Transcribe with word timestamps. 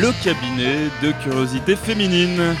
le 0.00 0.12
cabinet 0.22 0.90
de 1.02 1.10
curiosité 1.24 1.74
féminine. 1.74 2.54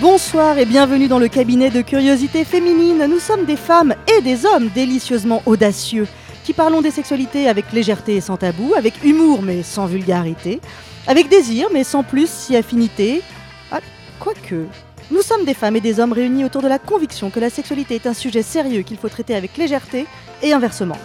Bonsoir 0.00 0.58
et 0.58 0.64
bienvenue 0.64 1.06
dans 1.06 1.20
le 1.20 1.28
cabinet 1.28 1.70
de 1.70 1.80
curiosité 1.80 2.44
féminine. 2.44 3.06
Nous 3.08 3.20
sommes 3.20 3.44
des 3.44 3.56
femmes 3.56 3.94
et 4.18 4.22
des 4.22 4.44
hommes 4.44 4.70
délicieusement 4.74 5.40
audacieux 5.46 6.08
qui 6.42 6.52
parlons 6.52 6.82
des 6.82 6.90
sexualités 6.90 7.48
avec 7.48 7.72
légèreté 7.72 8.16
et 8.16 8.20
sans 8.20 8.36
tabou, 8.36 8.74
avec 8.76 9.04
humour 9.04 9.40
mais 9.40 9.62
sans 9.62 9.86
vulgarité, 9.86 10.60
avec 11.06 11.28
désir 11.28 11.68
mais 11.72 11.84
sans 11.84 12.02
plus 12.02 12.28
si 12.28 12.56
affinité. 12.56 13.22
Ah, 13.70 13.78
quoique. 14.18 14.66
Nous 15.12 15.22
sommes 15.22 15.44
des 15.44 15.54
femmes 15.54 15.76
et 15.76 15.80
des 15.80 16.00
hommes 16.00 16.12
réunis 16.12 16.44
autour 16.44 16.62
de 16.62 16.68
la 16.68 16.80
conviction 16.80 17.30
que 17.30 17.38
la 17.38 17.50
sexualité 17.50 17.94
est 17.94 18.08
un 18.08 18.14
sujet 18.14 18.42
sérieux 18.42 18.82
qu'il 18.82 18.96
faut 18.96 19.08
traiter 19.08 19.36
avec 19.36 19.56
légèreté 19.56 20.06
et 20.42 20.52
inversement. 20.52 20.98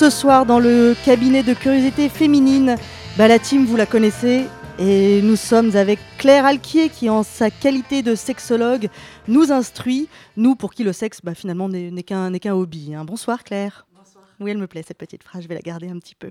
Ce 0.00 0.08
soir, 0.08 0.46
dans 0.46 0.60
le 0.60 0.96
cabinet 1.04 1.42
de 1.42 1.52
curiosité 1.52 2.08
féminine, 2.08 2.76
bah, 3.18 3.28
la 3.28 3.38
team, 3.38 3.66
vous 3.66 3.76
la 3.76 3.84
connaissez, 3.84 4.46
et 4.78 5.20
nous 5.20 5.36
sommes 5.36 5.76
avec 5.76 5.98
Claire 6.16 6.46
Alquier 6.46 6.88
qui, 6.88 7.10
en 7.10 7.22
sa 7.22 7.50
qualité 7.50 8.00
de 8.00 8.14
sexologue, 8.14 8.88
nous 9.28 9.52
instruit, 9.52 10.08
nous 10.38 10.54
pour 10.54 10.72
qui 10.72 10.84
le 10.84 10.94
sexe 10.94 11.20
bah, 11.22 11.34
finalement 11.34 11.68
n'est 11.68 12.02
qu'un 12.02 12.54
hobby. 12.54 12.94
Hein. 12.94 13.04
Bonsoir 13.04 13.44
Claire. 13.44 13.86
Bonsoir. 13.94 14.24
Oui, 14.40 14.52
elle 14.52 14.56
me 14.56 14.66
plaît 14.66 14.82
cette 14.88 14.96
petite 14.96 15.22
phrase, 15.22 15.42
je 15.42 15.48
vais 15.48 15.54
la 15.54 15.60
garder 15.60 15.90
un 15.90 15.98
petit 15.98 16.14
peu. 16.14 16.30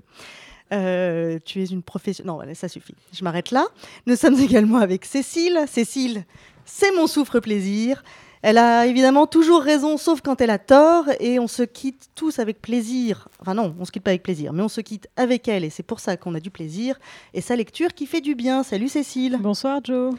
Euh, 0.72 1.38
tu 1.44 1.62
es 1.62 1.66
une 1.66 1.84
professionnelle. 1.84 2.26
Non, 2.26 2.54
ça 2.54 2.66
suffit. 2.66 2.96
Je 3.12 3.22
m'arrête 3.22 3.52
là. 3.52 3.68
Nous 4.04 4.16
sommes 4.16 4.34
également 4.40 4.78
avec 4.78 5.04
Cécile. 5.04 5.60
Cécile, 5.68 6.24
c'est 6.64 6.90
mon 6.96 7.06
souffre-plaisir. 7.06 8.02
Elle 8.42 8.56
a 8.56 8.86
évidemment 8.86 9.26
toujours 9.26 9.60
raison, 9.60 9.98
sauf 9.98 10.22
quand 10.22 10.40
elle 10.40 10.50
a 10.50 10.58
tort, 10.58 11.04
et 11.20 11.38
on 11.38 11.46
se 11.46 11.62
quitte 11.62 12.08
tous 12.14 12.38
avec 12.38 12.62
plaisir. 12.62 13.28
Enfin 13.40 13.54
non, 13.54 13.74
on 13.78 13.84
se 13.84 13.92
quitte 13.92 14.02
pas 14.02 14.12
avec 14.12 14.22
plaisir, 14.22 14.54
mais 14.54 14.62
on 14.62 14.68
se 14.68 14.80
quitte 14.80 15.08
avec 15.16 15.46
elle, 15.46 15.62
et 15.62 15.70
c'est 15.70 15.82
pour 15.82 16.00
ça 16.00 16.16
qu'on 16.16 16.34
a 16.34 16.40
du 16.40 16.50
plaisir, 16.50 16.98
et 17.34 17.42
sa 17.42 17.54
lecture 17.54 17.92
qui 17.92 18.06
fait 18.06 18.22
du 18.22 18.34
bien. 18.34 18.62
Salut 18.62 18.88
Cécile. 18.88 19.36
Bonsoir 19.40 19.80
Joe. 19.84 20.14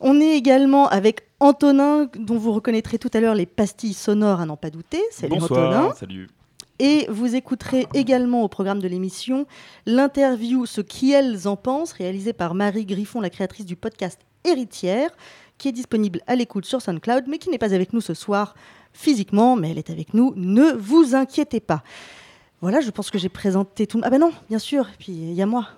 On 0.00 0.20
est 0.20 0.36
également 0.36 0.86
avec 0.88 1.22
Antonin, 1.40 2.08
dont 2.16 2.38
vous 2.38 2.52
reconnaîtrez 2.52 2.98
tout 2.98 3.10
à 3.12 3.20
l'heure 3.20 3.34
les 3.34 3.46
pastilles 3.46 3.94
sonores 3.94 4.40
à 4.40 4.46
n'en 4.46 4.56
pas 4.56 4.70
douter. 4.70 5.02
Salut 5.10 5.38
Bonsoir, 5.38 5.96
Salut. 5.96 6.28
Et 6.78 7.06
vous 7.10 7.34
écouterez 7.34 7.88
également 7.92 8.44
au 8.44 8.48
programme 8.48 8.78
de 8.78 8.86
l'émission 8.86 9.46
l'interview 9.84 10.64
Ce 10.64 10.80
qui 10.80 11.10
elles 11.10 11.48
en 11.48 11.56
pensent, 11.56 11.90
réalisée 11.90 12.32
par 12.32 12.54
Marie 12.54 12.86
Griffon, 12.86 13.20
la 13.20 13.30
créatrice 13.30 13.66
du 13.66 13.74
podcast 13.74 14.20
Héritière, 14.44 15.10
qui 15.58 15.68
est 15.68 15.72
disponible 15.72 16.20
à 16.26 16.36
l'écoute 16.36 16.64
sur 16.64 16.80
SoundCloud, 16.80 17.24
mais 17.28 17.38
qui 17.38 17.50
n'est 17.50 17.58
pas 17.58 17.74
avec 17.74 17.92
nous 17.92 18.00
ce 18.00 18.14
soir 18.14 18.54
physiquement, 18.92 19.56
mais 19.56 19.70
elle 19.70 19.78
est 19.78 19.90
avec 19.90 20.14
nous. 20.14 20.32
Ne 20.36 20.72
vous 20.72 21.14
inquiétez 21.14 21.60
pas. 21.60 21.82
Voilà, 22.60 22.80
je 22.80 22.90
pense 22.90 23.10
que 23.10 23.18
j'ai 23.18 23.28
présenté 23.28 23.86
tout. 23.86 24.00
Ah 24.02 24.10
ben 24.10 24.18
non, 24.18 24.32
bien 24.48 24.58
sûr, 24.58 24.86
puis 24.98 25.12
il 25.12 25.34
y 25.34 25.42
a 25.42 25.46
moi. 25.46 25.68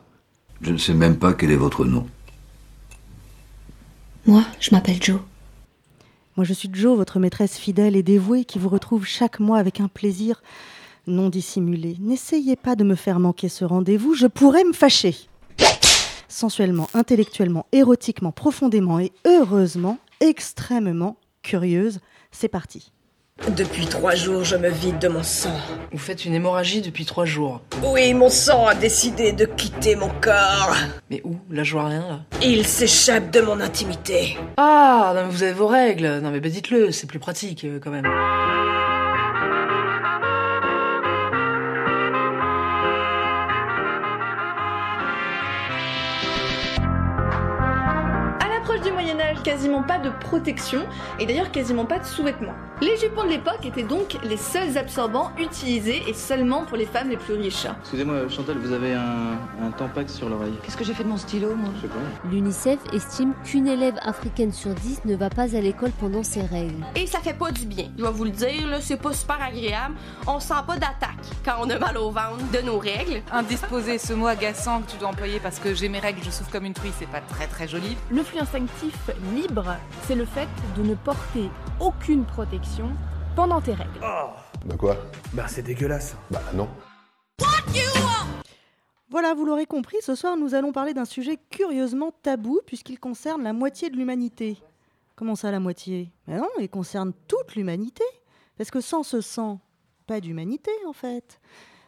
Je 0.63 0.73
ne 0.73 0.79
sais 0.79 0.95
même 0.95 1.17
pas 1.17 1.35
quel 1.35 1.51
est 1.51 1.57
votre 1.57 1.85
nom. 1.85 2.07
Moi, 4.27 4.45
je 4.61 4.71
m'appelle 4.73 5.03
Joe. 5.03 5.21
Moi, 6.37 6.45
je 6.45 6.53
suis 6.53 6.71
Joe, 6.73 6.97
votre 6.97 7.19
maîtresse 7.19 7.59
fidèle 7.59 7.97
et 7.97 8.03
dévouée 8.03 8.45
qui 8.45 8.59
vous 8.59 8.69
retrouve 8.69 9.05
chaque 9.05 9.41
mois 9.41 9.59
avec 9.59 9.81
un 9.81 9.89
plaisir 9.89 10.43
non 11.07 11.29
dissimulé. 11.29 11.97
N'essayez 12.01 12.57
pas 12.57 12.77
de 12.77 12.85
me 12.85 12.95
faire 12.95 13.19
manquer 13.19 13.49
ce 13.49 13.65
rendez-vous, 13.65 14.15
je 14.15 14.27
pourrais 14.27 14.65
me 14.65 14.73
fâcher 14.73 15.17
sensuellement, 16.31 16.89
intellectuellement, 16.95 17.67
érotiquement, 17.73 18.33
profondément 18.33 18.99
et 18.99 19.13
heureusement, 19.27 19.99
extrêmement 20.21 21.17
curieuse. 21.43 22.01
C'est 22.31 22.49
parti. 22.49 22.93
Depuis 23.57 23.87
trois 23.87 24.15
jours, 24.15 24.45
je 24.45 24.55
me 24.55 24.69
vide 24.69 24.99
de 24.99 25.09
mon 25.09 25.23
sang. 25.23 25.57
Vous 25.93 25.99
faites 25.99 26.27
une 26.27 26.35
hémorragie 26.35 26.83
depuis 26.83 27.07
trois 27.07 27.25
jours. 27.25 27.63
Oui, 27.83 28.13
mon 28.13 28.29
sang 28.29 28.67
a 28.67 28.75
décidé 28.75 29.33
de 29.33 29.47
quitter 29.47 29.97
mon 29.97 30.11
corps. 30.21 30.77
Mais 31.09 31.23
où? 31.25 31.37
Là, 31.51 31.65
je 31.65 31.73
vois 31.73 31.87
rien, 31.87 32.07
là? 32.07 32.21
Il 32.43 32.67
s'échappe 32.67 33.31
de 33.31 33.41
mon 33.41 33.61
intimité. 33.61 34.37
Ah, 34.59 35.15
non, 35.17 35.25
mais 35.25 35.31
vous 35.31 35.43
avez 35.43 35.55
vos 35.55 35.69
règles. 35.69 36.21
Non, 36.23 36.31
mais 36.31 36.41
bah, 36.41 36.51
dites-le, 36.51 36.93
c'est 36.93 37.07
plus 37.07 37.19
pratique, 37.19 37.65
euh, 37.65 37.81
quand 37.83 37.91
même. 37.91 38.07
Quasiment 49.43 49.83
pas 49.83 49.99
de 49.99 50.11
protection 50.21 50.83
et 51.19 51.27
d'ailleurs 51.27 51.51
quasiment 51.51 51.85
pas 51.85 51.99
de 51.99 52.05
sous-vêtements. 52.05 52.55
Les 52.81 52.97
jupons 52.97 53.25
de 53.25 53.29
l'époque 53.29 53.65
étaient 53.65 53.83
donc 53.83 54.17
les 54.25 54.39
seuls 54.39 54.79
absorbants 54.79 55.31
utilisés 55.39 56.03
et 56.09 56.15
seulement 56.15 56.65
pour 56.65 56.79
les 56.79 56.87
femmes 56.87 57.11
les 57.11 57.19
plus 57.19 57.35
riches. 57.35 57.67
Excusez-moi 57.83 58.29
Chantal, 58.31 58.57
vous 58.57 58.73
avez 58.73 58.95
un, 58.95 59.33
un 59.63 59.71
tampax 59.77 60.15
sur 60.15 60.31
l'oreille. 60.31 60.55
Qu'est-ce 60.63 60.79
que 60.79 60.85
j'ai 60.85 60.95
fait 60.95 61.05
de 61.05 61.09
mon 61.09 61.19
stylo 61.19 61.55
moi 61.55 61.69
Je 61.77 61.83
sais 61.83 61.89
pas. 61.89 62.29
L'UNICEF 62.31 62.79
estime 62.95 63.35
qu'une 63.45 63.67
élève 63.69 63.97
africaine 64.03 64.51
sur 64.53 64.75
10 64.75 65.03
ne 65.05 65.15
va 65.17 65.29
pas 65.29 65.55
à 65.55 65.61
l'école 65.61 65.91
pendant 66.01 66.23
ses 66.23 66.41
règles. 66.41 66.83
Et 66.97 67.07
ça 67.07 67.19
fait 67.19 67.35
pas 67.35 67.51
du 67.51 67.67
bien. 67.67 67.85
Je 67.99 68.03
vais 68.03 68.11
vous 68.11 68.25
le 68.25 68.31
dire, 68.31 68.67
là, 68.69 68.79
c'est 68.81 68.97
pas 68.97 69.13
super 69.13 69.43
agréable. 69.43 69.95
On 70.27 70.41
sent 70.41 70.55
pas 70.67 70.75
d'attaque 70.77 71.19
quand 71.45 71.57
on 71.61 71.69
a 71.69 71.79
mal 71.79 71.99
au 71.99 72.11
ventre 72.11 72.39
de 72.53 72.61
nos 72.65 72.79
règles. 72.79 73.23
Indisposé, 73.31 73.99
ce 73.99 74.15
mot 74.15 74.27
agaçant 74.27 74.81
que 74.81 74.93
tu 74.93 74.97
dois 74.97 75.09
employer 75.09 75.39
parce 75.41 75.59
que 75.59 75.75
j'ai 75.75 75.89
mes 75.91 75.99
règles, 75.99 76.21
je 76.25 76.31
souffre 76.31 76.51
comme 76.51 76.65
une 76.65 76.73
truie, 76.75 76.93
c'est 76.99 77.09
pas 77.09 77.21
très 77.21 77.47
très 77.47 77.69
joli. 77.69 77.97
Le 78.11 78.23
flux 78.23 78.39
instinctif 78.39 78.95
libre, 79.31 79.77
c'est 80.07 80.15
le 80.15 80.25
fait 80.25 80.49
de 80.77 80.83
ne 80.83 80.95
porter 80.95 81.49
aucune 81.81 82.25
protection 82.25 82.91
pendant 83.35 83.61
tes 83.61 83.75
règles. 83.75 84.01
Oh. 84.03 84.31
Bah 84.67 84.77
quoi? 84.77 84.97
Bah 85.33 85.47
c'est 85.49 85.63
dégueulasse. 85.63 86.17
Bah 86.31 86.43
non. 86.55 86.69
Voilà, 89.09 89.35
vous 89.35 89.45
l'aurez 89.45 89.67
compris, 89.67 89.97
ce 90.03 90.15
soir 90.15 90.37
nous 90.37 90.55
allons 90.55 90.71
parler 90.71 90.95
d'un 90.95 91.05
sujet 91.05 91.37
curieusement 91.51 92.13
tabou 92.23 92.61
puisqu'il 92.65 93.01
concerne 93.01 93.43
la 93.43 93.53
moitié 93.53 93.91
de 93.91 93.97
l'humanité. 93.97 94.59
Comment 95.17 95.35
ça 95.35 95.51
la 95.51 95.59
moitié? 95.59 96.13
Ben 96.29 96.39
non, 96.39 96.49
il 96.61 96.69
concerne 96.69 97.13
toute 97.27 97.57
l'humanité. 97.57 98.05
Parce 98.57 98.71
que 98.71 98.81
sans 98.81 99.03
ce 99.03 99.21
sang, 99.21 99.61
pas 100.07 100.21
d'humanité 100.21 100.71
en 100.87 100.93
fait. 100.93 101.41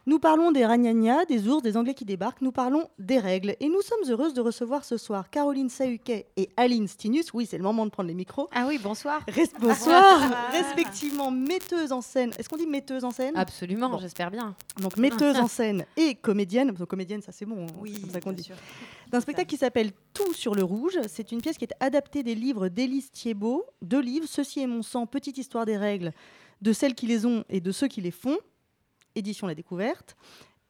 Nous 0.05 0.19
parlons 0.19 0.51
des 0.51 0.67
ragnagnas, 0.67 1.27
des 1.27 1.47
ours, 1.47 1.63
des 1.63 1.77
Anglais 1.77 1.95
qui 1.95 2.05
débarquent, 2.05 2.41
nous 2.41 2.51
parlons 2.51 2.89
des 2.99 3.21
règles. 3.21 3.55
Et 3.61 3.69
nous 3.69 3.83
sommes 3.83 4.11
heureuses 4.11 4.35
de 4.35 4.41
recevoir 4.41 4.85
ce 4.85 4.97
soir 4.97 5.31
Caroline 5.31 5.69
Sahuquet 5.69 6.27
et 6.37 6.49
Aline 6.57 6.89
Stinus. 6.89 7.33
Oui, 7.33 7.47
c'est 7.49 7.57
le 7.57 7.63
moment 7.63 7.87
de 7.87 7.91
prendre 7.93 8.09
les 8.09 8.15
micros. 8.15 8.49
Ah 8.53 8.65
oui, 8.67 8.81
bonsoir. 8.83 9.25
bonsoir. 9.61 10.51
respectivement 10.51 11.31
metteuse 11.31 11.93
en 11.93 12.01
scène. 12.01 12.33
Est-ce 12.37 12.49
qu'on 12.49 12.57
dit 12.57 12.67
metteuse 12.67 13.05
en 13.05 13.13
scène? 13.13 13.37
Absolument, 13.37 13.97
j'espère 13.99 14.33
bien. 14.33 14.57
Donc 14.81 14.97
metteuse 14.97 15.37
en 15.39 15.47
scène 15.47 15.87
et 15.97 16.17
comédienne. 16.17 16.77
comédienne, 16.85 17.23
ça 17.23 17.31
c'est 17.31 17.47
bon. 17.47 17.67
Hein, 17.67 17.75
oui, 17.81 17.97
c'est 18.05 18.11
ça 18.11 18.21
qu'on 18.21 18.33
dit. 18.33 18.51
D'un 19.13 19.21
spectacle 19.21 19.49
qui 19.49 19.57
s'appelle 19.57 19.93
Tout 20.15 20.35
sur 20.35 20.57
le 20.57 20.65
rouge. 20.65 20.99
C'est 21.07 21.31
une 21.31 21.41
pièce 21.41 21.59
qui 21.59 21.65
est 21.65 21.75
adaptée 21.79 22.25
des 22.25 22.35
livres 22.35 22.67
d'Élise 22.67 23.13
Thiebaud. 23.13 23.65
Deux 23.83 24.01
livres, 24.01 24.27
Ceci 24.29 24.63
est 24.63 24.67
mon 24.67 24.83
sang, 24.83 25.07
Petite 25.07 25.39
histoire 25.39 25.65
des 25.65 25.77
règles, 25.77 26.11
de 26.61 26.73
celles 26.73 26.97
qui 26.97 27.07
les 27.07 27.25
ont 27.25 27.45
et 27.49 27.61
de 27.61 27.71
ceux 27.71 27.87
qui 27.87 28.01
les 28.01 28.11
font 28.11 28.39
édition 29.15 29.47
La 29.47 29.55
Découverte. 29.55 30.17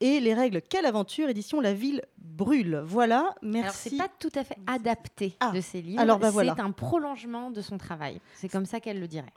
Et 0.01 0.19
les 0.19 0.35
règles 0.35 0.61
Quelle 0.63 0.85
aventure, 0.87 1.29
édition 1.29 1.61
La 1.61 1.75
Ville 1.75 2.03
brûle. 2.19 2.83
Voilà, 2.85 3.35
merci. 3.43 3.61
Alors, 3.61 3.75
c'est 3.75 3.97
pas 3.97 4.09
tout 4.19 4.37
à 4.39 4.43
fait 4.43 4.57
adapté 4.67 5.37
Ah, 5.39 5.53
de 5.53 5.61
ces 5.61 5.81
livres. 5.81 6.01
alors, 6.01 6.19
bah, 6.19 6.31
voilà. 6.31 6.55
C'est 6.57 6.63
un 6.63 6.73
prolongement 6.73 7.51
de 7.53 7.61
son 7.61 7.79
travail. 7.79 8.21
C'est 8.35 8.49
comme 8.49 8.67
ça 8.67 8.81
qu'elle 8.81 8.99
le 8.99 9.07
dirait. 9.07 9.33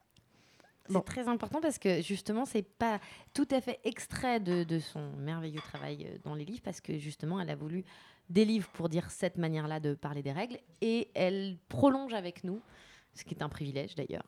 C'est 0.88 0.94
Bon. 0.94 1.02
très 1.02 1.28
important 1.28 1.62
parce 1.62 1.80
que 1.80 2.02
justement, 2.02 2.46
c'est 2.46 2.62
pas 2.64 3.00
tout 3.34 3.48
à 3.52 3.60
fait 3.62 3.80
extrait 3.84 4.40
de, 4.40 4.64
de 4.64 4.80
son 4.80 5.12
merveilleux 5.18 5.60
travail 5.62 6.06
euh, 6.08 6.18
dans 6.24 6.36
les 6.36 6.46
livres 6.46 6.62
parce 6.64 6.80
que 6.82 6.98
justement, 7.00 7.40
elle 7.40 7.50
a 7.50 7.56
voulu 7.56 7.84
des 8.30 8.46
livres 8.46 8.70
pour 8.74 8.88
dire 8.90 9.10
cette 9.10 9.38
manière-là 9.38 9.80
de 9.80 9.94
parler 9.96 10.22
des 10.24 10.32
règles 10.32 10.60
et 10.82 11.10
elle 11.16 11.58
prolonge 11.70 12.14
avec 12.14 12.44
nous, 12.44 12.62
ce 13.16 13.24
qui 13.24 13.34
est 13.34 13.42
un 13.42 13.50
privilège 13.50 13.96
d'ailleurs, 13.96 14.26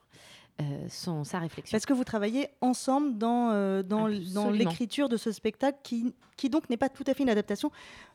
euh, 0.60 0.88
son, 0.90 1.24
sa 1.24 1.40
réflexion. 1.40 1.76
Parce 1.76 1.86
que 1.86 1.94
vous 1.94 2.04
travaillez 2.04 2.48
ensemble 2.62 3.18
dans, 3.18 3.52
euh, 3.52 3.84
dans, 3.84 4.10
dans 4.34 4.50
l'écriture 4.50 5.08
de 5.10 5.18
ce 5.18 5.32
spectacle 5.32 5.78
qui, 5.84 6.14
qui 6.36 6.50
donc 6.50 6.70
n'est 6.70 6.78
pas 6.78 6.90
tout 6.90 7.04
à 7.08 7.14
fait 7.14 7.24
une 7.24 7.30
adaptation. 7.30 7.72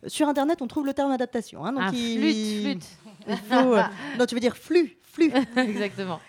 Sur 0.06 0.28
Internet, 0.28 0.60
on 0.60 0.66
trouve 0.66 0.86
le 0.86 0.94
terme 0.94 1.12
adaptation. 1.12 1.64
hein, 1.64 1.72
donc 1.72 1.82
Ah, 1.86 1.90
il- 1.94 2.18
flûte, 2.62 2.84
flûte. 3.24 3.38
faut, 3.48 3.74
euh, 3.74 3.82
non, 4.18 4.26
tu 4.26 4.34
veux 4.34 4.40
dire 4.40 4.56
flux, 4.56 4.96
flux. 5.02 5.30
Exactement. 5.56 6.20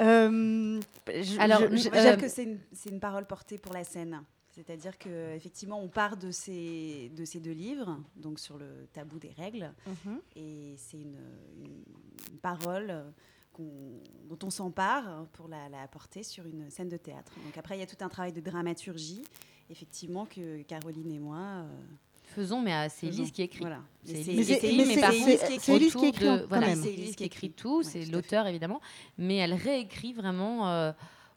Euh, 0.00 0.80
je- 1.08 1.40
Alors, 1.40 1.60
je- 1.70 1.76
je- 1.76 1.90
j'aime 1.92 2.20
que 2.20 2.28
c'est 2.28 2.44
une, 2.88 3.00
parole 3.00 3.26
portée 3.26 3.58
pour 3.58 3.72
la 3.74 3.84
scène. 3.84 4.22
C'est-à-dire 4.52 4.98
que 4.98 5.34
effectivement, 5.34 5.80
on 5.80 5.88
part 5.88 6.16
de 6.16 6.30
ces, 6.30 7.10
de 7.16 7.24
ces 7.24 7.38
deux 7.40 7.52
livres, 7.52 7.98
donc 8.16 8.38
sur 8.40 8.58
le 8.58 8.86
tabou 8.92 9.18
des 9.18 9.32
règles, 9.36 9.72
Mhm. 9.86 10.18
et 10.36 10.74
c'est 10.76 10.98
une, 10.98 11.18
une- 11.62 11.84
une 12.32 12.38
parole 12.38 13.04
dont 13.58 14.38
on 14.42 14.50
s'empare 14.50 15.26
pour 15.32 15.48
la, 15.48 15.68
la 15.68 15.86
porter 15.88 16.22
sur 16.22 16.46
une 16.46 16.70
scène 16.70 16.88
de 16.88 16.96
théâtre. 16.96 17.32
Donc 17.44 17.56
après, 17.58 17.76
il 17.76 17.80
y 17.80 17.82
a 17.82 17.86
tout 17.86 18.02
un 18.04 18.08
travail 18.08 18.32
de 18.32 18.40
dramaturgie, 18.40 19.22
effectivement, 19.68 20.26
que 20.26 20.62
Caroline 20.62 21.10
et 21.10 21.18
moi 21.18 21.38
euh, 21.38 21.68
Faisons, 22.30 22.60
mais 22.60 22.88
c'est. 22.90 23.08
Élise 23.08 23.32
qui 23.32 23.42
écrit. 23.42 23.60
Voilà. 23.60 23.80
C'est 24.04 24.22
c'est- 24.22 24.32
qui 24.32 25.72
écrit, 25.72 26.12
de- 26.12 26.18
quand 26.18 26.46
voilà, 26.48 26.76
c'est 26.76 26.92
qui 26.92 27.24
écrit 27.24 27.50
tout, 27.50 27.78
Ouais, 27.78 27.84
c'est 27.84 28.04
l'auteur 28.06 28.46
évidemment, 28.46 28.80
mais 29.18 29.36
elle 29.36 29.52
réécrit 29.54 30.12
vraiment 30.12 30.68
euh, 30.68 30.92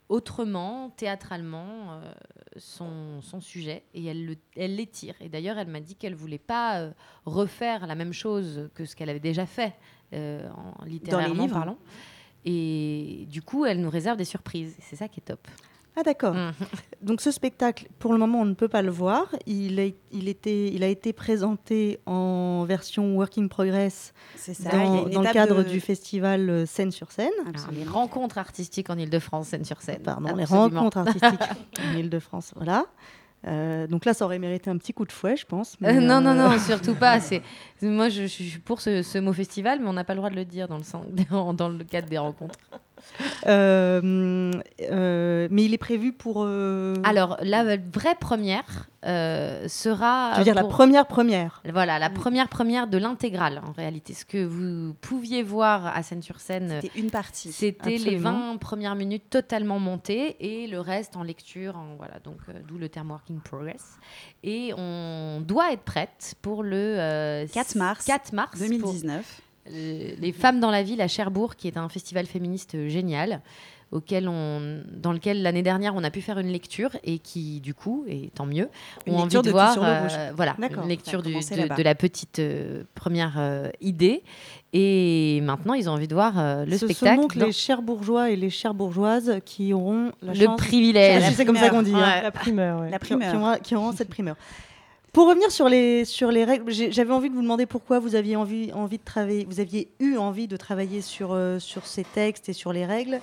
autrement, 0.09 0.91
théâtralement, 0.91 1.93
euh, 1.93 2.13
son, 2.57 3.21
son, 3.21 3.41
sujet 3.41 3.83
et 3.95 4.05
elle, 4.05 4.25
le, 4.25 4.35
elle 4.55 4.75
l'étire. 4.75 5.15
Et 5.19 5.29
d'ailleurs, 5.29 5.57
elle 5.57 5.67
m'a 5.67 5.79
dit 5.79 5.95
qu'elle 5.95 6.13
voulait 6.13 6.37
pas 6.37 6.81
euh, 6.81 6.91
refaire 7.25 7.87
la 7.87 7.95
même 7.95 8.13
chose 8.13 8.69
que 8.75 8.85
ce 8.85 8.95
qu'elle 8.95 9.09
avait 9.09 9.19
déjà 9.19 9.47
fait, 9.47 9.73
en, 10.13 10.85
littérairement 10.85 11.47
parlant. 11.47 11.77
Et 12.45 13.25
du 13.29 13.41
coup, 13.41 13.65
elle 13.65 13.79
nous 13.79 13.89
réserve 13.89 14.17
des 14.17 14.25
surprises. 14.25 14.75
C'est 14.81 14.95
ça 14.95 15.07
qui 15.07 15.19
est 15.19 15.23
top. 15.23 15.47
Ah 15.95 16.01
d'accord. 16.01 16.33
Mmh. 16.33 16.53
Donc 17.03 17.21
ce 17.21 17.31
spectacle, 17.31 17.87
pour 17.99 18.13
le 18.13 18.19
moment, 18.19 18.41
on 18.41 18.45
ne 18.45 18.55
peut 18.55 18.67
pas 18.67 18.81
le 18.81 18.89
voir. 18.89 19.27
Il, 19.45 19.79
est, 19.79 19.95
il, 20.11 20.27
était, 20.27 20.67
il 20.67 20.83
a 20.83 20.87
été 20.87 21.13
présenté 21.13 21.99
en 22.05 22.65
version 22.65 23.15
Working 23.15 23.47
Progress 23.47 24.13
ça, 24.35 24.71
dans, 24.71 25.03
dans 25.03 25.21
le 25.21 25.31
cadre 25.31 25.63
de... 25.63 25.69
du 25.69 25.79
festival 25.79 26.49
euh, 26.49 26.65
Scène 26.65 26.91
sur 26.91 27.11
scène. 27.11 27.31
Alors, 27.45 27.71
les 27.71 27.83
rencontres 27.83 28.37
artistiques 28.37 28.89
en 28.89 28.97
Ile-de-France, 28.97 29.49
Scène 29.49 29.65
sur 29.65 29.81
scène. 29.81 30.01
Pardon, 30.01 30.29
Absolument. 30.29 30.67
les 30.67 30.77
rencontres 30.77 30.97
artistiques 30.97 31.41
en 31.93 31.97
Ile-de-France, 31.97 32.53
voilà. 32.55 32.85
Euh, 33.45 33.87
donc 33.87 34.05
là, 34.05 34.13
ça 34.13 34.25
aurait 34.25 34.39
mérité 34.39 34.69
un 34.69 34.77
petit 34.77 34.93
coup 34.93 35.05
de 35.05 35.11
fouet, 35.11 35.35
je 35.35 35.45
pense. 35.45 35.75
Mais 35.81 35.97
euh, 35.97 35.99
non, 35.99 36.21
non, 36.21 36.33
non, 36.33 36.57
surtout 36.65 36.95
pas. 36.95 37.19
C'est 37.19 37.41
moi, 37.81 38.09
je, 38.09 38.23
je, 38.23 38.27
suis 38.27 38.59
pour 38.59 38.81
ce, 38.81 39.01
ce, 39.01 39.17
mot 39.17 39.33
festival, 39.33 39.79
mais 39.81 39.87
on 39.87 39.93
n'a 39.93 40.03
pas 40.03 40.13
le 40.13 40.17
droit 40.17 40.29
de 40.29 40.35
le 40.35 40.45
dire 40.45 40.67
dans 40.67 40.77
le, 40.77 41.53
dans 41.53 41.69
le 41.69 41.83
cadre 41.83 42.07
des 42.07 42.17
rencontres. 42.17 42.57
Euh, 43.47 44.51
euh, 44.81 45.47
mais 45.51 45.65
il 45.65 45.73
est 45.73 45.79
prévu 45.79 46.13
pour. 46.13 46.43
Euh... 46.45 46.95
Alors, 47.03 47.37
la 47.41 47.77
vraie 47.77 48.15
première 48.19 48.89
euh, 49.05 49.67
sera. 49.67 50.33
Je 50.33 50.37
veux 50.39 50.43
dire 50.43 50.53
pour... 50.55 50.63
la 50.63 50.69
première 50.69 51.07
première? 51.07 51.61
Voilà, 51.71 51.99
la 51.99 52.09
première 52.09 52.49
première 52.49 52.87
de 52.87 52.97
l'intégrale, 52.97 53.61
en 53.67 53.71
réalité. 53.71 54.13
Ce 54.13 54.25
que 54.25 54.43
vous 54.43 54.93
pouviez 55.01 55.43
voir 55.43 55.87
à 55.87 56.03
Scène-sur-Scène. 56.03 56.79
C'était 56.81 56.99
une 56.99 57.11
partie. 57.11 57.51
C'était 57.51 57.97
les 57.97 58.17
20 58.17 58.57
premières 58.57 58.95
minutes 58.95 59.29
totalement 59.29 59.79
montées 59.79 60.37
et 60.39 60.67
le 60.67 60.79
reste 60.79 61.15
en 61.15 61.23
lecture. 61.23 61.77
En, 61.77 61.95
voilà, 61.97 62.19
donc 62.19 62.37
d'où 62.67 62.77
le 62.77 62.89
terme 62.89 63.11
Working 63.11 63.41
Progress. 63.41 63.97
Et 64.43 64.73
on 64.77 65.41
doit 65.41 65.71
être 65.71 65.83
prête 65.83 66.35
pour 66.41 66.63
le 66.63 67.45
4 67.51 67.75
mars, 67.75 68.05
4 68.05 68.33
mars 68.33 68.59
2019. 68.59 69.23
Pour 69.23 69.52
les 69.69 70.31
Femmes 70.31 70.59
dans 70.59 70.71
la 70.71 70.83
ville 70.83 71.01
à 71.01 71.07
Cherbourg, 71.07 71.55
qui 71.55 71.67
est 71.67 71.77
un 71.77 71.89
festival 71.89 72.25
féministe 72.25 72.87
génial. 72.87 73.41
Auquel 73.91 74.27
on, 74.27 74.81
dans 74.91 75.13
lequel 75.13 75.43
l'année 75.43 75.61
dernière 75.61 75.93
on 75.95 76.03
a 76.03 76.09
pu 76.09 76.21
faire 76.21 76.39
une 76.39 76.47
lecture 76.47 76.89
et 77.03 77.19
qui 77.19 77.59
du 77.61 77.75
coup 77.75 78.05
et 78.07 78.31
tant 78.33 78.47
mieux 78.47 78.67
une 79.05 79.13
ont 79.13 79.19
envie 79.19 79.35
de, 79.35 79.41
de 79.41 79.51
voir 79.51 79.77
euh, 79.77 80.31
voilà 80.35 80.55
une 80.59 80.89
lecture 80.89 81.21
du, 81.21 81.31
de, 81.31 81.75
de, 81.75 81.83
la 81.83 81.93
petite 81.93 82.39
euh, 82.39 82.85
première 82.95 83.35
euh, 83.37 83.69
idée 83.81 84.23
et 84.73 85.41
maintenant 85.43 85.75
ils 85.75 85.91
ont 85.91 85.91
envie 85.91 86.07
de 86.07 86.15
voir 86.15 86.39
euh, 86.39 86.65
le 86.65 86.71
Ce 86.71 86.87
spectacle. 86.87 86.97
Ce 86.97 87.15
sont 87.17 87.21
donc 87.21 87.37
dans... 87.37 87.45
les 87.45 87.51
Cherbourgeois 87.51 88.31
et 88.31 88.35
les 88.35 88.49
Cherbourgeoises 88.49 89.39
qui 89.45 89.73
auront 89.73 90.11
la 90.23 90.33
le 90.33 90.43
chance... 90.43 90.57
privilège 90.57 91.31
c'est 91.35 91.45
comme 91.45 91.57
ça 91.57 91.69
qu'on 91.69 91.83
dit 91.83 91.93
ouais. 91.93 92.01
hein. 92.01 92.21
la 92.23 92.31
primeur 92.31 92.81
ouais. 92.81 92.89
la 92.89 92.97
primeur 92.97 93.29
qui, 93.29 93.37
auront, 93.37 93.57
qui 93.61 93.75
auront 93.75 93.91
cette 93.91 94.09
primeur 94.09 94.37
pour 95.13 95.27
revenir 95.29 95.51
sur 95.51 95.69
les, 95.69 96.05
sur 96.05 96.31
les 96.31 96.43
règles, 96.43 96.71
j'avais 96.71 97.13
envie 97.13 97.29
de 97.29 97.35
vous 97.35 97.43
demander 97.43 97.67
pourquoi 97.67 97.99
vous 97.99 98.15
aviez 98.15 98.35
envie, 98.35 98.73
envie 98.73 98.97
de 98.97 99.03
travailler, 99.03 99.45
vous 99.45 99.59
aviez 99.59 99.89
eu 99.99 100.17
envie 100.17 100.47
de 100.47 100.57
travailler 100.57 101.01
sur, 101.01 101.33
euh, 101.33 101.59
sur 101.59 101.85
ces 101.85 102.03
textes 102.03 102.49
et 102.49 102.53
sur 102.53 102.73
les 102.73 102.85
règles. 102.85 103.21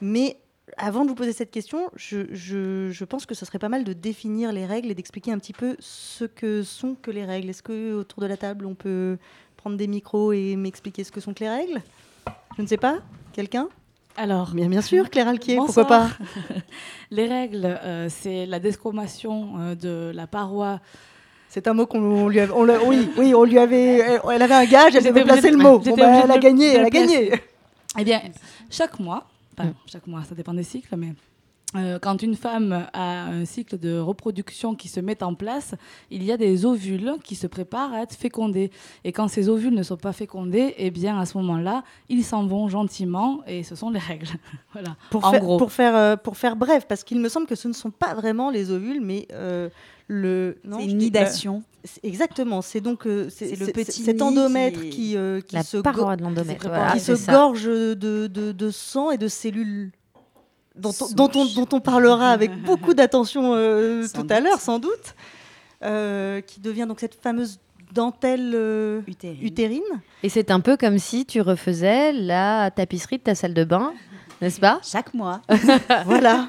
Mais 0.00 0.38
avant 0.76 1.02
de 1.04 1.08
vous 1.08 1.16
poser 1.16 1.32
cette 1.32 1.50
question, 1.50 1.90
je, 1.96 2.32
je, 2.32 2.90
je 2.92 3.04
pense 3.04 3.26
que 3.26 3.34
ce 3.34 3.44
serait 3.44 3.58
pas 3.58 3.68
mal 3.68 3.82
de 3.82 3.92
définir 3.92 4.52
les 4.52 4.64
règles 4.64 4.92
et 4.92 4.94
d'expliquer 4.94 5.32
un 5.32 5.38
petit 5.38 5.52
peu 5.52 5.76
ce 5.80 6.24
que 6.24 6.62
sont 6.62 6.94
que 6.94 7.10
les 7.10 7.24
règles. 7.24 7.50
Est-ce 7.50 7.64
que 7.64 7.94
autour 7.94 8.22
de 8.22 8.26
la 8.26 8.36
table, 8.36 8.64
on 8.64 8.76
peut 8.76 9.18
prendre 9.56 9.76
des 9.76 9.88
micros 9.88 10.32
et 10.32 10.54
m'expliquer 10.54 11.02
ce 11.02 11.10
que 11.10 11.20
sont 11.20 11.34
que 11.34 11.42
les 11.42 11.50
règles? 11.50 11.82
Je 12.56 12.62
ne 12.62 12.66
sais 12.68 12.76
pas. 12.76 13.00
Quelqu'un? 13.32 13.68
Alors, 14.16 14.52
bien, 14.52 14.68
bien 14.68 14.82
sûr, 14.82 15.10
Claire 15.10 15.26
Alquier, 15.26 15.56
pourquoi 15.56 15.86
pas? 15.86 16.10
Les 17.10 17.26
règles, 17.26 17.64
euh, 17.64 18.08
c'est 18.08 18.46
la 18.46 18.60
descomation 18.60 19.58
euh, 19.58 19.74
de 19.74 20.12
la 20.14 20.28
paroi 20.28 20.80
c'est 21.54 21.68
un 21.68 21.72
mot 21.72 21.86
qu'on 21.86 22.26
lui 22.26 22.40
avait. 22.40 22.52
On 22.52 22.66
oui, 22.88 23.08
oui, 23.16 23.32
on 23.32 23.44
lui 23.44 23.60
avait. 23.60 23.98
Elle 24.28 24.42
avait 24.42 24.54
un 24.54 24.64
gage, 24.64 24.96
elle 24.96 25.04
devait 25.04 25.22
placer 25.22 25.52
le 25.52 25.56
mot. 25.56 25.78
Bon, 25.78 25.94
bah, 25.94 26.22
elle 26.24 26.30
a 26.32 26.38
gagné, 26.38 26.74
elle 26.74 26.84
a 26.84 26.90
gagné. 26.90 27.30
Eh 27.96 28.02
bien, 28.02 28.20
chaque 28.68 28.98
mois, 28.98 29.28
enfin, 29.56 29.72
chaque 29.86 30.04
mois, 30.08 30.24
ça 30.28 30.34
dépend 30.34 30.52
des 30.52 30.64
cycles, 30.64 30.96
mais 30.96 31.12
quand 32.00 32.22
une 32.22 32.36
femme 32.36 32.86
a 32.92 33.24
un 33.24 33.44
cycle 33.44 33.78
de 33.78 33.98
reproduction 33.98 34.74
qui 34.74 34.88
se 34.88 35.00
met 35.00 35.22
en 35.22 35.34
place, 35.34 35.74
il 36.10 36.22
y 36.22 36.32
a 36.32 36.36
des 36.36 36.64
ovules 36.64 37.14
qui 37.22 37.34
se 37.34 37.46
préparent 37.46 37.92
à 37.92 38.02
être 38.02 38.14
fécondés. 38.14 38.70
Et 39.04 39.12
quand 39.12 39.28
ces 39.28 39.48
ovules 39.48 39.74
ne 39.74 39.82
sont 39.82 39.96
pas 39.96 40.12
fécondés, 40.12 40.74
eh 40.78 40.90
bien, 40.90 41.18
à 41.18 41.26
ce 41.26 41.36
moment-là, 41.38 41.84
ils 42.08 42.24
s'en 42.24 42.46
vont 42.46 42.68
gentiment 42.68 43.42
et 43.46 43.62
ce 43.62 43.74
sont 43.74 43.90
les 43.90 43.98
règles. 43.98 44.28
voilà. 44.72 44.96
Pour 45.10 45.24
en 45.24 45.32
faire, 45.32 45.40
gros. 45.40 45.56
Pour 45.58 45.72
faire, 45.72 45.96
euh, 45.96 46.16
pour 46.16 46.36
faire 46.36 46.56
bref, 46.56 46.86
parce 46.88 47.04
qu'il 47.04 47.20
me 47.20 47.28
semble 47.28 47.46
que 47.46 47.54
ce 47.56 47.68
ne 47.68 47.72
sont 47.72 47.90
pas 47.90 48.14
vraiment 48.14 48.50
les 48.50 48.70
ovules, 48.70 49.00
mais. 49.00 49.26
Euh, 49.32 49.68
le 50.08 50.58
c'est 50.70 50.84
une 50.84 50.98
nidation. 50.98 51.62
Euh, 51.84 51.88
exactement. 52.02 52.62
C'est 52.62 52.80
donc 52.80 53.06
euh, 53.06 53.28
c'est 53.30 53.58
le 53.58 53.66
petit 53.66 54.02
cet 54.02 54.22
endomètre 54.22 54.80
qui, 54.80 54.90
qui, 54.90 55.16
euh, 55.16 55.40
qui 55.40 55.54
la 55.54 55.62
se 55.62 55.78
paroi 55.78 56.16
de 56.16 56.22
l'endomètre 56.22 56.68
voilà, 56.68 56.92
qui 56.92 57.00
se 57.00 57.30
gorge 57.30 57.64
de, 57.64 57.94
de, 57.94 58.52
de, 58.52 58.70
sang 58.70 59.10
et 59.10 59.18
de 59.18 59.28
cellules 59.28 59.92
dont 60.74 60.92
on, 61.00 61.12
dont 61.14 61.30
on, 61.34 61.44
dont 61.44 61.68
on 61.72 61.80
parlera 61.80 62.30
avec 62.30 62.50
beaucoup 62.64 62.94
d'attention 62.94 63.52
euh, 63.54 64.06
tout 64.12 64.26
à 64.28 64.40
l'heure, 64.40 64.60
sans 64.60 64.78
doute, 64.78 65.14
euh, 65.82 66.40
qui 66.40 66.60
devient 66.60 66.86
donc 66.88 67.00
cette 67.00 67.14
fameuse 67.14 67.58
dentelle 67.92 68.52
euh, 68.54 69.00
utérine. 69.06 69.44
utérine. 69.44 70.02
Et 70.22 70.28
c'est 70.28 70.50
un 70.50 70.60
peu 70.60 70.76
comme 70.76 70.98
si 70.98 71.26
tu 71.26 71.40
refaisais 71.40 72.12
la 72.12 72.70
tapisserie 72.70 73.18
de 73.18 73.22
ta 73.22 73.34
salle 73.34 73.54
de 73.54 73.64
bain, 73.64 73.92
n'est-ce 74.40 74.60
pas? 74.60 74.80
Chaque 74.82 75.14
mois. 75.14 75.42
voilà. 76.06 76.48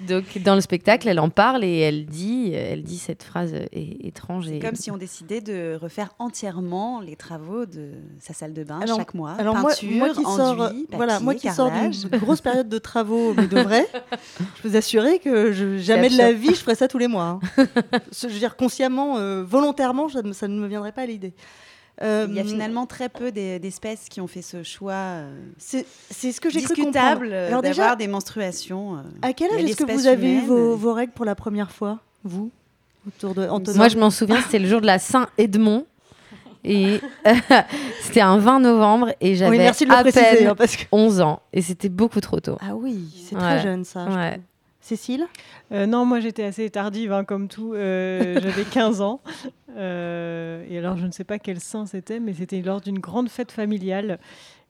Donc 0.00 0.38
dans 0.38 0.54
le 0.54 0.60
spectacle, 0.60 1.08
elle 1.08 1.20
en 1.20 1.30
parle 1.30 1.64
et 1.64 1.78
elle 1.78 2.06
dit, 2.06 2.52
elle 2.52 2.82
dit 2.82 2.98
cette 2.98 3.22
phrase 3.22 3.54
étrange. 3.72 4.46
C'est 4.46 4.56
et... 4.56 4.58
comme 4.58 4.74
si 4.74 4.90
on 4.90 4.96
décidait 4.96 5.40
de 5.40 5.78
refaire 5.80 6.14
entièrement 6.18 7.00
les 7.00 7.16
travaux 7.16 7.66
de 7.66 7.92
sa 8.20 8.34
salle 8.34 8.52
de 8.52 8.64
bain 8.64 8.80
alors, 8.80 8.98
chaque 8.98 9.14
mois. 9.14 9.32
Alors 9.38 9.54
Peinture, 9.54 9.90
moi, 9.90 10.06
moi 10.06 10.14
qui 10.14 10.26
enduit, 10.26 10.36
sors, 10.36 10.56
papier, 10.56 10.86
voilà, 10.92 11.20
moi 11.20 11.34
qui 11.34 11.42
carrelage. 11.48 11.94
sors 11.94 12.10
d'une 12.10 12.20
grosse 12.20 12.40
période 12.40 12.68
de 12.68 12.78
travaux, 12.78 13.34
mais 13.34 13.46
de 13.46 13.58
vrai, 13.60 13.86
je 14.56 14.62
peux 14.62 14.68
vous 14.68 14.76
assurer 14.76 15.18
que 15.18 15.52
je, 15.52 15.78
jamais 15.78 16.08
de 16.08 16.18
la 16.18 16.32
vie 16.32 16.48
je 16.48 16.60
ferais 16.60 16.74
ça 16.74 16.88
tous 16.88 16.98
les 16.98 17.08
mois. 17.08 17.40
Hein. 17.40 17.40
je 18.12 18.26
veux 18.28 18.38
dire 18.38 18.56
consciemment, 18.56 19.18
euh, 19.18 19.42
volontairement, 19.44 20.08
ça, 20.08 20.20
ça, 20.32 20.48
ne 20.48 20.58
me 20.58 20.66
viendrait 20.66 20.92
pas 20.92 21.02
à 21.02 21.06
l'idée. 21.06 21.32
Euh, 22.02 22.26
Il 22.28 22.34
y 22.34 22.40
a 22.40 22.44
finalement 22.44 22.84
très 22.84 23.08
peu 23.08 23.32
d'espèces 23.32 24.08
qui 24.10 24.20
ont 24.20 24.26
fait 24.26 24.42
ce 24.42 24.62
choix 24.62 24.92
euh, 24.92 25.34
c'est 25.58 25.86
ce 26.10 26.40
que 26.40 26.50
j'ai 26.50 26.60
discutable 26.60 27.30
d'avoir 27.30 27.62
déjà, 27.62 27.96
des 27.96 28.06
menstruations. 28.06 28.96
Euh, 28.96 29.02
à 29.22 29.32
quel 29.32 29.50
âge 29.52 29.64
est-ce 29.64 29.76
que 29.76 29.90
vous 29.90 30.06
avez 30.06 30.34
eu 30.34 30.40
vos, 30.42 30.76
vos, 30.76 30.92
règles 30.92 31.12
pour 31.12 31.24
la 31.24 31.34
première 31.34 31.70
fois, 31.70 32.00
vous 32.22 32.50
autour 33.06 33.34
de 33.34 33.48
Antonin 33.48 33.78
Moi, 33.78 33.88
je 33.88 33.96
m'en 33.96 34.10
souviens, 34.10 34.40
c'était 34.42 34.58
le 34.58 34.68
jour 34.68 34.80
de 34.80 34.86
la 34.86 34.98
Saint-Edmond. 34.98 35.86
Et 36.68 37.00
c'était 38.02 38.22
un 38.22 38.38
20 38.38 38.58
novembre 38.58 39.14
et 39.20 39.36
j'avais 39.36 39.56
oui, 39.56 39.88
à 39.88 40.02
peine 40.02 40.48
hein, 40.48 40.54
parce 40.56 40.74
que... 40.74 40.82
11 40.90 41.20
ans. 41.20 41.40
Et 41.52 41.62
c'était 41.62 41.88
beaucoup 41.88 42.20
trop 42.20 42.40
tôt. 42.40 42.58
Ah 42.60 42.74
oui, 42.74 43.04
c'est 43.24 43.36
Ouais. 43.36 43.40
très 43.40 43.62
jeune 43.62 43.84
ça. 43.84 44.08
je 44.10 44.16
Ouais. 44.16 44.40
Cécile? 44.86 45.26
Euh, 45.72 45.86
non, 45.86 46.04
moi 46.04 46.20
j'étais 46.20 46.44
assez 46.44 46.70
tardive, 46.70 47.12
hein, 47.12 47.24
comme 47.24 47.48
tout. 47.48 47.74
Euh, 47.74 48.38
J'avais 48.42 48.64
15 48.64 49.00
ans. 49.00 49.20
Euh, 49.76 50.64
et 50.68 50.78
alors, 50.78 50.96
je 50.96 51.06
ne 51.06 51.10
sais 51.12 51.24
pas 51.24 51.38
quel 51.38 51.60
saint 51.60 51.86
c'était, 51.86 52.20
mais 52.20 52.32
c'était 52.34 52.62
lors 52.62 52.80
d'une 52.80 52.98
grande 53.00 53.28
fête 53.28 53.50
familiale. 53.52 54.18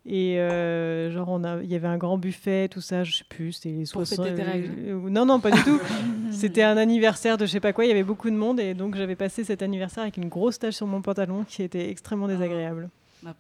Et 0.09 0.39
euh, 0.39 1.11
genre, 1.11 1.29
on 1.31 1.43
a- 1.45 1.61
il 1.63 1.71
y 1.71 1.75
avait 1.75 1.89
un 1.89 1.99
grand 1.99 2.17
buffet, 2.17 2.69
tout 2.69 2.81
ça, 2.81 3.03
je 3.05 3.13
sais 3.17 3.25
plus, 3.29 3.53
c'était 3.53 3.71
les 3.71 3.85
Pour 3.93 4.07
60. 4.07 4.25
fêter 4.25 4.37
tes 4.37 4.43
règles. 4.43 4.71
euh, 4.87 5.11
non, 5.11 5.27
non, 5.27 5.41
pas 5.41 5.51
du 5.51 5.63
tout. 5.65 5.81
c'était 6.31 6.63
un 6.63 6.77
anniversaire 6.77 7.37
de 7.37 7.45
je 7.45 7.51
sais 7.51 7.61
pas 7.61 7.73
quoi, 7.73 7.85
il 7.85 7.89
y 7.89 7.91
avait 7.91 8.05
beaucoup 8.05 8.31
de 8.31 8.37
monde. 8.37 8.59
Et 8.61 8.73
donc, 8.75 8.95
j'avais 8.97 9.17
passé 9.17 9.43
cet 9.45 9.63
anniversaire 9.63 10.05
avec 10.05 10.17
une 10.17 10.29
grosse 10.29 10.59
tache 10.61 10.75
sur 10.77 10.87
mon 10.87 11.03
pantalon 11.03 11.45
qui 11.47 11.63
était 11.63 11.91
extrêmement 11.91 12.29
désagréable. 12.29 12.89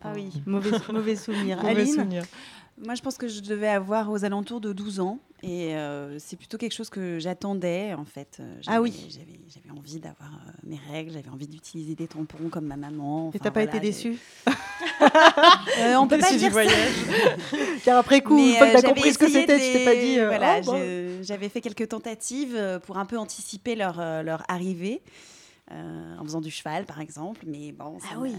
Ah 0.02 0.10
oui, 0.14 0.30
mauvais, 0.46 0.70
mauvais 0.92 1.14
souvenir. 1.16 1.56
Mauvais 1.62 1.70
Aline? 1.82 1.86
souvenir. 1.94 2.22
Moi, 2.84 2.94
je 2.94 3.02
pense 3.02 3.16
que 3.16 3.26
je 3.28 3.40
devais 3.40 3.68
avoir 3.68 4.10
aux 4.10 4.24
alentours 4.24 4.60
de 4.60 4.72
12 4.72 5.00
ans. 5.00 5.18
Et 5.42 5.74
euh, 5.76 6.18
c'est 6.18 6.36
plutôt 6.36 6.58
quelque 6.58 6.74
chose 6.74 6.90
que 6.90 7.18
j'attendais, 7.18 7.94
en 7.94 8.04
fait. 8.04 8.38
Euh, 8.40 8.54
Ah 8.66 8.80
oui. 8.82 8.92
j'avais- 9.10 9.36
envie 9.76 10.00
d'avoir 10.00 10.30
euh, 10.34 10.50
mes 10.64 10.78
règles, 10.90 11.12
j'avais 11.12 11.28
envie 11.28 11.46
d'utiliser 11.46 11.94
des 11.94 12.06
tampons 12.08 12.48
comme 12.50 12.64
ma 12.66 12.76
maman. 12.76 13.30
Et 13.34 13.38
t'as 13.38 13.50
pas 13.50 13.62
voilà, 13.64 13.76
été 13.76 13.80
déçue? 13.80 14.16
Euh, 15.78 15.94
On 15.96 16.06
peut 16.08 16.18
pas 16.18 16.30
dire 16.30 16.40
ça. 16.40 16.48
voyage. 16.50 16.94
Car 17.84 17.98
après 17.98 18.22
coup, 18.22 18.38
une 18.38 18.54
fois 18.54 18.68
que 18.68 18.72
t'as 18.80 18.82
compris 18.88 19.12
ce 19.12 19.18
que 19.18 19.28
c'était, 19.28 19.58
de 19.58 19.62
tu 19.64 19.72
t'es 19.78 19.84
pas 19.84 19.94
les- 19.94 20.00
dit. 20.14 20.16
voilà, 20.18 20.60
oh, 20.62 20.64
bon. 20.72 21.18
j'avais 21.22 21.48
fait 21.50 21.60
quelques 21.60 21.88
tentatives 21.88 22.80
pour 22.86 22.96
un 22.98 23.04
peu 23.04 23.18
anticiper 23.18 23.74
leur, 23.74 23.96
leur 24.24 24.42
arrivée. 24.48 25.02
Euh, 25.72 26.16
en 26.18 26.24
faisant 26.24 26.40
du 26.40 26.50
cheval, 26.50 26.84
par 26.86 27.00
exemple, 27.00 27.42
mais 27.46 27.72
bon. 27.72 27.98
ça 27.98 28.06
Ah 28.14 28.18
oui. 28.20 28.32
m'a- 28.32 28.38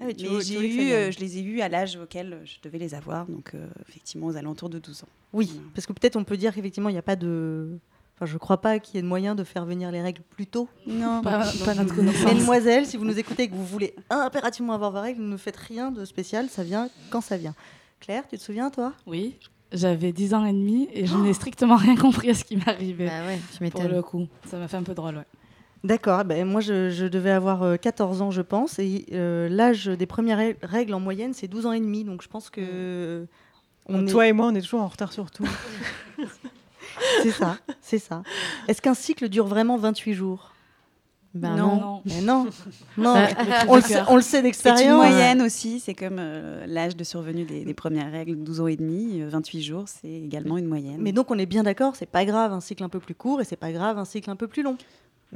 Ah 0.00 0.04
oui, 0.06 0.16
tu 0.16 0.28
mais 0.28 0.40
j'ai 0.40 0.58
eu, 0.88 0.92
euh, 0.92 1.10
je 1.12 1.18
les 1.20 1.38
ai 1.38 1.42
eus 1.42 1.60
à 1.60 1.68
l'âge 1.68 1.96
auquel 1.96 2.40
je 2.44 2.56
devais 2.62 2.78
les 2.78 2.94
avoir, 2.94 3.26
donc 3.26 3.52
euh, 3.54 3.66
effectivement 3.88 4.26
aux 4.26 4.36
alentours 4.36 4.68
de 4.68 4.78
12 4.78 5.04
ans. 5.04 5.08
Oui, 5.32 5.60
parce 5.74 5.86
que 5.86 5.92
peut-être 5.92 6.16
on 6.16 6.24
peut 6.24 6.36
dire 6.36 6.54
qu'effectivement, 6.54 6.88
il 6.88 6.92
n'y 6.94 6.98
a 6.98 7.02
pas 7.02 7.16
de. 7.16 7.78
Enfin, 8.16 8.24
je 8.26 8.38
crois 8.38 8.60
pas 8.62 8.78
qu'il 8.78 8.94
y 8.94 8.98
ait 8.98 9.02
de 9.02 9.06
moyen 9.06 9.34
de 9.34 9.44
faire 9.44 9.66
venir 9.66 9.92
les 9.92 10.00
règles 10.00 10.22
plus 10.30 10.46
tôt. 10.46 10.68
Non, 10.86 11.20
Pas- 11.22 11.44
pas 11.66 11.74
notre 11.74 11.94
connaissance. 11.94 12.24
Mesdemoiselles, 12.34 12.86
si 12.86 12.96
vous 12.96 13.04
nous 13.04 13.18
écoutez 13.18 13.42
et 13.44 13.48
que 13.48 13.54
vous 13.54 13.66
voulez 13.66 13.94
impérativement 14.08 14.72
avoir 14.72 14.90
vos 14.90 15.00
règles, 15.02 15.22
ne 15.22 15.36
faites 15.36 15.56
rien 15.58 15.90
de 15.90 16.04
spécial, 16.06 16.48
ça 16.48 16.64
vient 16.64 16.88
quand 17.10 17.20
ça 17.20 17.36
vient. 17.36 17.54
Claire, 18.00 18.26
tu 18.26 18.38
te 18.38 18.42
souviens, 18.42 18.70
toi? 18.70 18.94
Oui. 19.06 19.36
J'avais 19.72 20.12
10 20.12 20.32
ans 20.32 20.44
et 20.46 20.52
demi 20.52 20.88
et 20.94 21.06
je 21.06 21.16
n'ai 21.16 21.32
strictement 21.34 21.76
rien 21.76 21.96
compris 21.96 22.30
à 22.30 22.34
ce 22.34 22.44
qui 22.44 22.56
m'arrivait. 22.56 23.06
Bah 23.06 23.26
ouais, 23.26 23.36
tu 23.52 23.58
Pour 23.70 23.80
m'étonnes. 23.80 23.88
le 23.96 24.02
coup, 24.02 24.26
ça 24.48 24.58
m'a 24.58 24.68
fait 24.68 24.76
un 24.78 24.82
peu 24.82 24.94
drôle, 24.94 25.16
ouais. 25.16 25.24
D'accord, 25.84 26.24
ben 26.24 26.44
moi 26.46 26.60
je, 26.60 26.90
je 26.90 27.06
devais 27.06 27.30
avoir 27.30 27.62
euh, 27.62 27.76
14 27.76 28.20
ans 28.22 28.30
je 28.32 28.42
pense 28.42 28.78
et 28.78 29.06
euh, 29.12 29.48
l'âge 29.48 29.86
des 29.86 30.06
premières 30.06 30.38
rè- 30.38 30.56
règles 30.62 30.94
en 30.94 31.00
moyenne 31.00 31.32
c'est 31.32 31.46
12 31.48 31.66
ans 31.66 31.72
et 31.72 31.80
demi 31.80 32.02
donc 32.02 32.22
je 32.22 32.28
pense 32.28 32.50
que 32.50 33.26
on 33.88 34.04
est- 34.06 34.10
Toi 34.10 34.26
et 34.26 34.32
moi, 34.32 34.46
on 34.48 34.54
est 34.56 34.62
toujours 34.62 34.80
en 34.82 34.88
retard 34.88 35.12
sur 35.12 35.30
tout. 35.30 35.46
c'est 37.22 37.30
ça, 37.30 37.56
c'est 37.80 37.98
ça. 38.00 38.22
Est-ce 38.68 38.82
qu'un 38.82 38.94
cycle 38.94 39.28
dure 39.28 39.46
vraiment 39.46 39.76
28 39.76 40.14
jours? 40.14 40.52
Ben 41.34 41.54
non. 41.54 41.76
non. 41.76 42.02
Mais 42.06 42.20
non, 42.22 42.46
non, 42.98 43.14
Bah, 43.14 43.28
on, 43.68 43.76
le 43.76 43.82
sait, 43.82 43.94
cœur. 43.94 44.06
on 44.10 44.16
le 44.16 44.22
sait 44.22 44.28
C'est 44.30 44.38
une 44.38 44.42
d'expérience. 44.44 44.96
moyenne 44.96 45.42
aussi, 45.42 45.80
c'est 45.80 45.94
comme 45.94 46.16
euh, 46.18 46.64
l'âge 46.66 46.96
de 46.96 47.04
survenue 47.04 47.44
des, 47.44 47.64
des 47.64 47.74
premières 47.74 48.10
règles, 48.10 48.36
12 48.42 48.60
ans 48.62 48.66
et 48.66 48.76
demi, 48.76 49.20
euh, 49.20 49.28
28 49.28 49.62
jours, 49.62 49.84
c'est 49.86 50.08
également 50.10 50.56
une 50.58 50.66
moyenne. 50.66 50.96
Mais 51.00 51.12
donc 51.12 51.30
on 51.30 51.38
est 51.38 51.46
bien 51.46 51.62
d'accord, 51.62 51.94
c'est 51.94 52.06
pas 52.10 52.24
grave 52.24 52.52
un 52.54 52.60
cycle 52.60 52.82
un 52.82 52.88
peu 52.88 53.00
plus 53.00 53.14
court 53.14 53.40
et 53.40 53.44
c'est 53.44 53.54
pas 53.56 53.70
grave 53.70 53.98
un 53.98 54.04
cycle 54.06 54.30
un 54.30 54.36
peu 54.36 54.48
plus 54.48 54.62
long. 54.62 54.76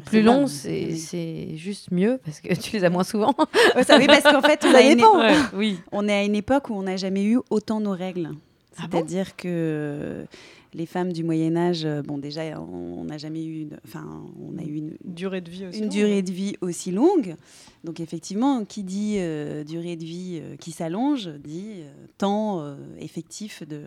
Plus 0.04 0.22
long, 0.22 0.46
c'est 0.46 1.56
juste 1.56 1.90
mieux 1.90 2.18
parce 2.24 2.40
que 2.40 2.54
tu 2.60 2.76
les 2.76 2.84
as 2.84 2.90
moins 2.90 3.04
souvent. 3.04 3.34
Ouais, 3.76 3.82
ça, 3.84 3.98
oui, 3.98 4.06
parce 4.06 4.22
qu'en 4.22 4.40
fait, 4.42 4.64
on, 4.64 4.72
a 4.74 4.80
une- 4.82 4.96
dépend. 4.96 5.18
Ouais, 5.18 5.34
oui. 5.54 5.78
on 5.92 6.08
est 6.08 6.12
à 6.12 6.24
une 6.24 6.36
époque 6.36 6.70
où 6.70 6.74
on 6.74 6.82
n'a 6.84 6.96
jamais 6.96 7.24
eu 7.24 7.38
autant 7.50 7.80
nos 7.80 7.92
règles. 7.92 8.30
Ah 8.78 8.86
bon? 8.86 8.98
C'est-à-dire 8.98 9.36
que 9.36 10.24
les 10.72 10.86
femmes 10.86 11.12
du 11.12 11.24
Moyen 11.24 11.56
Âge, 11.56 11.84
euh, 11.84 12.00
bon 12.02 12.16
déjà, 12.18 12.42
on 12.60 13.04
n'a 13.04 13.18
jamais 13.18 13.44
eu, 13.44 13.62
une- 13.62 13.78
enfin, 13.84 14.22
on 14.40 14.56
a 14.58 14.62
eu 14.62 14.76
une, 14.76 14.96
Durée 15.04 15.40
de 15.40 15.50
vie 15.50 15.66
aussi. 15.66 15.80
une 15.80 15.88
durée 15.88 16.22
de 16.22 16.30
vie 16.30 16.54
aussi 16.60 16.92
longue. 16.92 17.34
Donc 17.82 17.98
effectivement, 17.98 18.64
qui 18.64 18.84
dit 18.84 19.16
euh, 19.18 19.64
durée 19.64 19.96
de 19.96 20.04
vie 20.04 20.38
euh, 20.40 20.54
qui 20.56 20.70
s'allonge, 20.70 21.28
dit 21.42 21.66
euh, 21.80 21.90
temps 22.16 22.60
euh, 22.62 22.76
effectif 23.00 23.64
de, 23.66 23.80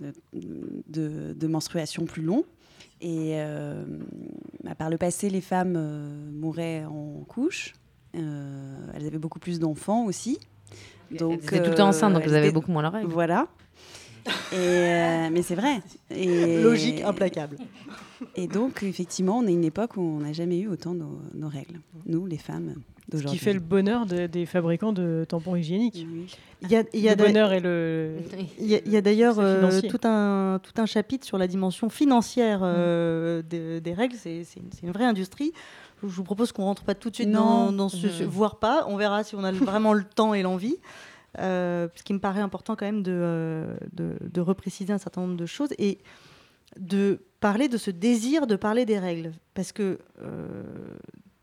de, 0.00 0.12
de- 0.88 1.32
de 1.34 1.46
menstruation 1.48 2.04
plus 2.04 2.22
long. 2.22 2.44
Et 3.00 3.32
euh, 3.34 3.84
bah, 4.62 4.74
par 4.74 4.90
le 4.90 4.96
passé, 4.96 5.28
les 5.28 5.40
femmes 5.40 5.74
euh, 5.76 6.30
mouraient 6.32 6.84
en 6.84 7.24
couche. 7.28 7.74
Euh, 8.16 8.76
elles 8.94 9.06
avaient 9.06 9.18
beaucoup 9.18 9.40
plus 9.40 9.58
d'enfants 9.58 10.04
aussi. 10.06 10.38
Donc, 11.10 11.40
Elles 11.42 11.44
étaient 11.44 11.62
tout 11.62 11.70
le 11.70 11.76
temps 11.76 11.88
enceintes, 11.88 12.14
donc 12.14 12.22
elles 12.22 12.30
elles 12.30 12.36
avaient 12.36 12.52
beaucoup 12.52 12.72
moins 12.72 12.82
leurs 12.82 12.92
règles. 12.92 13.10
Voilà. 13.10 13.48
Et, 14.52 14.56
euh, 14.56 15.28
mais 15.32 15.42
c'est 15.42 15.54
vrai. 15.54 15.80
Et, 16.10 16.62
Logique 16.62 17.02
implacable. 17.02 17.56
Et 18.36 18.46
donc, 18.46 18.82
effectivement, 18.82 19.38
on 19.38 19.46
est 19.46 19.52
une 19.52 19.64
époque 19.64 19.96
où 19.96 20.00
on 20.00 20.20
n'a 20.20 20.32
jamais 20.32 20.58
eu 20.58 20.68
autant 20.68 20.94
nos, 20.94 21.18
nos 21.34 21.48
règles, 21.48 21.80
nous, 22.06 22.24
les 22.26 22.38
femmes 22.38 22.74
Ce 23.12 23.22
qui 23.22 23.36
fait 23.38 23.52
le 23.52 23.60
bonheur 23.60 24.06
de- 24.06 24.26
des 24.26 24.46
fabricants 24.46 24.92
de 24.92 25.26
tampons 25.28 25.56
hygiéniques. 25.56 26.06
Oui. 26.10 26.26
Il 26.62 26.70
y 26.70 26.76
a, 26.76 26.84
il 26.94 27.00
y 27.00 27.08
a 27.10 27.14
le 27.14 27.22
bonheur 27.24 27.52
et 27.52 27.60
le. 27.60 28.12
il 28.58 28.66
y 28.66 28.96
a- 28.96 29.00
d'ailleurs 29.02 29.38
euh, 29.38 29.80
tout, 29.82 30.00
un, 30.04 30.58
tout 30.62 30.80
un 30.80 30.86
chapitre 30.86 31.26
sur 31.26 31.36
la 31.36 31.46
dimension 31.46 31.90
financière 31.90 32.60
euh, 32.62 33.42
de- 33.42 33.78
des 33.80 33.92
règles. 33.92 34.16
C'est 34.16 34.44
une, 34.82 34.90
vraie 34.90 35.04
industrie. 35.04 35.52
Je 36.02 36.08
vous 36.08 36.24
propose 36.24 36.52
qu'on 36.52 36.64
rentre 36.64 36.84
pas 36.84 36.94
tout 36.94 37.10
de 37.10 37.14
suite 37.16 37.28
Non. 37.28 37.66
dans, 37.66 37.72
dans 37.72 37.88
ce, 37.90 38.06
Mhm. 38.06 38.28
voire 38.28 38.56
pas. 38.58 38.86
On 38.88 38.96
verra 38.96 39.22
si 39.24 39.34
on 39.34 39.44
a 39.44 39.52
vraiment 39.52 39.92
le 39.92 40.04
temps 40.04 40.32
et 40.32 40.42
l'envie. 40.42 40.76
Euh, 41.38 41.88
ce 41.94 42.02
qui 42.02 42.12
me 42.12 42.20
paraît 42.20 42.40
important 42.40 42.76
quand 42.76 42.86
même 42.86 43.02
de, 43.02 43.12
euh, 43.12 43.76
de, 43.92 44.16
de 44.20 44.40
repréciser 44.40 44.92
un 44.92 44.98
certain 44.98 45.22
nombre 45.22 45.36
de 45.36 45.46
choses 45.46 45.70
et 45.78 45.98
de 46.78 47.20
parler 47.40 47.68
de 47.68 47.76
ce 47.76 47.90
désir 47.90 48.46
de 48.46 48.56
parler 48.56 48.84
des 48.84 48.98
règles. 48.98 49.32
Parce 49.54 49.72
que, 49.72 49.98
euh, 50.22 50.62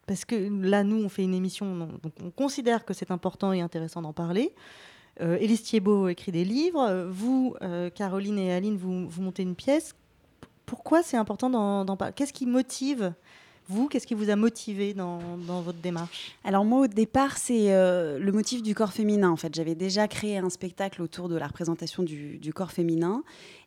parce 0.07 0.25
que 0.25 0.35
là, 0.65 0.83
nous, 0.83 1.03
on 1.03 1.09
fait 1.09 1.23
une 1.23 1.33
émission, 1.33 1.75
donc 1.75 2.13
on 2.23 2.31
considère 2.31 2.85
que 2.85 2.93
c'est 2.93 3.11
important 3.11 3.53
et 3.53 3.61
intéressant 3.61 4.01
d'en 4.01 4.13
parler. 4.13 4.53
Euh, 5.19 5.37
Élise 5.39 5.63
Thiebaud 5.63 6.07
écrit 6.07 6.31
des 6.31 6.45
livres. 6.45 7.07
Vous, 7.09 7.55
Caroline 7.95 8.39
et 8.39 8.53
Aline, 8.53 8.77
vous, 8.77 9.07
vous 9.07 9.21
montez 9.21 9.43
une 9.43 9.55
pièce. 9.55 9.93
Pourquoi 10.65 11.03
c'est 11.03 11.17
important 11.17 11.49
d'en 11.49 11.97
parler 11.97 12.13
Qu'est-ce 12.15 12.33
qui 12.33 12.45
motive 12.45 13.13
vous 13.71 13.87
Qu'est-ce 13.87 14.05
qui 14.05 14.13
vous 14.13 14.29
a 14.29 14.35
motivé 14.35 14.93
dans, 14.93 15.19
votre 15.37 15.79
démarche? 15.79 16.35
Alors 16.43 16.65
moi, 16.65 16.81
au 16.81 16.87
départ, 16.87 17.37
c'est 17.37 17.73
euh, 17.73 18.19
le 18.19 18.31
motif 18.31 18.61
du 18.61 18.75
corps 18.75 18.93
féminin. 18.93 19.29
En 19.29 19.37
fait, 19.37 19.53
j'avais 19.55 19.75
déjà 19.75 20.07
créé 20.07 20.37
un 20.37 20.49
spectacle 20.49 21.01
autour 21.01 21.29
de 21.29 21.35
la 21.35 21.47
représentation 21.47 22.03
du, 22.03 22.53
corps 22.53 22.71
féminin. 22.71 23.23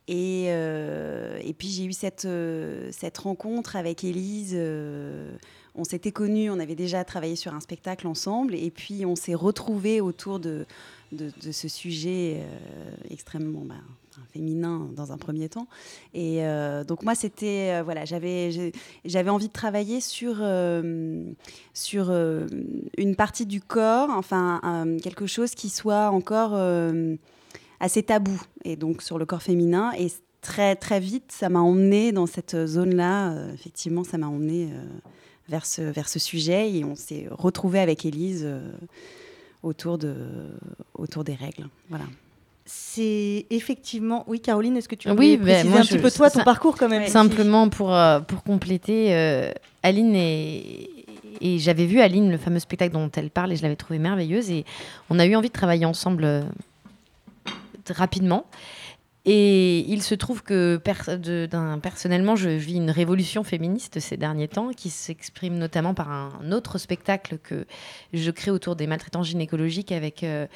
Et, 0.07 0.47
euh, 0.49 1.39
et 1.43 1.55
puis 1.55 1.69
j'ai 1.69 1.85
eu 1.85 1.93
cette, 1.93 2.27
euh, 2.27 2.91
rencontre 3.17 3.77
avec 3.77 4.05
Élise. 4.05 4.57
on 5.75 5.85
s'était 5.85 6.13
connus, 6.13 6.51
on 6.51 6.61
avait 6.61 6.77
déjà 6.77 7.03
travaillé 7.05 7.37
sur 7.37 7.55
un 7.55 7.61
spectacle 7.61 8.07
ensemble. 8.07 8.55
Et 8.55 8.71
puis 8.71 9.07
on 9.07 9.17
s'est 9.17 9.35
retrouvés 9.35 10.01
autour 10.01 10.39
de, 10.39 10.67
ce 11.51 11.69
sujet 11.69 12.43
extrêmement 13.11 13.65
bah, 13.65 13.75
féminin 14.33 14.88
dans 14.94 15.12
un 15.12 15.18
premier 15.18 15.49
temps. 15.49 15.66
Et 16.12 16.44
euh, 16.44 16.85
donc 16.85 17.02
moi, 17.02 17.14
c'était... 17.14 17.73
euh, 17.73 17.83
voilà, 17.83 18.04
j'avais 18.04 18.73
j'avais 19.04 19.30
envie 19.30 19.49
de 19.49 19.52
travailler 19.52 20.00
sur, 20.00 20.37
euh, 20.40 21.33
sur 21.73 22.11
une 22.11 23.16
partie 23.16 23.47
du 23.47 23.61
corps, 23.61 24.11
enfin 24.11 24.61
quelque 25.02 25.26
chose 25.26 25.54
qui 25.54 25.68
soit 25.68 26.11
encore 26.11 26.54
assez 27.80 28.02
tabou, 28.02 28.40
et 28.64 28.76
donc 28.76 29.02
sur 29.02 29.18
le 29.18 29.26
corps 29.26 29.42
féminin. 29.42 29.92
Et 29.99 30.09
très 30.40 30.76
très 30.76 31.00
vite, 31.00 31.33
ça 31.33 31.49
m'a 31.49 31.61
emmené 31.61 32.12
dans 32.12 32.26
cette 32.26 32.66
zone-là. 32.66 33.52
effectivement, 33.52 34.04
ça 34.04 34.18
m'a 34.18 34.28
emmené 34.28 34.71
vers 35.49 35.66
ce 35.66 35.83
vers 35.83 36.09
ce 36.09 36.18
sujet, 36.18 36.73
et 36.73 36.85
on 36.85 36.94
s'est 36.94 37.26
retrouvé 37.30 37.80
avec 37.80 38.04
Élise 38.04 38.49
autour 39.62 39.99
de 39.99 40.14
autour 40.94 41.25
des 41.25 41.35
règles. 41.35 41.68
Voilà. 41.88 42.04
C'est 42.66 43.47
effectivement. 43.50 44.25
Oui, 44.26 44.40
Caroline, 44.40 44.76
est-ce 44.76 44.88
que 44.88 44.94
tu 44.94 45.09
peux 45.09 45.14
Oui, 45.14 45.37
préciser 45.37 45.68
moi, 45.68 45.80
un 45.80 45.83
je- 45.83 45.88
petit 45.94 45.99
peu 46.02 46.11
toi, 46.11 46.30
ton 46.30 46.44
parcours 46.44 46.76
quand 46.78 46.88
même 46.88 47.06
Simplement 47.06 47.68
pour, 47.68 47.94
euh, 47.94 48.21
pour 48.21 48.42
compléter, 48.42 49.14
euh, 49.14 49.52
Aline 49.83 50.14
et, 50.14 50.88
et 51.42 51.59
j'avais 51.59 51.85
vu 51.85 52.00
Aline, 52.00 52.30
le 52.30 52.38
fameux 52.38 52.59
spectacle 52.61 52.92
dont 52.94 53.11
elle 53.16 53.28
parle, 53.30 53.52
et 53.52 53.56
je 53.56 53.62
l'avais 53.62 53.76
trouvé 53.76 53.99
merveilleuse. 53.99 54.50
Et 54.50 54.64
on 55.11 55.18
a 55.18 55.26
eu 55.26 55.37
envie 55.37 55.49
de 55.49 55.52
travailler 55.52 55.85
ensemble 55.85 56.25
euh, 56.25 56.42
rapidement. 57.90 58.47
Et 59.26 59.80
il 59.90 60.02
se 60.02 60.14
trouve 60.14 60.42
que 60.42 60.76
per- 60.76 61.16
de- 61.18 61.47
d'un- 61.50 61.78
personnellement, 61.78 62.37
je 62.37 62.50
vis 62.50 62.76
une 62.76 62.90
révolution 62.90 63.42
féministe 63.42 63.99
ces 63.99 64.18
derniers 64.18 64.49
temps 64.49 64.71
qui 64.75 64.90
s'exprime 64.90 65.56
notamment 65.56 65.94
par 65.94 66.11
un 66.11 66.52
autre 66.52 66.76
spectacle 66.76 67.38
que 67.42 67.66
je 68.12 68.30
crée 68.30 68.50
autour 68.50 68.76
des 68.76 68.87
maltraitances 68.87 69.28
gynécologiques 69.28 69.92
avec 69.92 70.25
euh, 70.25 70.47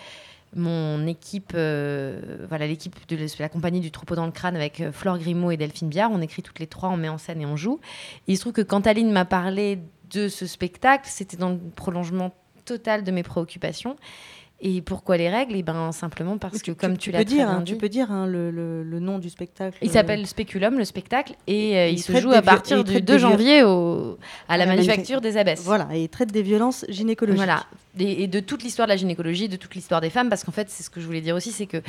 mon 0.56 1.06
équipe, 1.06 1.52
euh, 1.54 2.46
voilà 2.48 2.66
l'équipe 2.66 2.94
de 3.08 3.18
la- 3.38 3.48
compagnie 3.48 3.80
du 3.80 3.90
troupeau 3.90 4.14
dans 4.14 4.26
le 4.26 4.32
crâne 4.32 4.56
avec 4.56 4.80
euh, 4.80 4.92
Flore 4.92 5.18
Grimaud 5.18 5.50
et 5.50 5.56
Delphine 5.56 5.88
Biard. 5.88 6.10
On 6.12 6.20
écrit 6.20 6.42
toutes 6.42 6.58
les 6.58 6.66
trois, 6.66 6.88
on 6.88 6.96
met 6.96 7.08
en 7.08 7.18
scène 7.18 7.40
et 7.40 7.46
on 7.46 7.56
joue. 7.56 7.80
Et 8.26 8.32
il 8.32 8.36
se 8.36 8.40
trouve 8.42 8.54
que 8.54 8.62
quand 8.62 8.86
Aline 8.86 9.12
m'a 9.12 9.24
parlé 9.24 9.78
de 10.10 10.28
ce 10.28 10.46
spectacle, 10.46 11.04
c'était 11.06 11.36
dans 11.36 11.50
le 11.50 11.58
prolongement 11.58 12.34
total 12.64 13.04
de 13.04 13.10
mes 13.10 13.22
préoccupations. 13.22 13.96
Et 14.60 14.82
pourquoi 14.82 15.16
les 15.16 15.30
règles? 15.30 15.54
Eh 15.56 15.62
ben 15.62 15.92
simplement 15.92 16.36
parce 16.36 16.62
que, 16.62 16.72
comme 16.72 16.98
tu, 16.98 17.12
l'as 17.12 17.20
peux 17.20 17.24
très 17.26 17.34
dire, 17.36 17.48
hein, 17.48 17.60
dit, 17.60 17.72
tu 17.72 17.78
peux 17.78 17.88
dire 17.88 18.10
hein, 18.10 18.26
le, 18.26 18.50
le- 18.50 18.82
le 18.82 18.98
nom 18.98 19.20
du 19.20 19.30
spectacle. 19.30 19.78
il 19.82 19.88
euh, 19.88 19.92
s'appelle 19.92 20.26
Spéculum, 20.26 20.78
le 20.78 20.84
spectacle, 20.84 21.34
et 21.46 21.76
euh, 21.78 21.86
il 21.86 21.94
il, 21.94 21.98
se 22.02 22.10
joue 22.20 22.32
à 22.32 22.42
partir 22.42 22.78
et 22.78 22.82
du 22.82 22.90
traite 22.90 23.04
2 23.04 23.12
des 23.12 23.18
viol- 23.18 23.30
janvier 23.30 23.62
au, 23.62 24.18
à 24.48 24.56
la 24.56 24.66
la 24.66 24.74
manufacture 24.74 25.20
des 25.20 25.36
abbesses. 25.36 25.62
Voilà, 25.62 25.88
et 25.94 26.02
il 26.02 26.08
traite 26.08 26.32
des 26.32 26.42
violences 26.42 26.84
gynécologiques. 26.88 27.36
Voilà, 27.38 27.66
et, 28.00 28.24
et 28.24 28.26
de 28.26 28.40
toute 28.40 28.64
l'histoire 28.64 28.88
de 28.88 28.92
la 28.92 28.96
gynécologie, 28.96 29.48
de 29.48 29.54
toute 29.56 29.76
l'histoire 29.76 30.00
des 30.00 30.10
femmes, 30.10 30.28
parce 30.28 30.42
qu'en 30.42 30.50
fait, 30.52 30.68
c'est 30.70 30.82
ce 30.82 30.90
que 30.90 31.00
je 31.00 31.06
voulais 31.06 31.20
dire 31.20 31.36
aussi, 31.36 31.52
c'est 31.52 31.66
que 31.66 31.80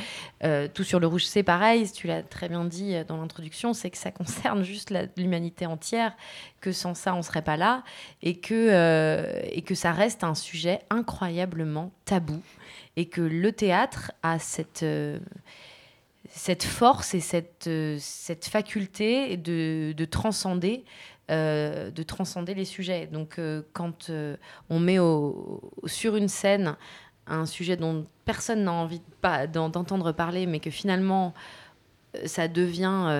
euh, 0.44 0.68
tout 0.72 0.84
sur 0.84 1.00
le 1.00 1.08
rouge, 1.08 1.24
c'est 1.24 1.42
pareil, 1.42 1.90
tu 1.90 2.06
l'as 2.06 2.22
très 2.22 2.48
bien 2.48 2.64
dit 2.64 2.94
dans 3.08 3.16
l'introduction, 3.16 3.72
c'est 3.74 3.90
que 3.90 3.98
ça 3.98 4.12
concerne 4.12 4.62
juste 4.62 4.94
l'humanité 5.16 5.66
entière, 5.66 6.12
que 6.60 6.70
sans 6.70 6.94
ça, 6.94 7.16
on 7.16 7.22
serait 7.22 7.42
pas 7.42 7.56
là, 7.56 7.82
et 8.22 8.36
que, 8.36 9.26
et 9.50 9.62
que 9.62 9.74
ça 9.74 9.90
reste 9.90 10.22
un 10.22 10.36
sujet 10.36 10.78
incroyablement 10.90 11.90
tabou, 12.04 12.40
et 12.96 13.06
que 13.06 13.20
le 13.20 13.52
théâtre 13.52 14.12
a 14.22 14.38
cette... 14.38 14.82
euh, 14.82 15.18
cette 16.32 16.62
force 16.62 17.14
et 17.14 17.20
cette, 17.20 17.66
euh, 17.66 17.96
cette 17.98 18.44
faculté 18.44 19.36
de, 19.36 19.92
de 19.96 20.04
transcender 20.04 20.84
euh, 21.30 21.90
de 21.90 22.02
transcender 22.04 22.54
les 22.54 22.64
sujets. 22.64 23.08
Donc 23.08 23.40
quand 23.72 24.10
on 24.68 24.78
met 24.78 24.98
sur 25.86 26.14
une 26.16 26.28
scène 26.28 26.76
un 27.26 27.46
sujet 27.46 27.76
dont 27.76 28.06
personne 28.24 28.64
n'a 28.64 28.72
envie 28.72 29.02
d'entendre 29.52 30.12
parler, 30.12 30.46
mais 30.46 30.60
que 30.60 30.70
finalement 30.70 31.34
ça 32.26 32.48
devient, 32.48 33.16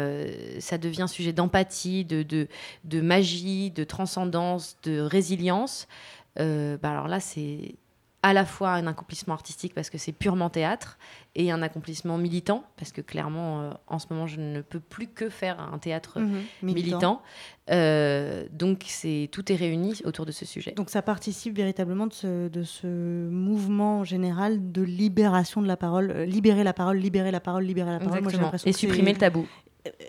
ça 0.59 0.79
devient 0.79 1.07
sujet 1.09 1.33
d'empathie, 1.33 2.05
de, 2.05 2.23
de, 2.23 2.49
de 2.85 3.00
magie, 3.00 3.71
de 3.71 3.85
transcendance, 3.85 4.77
de 4.83 5.00
résilience, 5.00 5.89
bah 6.37 6.79
alors 6.83 7.09
là 7.09 7.21
c'est 7.21 7.77
à 8.23 8.35
la 8.35 8.45
fois 8.45 8.73
un 8.73 8.87
accomplissement 8.87 9.33
artistique 9.33 9.73
parce 9.75 9.89
que 9.89 9.97
c'est 9.97 10.12
purement 10.12 10.50
théâtre 10.50 10.99
et 11.35 11.50
un 11.50 11.62
accomplissement 11.62 12.19
militant 12.19 12.65
parce 12.77 12.93
que 12.93 13.00
clairement 13.00 13.62
euh, 13.62 13.71
en 13.87 13.99
ce 13.99 14.07
moment 14.11 14.27
je 14.27 14.39
ne 14.41 14.61
peux 14.61 14.79
plus 14.81 15.07
que 15.07 15.31
faire 15.31 15.59
un 15.73 15.79
théâtre 15.79 16.21
Mhm, 16.21 16.43
militant. 16.62 17.23
Euh, 17.71 18.47
donc 18.53 18.85
c'est 18.89 19.29
tout 19.33 19.50
est 19.50 19.55
réuni 19.57 20.03
autour 20.05 20.27
de 20.27 20.33
ce 20.33 20.45
sujet. 20.45 20.73
Donc 20.73 20.91
ça 20.91 21.00
participe 21.03 21.57
véritablement 21.57 22.07
de 22.09 22.12
ce, 22.12 22.49
de 22.49 22.62
ce 22.62 22.87
mouvement 23.31 24.05
général 24.05 24.73
de 24.73 24.83
libération 24.83 25.62
de 25.62 25.67
la 25.67 25.77
parole, 25.79 26.11
euh, 26.11 26.25
libérer 26.27 26.65
la 26.65 26.73
parole, 26.75 26.99
libérer 26.99 27.31
la 27.31 27.41
parole, 27.41 27.65
libérer 27.65 27.93
la 27.93 28.00
parole. 28.00 28.19
Exactement. 28.19 28.50
Et 28.67 28.73
supprimer 28.73 29.12
le 29.12 29.19
tabou. 29.19 29.47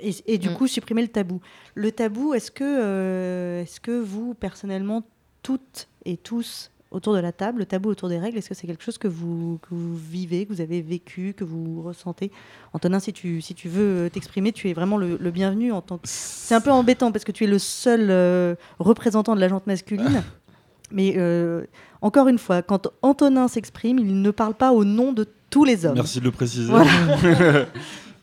Et, 0.02 0.14
et 0.26 0.38
du 0.38 0.50
Mm. 0.50 0.54
coup, 0.56 0.68
supprimer 0.68 1.02
le 1.02 1.08
tabou. 1.08 1.40
Le 1.76 1.92
tabou, 1.94 2.34
est-ce 2.34 2.52
que, 2.52 3.62
est-ce 3.62 3.80
que 3.80 3.98
vous, 3.98 4.34
personnellement, 4.34 5.04
toutes 5.44 5.88
et 6.04 6.18
tous 6.18 6.71
autour 6.92 7.14
de 7.16 7.20
la 7.20 7.32
table, 7.32 7.60
le 7.60 7.66
tabou 7.66 7.90
autour 7.90 8.10
des 8.10 8.20
règles, 8.20 8.38
est-ce 8.38 8.50
que 8.50 8.56
c'est 8.56 8.68
quelque 8.68 8.84
chose 8.84 8.98
que 8.98 9.08
vous, 9.08 9.60
que 9.62 9.70
vous 9.74 9.96
vivez, 9.96 10.46
que 10.46 10.54
vous 10.54 10.62
avez 10.62 10.82
vécu, 10.82 11.34
que 11.36 11.46
vous 11.46 11.82
ressentez 11.82 12.32
Antonin, 12.74 13.00
si 13.00 13.14
tu, 13.14 13.42
si 13.42 13.56
tu 13.56 13.70
veux 13.70 14.10
t'exprimer, 14.12 14.52
tu 14.52 14.70
es 14.70 14.74
vraiment 14.74 14.98
le, 14.98 15.18
le 15.18 15.32
bienvenu 15.32 15.72
en 15.72 15.82
tant 15.82 15.98
que... 15.98 16.04
C'est 16.06 16.54
un 16.54 16.62
peu 16.62 16.72
embêtant 16.72 17.12
parce 17.12 17.24
que 17.24 17.32
tu 17.32 17.46
es 17.46 17.48
le 17.48 17.60
seul 17.60 18.08
euh, 18.10 18.56
représentant 18.80 19.36
de 19.36 19.40
la 19.40 19.48
jante 19.48 19.68
masculine. 19.68 20.24
Mais 20.92 21.14
euh, 21.16 21.64
encore 22.02 22.28
une 22.28 22.38
fois, 22.38 22.62
quand 22.62 22.90
Antonin 23.02 23.48
s'exprime, 23.48 23.98
il 23.98 24.22
ne 24.22 24.32
parle 24.32 24.54
pas 24.54 24.74
au 24.74 24.84
nom 24.84 25.14
de 25.14 25.26
tous 25.50 25.64
les 25.64 25.86
hommes. 25.86 25.96
Merci 25.96 26.20
de 26.20 26.26
le 26.26 26.32
préciser. 26.32 26.70
Voilà. 26.70 26.92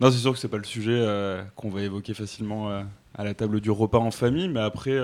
non, 0.00 0.10
c'est 0.10 0.18
sûr 0.18 0.32
que 0.32 0.38
c'est 0.38 0.48
pas 0.48 0.58
le 0.58 0.64
sujet 0.64 0.92
euh, 0.92 1.42
qu'on 1.56 1.70
va 1.70 1.80
évoquer 1.80 2.12
facilement 2.12 2.68
à 3.14 3.24
la 3.24 3.32
table 3.32 3.62
du 3.62 3.70
repas 3.70 3.98
en 3.98 4.10
famille, 4.10 4.48
mais 4.48 4.60
après, 4.60 4.98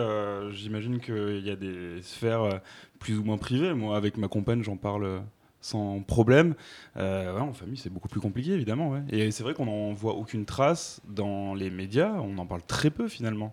j'imagine 0.53 1.01
qu'il 1.01 1.43
y 1.43 1.51
a 1.51 1.57
des 1.57 2.03
sphères 2.03 2.61
plus 3.05 3.19
ou 3.19 3.23
moins 3.25 3.37
privées. 3.37 3.75
Moi, 3.75 3.97
avec 3.97 4.17
ma 4.17 4.29
compagne, 4.29 4.63
j'en 4.63 4.77
parle 4.77 5.05
euh, 5.05 5.19
sans 5.61 6.01
problème. 6.01 6.55
Euh, 6.97 7.35
ouais, 7.35 7.41
en 7.43 7.53
famille, 7.53 7.77
c'est 7.77 7.93
beaucoup 7.93 8.09
plus 8.09 8.21
compliqué, 8.21 8.53
évidemment. 8.53 8.89
ouais. 8.91 9.01
Et 9.11 9.31
c'est 9.31 9.43
vrai 9.43 9.53
qu'on 9.53 9.67
n'en 9.67 9.93
voit 9.93 10.15
aucune 10.15 10.47
trace 10.47 11.01
dans 11.09 11.55
les 11.55 11.69
médias. 11.71 12.13
On 12.15 12.39
en 12.39 12.47
parle 12.47 12.63
très 12.67 12.89
peu, 12.91 13.07
finalement. 13.09 13.53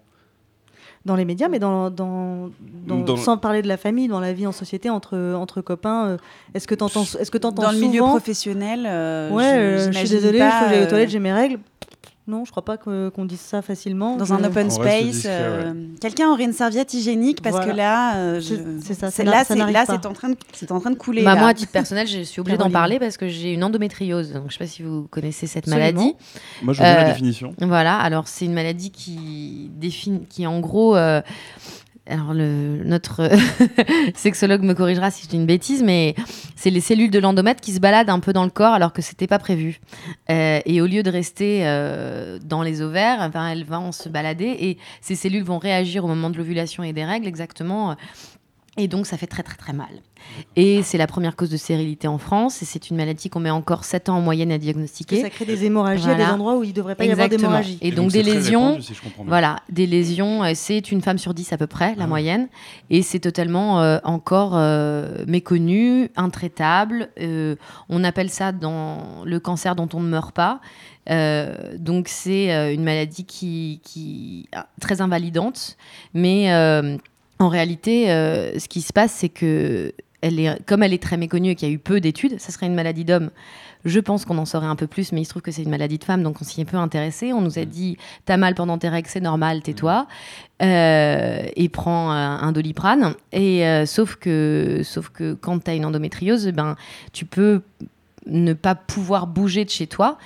dans 1.03 1.15
les 1.15 1.25
médias, 1.25 1.47
mais 1.49 1.57
dans, 1.59 1.89
dans, 1.89 2.51
dans- 2.87 2.99
Dans- 2.99 3.17
sans 3.17 3.37
parler 3.37 3.61
de 3.63 3.67
la 3.67 3.77
famille, 3.77 4.07
dans 4.07 4.19
la 4.19 4.33
vie 4.33 4.45
en 4.47 4.51
société 4.51 4.87
entre, 4.89 5.17
entre 5.35 5.59
copains, 5.61 6.07
euh, 6.09 6.17
est-ce 6.53 6.67
que 6.67 6.75
tu 6.75 6.83
entends, 6.83 7.03
est-ce 7.19 7.31
que 7.31 7.39
t'entends 7.39 7.63
Dans 7.63 7.71
le 7.71 7.79
milieu 7.79 8.01
professionnel, 8.03 8.85
euh, 8.87 9.31
ouais, 9.31 9.43
je- 9.43 9.49
euh, 9.49 9.91
je, 9.91 9.97
suis 9.97 10.09
désolée, 10.09 10.37
il 10.37 10.41
pas, 10.41 10.51
faut 10.59 10.65
que 10.65 10.71
j'aille 10.71 10.83
aux 10.85 10.89
toilettes, 10.89 11.09
j'ai 11.09 11.19
mes 11.19 11.33
règles. 11.33 11.59
Non, 12.27 12.45
je 12.45 12.51
crois 12.51 12.63
pas 12.63 12.77
qu'on 12.77 13.25
dise 13.25 13.39
ça 13.39 13.61
facilement. 13.63 14.15
Dans 14.15 14.25
Je- 14.25 14.33
un 14.33 14.43
open 14.43 14.67
On 14.67 14.69
space, 14.69 15.23
euh, 15.25 15.73
quelqu'un 15.99 16.29
aurait 16.29 16.43
une 16.43 16.53
serviette 16.53 16.93
hygiénique 16.93 17.41
parce 17.41 17.55
Voilà. 17.55 17.71
que 17.71 17.75
là, 17.77 18.15
euh, 18.17 18.39
C'est- 18.41 18.57
je- 18.57 18.61
c'est 18.83 18.93
ça, 18.93 19.23
là, 19.23 19.43
c'est 19.43 19.59
en 20.05 20.13
train 20.13 20.29
de, 20.29 20.35
c'est 20.53 20.71
en 20.71 20.79
train 20.79 20.91
de 20.91 20.95
couler. 20.95 21.23
Bah, 21.23 21.33
là. 21.33 21.39
moi, 21.41 21.49
à 21.49 21.53
titre 21.55 21.71
personnel, 21.71 22.07
je 22.07 22.21
suis 22.21 22.39
obligée 22.39 22.57
d'en 22.57 22.69
parler 22.69 22.99
parce 22.99 23.17
que 23.17 23.27
j'ai 23.27 23.51
une 23.53 23.63
endométriose. 23.63 24.33
Donc, 24.33 24.43
je 24.43 24.47
ne 24.47 24.51
sais 24.51 24.59
pas 24.59 24.67
si 24.67 24.83
vous 24.83 25.07
connaissez 25.09 25.47
cette 25.47 25.67
Absolument. 25.67 25.79
maladie. 26.01 26.15
Moi, 26.61 26.73
je 26.75 26.79
veux 26.79 26.85
bien 26.85 26.95
la 26.95 27.09
définition. 27.11 27.55
Voilà, 27.59 27.97
alors 27.97 28.27
c'est 28.27 28.45
une 28.45 28.53
maladie 28.53 28.91
qui 28.91 29.71
définit, 29.75 30.21
qui 30.29 30.45
en 30.45 30.59
gros. 30.59 30.95
Euh, 32.09 32.13
alors, 32.13 32.33
le, 32.33 32.83
notre 32.83 33.29
sexologue 34.15 34.63
me 34.63 34.73
corrigera 34.73 35.11
si 35.11 35.23
je 35.23 35.29
dis 35.29 35.35
une 35.35 35.45
bêtise, 35.45 35.83
mais 35.83 36.15
c'est 36.55 36.69
les 36.69 36.81
cellules 36.81 37.11
de 37.11 37.19
l'endomètre 37.19 37.61
qui 37.61 37.73
se 37.73 37.79
baladent 37.79 38.09
un 38.09 38.19
peu 38.19 38.33
dans 38.33 38.43
le 38.43 38.49
corps 38.49 38.73
alors 38.73 38.93
que 38.93 39.01
c'était 39.01 39.27
pas 39.27 39.39
prévu. 39.39 39.79
Euh, 40.29 40.59
et 40.65 40.81
au 40.81 40.87
lieu 40.87 41.03
de 41.03 41.11
rester 41.11 41.61
euh, 41.63 42.39
dans 42.43 42.63
les 42.63 42.81
ovaires, 42.81 43.19
enfin, 43.21 43.49
elles 43.49 43.65
vont 43.65 43.91
se 43.91 44.09
balader 44.09 44.55
et 44.59 44.77
ces 45.01 45.15
cellules 45.15 45.43
vont 45.43 45.59
réagir 45.59 46.03
au 46.03 46.07
moment 46.07 46.29
de 46.29 46.37
l'ovulation 46.37 46.83
et 46.83 46.93
des 46.93 47.05
règles 47.05 47.27
exactement. 47.27 47.95
Et 48.83 48.87
donc, 48.87 49.05
ça 49.05 49.17
fait 49.17 49.27
très, 49.27 49.43
très, 49.43 49.55
très 49.55 49.73
mal. 49.73 49.89
Et 50.55 50.83
c'est 50.83 50.97
la 50.99 51.07
première 51.07 51.35
cause 51.35 51.49
de 51.49 51.57
stérilité 51.57 52.07
en 52.07 52.17
France. 52.17 52.61
Et 52.61 52.65
c'est 52.65 52.89
une 52.89 52.97
maladie 52.97 53.29
qu'on 53.29 53.39
met 53.39 53.49
encore 53.49 53.83
7 53.83 54.09
ans 54.09 54.17
en 54.17 54.21
moyenne 54.21 54.51
à 54.51 54.57
diagnostiquer. 54.57 55.21
ça 55.21 55.29
crée 55.29 55.45
des 55.45 55.65
hémorragies 55.65 56.09
à 56.09 56.15
des 56.15 56.23
endroits 56.23 56.57
où 56.57 56.63
il 56.63 56.69
ne 56.69 56.73
devrait 56.73 56.95
pas 56.95 57.05
y 57.05 57.11
avoir 57.11 57.25
Exactement. 57.25 57.49
d'hémorragie. 57.49 57.77
Et, 57.81 57.87
Et 57.87 57.91
donc, 57.91 58.05
donc, 58.05 58.11
des 58.13 58.23
lésions, 58.23 58.65
répandu, 58.67 58.81
si 58.83 58.93
je 58.93 59.01
comprends 59.01 59.23
bien. 59.23 59.29
voilà, 59.29 59.55
des 59.69 59.87
lésions, 59.87 60.43
euh, 60.43 60.51
c'est 60.53 60.91
une 60.91 61.01
femme 61.01 61.17
sur 61.17 61.33
10 61.33 61.53
à 61.53 61.57
peu 61.57 61.67
près, 61.67 61.95
la 61.95 62.03
Ah. 62.03 62.07
moyenne. 62.07 62.47
Et 62.89 63.01
c'est 63.01 63.19
totalement 63.19 63.81
euh, 63.81 63.97
encore 64.03 64.51
euh, 64.55 65.23
méconnu, 65.27 66.09
intraitable. 66.15 67.09
Euh, 67.19 67.55
on 67.89 68.03
appelle 68.03 68.29
ça 68.29 68.51
dans 68.51 69.23
le 69.25 69.39
cancer 69.39 69.75
dont 69.75 69.89
on 69.93 69.99
ne 70.01 70.07
meurt 70.07 70.35
pas. 70.35 70.61
Euh, 71.09 71.55
donc 71.79 72.07
c'est 72.07 72.53
euh, 72.53 72.71
une 72.71 72.83
maladie 72.83 73.25
qui, 73.25 73.81
qui 73.83 74.47
ah, 74.53 74.67
très 74.79 75.01
invalidante, 75.01 75.75
mais 76.13 76.53
euh, 76.53 76.97
en 77.41 77.49
réalité, 77.49 78.11
euh, 78.11 78.57
ce 78.59 78.67
qui 78.67 78.81
se 78.81 78.93
passe, 78.93 79.11
c'est 79.11 79.29
que 79.29 79.91
elle 80.21 80.39
est, 80.39 80.63
comme 80.67 80.83
elle 80.83 80.93
est 80.93 81.01
très 81.01 81.17
méconnue 81.17 81.49
et 81.49 81.55
qu'il 81.55 81.67
y 81.67 81.71
a 81.71 81.73
eu 81.73 81.79
peu 81.79 81.99
d'études, 81.99 82.39
ça 82.39 82.51
serait 82.51 82.67
une 82.67 82.75
maladie 82.75 83.03
d'homme. 83.05 83.31
Je 83.85 83.99
pense 83.99 84.23
qu'on 84.23 84.37
en 84.37 84.45
saurait 84.45 84.67
un 84.67 84.75
peu 84.75 84.85
plus, 84.85 85.11
mais 85.11 85.21
il 85.21 85.25
se 85.25 85.31
trouve 85.31 85.41
que 85.41 85.49
c'est 85.51 85.63
une 85.63 85.71
maladie 85.71 85.97
de 85.97 86.03
femme, 86.03 86.21
donc 86.21 86.39
on 86.39 86.45
s'y 86.45 86.61
est 86.61 86.65
peu 86.65 86.77
intéressé. 86.77 87.33
On 87.33 87.41
nous 87.41 87.57
a 87.57 87.65
dit 87.65 87.97
t'as 88.25 88.37
mal 88.37 88.53
pendant 88.53 88.77
tes 88.77 88.89
règles, 88.89 89.09
c'est 89.09 89.21
normal, 89.21 89.63
tais-toi, 89.63 90.07
Euh, 90.61 91.41
et 91.55 91.69
prends 91.69 92.11
un, 92.11 92.37
un 92.37 92.51
doliprane. 92.51 93.15
Et 93.31 93.65
euh, 93.65 93.87
sauf 93.87 94.15
que, 94.17 94.81
sauf 94.83 95.09
que 95.09 95.33
quand 95.33 95.57
t'as 95.63 95.75
une 95.75 95.85
endométriose, 95.85 96.47
ben 96.49 96.75
tu 97.13 97.25
peux 97.25 97.63
ne 98.27 98.53
pas 98.53 98.75
pouvoir 98.75 99.25
bouger 99.25 99.65
de 99.65 99.71
chez 99.71 99.87
toi 99.87 100.19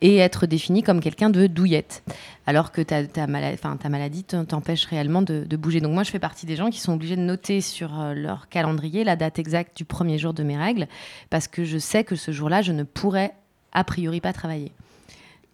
et 0.00 0.16
être 0.18 0.46
défini 0.46 0.82
comme 0.82 1.00
quelqu'un 1.00 1.30
de 1.30 1.46
douillette. 1.46 2.02
Alors 2.46 2.72
que 2.72 2.80
ta, 2.80 3.04
ta, 3.04 3.26
maladie 3.26 4.24
t'empêche 4.24 4.86
réellement 4.86 5.22
de, 5.22 5.44
de 5.44 5.56
bouger. 5.56 5.80
Donc 5.80 5.92
moi, 5.92 6.02
je 6.02 6.10
fais 6.10 6.18
partie 6.18 6.46
des 6.46 6.56
gens 6.56 6.70
qui 6.70 6.80
sont 6.80 6.92
obligés 6.92 7.16
de 7.16 7.22
noter 7.22 7.60
sur 7.60 8.00
euh, 8.00 8.14
leur 8.14 8.48
calendrier 8.48 9.04
la 9.04 9.16
date 9.16 9.38
exacte 9.38 9.76
du 9.76 9.84
premier 9.84 10.18
jour 10.18 10.32
de 10.32 10.42
mes 10.42 10.56
règles, 10.56 10.88
parce 11.30 11.48
que 11.48 11.64
je 11.64 11.78
sais 11.78 12.04
que 12.04 12.16
ce 12.16 12.32
jour-là, 12.32 12.62
je 12.62 12.72
ne 12.72 12.84
pourrais 12.84 13.32
a 13.72 13.84
priori 13.84 14.20
pas 14.20 14.32
travailler. 14.32 14.72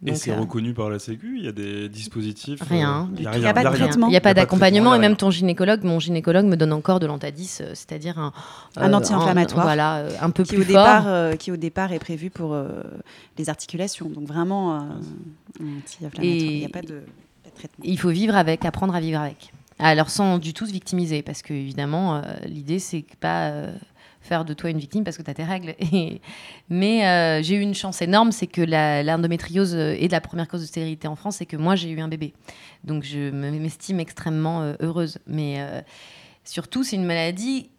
Et 0.05 0.15
c'est 0.15 0.31
euh, 0.31 0.39
reconnu 0.39 0.73
par 0.73 0.89
la 0.89 0.99
Sécu 0.99 1.37
Il 1.37 1.45
y 1.45 1.47
a 1.47 1.51
des 1.51 1.89
dispositifs 1.89 2.61
euh, 2.61 2.65
Rien. 2.69 3.09
Il 3.13 3.17
du 3.17 3.23
y 3.23 3.27
a 3.27 3.31
rien, 3.31 3.53
pas 3.53 3.63
de 3.63 3.75
traitement. 3.75 4.07
Il 4.07 4.11
n'y 4.11 4.17
a 4.17 4.21
pas 4.21 4.31
a 4.31 4.33
d'accompagnement 4.33 4.93
et 4.93 4.97
a 4.97 4.99
même 4.99 5.15
ton 5.15 5.31
gynécologue, 5.31 5.83
mon 5.83 5.99
gynécologue 5.99 6.45
me 6.45 6.57
donne 6.57 6.73
encore 6.73 6.99
de 6.99 7.07
l'antadis, 7.07 7.59
euh, 7.61 7.69
c'est-à-dire 7.69 8.19
un, 8.19 8.33
Un 8.75 8.91
euh, 8.93 8.97
anti-inflammatoire. 8.97 9.63
voilà, 9.65 10.05
un 10.21 10.29
peu 10.31 10.43
qui 10.43 10.55
plus 10.55 10.63
au, 10.63 10.65
départ, 10.65 11.03
fort. 11.03 11.11
euh, 11.11 11.35
qui 11.35 11.51
au 11.51 11.57
départ 11.57 11.93
est 11.93 11.99
prévu 11.99 12.29
pour 12.29 12.53
euh, 12.53 12.67
les 13.37 13.49
articulations. 13.49 14.09
Donc 14.09 14.27
vraiment, 14.27 14.75
euh, 14.75 14.79
un 15.61 15.77
anti-inflammatoire. 15.77 16.23
Il 16.23 16.59
n'y 16.59 16.65
a 16.65 16.69
pas 16.69 16.81
de, 16.81 16.87
pas 16.87 17.49
de 17.49 17.55
traitement. 17.55 17.83
Il 17.85 17.97
faut 17.97 18.09
vivre 18.09 18.35
avec, 18.35 18.65
apprendre 18.65 18.93
à 18.95 18.99
vivre 18.99 19.19
avec. 19.19 19.51
Alors 19.79 20.09
sans 20.09 20.37
du 20.37 20.53
tout 20.53 20.65
se 20.65 20.71
victimiser, 20.71 21.21
parce 21.21 21.41
que 21.41 21.53
évidemment, 21.53 22.15
euh, 22.15 22.21
l'idée 22.45 22.79
c'est 22.79 23.01
que 23.01 23.15
pas 23.17 23.49
euh, 23.49 23.75
faire 24.25 24.43
de 24.45 24.53
toi 24.53 24.69
une 24.69 24.77
victime 24.79 25.03
parce 25.03 25.17
que 25.17 25.21
tu 25.21 25.29
as 25.31 25.33
tes 25.33 25.43
règles. 25.43 25.75
Et- 25.79 26.21
Mais 26.69 27.05
euh, 27.07 27.41
j'ai 27.43 27.55
eu 27.55 27.61
une 27.61 27.75
chance 27.75 28.01
énorme, 28.01 28.31
c'est 28.31 28.47
que 28.47 28.61
l'endométriose 28.61 29.75
euh, 29.75 29.93
est 29.99 30.11
la 30.11 30.21
première 30.21 30.47
cause 30.47 30.61
de 30.61 30.65
stérilité 30.65 31.07
en 31.07 31.15
France 31.15 31.41
et 31.41 31.45
que 31.45 31.57
moi 31.57 31.75
j'ai 31.75 31.89
eu 31.89 31.99
un 31.99 32.07
bébé. 32.07 32.33
Donc 32.83 33.03
je 33.03 33.29
me- 33.31 33.51
m'estime 33.51 33.99
extrêmement 33.99 34.61
euh, 34.61 34.73
heureuse. 34.81 35.19
Mais 35.27 35.59
surtout, 36.43 36.83
c'est 36.83 36.95
une 36.95 37.05
maladie 37.05 37.69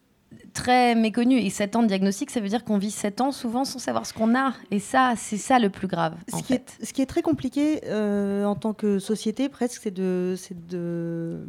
très 0.56 0.94
méconnue. 0.94 1.38
Et 1.38 1.50
7 1.50 1.76
ans 1.76 1.82
de 1.82 1.88
diagnostic, 1.88 2.30
ça 2.30 2.40
veut 2.40 2.48
dire 2.48 2.64
qu'on 2.64 2.78
vit 2.78 2.90
7 2.90 3.20
ans 3.20 3.30
souvent 3.32 3.64
sans 3.64 3.78
savoir 3.78 4.06
ce 4.06 4.12
qu'on 4.12 4.34
a. 4.34 4.54
Et 4.70 4.78
ça, 4.80 5.14
c'est 5.16 5.36
ça 5.36 5.58
le 5.58 5.70
plus 5.70 5.86
grave. 5.86 6.14
en 6.32 6.38
Ce 6.38 6.42
qui, 6.42 6.48
fait. 6.54 6.76
est, 6.80 6.84
ce 6.86 6.92
qui 6.92 7.02
est 7.02 7.06
très 7.06 7.22
compliqué 7.22 7.80
euh, 7.86 8.44
en 8.44 8.54
tant 8.56 8.72
que 8.72 8.98
société, 8.98 9.48
presque, 9.48 9.80
c'est 9.82 9.92
de, 9.94 10.34
c'est 10.36 10.66
de, 10.68 11.46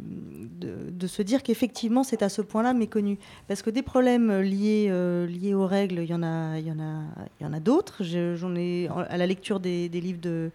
de, 0.60 0.74
de 0.90 1.06
se 1.06 1.22
dire 1.22 1.42
qu'effectivement, 1.42 2.04
c'est 2.04 2.22
à 2.22 2.28
ce 2.28 2.42
point-là 2.42 2.74
méconnu. 2.74 3.18
Parce 3.48 3.62
que 3.62 3.70
des 3.70 3.82
problèmes 3.82 4.40
liés, 4.40 4.88
euh, 4.90 5.26
liés 5.26 5.54
aux 5.54 5.66
règles, 5.66 6.00
il 6.02 6.10
y 6.10 6.14
en 6.14 6.22
a, 6.22 6.58
il 6.58 6.66
y 6.66 6.70
en 6.72 6.78
a, 6.78 7.02
il 7.40 7.44
y 7.44 7.46
en 7.46 7.52
a 7.52 7.60
d'autres. 7.60 8.04
Je- 8.04 8.36
J'en 8.36 8.54
ai, 8.54 8.88
à 9.08 9.16
la 9.16 9.26
lecture 9.26 9.58
des, 9.58 9.88
des 9.88 10.00
livres 10.00 10.20
de, 10.20 10.50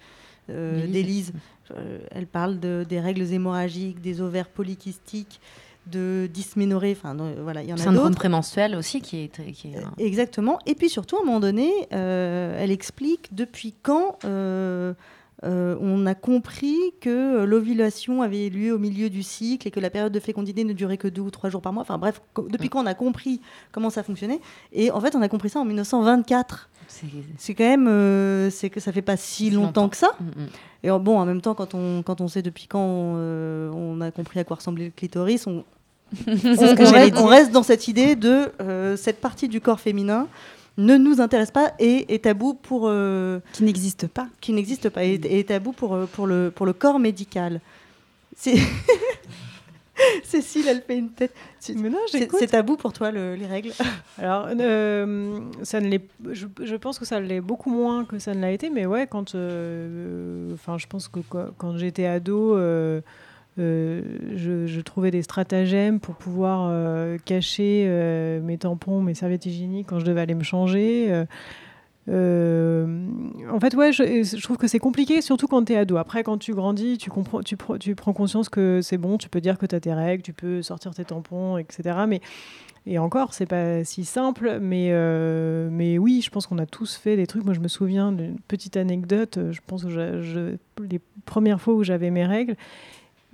euh, 0.49 0.81
D'Élise. 0.81 0.93
d'Élise, 0.93 1.33
euh, 1.77 1.99
elle 2.11 2.27
parle 2.27 2.59
de, 2.59 2.85
des 2.87 2.99
règles 2.99 3.21
hémorragiques, 3.33 4.01
des 4.01 4.21
ovaires 4.21 4.49
polykystiques, 4.49 5.39
de 5.87 6.27
dysménorrhée, 6.33 6.95
enfin, 6.97 7.15
voilà, 7.41 7.61
il 7.61 7.69
y 7.69 7.73
en 7.73 7.75
a 7.75 7.79
Syndrome 7.79 8.15
prémenstruel 8.15 8.75
aussi, 8.75 9.01
qui 9.01 9.23
est, 9.23 9.33
très- 9.33 9.51
qui 9.51 9.73
est 9.73 9.77
un- 9.77 9.91
Exactement. 9.97 10.59
Et 10.65 10.75
puis 10.75 10.89
surtout, 10.89 11.17
à 11.17 11.21
un 11.21 11.25
moment 11.25 11.39
donné, 11.39 11.71
euh, 11.91 12.57
elle 12.59 12.71
explique 12.71 13.33
depuis 13.35 13.73
quand 13.83 14.17
euh, 14.23 14.93
euh, 15.43 15.75
on 15.81 16.05
a 16.05 16.15
compris 16.15 16.77
que 17.01 17.43
l'ovulation 17.43 18.21
avait 18.21 18.49
lieu 18.49 18.73
au 18.73 18.77
milieu 18.79 19.09
du 19.09 19.23
cycle 19.23 19.67
et 19.67 19.71
que 19.71 19.79
la 19.79 19.89
période 19.89 20.11
de 20.13 20.19
fécondité 20.19 20.63
ne 20.63 20.73
durait 20.73 20.97
que 20.97 21.07
deux 21.07 21.21
ou 21.21 21.31
trois 21.31 21.49
jours 21.49 21.61
par 21.61 21.73
mois. 21.73 21.81
Enfin 21.81 21.97
bref, 21.97 22.21
depuis 22.49 22.69
quand 22.69 22.81
on 22.81 22.85
a 22.85 22.93
compris 22.93 23.41
comment 23.71 23.89
ça 23.89 24.03
fonctionnait. 24.03 24.39
Et 24.71 24.91
en 24.91 25.01
fait, 25.01 25.15
on 25.15 25.21
a 25.21 25.27
compris 25.29 25.49
ça 25.49 25.59
en 25.59 25.65
1924. 25.65 26.69
c'est- 27.37 27.53
quand 27.55 27.63
même, 27.63 27.87
euh, 27.87 28.49
c'est 28.49 28.69
que 28.69 28.79
ça 28.79 28.91
fait 28.91 29.01
pas 29.01 29.17
si 29.17 29.49
longtemps, 29.49 29.65
longtemps. 29.65 29.89
que 29.89 29.97
ça. 29.97 30.11
Mm, 30.19 30.23
mm. 30.43 30.47
Et 30.83 30.91
euh, 30.91 30.99
bon, 30.99 31.17
en 31.19 31.25
même 31.25 31.41
temps, 31.41 31.55
quand 31.55 31.73
on, 31.73 32.03
quand 32.03 32.21
on 32.21 32.27
sait 32.27 32.41
depuis 32.41 32.67
quand 32.67 33.15
euh, 33.17 33.69
on 33.73 33.99
a 34.01 34.11
compris 34.11 34.39
à 34.39 34.43
quoi 34.43 34.57
ressemblait 34.57 34.85
le 34.85 34.91
clitoris, 34.91 35.47
on, 35.47 35.63
reste, 36.27 37.17
on 37.17 37.21
dire. 37.21 37.27
reste 37.27 37.51
dans 37.51 37.63
cette 37.63 37.87
idée 37.87 38.15
de 38.15 38.51
euh, 38.61 38.95
cette 38.95 39.19
partie 39.19 39.47
du 39.47 39.61
corps 39.61 39.79
féminin 39.79 40.27
ne 40.77 40.97
nous 40.97 41.21
intéresse 41.21 41.51
pas 41.51 41.73
et 41.79 42.13
est 42.13 42.23
tabou 42.23 42.53
pour 42.55 42.83
euh, 42.87 43.39
Qui 43.53 43.63
n'existe 43.63 44.07
pas. 44.07 44.27
qui 44.41 44.53
n'existe 44.53 44.89
pas 44.89 45.03
et 45.03 45.19
est 45.23 45.47
tabou 45.49 45.71
pour 45.71 45.93
euh, 45.93 46.05
pour 46.05 46.25
le 46.27 46.51
pour 46.53 46.65
le 46.65 46.73
corps 46.73 46.99
médical. 46.99 47.61
C'est 48.35 48.55
Cécile, 50.23 50.67
elle 50.67 50.81
fait 50.81 50.97
une 50.97 51.09
tête. 51.11 51.33
C'est 51.59 52.47
tabou 52.47 52.75
pour 52.77 52.91
toi, 52.93 53.11
le- 53.11 53.35
les 53.35 53.45
règles 53.45 53.71
Alors, 54.17 54.47
euh, 54.59 55.39
ça 55.61 55.79
ne 55.79 55.87
l'est. 55.87 56.01
Je, 56.31 56.47
je 56.63 56.75
pense 56.75 56.97
que 56.97 57.05
ça 57.05 57.19
l'est 57.19 57.41
beaucoup 57.41 57.69
moins 57.69 58.03
que 58.03 58.17
ça 58.17 58.33
ne 58.33 58.41
l'a 58.41 58.51
été, 58.51 58.71
mais 58.71 58.87
ouais, 58.87 59.05
quand. 59.07 59.35
euh, 59.35 60.51
Enfin, 60.55 60.77
je 60.79 60.87
pense 60.87 61.07
que 61.07 61.19
quand 61.57 61.77
j'étais 61.77 62.07
ado, 62.07 62.57
euh, 62.57 63.01
euh, 63.59 64.01
je, 64.35 64.81
trouvais 64.81 65.11
des 65.11 65.21
stratagèmes 65.21 65.99
pour 65.99 66.15
pouvoir 66.15 66.69
euh, 66.71 67.17
cacher 67.23 67.85
euh, 67.87 68.41
mes 68.41 68.57
tampons, 68.57 69.01
mes 69.01 69.13
serviettes 69.13 69.45
hygiéniques 69.45 69.87
quand 69.87 69.99
je 69.99 70.05
devais 70.05 70.21
aller 70.21 70.33
me 70.33 70.43
changer. 70.43 71.23
en 72.07 73.59
fait, 73.59 73.75
ouais, 73.75 73.93
je, 73.93 74.41
trouve 74.41 74.57
que 74.57 74.67
c'est 74.67 74.79
compliqué, 74.79 75.21
surtout 75.21 75.47
quand 75.47 75.65
tu 75.65 75.73
es 75.73 75.77
ado. 75.77 75.97
Après, 75.97 76.23
quand 76.23 76.39
tu 76.39 76.53
grandis, 76.53 76.97
tu, 76.97 77.11
prends 77.95 78.13
conscience 78.13 78.49
que 78.49 78.81
c'est 78.81 78.97
bon, 78.97 79.17
tu 79.17 79.29
peux 79.29 79.41
dire 79.41 79.57
que 79.59 79.67
tu 79.67 79.75
as 79.75 79.79
tes 79.79 79.93
règles, 79.93 80.23
tu 80.23 80.33
peux 80.33 80.63
sortir 80.63 80.93
tes 80.95 81.05
tampons, 81.05 81.57
etc. 81.57 81.99
Mais, 82.07 82.21
et 82.87 82.97
encore, 82.97 83.35
c'est 83.35 83.45
pas 83.45 83.83
si 83.83 84.03
simple, 84.03 84.57
mais, 84.61 84.91
mais 85.69 85.99
oui, 85.99 86.21
je 86.25 86.31
pense 86.31 86.47
qu'on 86.47 86.57
a 86.57 86.65
tous 86.65 86.95
fait 86.95 87.15
des 87.15 87.27
trucs. 87.27 87.45
Moi, 87.45 87.53
je 87.53 87.59
me 87.59 87.67
souviens 87.67 88.11
d'une 88.11 88.39
petite 88.47 88.77
anecdote. 88.77 89.37
Je 89.51 89.59
pense 89.67 89.85
que 89.85 90.57
les 90.81 90.99
premières 91.25 91.61
fois 91.61 91.75
où 91.75 91.83
j'avais 91.83 92.09
mes 92.09 92.25
règles, 92.25 92.55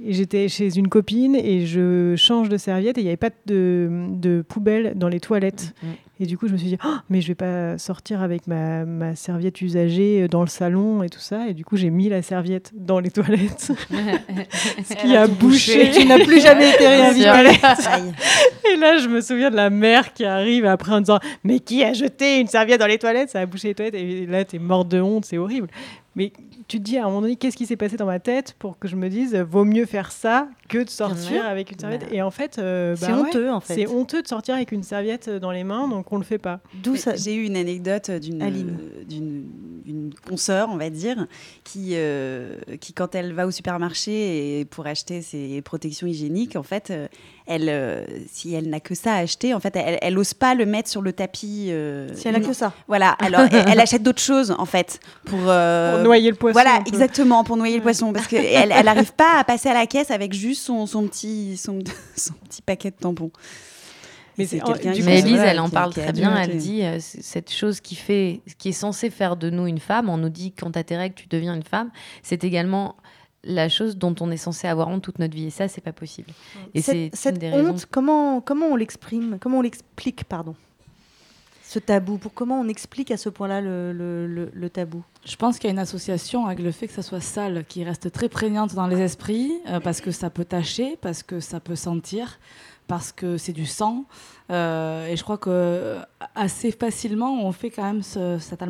j'étais 0.05 0.47
chez 0.47 0.77
une 0.77 0.87
copine 0.87 1.35
et 1.35 1.65
je 1.65 2.15
change 2.15 2.49
de 2.49 2.57
serviette 2.57 2.97
et 2.97 3.01
il 3.01 3.03
n'y 3.03 3.09
avait 3.09 3.17
pas 3.17 3.31
de, 3.45 3.89
de 4.11 4.41
poubelle 4.41 4.93
dans 4.95 5.09
les 5.09 5.19
toilettes. 5.19 5.73
Et 6.21 6.25
du 6.25 6.37
coup, 6.37 6.47
je 6.47 6.51
me 6.53 6.57
suis 6.57 6.67
dit, 6.67 6.77
Oh, 6.85 6.89
mais 7.09 7.21
je 7.21 7.27
vais 7.29 7.35
pas 7.35 7.77
sortir 7.77 8.21
avec 8.21 8.45
ma, 8.47 8.83
ma 8.85 9.15
serviette 9.15 9.61
usagée 9.61 10.27
dans 10.27 10.41
le 10.41 10.47
salon 10.49 11.01
et 11.03 11.09
tout 11.09 11.19
ça. 11.21 11.47
Et 11.47 11.53
du 11.53 11.63
coup, 11.63 11.77
j'ai 11.77 11.89
mis 11.89 12.09
la 12.09 12.21
serviette 12.21 12.71
dans 12.75 12.99
les 12.99 13.09
toilettes. 13.11 13.71
Ce 14.83 14.93
qui 14.95 15.15
a 15.15 15.27
bouché. 15.27 15.85
bouché. 15.87 15.91
Tu 16.01 16.05
n'as 16.05 16.23
plus 16.23 16.41
jamais 16.41 16.71
été 16.71 16.87
réinvitée. 16.87 17.25
Et 18.73 18.75
là, 18.77 18.97
je 18.97 19.07
me 19.07 19.21
souviens 19.21 19.49
de 19.49 19.55
la 19.55 19.69
mère 19.69 20.13
qui 20.13 20.25
arrive 20.25 20.65
après 20.65 20.91
en 20.93 20.99
disant 20.99 21.19
Mais 21.43 21.59
qui 21.59 21.83
a 21.83 21.93
jeté 21.93 22.39
une 22.39 22.47
serviette 22.47 22.79
dans 22.79 22.87
les 22.87 22.97
toilettes? 22.99 23.29
Ça 23.29 23.39
a 23.41 23.45
bouché 23.45 23.69
les 23.69 23.75
toilettes. 23.75 23.95
Et 23.95 24.25
là, 24.25 24.43
t'es 24.45 24.59
morte 24.59 24.89
de 24.89 24.99
honte, 25.01 25.25
c'est 25.25 25.37
horrible. 25.37 25.67
Mais 26.15 26.33
tu 26.67 26.79
te 26.79 26.83
dis 26.83 26.97
à 26.97 27.03
un 27.03 27.05
moment 27.07 27.21
donné, 27.21 27.35
qu'est-ce 27.35 27.55
qui 27.55 27.65
s'est 27.65 27.77
passé 27.77 27.95
dans 27.95 28.05
ma 28.07 28.19
tête 28.19 28.55
pour 28.59 28.77
que 28.77 28.87
je 28.87 28.95
me 28.95 29.09
dise 29.09 29.35
Vaut 29.35 29.63
mieux 29.63 29.85
faire 29.85 30.11
ça 30.11 30.49
que 30.67 30.79
de 30.79 30.89
sortir 30.89 31.43
Ouais. 31.43 31.47
avec 31.47 31.71
une 31.71 31.79
serviette? 31.79 32.01
Bah, 32.01 32.07
Et 32.11 32.21
en 32.21 32.31
fait, 32.31 32.57
euh, 32.59 32.95
c'est 32.95 33.07
bah 33.07 33.13
ouais, 33.21 33.27
honteux, 33.29 33.49
en 33.51 33.59
fait. 33.59 33.73
C'est 33.75 33.87
honteux 33.87 34.21
de 34.21 34.27
sortir 34.27 34.55
avec 34.55 34.71
une 34.71 34.83
serviette 34.83 35.29
dans 35.29 35.51
les 35.51 35.63
mains, 35.63 35.87
donc 35.87 36.08
on 36.11 36.17
le 36.17 36.23
fait 36.23 36.37
pas. 36.37 36.59
D'où 36.83 36.93
Mais 36.93 36.97
ça 36.97 37.15
J'ai 37.15 37.35
eu 37.35 37.43
une 37.45 37.57
anecdote 37.57 38.11
d'une 38.11 38.39
d'une 39.07 39.45
d'une 39.85 40.13
consoeur, 40.27 40.69
on 40.71 40.77
va 40.77 40.91
dire, 40.91 41.25
qui, 41.63 41.91
euh, 41.93 42.55
qui 42.79 42.93
quand 42.93 43.15
elle 43.15 43.33
va 43.33 43.47
au 43.47 43.51
supermarché 43.51 44.59
et 44.59 44.65
pour 44.65 44.85
acheter 44.85 45.23
ses 45.23 45.61
protections 45.63 46.05
hygiéniques, 46.05 46.55
en 46.55 46.61
fait, 46.61 46.91
euh, 46.91 47.07
elle, 47.47 47.69
euh, 47.69 48.05
si 48.31 48.53
elle 48.53 48.69
n'a 48.69 48.79
que 48.79 48.93
ça 48.93 49.13
à 49.13 49.17
acheter, 49.17 49.53
en 49.55 49.59
fait, 49.59 49.75
elle, 49.75 49.97
elle 50.01 50.17
ose 50.19 50.35
pas 50.35 50.53
le 50.53 50.67
mettre 50.67 50.89
sur 50.89 51.01
le 51.01 51.11
tapis. 51.11 51.69
euh, 51.69 52.07
Si 52.13 52.27
elle 52.27 52.35
a 52.35 52.39
non. 52.39 52.47
que 52.47 52.53
ça. 52.53 52.71
Voilà. 52.87 53.09
Alors, 53.19 53.47
elle, 53.51 53.65
elle 53.67 53.79
achète 53.79 54.03
d'autres 54.03 54.21
choses, 54.21 54.53
en 54.59 54.65
fait, 54.65 54.99
pour, 55.25 55.39
euh, 55.47 55.95
Pour 55.95 56.03
noyer 56.03 56.29
le 56.29 56.35
poisson, 56.35 56.53
Voilà, 56.53 56.83
exactement, 56.85 57.43
pour 57.43 57.57
noyer 57.57 57.77
le 57.77 57.81
poisson, 57.81 58.13
parce 58.13 58.27
qu'elle 58.27 58.71
elle 58.71 58.85
n'arrive 58.85 59.13
pas 59.13 59.39
à 59.39 59.43
passer 59.43 59.69
à 59.69 59.73
la 59.73 59.87
caisse 59.87 60.11
avec 60.11 60.33
juste 60.33 60.61
son, 60.61 60.85
son 60.85 61.07
petit 61.07 61.57
son, 61.57 61.79
son 62.15 62.33
petit 62.47 62.61
paquet 62.61 62.91
de 62.91 62.95
tampons. 62.95 63.31
Mais 64.39 64.45
Et 64.45 64.47
c'est 64.47 64.59
quelqu'un 64.59 64.93
qui- 64.93 65.03
Mais 65.03 65.19
Elise, 65.19 65.35
voilà, 65.35 65.51
elle 65.51 65.59
en 65.59 65.69
parle 65.69 65.93
qui 65.93 65.99
très 66.01 66.13
bien. 66.13 66.31
noter. 66.31 66.51
Elle 66.51 66.57
dit 66.57 66.83
euh, 66.83 66.97
cette 66.99 67.51
chose 67.51 67.79
qui 67.81 67.93
fait, 67.95 68.41
qui 68.57 68.69
est 68.69 68.73
censée 68.73 69.09
faire 69.11 69.35
de 69.37 69.49
nous 69.51 69.67
une 69.67 69.79
femme. 69.79 70.09
On 70.09 70.17
nous 70.17 70.29
dit 70.29 70.51
quand 70.53 70.71
t'as 70.71 70.83
tes 70.83 70.97
règles, 70.97 71.15
tu 71.15 71.27
deviens 71.27 71.53
une 71.53 71.63
femme. 71.63 71.91
C'est 72.23 72.43
également 72.43 72.95
la 73.43 73.69
chose 73.69 73.97
dont 73.97 74.15
on 74.19 74.31
est 74.31 74.37
censé 74.37 74.67
avoir 74.67 74.87
honte 74.89 75.01
toute 75.03 75.19
notre 75.19 75.35
vie. 75.35 75.45
Et 75.47 75.49
ça, 75.49 75.67
c'est 75.67 75.81
pas 75.81 75.93
possible. 75.93 76.29
Et 76.73 76.81
c'est 76.81 77.09
cette, 77.11 77.15
cette 77.15 77.37
des 77.39 77.47
honte, 77.51 77.55
raisons. 77.73 77.87
comment, 77.91 78.41
comment 78.41 78.67
on 78.67 78.75
l'exprime 78.75 79.37
Comment 79.39 79.59
on 79.59 79.61
l'explique, 79.61 80.23
pardon? 80.25 80.55
Ce 81.63 81.77
tabou, 81.77 82.17
pour 82.17 82.33
comment 82.33 82.59
on 82.59 82.67
explique 82.67 83.11
à 83.11 83.17
ce 83.17 83.29
point-là 83.29 83.61
le, 83.61 83.93
le- 83.93 84.25
le- 84.25 84.49
le 84.51 84.69
tabou? 84.71 85.03
Je 85.23 85.35
pense 85.35 85.59
qu'il 85.59 85.67
y 85.67 85.69
a 85.69 85.73
une 85.73 85.77
association 85.79 86.47
avec 86.47 86.57
le 86.59 86.71
fait 86.71 86.87
que 86.87 86.93
ça 86.93 87.03
soit 87.03 87.21
sale 87.21 87.63
qui 87.69 87.83
reste 87.83 88.11
très 88.11 88.27
prégnante 88.27 88.73
dans 88.73 88.87
les 88.87 88.99
esprits 88.99 89.51
euh, 89.67 89.79
parce 89.79 90.01
que 90.01 90.09
ça 90.09 90.31
peut 90.31 90.45
tacher, 90.45 90.97
parce 90.99 91.21
que 91.21 91.39
ça 91.39 91.59
peut 91.59 91.75
sentir, 91.75 92.39
parce 92.89 93.11
que 93.11 93.37
c'est 93.37 93.53
du 93.53 93.67
sang. 93.67 94.05
Euh, 94.51 95.05
et 95.07 95.15
je 95.15 95.21
crois 95.23 95.37
que 95.37 95.51
euh, 95.51 95.99
assez 96.33 96.71
facilement, 96.71 97.45
on 97.45 97.51
fait 97.51 97.69
quand 97.69 97.83
même 97.83 98.01
ce- 98.01 98.39
cet, 98.39 98.63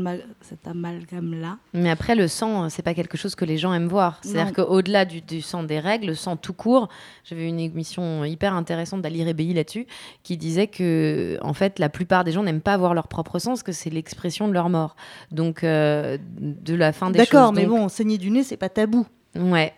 amalgame-là. 0.67 1.57
Mais 1.73 1.89
après, 1.89 2.15
le 2.15 2.27
sang, 2.27 2.65
euh, 2.65 2.67
c'est 2.69 2.81
pas 2.81 2.93
quelque 2.93 3.17
chose 3.17 3.33
que 3.33 3.45
les 3.45 3.57
gens 3.57 3.73
aiment 3.73 3.87
voir. 3.87 4.19
C'est-à-dire 4.21 4.51
qu'au-delà 4.53 5.05
du, 5.05 5.21
du 5.21 5.41
sang 5.41 5.63
des 5.63 5.79
règles, 5.79 6.07
le 6.07 6.15
sang 6.15 6.35
tout 6.35 6.51
court, 6.51 6.89
j'avais 7.23 7.47
une 7.47 7.61
émission 7.61 8.25
hyper 8.25 8.53
intéressante 8.53 9.01
d'Ali 9.01 9.23
Rebéi 9.23 9.53
là-dessus, 9.53 9.87
qui 10.21 10.35
disait 10.35 10.67
que, 10.67 11.37
en 11.41 11.53
fait, 11.53 11.79
la 11.79 11.87
plupart 11.87 12.25
des 12.25 12.33
gens 12.33 12.43
n'aiment 12.43 12.59
pas 12.59 12.75
voir 12.75 12.93
leur 12.93 13.07
propre 13.07 13.39
sang, 13.39 13.51
parce 13.51 13.63
que 13.63 13.71
c'est 13.71 13.89
l'expression 13.89 14.49
de 14.49 14.53
leur 14.53 14.67
mort. 14.67 14.97
Donc, 15.31 15.63
euh, 15.63 16.17
de 16.39 16.75
la 16.75 16.91
fin 16.91 17.09
des 17.09 17.19
choses. 17.19 17.29
D'accord, 17.29 17.53
mais 17.53 17.65
Donc, 17.65 17.77
bon, 17.79 17.87
saigner 17.87 18.17
du 18.17 18.31
nez, 18.31 18.43
c'est 18.43 18.57
pas 18.57 18.67
tabou. 18.69 19.07
Ouais, 19.37 19.71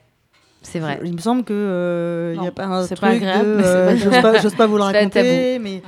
c'est 0.61 0.79
vrai. 0.79 0.99
Il 1.03 1.13
me 1.13 1.19
semble 1.19 1.43
que 1.43 1.53
euh, 1.53 2.33
il 2.35 2.39
a 2.39 2.43
Non, 2.45 2.51
pas 2.51 2.65
un 2.65 2.83
c'est 2.83 2.95
truc 2.95 3.09
pas 3.09 3.15
agréable, 3.15 3.57
de, 3.57 3.63
euh, 3.63 3.85
pas 3.87 3.95
j'ose 3.95 4.21
pas, 4.21 4.39
j'ose 4.41 4.55
pas 4.55 4.67
vous 4.67 4.77
le 4.77 4.83
raconter, 4.83 5.09
tabou. 5.57 5.63
mais 5.63 5.81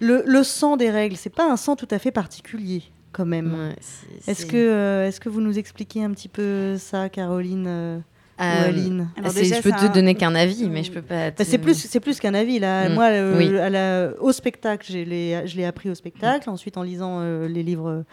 le, 0.00 0.22
le 0.26 0.42
sang 0.42 0.76
des 0.76 0.90
règles, 0.90 1.16
c'est 1.16 1.34
pas 1.34 1.50
un 1.50 1.56
sang 1.56 1.76
tout 1.76 1.88
à 1.90 1.98
fait 1.98 2.10
particulier 2.10 2.82
quand 3.12 3.26
même. 3.26 3.52
Ouais, 3.54 3.76
c'est- 3.80 4.30
Est-ce 4.30 4.42
c'est- 4.42 4.48
que, 4.48 4.56
euh, 4.56 5.08
est-ce 5.08 5.20
que 5.20 5.28
vous 5.28 5.40
nous 5.40 5.58
expliquez 5.58 6.04
un 6.04 6.10
petit 6.10 6.28
peu 6.28 6.76
ça, 6.78 7.08
Caroline 7.08 7.66
euh, 7.68 7.96
ou 7.98 8.42
Euh, 8.42 8.68
Aline 8.68 9.08
Alors 9.16 9.32
c'est- 9.32 9.40
déjà, 9.40 9.56
je 9.56 9.62
peux 9.62 9.70
te 9.72 9.84
un- 9.86 9.88
donner 9.88 10.14
qu'un 10.14 10.34
avis, 10.36 10.68
mais 10.68 10.84
je 10.84 10.92
peux 10.92 11.02
pas. 11.02 11.26
Bah, 11.26 11.30
te- 11.32 11.42
c'est 11.42 11.58
plus, 11.58 11.74
c'est 11.74 11.98
plus 11.98 12.20
qu'un 12.20 12.34
avis 12.34 12.60
là. 12.60 12.88
Mm. 12.88 12.94
Moi, 12.94 13.04
euh, 13.06 13.36
Oui. 13.38 13.58
à 13.58 13.68
la- 13.70 14.10
au 14.20 14.30
spectacle, 14.30 14.86
je 14.88 14.98
l'ai, 14.98 15.42
je 15.46 15.56
l'ai 15.56 15.64
appris 15.64 15.90
au 15.90 15.94
spectacle. 15.96 16.48
Ensuite, 16.48 16.76
en 16.76 16.82
lisant 16.84 17.18
euh, 17.20 17.48
les 17.48 17.64
livres 17.64 18.04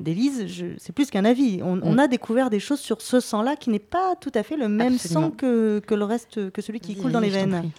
d'Élise, 0.00 0.46
c'est 0.78 0.92
plus 0.92 1.10
qu'un 1.10 1.24
avis. 1.24 1.60
On, 1.62 1.80
on 1.82 1.94
Mm. 1.94 1.98
a 2.00 2.08
découvert 2.08 2.50
des 2.50 2.60
choses 2.60 2.80
sur 2.80 3.00
ce 3.00 3.20
sang-là 3.20 3.54
qui 3.56 3.70
n'est 3.70 3.78
pas 3.78 4.16
tout 4.20 4.32
à 4.34 4.42
fait 4.42 4.56
le 4.56 4.68
même 4.68 4.94
Absolument. 4.94 5.20
sang 5.26 5.30
que, 5.30 5.80
que 5.86 5.94
le 5.94 6.04
reste, 6.04 6.50
que 6.50 6.60
celui 6.62 6.80
qui 6.80 6.96
coule 6.96 7.12
dans 7.12 7.20
les 7.20 7.30
veines. 7.30 7.70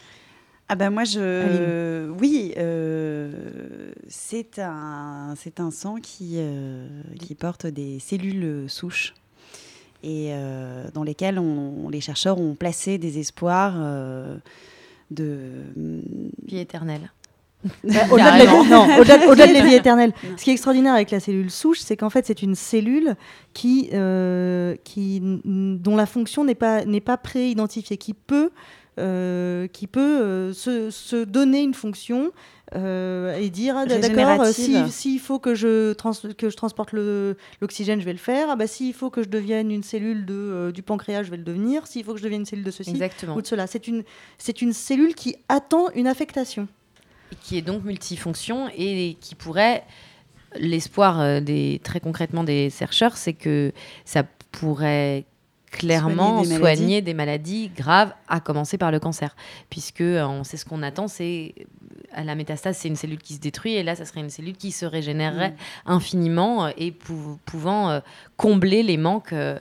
Ah 0.68 0.76
ben 0.76 0.90
moi 0.90 1.04
je 1.04 2.10
oui 2.20 2.52
euh, 2.58 3.92
c'est 4.08 4.58
un 4.58 5.36
c'est 5.38 5.60
un 5.60 5.70
sang 5.70 5.98
qui 6.02 6.38
euh, 6.38 6.88
qui 7.20 7.36
porte 7.36 7.68
des 7.68 8.00
cellules 8.00 8.68
souches 8.68 9.14
et 10.02 10.30
euh, 10.32 10.86
dans 10.96 11.04
lesquelles 11.04 11.38
on, 11.38 11.88
les 11.90 12.02
chercheurs 12.02 12.40
ont 12.40 12.56
placé 12.56 12.98
des 12.98 13.20
espoirs 13.20 13.76
euh, 13.78 14.38
de 15.12 15.38
Vie 16.48 16.58
éternelle. 16.58 17.12
Bah, 17.84 17.94
au-delà 18.12 18.32
de 18.40 18.46
la 18.46 18.46
vie, 18.46 18.70
non, 18.70 18.88
au-delà, 19.00 19.28
au-delà 19.28 19.48
de 19.48 19.54
la 19.54 19.62
vie 19.66 19.74
éternelle. 19.74 20.14
Ce 20.38 20.44
qui 20.44 20.50
est 20.52 20.54
extraordinaire 20.54 20.94
avec 20.94 21.12
la 21.12 21.20
cellule 21.20 21.50
souche, 21.52 21.80
c'est 21.80 21.98
qu'en 21.98 22.10
fait, 22.10 22.26
c'est 22.26 22.42
une 22.42 22.56
cellule 22.56 23.16
qui, 23.54 23.90
euh, 23.94 24.76
qui, 24.84 25.20
dont 25.46 25.96
la 25.96 26.06
fonction 26.06 26.44
n'est 26.44 26.56
pas, 26.56 26.86
n'est 26.86 27.02
pas 27.02 27.18
pré-identifiée, 27.18 27.98
qui 27.98 28.14
peut, 28.14 28.52
euh, 29.00 29.68
qui 29.68 29.88
peut 29.88 30.00
euh, 30.22 30.54
se, 30.54 30.90
se 30.90 31.24
donner 31.24 31.62
une 31.64 31.74
fonction 31.74 32.32
euh, 32.76 33.36
et 33.38 33.50
dire 33.50 33.76
ah, 33.78 33.86
d'accord, 33.86 34.42
euh, 34.42 34.52
si- 34.52 34.74
s'il 34.92 35.20
faut 35.20 35.38
que 35.40 35.54
je, 35.54 35.94
trans- 35.94 36.12
que 36.38 36.50
je 36.50 36.56
transporte 36.56 36.94
le- 36.94 37.36
l'oxygène, 37.62 38.00
je 38.00 38.06
vais 38.06 38.14
le 38.14 38.18
faire. 38.20 38.48
Ah, 38.52 38.56
bah, 38.56 38.68
s'il 38.68 38.94
faut 38.94 39.10
que 39.10 39.22
je 39.24 39.28
devienne 39.30 39.70
une 39.72 39.84
cellule 39.84 40.26
de, 40.26 40.34
euh, 40.34 40.72
du 40.72 40.82
pancréas, 40.82 41.24
je 41.24 41.32
vais 41.32 41.38
le 41.38 41.44
devenir. 41.44 41.88
S'il 41.88 42.04
faut 42.04 42.14
que 42.14 42.20
je 42.20 42.24
devienne 42.24 42.42
une 42.42 42.46
cellule 42.46 42.66
de 42.66 42.72
ceci 42.72 42.92
Exactement. 42.92 43.36
ou 43.36 43.42
de 43.42 43.48
cela. 43.48 43.68
C'est 43.68 43.88
une, 43.88 44.04
c'est 44.38 44.62
une 44.62 44.74
cellule 44.74 45.14
qui 45.16 45.36
attend 45.50 45.90
une 45.94 46.08
affectation. 46.08 46.68
Qui 47.42 47.58
est 47.58 47.62
donc 47.62 47.84
multifonction 47.84 48.70
et 48.76 49.18
qui 49.22 49.36
pourrait 49.36 49.84
l'espoir 50.58 51.20
euh, 51.20 51.40
des 51.42 51.82
très 51.84 52.00
concrètement 52.00 52.44
des 52.44 52.70
chercheurs 52.70 53.18
c'est 53.18 53.34
que 53.34 53.72
ça 54.06 54.24
pourrait 54.52 55.26
clairement 55.72 56.44
Soigner 56.44 56.58
soigner 56.58 57.02
des 57.02 57.14
maladies. 57.14 57.70
graves 57.76 58.14
à 58.30 58.40
commencer 58.40 58.78
par 58.78 58.92
le 58.92 59.00
cancer 59.00 59.36
puisque 59.70 60.02
euh, 60.02 60.26
on 60.26 60.44
sait 60.46 60.56
ce 60.58 60.64
qu'on 60.66 60.82
attend 60.84 61.08
c'est 61.10 61.54
à 62.14 62.24
la 62.24 62.36
métastase 62.36 62.78
c'est 62.78 62.88
une 62.88 62.96
cellule 62.96 63.18
qui 63.18 63.34
se 63.34 63.40
détruit 63.42 63.74
et 63.74 63.84
là 63.84 63.96
ça 63.96 64.06
serait 64.06 64.22
une 64.22 64.30
cellule 64.30 64.56
qui 64.56 64.72
se 64.72 64.86
régénérerait 64.86 65.52
Mm. 65.86 65.92
infiniment 65.92 66.66
euh, 66.66 66.70
et 66.78 66.92
pou- 66.94 67.38
pouvant 67.46 67.90
euh, 67.90 68.00
combler 68.38 68.84
les 68.84 68.96
manques 68.98 69.34
euh, 69.34 69.60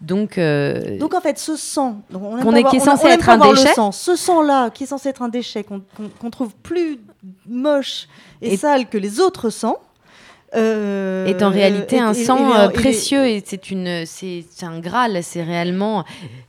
donc, 0.00 0.36
euh, 0.36 0.98
Donc 0.98 1.14
en 1.14 1.20
fait, 1.20 1.38
ce 1.38 1.54
sang, 1.54 2.02
donc 2.10 2.24
on 2.24 2.32
pas 2.50 2.58
est- 2.58 2.60
voir- 2.62 2.70
qui 2.72 2.76
est 2.78 2.80
on 2.80 2.82
a- 2.82 2.96
censé 2.96 3.06
on 3.06 3.10
être 3.10 3.28
un 3.28 3.38
déchet. 3.38 3.72
sang, 3.72 3.92
ce 3.92 4.16
sang-là, 4.16 4.70
qui 4.70 4.82
est 4.82 4.86
censé 4.88 5.10
être 5.10 5.22
un 5.22 5.28
déchet, 5.28 5.62
qu'on 5.62 5.80
qu'on 6.18 6.28
trouve 6.28 6.56
plus 6.56 6.98
moche 7.46 8.08
et, 8.40 8.54
Et- 8.54 8.56
sale 8.56 8.88
que 8.88 8.98
les 8.98 9.20
autres 9.20 9.50
sangs, 9.50 9.78
euh, 10.54 11.24
est 11.26 11.42
en 11.42 11.48
réalité 11.48 11.98
un 11.98 12.12
sang 12.12 12.54
euh, 12.54 12.68
précieux 12.68 13.26
et 13.26 13.42
c'est 13.44 13.70
une 13.70 14.04
c'est 14.04 14.44
c'est 14.50 14.66
un 14.66 14.80
graal 14.80 15.22
c'est 15.22 15.42
réellement 15.42 16.04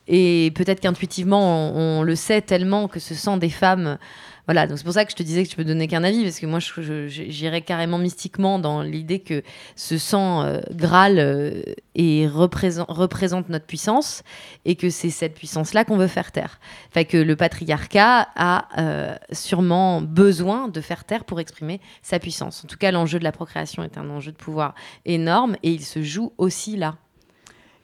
et 0.10 0.52
peut-être 0.56 0.82
qu'intuitivement 0.82 1.40
on, 1.74 2.00
on 2.00 2.04
le 2.04 2.16
sait 2.18 2.42
tellement 2.42 2.90
que 2.90 3.00
ce 3.00 3.16
sang 3.16 3.38
des 3.38 3.50
femmes 3.50 3.98
Voilà, 4.46 4.68
donc 4.68 4.78
c'est 4.78 4.84
pour 4.84 4.94
ça 4.94 5.06
que 5.06 5.12
je 5.12 5.16
te 5.16 5.24
disais 5.24 5.44
que 5.46 5.50
je 5.50 5.56
peux 5.56 5.64
donner 5.64 5.88
qu'un 5.88 6.04
avis, 6.04 6.24
parce 6.24 6.40
que 6.40 6.46
moi, 6.46 6.60
j'irais 7.08 7.62
carrément 7.62 7.98
mystiquement 7.98 8.60
dans 8.60 8.82
l'idée 8.82 9.20
que 9.20 9.42
ce 9.78 9.98
sang 9.98 10.44
euh, 10.44 10.60
Graal 10.72 11.18
euh, 11.18 11.62
est 11.96 12.28
représent- 12.28 12.86
représente 12.90 13.48
notre 13.48 13.66
puissance 13.66 14.22
et 14.66 14.76
que 14.76 14.90
c'est 14.90 15.10
cette 15.12 15.36
puissance-là 15.36 15.86
qu'on 15.86 15.96
veut 15.96 16.08
faire 16.08 16.34
taire. 16.34 16.60
Enfin, 16.90 17.06
que 17.06 17.16
le 17.16 17.36
patriarcat 17.38 18.28
a 18.36 18.68
euh, 18.82 19.16
sûrement 19.32 20.02
besoin 20.02 20.68
de 20.68 20.82
faire 20.82 21.06
taire 21.06 21.24
pour 21.24 21.40
exprimer 21.40 21.80
sa 22.02 22.20
puissance. 22.20 22.66
En 22.66 22.68
tout 22.68 22.78
cas, 22.78 22.92
l'enjeu 22.92 23.20
de 23.20 23.24
la 23.24 23.32
procréation 23.32 23.82
est 23.82 23.98
un 23.98 24.10
enjeu 24.10 24.34
de 24.34 24.38
pouvoir 24.38 24.76
énorme 25.06 25.56
et 25.64 25.72
il 25.72 25.86
se 25.86 26.04
joue 26.04 26.34
aussi 26.38 26.76
là. 26.76 26.98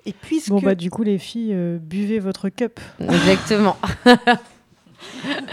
Et 0.05 0.11
puisque... 0.13 0.49
Bon, 0.49 0.59
bah, 0.59 0.75
du 0.75 0.89
coup, 0.89 1.03
les 1.03 1.17
filles, 1.19 1.53
euh, 1.53 1.77
buvez 1.79 2.19
votre 2.19 2.49
cup. 2.49 2.81
Exactement. 2.99 3.77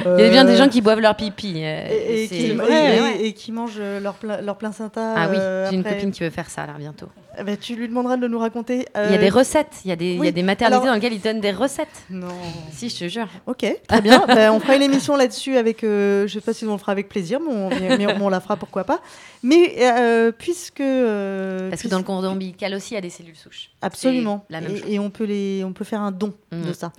Il 0.04 0.20
y 0.20 0.24
a 0.24 0.30
bien 0.30 0.44
des 0.44 0.56
gens 0.56 0.68
qui 0.68 0.80
boivent 0.80 1.00
leur 1.00 1.14
pipi. 1.16 1.54
euh, 1.62 1.87
Et, 1.88 2.28
qui, 2.28 2.52
Ouais, 2.52 2.96
et- 2.96 3.00
ouais. 3.00 3.20
et 3.22 3.32
qui 3.32 3.52
mangent 3.52 3.78
euh, 3.78 4.00
leur, 4.00 4.14
pla- 4.14 4.40
leur 4.40 4.56
plein 4.56 4.72
Santa. 4.72 5.14
Ah 5.16 5.28
oui, 5.30 5.37
euh, 5.38 5.68
j'ai 5.68 5.74
une 5.74 5.80
après. 5.80 5.94
copine 5.94 6.11
qui 6.12 6.22
veut 6.22 6.30
faire 6.30 6.50
ça 6.50 6.66
là 6.66 6.74
bientôt. 6.78 7.09
Eh 7.38 7.44
ben, 7.44 7.57
tu 7.57 7.75
lui 7.77 7.87
demanderas 7.88 8.16
de 8.16 8.27
nous 8.29 8.38
raconter. 8.38 8.87
Il 8.94 9.01
y 9.01 9.03
a 9.03 9.12
euh, 9.12 9.18
des 9.18 9.29
recettes, 9.29 9.81
il 9.85 9.88
y 9.88 9.92
a 9.92 9.96
des, 9.96 10.07
il 10.07 10.14
y 10.14 10.18
a 10.18 10.20
oui, 10.20 10.33
des 10.33 10.42
maternités 10.42 10.75
alors- 10.77 10.87
dans 10.87 10.94
lesquelles 10.94 11.12
ils 11.12 11.20
donnent 11.20 11.40
des 11.40 11.51
recettes. 11.53 12.05
Non. 12.11 12.29
Si, 12.72 12.88
je 12.88 12.99
te 13.01 13.09
jure. 13.09 13.29
Ok, 13.46 13.64
très 13.88 14.01
bien. 14.01 14.25
Ben, 14.27 14.51
on 14.53 14.61
fera 14.61 14.77
une 14.77 14.83
émission 14.83 15.16
là-dessus 15.16 15.57
avec. 15.57 15.85
euh, 15.85 16.27
je 16.27 16.35
sais 16.35 16.40
pas 16.40 16.53
si 16.53 16.64
on 16.64 16.72
le 16.72 16.79
fera 16.79 16.92
avec 16.92 17.09
plaisir, 17.09 17.38
mais 17.40 17.53
on, 17.53 17.68
mais- 17.70 17.96
mais 17.96 18.07
on 18.22 18.29
la 18.29 18.40
fera 18.40 18.57
pourquoi 18.57 18.85
pas. 18.85 19.01
Mais 19.42 19.75
euh, 19.81 20.33
puisque. 20.33 20.79
Parce 20.79 21.83
que 21.83 21.88
dans 21.88 21.99
le 21.99 22.05
cordon 22.05 22.29
ombilical 22.29 22.75
aussi, 22.75 22.92
il 22.92 22.96
y 22.96 22.99
a 22.99 23.03
des 23.03 23.11
cellules 23.11 23.37
souches. 23.37 23.70
Absolument. 23.83 24.44
La 24.51 24.61
même 24.61 24.72
et, 24.75 24.79
chose. 24.79 24.88
et 24.90 24.99
on 24.99 25.11
peut 25.11 25.25
les, 25.25 25.62
on 25.64 25.72
peut 25.72 25.85
faire 25.85 26.01
un 26.01 26.12
don 26.12 26.33
de 26.53 26.57
Mhm, 26.57 26.72
ça. 26.75 26.92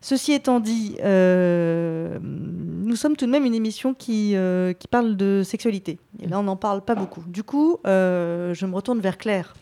Ceci 0.00 0.32
étant 0.34 0.60
dit, 0.60 0.96
euh, 1.02 2.18
nous 2.22 2.96
sommes 2.96 3.16
tout 3.16 3.24
de 3.26 3.30
même 3.30 3.44
une 3.46 3.54
émission 3.54 3.94
qui, 3.94 4.32
euh, 4.36 4.72
qui 4.74 4.86
parle 4.86 5.16
de 5.16 5.42
sexualité. 5.44 5.98
Et 6.22 6.26
là, 6.28 6.38
on 6.38 6.42
n'en 6.42 6.56
parle 6.56 6.82
pas 6.82 6.94
beaucoup. 6.94 7.22
Du 7.26 7.42
coup, 7.42 7.78
euh, 7.86 8.52
je 8.54 8.66
me 8.66 8.74
retourne 8.74 9.00
vers 9.00 9.16
Claire, 9.16 9.54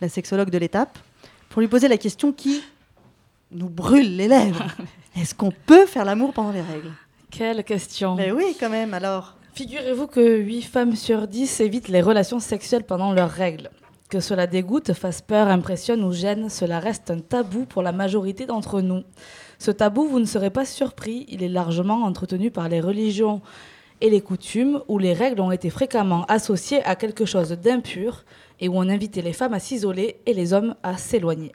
la 0.00 0.08
sexologue 0.08 0.50
de 0.50 0.58
l'étape, 0.58 0.98
pour 1.48 1.60
lui 1.60 1.68
poser 1.68 1.88
la 1.88 1.98
question 1.98 2.32
qui 2.32 2.62
nous 3.52 3.68
brûle 3.68 4.16
les 4.16 4.28
lèvres. 4.28 4.66
Est-ce 5.16 5.34
qu'on 5.34 5.50
peut 5.50 5.86
faire 5.86 6.04
l'amour 6.04 6.32
pendant 6.32 6.52
les 6.52 6.60
règles? 6.60 6.92
Quelle 7.30 7.62
question. 7.64 8.14
Mais 8.14 8.32
oui, 8.32 8.56
quand 8.58 8.70
même, 8.70 8.94
alors. 8.94 9.36
Figurez-vous 9.54 10.06
que 10.06 10.38
8 10.38 10.62
femmes 10.62 10.96
sur 10.96 11.26
10 11.26 11.60
évitent 11.60 11.88
les 11.88 12.02
relations 12.02 12.40
sexuelles 12.40 12.84
pendant 12.84 13.12
leurs 13.12 13.30
règles. 13.30 13.70
Que 14.08 14.20
cela 14.20 14.46
dégoûte, 14.46 14.92
fasse 14.92 15.22
peur, 15.22 15.48
impressionne 15.48 16.02
ou 16.02 16.12
gêne, 16.12 16.48
cela 16.48 16.80
reste 16.80 17.10
un 17.10 17.20
tabou 17.20 17.64
pour 17.64 17.82
la 17.82 17.92
majorité 17.92 18.46
d'entre 18.46 18.80
nous. 18.80 19.02
Ce 19.58 19.70
tabou, 19.70 20.08
vous 20.08 20.18
ne 20.18 20.24
serez 20.24 20.50
pas 20.50 20.64
surpris, 20.64 21.26
il 21.28 21.42
est 21.42 21.48
largement 21.48 22.02
entretenu 22.02 22.50
par 22.50 22.68
les 22.68 22.80
religions 22.80 23.40
et 24.00 24.10
les 24.10 24.20
coutumes 24.20 24.80
où 24.88 24.98
les 24.98 25.12
règles 25.12 25.40
ont 25.40 25.52
été 25.52 25.70
fréquemment 25.70 26.24
associées 26.26 26.82
à 26.84 26.96
quelque 26.96 27.24
chose 27.24 27.50
d'impur 27.50 28.24
et 28.60 28.68
où 28.68 28.76
on 28.76 28.88
invitait 28.88 29.22
les 29.22 29.32
femmes 29.32 29.54
à 29.54 29.58
s'isoler 29.58 30.20
et 30.26 30.34
les 30.34 30.52
hommes 30.52 30.74
à 30.82 30.96
s'éloigner. 30.96 31.52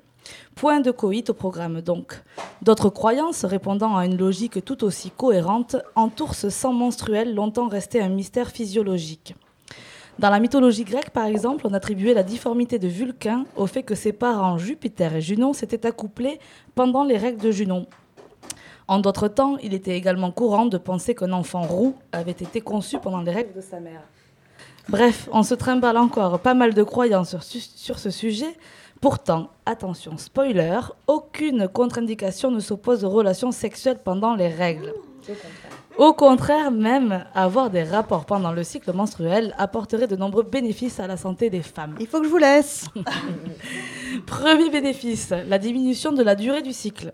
Point 0.56 0.80
de 0.80 0.92
coït 0.92 1.30
au 1.30 1.34
programme 1.34 1.82
donc. 1.82 2.22
D'autres 2.62 2.90
croyances, 2.90 3.46
répondant 3.46 3.96
à 3.96 4.06
une 4.06 4.18
logique 4.18 4.64
tout 4.66 4.84
aussi 4.84 5.12
cohérente, 5.12 5.76
entourent 5.96 6.36
ce 6.36 6.50
sang 6.50 6.74
menstruel 6.74 7.36
longtemps 7.36 7.68
resté 7.68 8.02
un 8.02 8.10
mystère 8.10 8.50
physiologique. 8.50 9.36
Dans 10.18 10.30
la 10.30 10.40
mythologie 10.40 10.86
grecque, 10.86 11.10
par 11.10 11.26
exemple, 11.26 11.68
on 11.68 11.74
attribuait 11.74 12.14
la 12.14 12.24
difformité 12.24 12.80
de 12.80 12.88
Vulcain 12.88 13.44
au 13.58 13.68
fait 13.68 13.84
que 13.84 13.96
ses 13.96 14.14
parents 14.14 14.58
Jupiter 14.58 15.14
et 15.14 15.22
Junon 15.22 15.52
s'étaient 15.52 15.86
accouplés 15.86 16.40
pendant 16.74 17.04
les 17.04 17.18
règles 17.18 17.42
de 17.42 17.52
Junon. 17.52 17.86
En 18.88 19.00
d'autres 19.00 19.28
temps, 19.28 19.58
il 19.58 19.74
était 19.74 19.98
également 19.98 20.32
courant 20.32 20.68
de 20.68 20.78
penser 20.78 21.16
qu'un 21.16 21.34
enfant 21.34 21.64
roux 21.64 21.96
avait 22.14 22.32
été 22.32 22.62
conçu 22.62 22.98
pendant 23.00 23.22
les 23.22 23.32
règles 23.32 23.54
de 23.54 23.62
sa 23.62 23.80
mère. 23.80 24.04
Bref, 24.90 25.28
on 25.32 25.44
se 25.44 25.56
trimballe 25.56 25.98
encore 25.98 26.40
pas 26.40 26.54
mal 26.54 26.74
de 26.74 26.84
croyances 26.84 27.30
sur, 27.32 27.44
su- 27.44 27.60
sur 27.60 28.00
ce 28.00 28.10
sujet. 28.10 28.56
Pourtant, 29.02 29.50
attention, 29.66 30.18
spoiler, 30.18 30.80
aucune 31.08 31.68
contre-indication 31.68 32.50
ne 32.52 32.60
s'oppose 32.60 33.04
aux 33.04 33.10
relations 33.10 33.52
sexuelles 33.52 34.00
pendant 34.04 34.36
les 34.36 34.48
règles. 34.48 34.94
Au 35.98 36.14
contraire, 36.14 36.72
même 36.72 37.26
avoir 37.34 37.70
des 37.70 37.84
rapports 37.84 38.26
pendant 38.26 38.52
le 38.52 38.64
cycle 38.64 38.92
menstruel 38.94 39.56
apporterait 39.58 40.08
de 40.08 40.16
nombreux 40.16 40.44
bénéfices 40.44 41.00
à 41.00 41.08
la 41.08 41.18
santé 41.18 41.50
des 41.50 41.62
femmes. 41.62 41.96
Il 42.00 42.08
faut 42.08 42.20
que 42.20 42.26
je 42.26 42.30
vous 42.30 42.38
laisse. 42.38 42.86
Premier 44.26 44.70
bénéfice, 44.70 45.32
la 45.48 45.58
diminution 45.58 46.12
de 46.12 46.22
la 46.24 46.36
durée 46.36 46.62
du 46.62 46.74
cycle. 46.74 47.12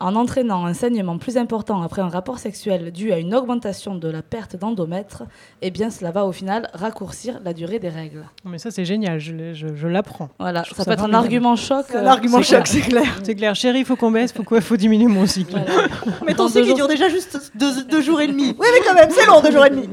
En 0.00 0.16
entraînant 0.16 0.66
un 0.66 0.74
saignement 0.74 1.18
plus 1.18 1.36
important 1.36 1.80
après 1.82 2.02
un 2.02 2.08
rapport 2.08 2.40
sexuel 2.40 2.90
dû 2.90 3.12
à 3.12 3.18
une 3.18 3.32
augmentation 3.32 3.94
de 3.94 4.08
la 4.08 4.22
perte 4.22 4.56
d'endomètre, 4.56 5.22
eh 5.62 5.70
bien 5.70 5.88
cela 5.88 6.10
va 6.10 6.24
au 6.26 6.32
final 6.32 6.68
raccourcir 6.74 7.38
la 7.44 7.52
durée 7.52 7.78
des 7.78 7.90
règles. 7.90 8.24
Mais 8.44 8.58
ça, 8.58 8.72
c'est 8.72 8.84
génial, 8.84 9.20
je, 9.20 9.52
je- 9.54 9.76
je 9.76 9.86
l'apprends. 9.86 10.30
Voilà, 10.40 10.64
Je 10.68 10.74
ça 10.74 10.84
peut 10.84 10.90
être 10.90 11.04
un 11.04 11.14
argument 11.14 11.54
choc. 11.54 11.86
C'est 11.88 11.96
un 11.98 12.06
euh, 12.06 12.08
argument 12.08 12.42
choc, 12.42 12.66
c'est 12.66 12.80
clair. 12.80 13.06
C'est 13.22 13.36
clair, 13.36 13.54
chérie, 13.54 13.78
il 13.80 13.84
faut 13.84 13.94
qu'on 13.94 14.10
baisse, 14.10 14.32
pourquoi 14.32 14.58
il 14.58 14.64
faut 14.64 14.76
diminuer 14.76 15.06
mon 15.06 15.26
cycle 15.26 15.60
Mais 16.26 16.34
ton 16.34 16.48
cycle, 16.48 16.60
il 16.64 16.66
jours- 16.70 16.76
dure 16.76 16.88
déjà 16.88 17.08
juste 17.08 17.52
deux, 17.54 17.84
deux 17.84 18.02
jours 18.02 18.20
et 18.20 18.26
demi. 18.26 18.56
Oui, 18.58 18.66
mais 18.74 18.80
quand 18.84 18.94
même, 18.94 19.10
c'est 19.10 19.26
long, 19.26 19.40
deux 19.40 19.52
jours 19.52 19.66
et 19.66 19.70
demi. 19.70 19.88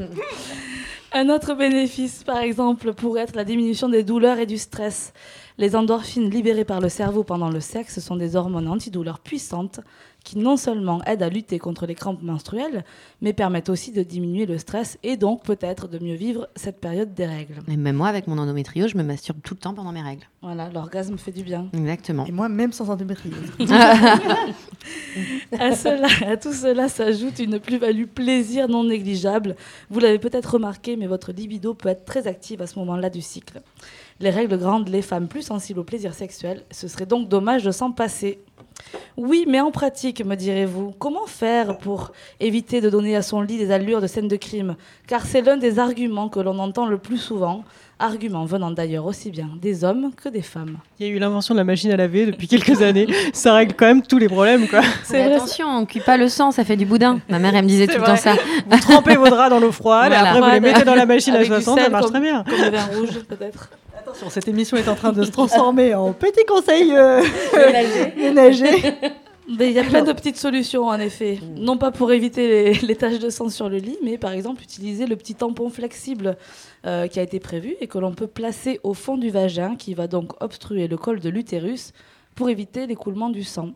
Un 1.14 1.28
autre 1.30 1.54
bénéfice, 1.56 2.24
par 2.24 2.38
exemple, 2.40 2.94
pourrait 2.94 3.22
être 3.24 3.36
la 3.36 3.44
diminution 3.44 3.90
des 3.90 4.02
douleurs 4.04 4.40
et 4.40 4.46
du 4.46 4.58
stress. 4.58 5.12
Les 5.58 5.76
endorphines 5.76 6.30
libérées 6.30 6.66
par 6.66 6.80
le 6.80 6.90
cerveau 6.90 7.24
pendant 7.24 7.50
le 7.50 7.60
sexe 7.60 8.00
sont 8.00 8.16
des 8.16 8.36
hormones 8.36 8.68
antidouleurs 8.68 9.20
puissantes 9.20 9.82
qui 10.24 10.38
non 10.38 10.58
seulement 10.58 11.04
aident 11.06 11.24
à 11.24 11.30
lutter 11.30 11.58
contre 11.60 11.86
les 11.86 11.96
crampes 11.96 12.22
menstruelles, 12.22 12.86
mais 13.22 13.34
permettent 13.34 13.70
aussi 13.70 13.92
de 13.92 14.04
diminuer 14.04 14.46
le 14.46 14.58
stress 14.58 14.98
et 15.04 15.18
donc 15.18 15.44
peut-être 15.44 15.88
de 15.88 15.98
mieux 16.00 16.16
vivre 16.16 16.48
cette 16.56 16.80
période 16.80 17.14
des 17.14 17.26
règles. 17.26 17.56
Et 17.68 17.78
même 17.78 17.96
moi, 17.96 18.08
avec 18.08 18.28
mon 18.28 18.38
endométriose, 18.38 18.92
je 18.92 18.98
me 18.98 19.04
masturbe 19.04 19.40
tout 19.44 19.56
le 19.56 19.60
temps 19.60 19.74
pendant 19.74 19.92
mes 19.92 20.02
règles. 20.02 20.28
Voilà, 20.42 20.70
l'orgasme 20.70 21.18
fait 21.18 21.32
du 21.32 21.44
bien. 21.44 21.70
Exactement. 21.74 22.26
Et 22.26 22.32
moi, 22.32 22.50
même 22.50 22.72
sans 22.72 22.90
endométriose. 22.90 23.36
à, 25.60 25.76
cela, 25.76 26.08
à 26.28 26.38
tout 26.38 26.54
cela 26.54 26.88
s'ajoute 26.88 27.40
une 27.40 27.60
plus-value 27.60 28.06
plaisir 28.06 28.68
non 28.68 28.84
négligeable. 28.84 29.56
Vous 29.90 30.00
l'avez 30.00 30.20
peut-être 30.20 30.54
remarqué, 30.54 30.98
mais 30.98 31.08
votre 31.08 31.32
libido 31.32 31.74
peut 31.74 31.90
être 31.90 32.06
très 32.06 32.28
active 32.28 32.62
à 32.62 32.68
ce 32.68 32.78
moment-là 32.80 33.10
du 33.10 33.22
cycle. 33.22 33.62
Les 34.22 34.30
règles 34.30 34.56
rendent 34.64 34.90
les 34.90 35.02
femmes 35.02 35.28
plus 35.28 35.42
sensibles 35.42 35.80
au 35.80 35.84
plaisir 35.84 36.14
sexuel. 36.14 36.64
Ce 36.72 36.88
serait 36.88 37.06
donc 37.08 37.28
dommage 37.28 37.64
de 37.64 37.72
s'en 37.72 37.92
passer. 37.92 38.40
Oui, 39.18 39.46
mais 39.48 39.60
en 39.60 39.72
pratique, 39.72 40.24
me 40.26 40.36
direz-vous, 40.36 40.94
comment 40.98 41.26
faire 41.28 41.78
pour 41.78 42.12
éviter 42.40 42.82
de 42.82 42.90
donner 42.90 43.16
à 43.16 43.22
son 43.22 43.42
lit 43.42 43.58
des 43.58 43.72
allures 43.72 44.02
de 44.02 44.08
scène 44.08 44.28
de 44.28 44.36
crime? 44.36 44.76
Car 45.08 45.26
c'est 45.26 45.42
l'un 45.42 45.58
des 45.58 45.80
arguments 45.80 46.30
que 46.30 46.40
l'on 46.40 46.58
entend 46.60 46.86
le 46.86 46.98
plus 46.98 47.18
souvent, 47.18 47.64
argument 48.00 48.46
venant 48.46 48.72
d'ailleurs 48.72 49.06
aussi 49.06 49.30
bien 49.30 49.50
des 49.62 49.84
hommes 49.84 50.12
que 50.16 50.30
des 50.30 50.42
femmes. 50.42 50.78
Il 51.00 51.06
y 51.08 51.10
a 51.10 51.14
eu 51.14 51.20
l'invention 51.20 51.54
de 51.54 51.60
la 51.60 51.64
machine 51.64 51.92
à 51.92 51.98
laver 51.98 52.26
depuis 52.26 52.48
quelques 52.48 52.82
années. 52.82 53.08
Ça 53.34 53.54
règle 53.54 53.74
quand 53.76 53.86
même 53.86 54.02
tous 54.02 54.18
les 54.18 54.28
problèmes, 54.28 54.68
quoi. 54.68 54.82
Mais 55.12 55.26
vrai, 55.26 55.34
attention, 55.36 55.68
on 55.68 55.86
cuit 55.86 56.00
pas 56.00 56.18
le 56.18 56.28
sang, 56.28 56.52
ça 56.52 56.64
fait 56.64 56.78
du 56.78 56.86
boudin. 56.86 57.20
Ma 57.30 57.38
mère, 57.40 57.56
elle 57.56 57.64
me 57.64 57.70
disait 57.70 57.86
C'est 57.88 57.94
tout 57.96 58.00
le 58.02 58.06
temps 58.06 58.16
ça. 58.16 58.34
Vous 58.68 58.80
trempez 58.80 59.16
vos 59.16 59.30
draps 59.30 59.50
dans 59.52 59.60
l'eau 59.60 59.72
froide 59.72 60.12
Voilà. 60.12 60.26
et 60.26 60.28
après 60.30 60.42
vous 60.42 60.54
les 60.54 60.60
mettez 60.60 60.84
dans 60.84 60.96
la 60.96 61.06
machine 61.06 61.34
à 61.34 61.38
Avec 61.38 61.50
du 61.50 61.54
60, 61.62 61.80
ça 61.80 61.90
marche 61.90 62.04
comme- 62.06 62.12
très 62.14 62.22
bien. 62.22 62.44
Comme 62.44 62.60
le 62.62 62.70
vin 62.72 62.86
rouge, 62.98 63.20
peut-être. 63.28 63.70
Attention, 64.12 64.30
cette 64.30 64.50
émission 64.50 64.76
est 64.76 64.90
en 64.90 64.96
train 64.96 65.14
de 65.14 65.24
se 65.24 65.32
transformer 65.32 65.96
en 65.96 66.12
petit 66.12 66.44
conseil 66.46 66.92
euh, 66.94 67.24
ménager. 68.18 68.68
Mais 69.58 69.70
il 69.70 69.74
y 69.74 69.80
a 69.80 69.86
plein 69.86 70.04
de 70.04 70.12
petites 70.12 70.36
solutions 70.36 70.88
en 70.88 71.00
effet. 71.00 71.40
Non 71.56 71.78
pas 71.78 71.92
pour 71.92 72.12
éviter 72.12 72.48
les, 72.48 72.74
les 72.74 72.96
taches 72.98 73.20
de 73.20 73.30
sang 73.30 73.48
sur 73.48 73.70
le 73.70 73.78
lit, 73.78 73.98
mais 74.04 74.18
par 74.18 74.32
exemple 74.32 74.62
utiliser 74.62 75.08
le 75.08 75.16
petit 75.16 75.36
tampon 75.36 75.70
flexible 75.70 76.38
euh, 76.86 77.08
qui 77.08 77.20
a 77.20 77.24
été 77.24 77.40
prévu 77.40 77.76
et 77.80 77.88
que 77.88 77.98
l'on 77.98 78.14
peut 78.14 78.28
placer 78.28 78.82
au 78.84 78.94
fond 78.94 79.18
du 79.18 79.30
vagin 79.30 79.78
qui 79.78 79.94
va 79.94 80.08
donc 80.08 80.42
obstruer 80.42 80.88
le 80.88 80.98
col 80.98 81.22
de 81.22 81.30
l'utérus 81.30 81.94
pour 82.36 82.50
éviter 82.50 82.88
l'écoulement 82.88 83.30
du 83.30 83.44
sang. 83.44 83.70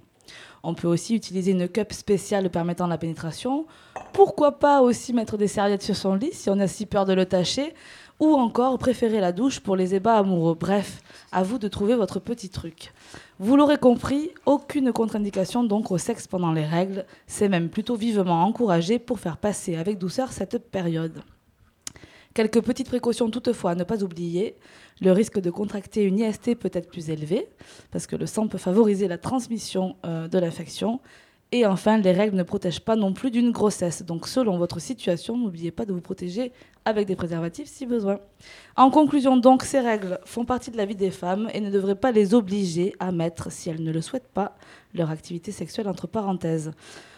On 0.64 0.74
peut 0.74 0.88
aussi 0.88 1.16
utiliser 1.16 1.52
une 1.52 1.70
cup 1.70 1.94
spéciale 1.94 2.50
permettant 2.50 2.88
la 2.88 2.98
pénétration. 2.98 3.66
Pourquoi 4.14 4.54
pas 4.54 4.82
aussi 4.82 5.14
mettre 5.14 5.38
des 5.38 5.48
serviettes 5.48 5.84
sur 5.84 5.96
son 5.96 6.16
lit 6.16 6.32
si 6.34 6.50
on 6.50 6.60
a 6.60 6.68
si 6.68 6.86
peur 6.86 7.06
de 7.06 7.14
le 7.14 7.26
tâcher 7.26 7.74
ou 8.20 8.34
encore 8.36 8.78
préférer 8.78 9.20
la 9.20 9.32
douche 9.32 9.60
pour 9.60 9.76
les 9.76 9.96
ébats 9.96 10.18
amoureux. 10.18 10.56
Bref, 10.60 11.02
à 11.32 11.44
vous 11.44 11.58
de 11.58 11.68
trouver 11.68 11.96
votre 11.96 12.20
petit 12.20 12.50
truc. 12.50 12.94
Vous 13.40 13.58
l'aurez 13.58 13.78
compris, 13.78 14.32
aucune 14.46 14.94
contre-indication 14.94 15.64
donc 15.64 15.92
au 15.92 15.98
sexe 15.98 16.28
pendant 16.28 16.54
les 16.54 16.66
règles, 16.66 17.06
c'est 17.28 17.50
même 17.50 17.70
plutôt 17.70 17.96
vivement 17.96 18.44
encouragé 18.44 19.00
pour 19.00 19.20
faire 19.20 19.38
passer 19.38 19.76
avec 19.76 19.98
douceur 19.98 20.32
cette 20.32 20.72
période. 20.72 21.22
Quelques 22.34 22.62
petites 22.62 22.90
précautions 22.90 23.30
toutefois 23.30 23.72
à 23.72 23.76
ne 23.76 23.86
pas 23.86 24.04
oublier. 24.04 24.58
Le 25.02 25.14
risque 25.14 25.40
de 25.40 25.50
contracter 25.50 26.04
une 26.04 26.20
IST 26.20 26.56
peut 26.56 26.70
être 26.74 26.90
plus 26.90 27.10
élevé, 27.10 27.48
parce 27.92 28.08
que 28.08 28.18
le 28.18 28.26
sang 28.26 28.48
peut 28.48 28.58
favoriser 28.58 29.08
la 29.08 29.18
transmission 29.18 29.96
euh, 30.06 30.28
de 30.28 30.38
l'infection. 30.38 31.00
Et 31.54 31.66
enfin, 31.66 31.98
les 31.98 32.12
règles 32.12 32.36
ne 32.36 32.44
protègent 32.44 32.82
pas 32.82 32.98
non 32.98 33.14
plus 33.14 33.32
d'une 33.32 33.52
grossesse. 33.52 34.04
Donc, 34.04 34.28
selon 34.28 34.58
votre 34.58 34.80
situation, 34.80 35.38
n'oubliez 35.38 35.72
pas 35.72 35.86
de 35.86 35.94
vous 35.94 36.02
protéger 36.02 36.52
avec 36.86 37.08
des 37.08 37.16
préservatifs 37.16 37.68
si 37.68 37.86
besoin. 37.86 38.20
En 38.78 38.90
conclusion, 38.90 39.38
donc, 39.38 39.64
ces 39.64 39.80
règles 39.80 40.20
font 40.24 40.46
partie 40.46 40.72
de 40.72 40.78
la 40.78 40.86
vie 40.86 40.96
des 40.96 41.12
femmes 41.12 41.50
et 41.54 41.60
ne 41.60 41.72
devraient 41.72 41.96
pas 41.96 42.12
les 42.12 42.34
obliger 42.34 42.96
à 43.00 43.12
mettre, 43.12 43.52
si 43.52 43.70
elles 43.70 43.84
ne 43.84 43.92
le 43.92 44.02
souhaitent 44.02 44.32
pas, 44.34 44.56
leur 44.94 45.10
activité 45.10 45.52
sexuelle 45.52 45.88
entre 45.88 46.08
parenthèses. 46.08 46.72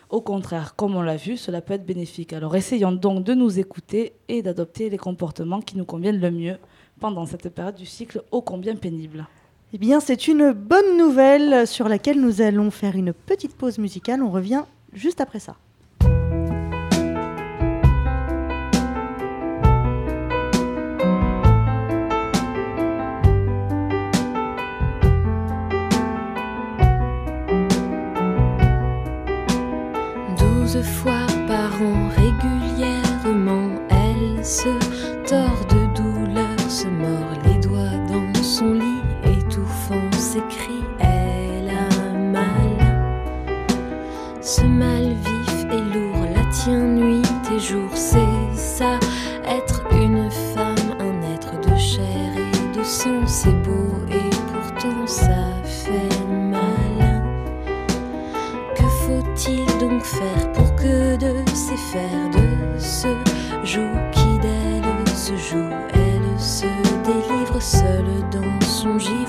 Au 0.10 0.22
contraire, 0.22 0.76
comme 0.76 0.96
on 0.96 1.02
l'a 1.02 1.18
vu, 1.18 1.36
cela 1.36 1.62
peut 1.62 1.74
être 1.74 1.86
bénéfique. 1.86 2.32
Alors 2.32 2.56
essayons 2.56 2.94
donc 2.94 3.26
de 3.26 3.34
nous 3.34 3.60
écouter 3.60 4.14
et 4.30 4.42
d'adopter 4.42 4.90
les 4.90 4.98
comportements 4.98 5.60
qui 5.60 5.78
nous 5.78 5.84
conviennent 5.84 6.22
le 6.22 6.32
mieux 6.32 6.58
pendant 7.02 7.26
cette 7.26 7.50
période 7.50 7.76
du 7.76 7.86
cycle 7.86 8.24
ô 8.32 8.42
combien 8.42 8.76
pénible. 8.78 9.28
Eh 9.74 9.78
bien, 9.78 10.00
c'est 10.00 10.30
une 10.30 10.54
bonne 10.54 10.98
nouvelle 10.98 11.68
sur 11.68 11.90
laquelle 11.90 12.22
nous 12.22 12.42
allons 12.42 12.72
faire 12.72 12.96
une 12.96 13.12
petite 13.12 13.58
pause 13.58 13.80
musicale. 13.80 14.24
On 14.24 14.32
revient 14.32 14.64
juste 14.94 15.20
après 15.20 15.40
ça. 15.40 15.58
Douze 30.78 30.86
fois 30.86 31.26
par 31.48 31.72
an 31.82 32.10
régulièrement, 32.10 33.70
elle 33.90 34.46
se 34.46 34.70
tord 35.28 35.66
de 35.70 36.00
douleur, 36.00 36.60
se 36.70 36.86
mord 36.88 37.34
les 37.46 37.60
doigts 37.68 37.98
dans 38.08 38.44
son 38.44 38.74
lit, 38.74 39.02
étouffant 39.26 40.12
ses 40.12 40.42
cris, 40.42 40.84
elle 41.00 41.72
a 41.72 42.14
mal. 42.32 43.58
Ce 44.40 44.62
mal 44.62 45.16
vif 45.26 45.66
et 45.72 45.98
lourd 45.98 46.28
la 46.36 46.46
tient 46.52 46.80
nuit 46.80 47.24
et 47.56 47.60
jour, 47.60 47.90
c'est 47.96 48.54
ça, 48.54 49.00
être 49.48 49.82
une 49.94 50.30
femme, 50.30 50.96
un 51.00 51.34
être 51.34 51.60
de 51.60 51.76
chair 51.76 52.34
et 52.38 52.78
de 52.78 52.84
sang, 52.84 53.26
c'est 53.26 53.64
beau 53.64 54.07
fers 61.78 62.30
de 62.30 62.80
ce 62.80 63.08
joug 63.64 63.96
qui 64.12 64.40
d'elle 64.40 65.08
se 65.16 65.36
joue, 65.36 65.70
elle 65.94 66.40
se 66.40 66.66
délivre 67.06 67.62
seule 67.62 68.30
dans 68.32 68.62
son 68.66 68.98
givre, 68.98 69.27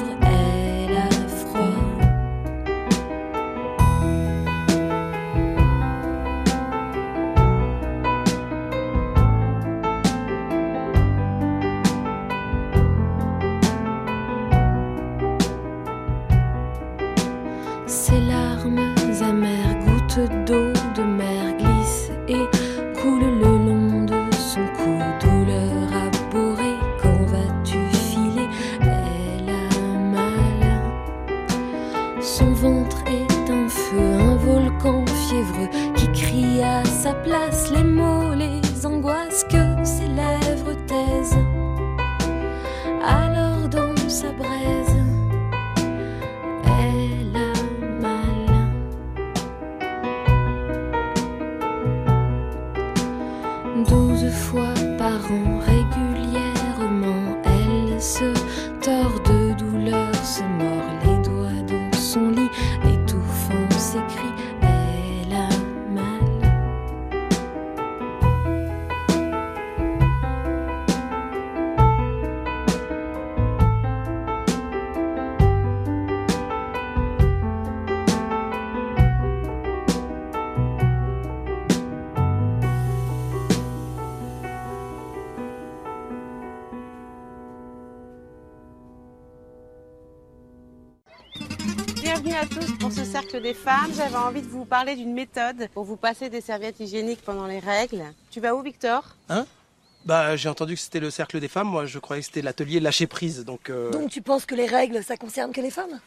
des 93.41 93.55
femmes. 93.55 93.91
J'avais 93.97 94.17
envie 94.17 94.43
de 94.43 94.49
vous 94.49 94.65
parler 94.65 94.95
d'une 94.97 95.13
méthode 95.15 95.69
pour 95.75 95.85
vous 95.85 95.97
passer 95.97 96.29
des 96.29 96.41
serviettes 96.41 96.81
hygiéniques 96.81 97.23
pendant 97.25 97.47
les 97.47 97.59
règles. 97.59 98.03
Tu 98.31 98.41
vas 98.41 98.55
où, 98.55 98.63
Victor? 98.63 99.03
Hein? 99.29 99.47
Bah, 100.05 100.37
j'ai 100.37 100.49
entendu 100.49 100.75
que 100.75 100.81
c'était 100.81 101.01
le 101.01 101.11
cercle 101.11 101.41
des 101.41 101.49
femmes. 101.49 101.69
Moi, 101.69 101.87
je 101.87 101.99
croyais 101.99 102.23
que 102.23 102.27
c'était 102.27 102.43
l'atelier 102.43 102.81
lâcher 102.81 103.07
prise. 103.07 103.45
Donc, 103.45 103.69
euh, 103.71 103.91
Donc 103.91 104.11
tu 104.11 104.23
penses 104.23 104.47
que 104.47 104.55
les 104.55 104.67
règles, 104.67 105.03
ça 105.03 105.17
concerne 105.17 105.53
que 105.53 105.61
les 105.61 105.71
femmes? 105.71 106.01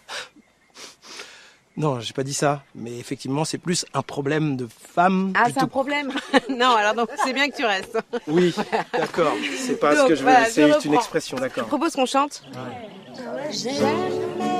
Non, 1.77 1.99
j'ai 2.01 2.13
pas 2.13 2.23
dit 2.23 2.33
ça. 2.33 2.63
Mais 2.75 2.97
effectivement, 2.99 3.45
c'est 3.45 3.57
plus 3.57 3.85
un 3.93 4.01
problème 4.01 4.57
de 4.57 4.67
femmes. 4.93 5.31
Ah, 5.35 5.45
c'est 5.53 5.61
un 5.61 5.67
problème? 5.67 6.11
Non, 6.49 6.75
alors 6.75 6.93
donc 6.95 7.09
c'est 7.23 7.33
bien 7.33 7.49
que 7.49 7.55
tu 7.55 7.65
restes. 7.65 7.97
Oui, 8.27 8.53
d'accord. 8.93 9.33
C'est 9.57 9.79
pas 9.79 9.95
ce 9.95 10.07
que 10.07 10.15
je 10.15 10.19
veux. 10.23 10.29
voilà, 10.29 10.45
c'est 10.45 10.63
je 10.67 10.73
juste 10.73 10.85
une 10.85 10.93
expression, 10.95 11.37
Je 11.37 11.41
d'accord. 11.43 11.67
propose 11.67 11.93
qu'on 11.93 12.05
chante. 12.05 12.43
J'aime 13.51 13.79
mes 14.39 14.50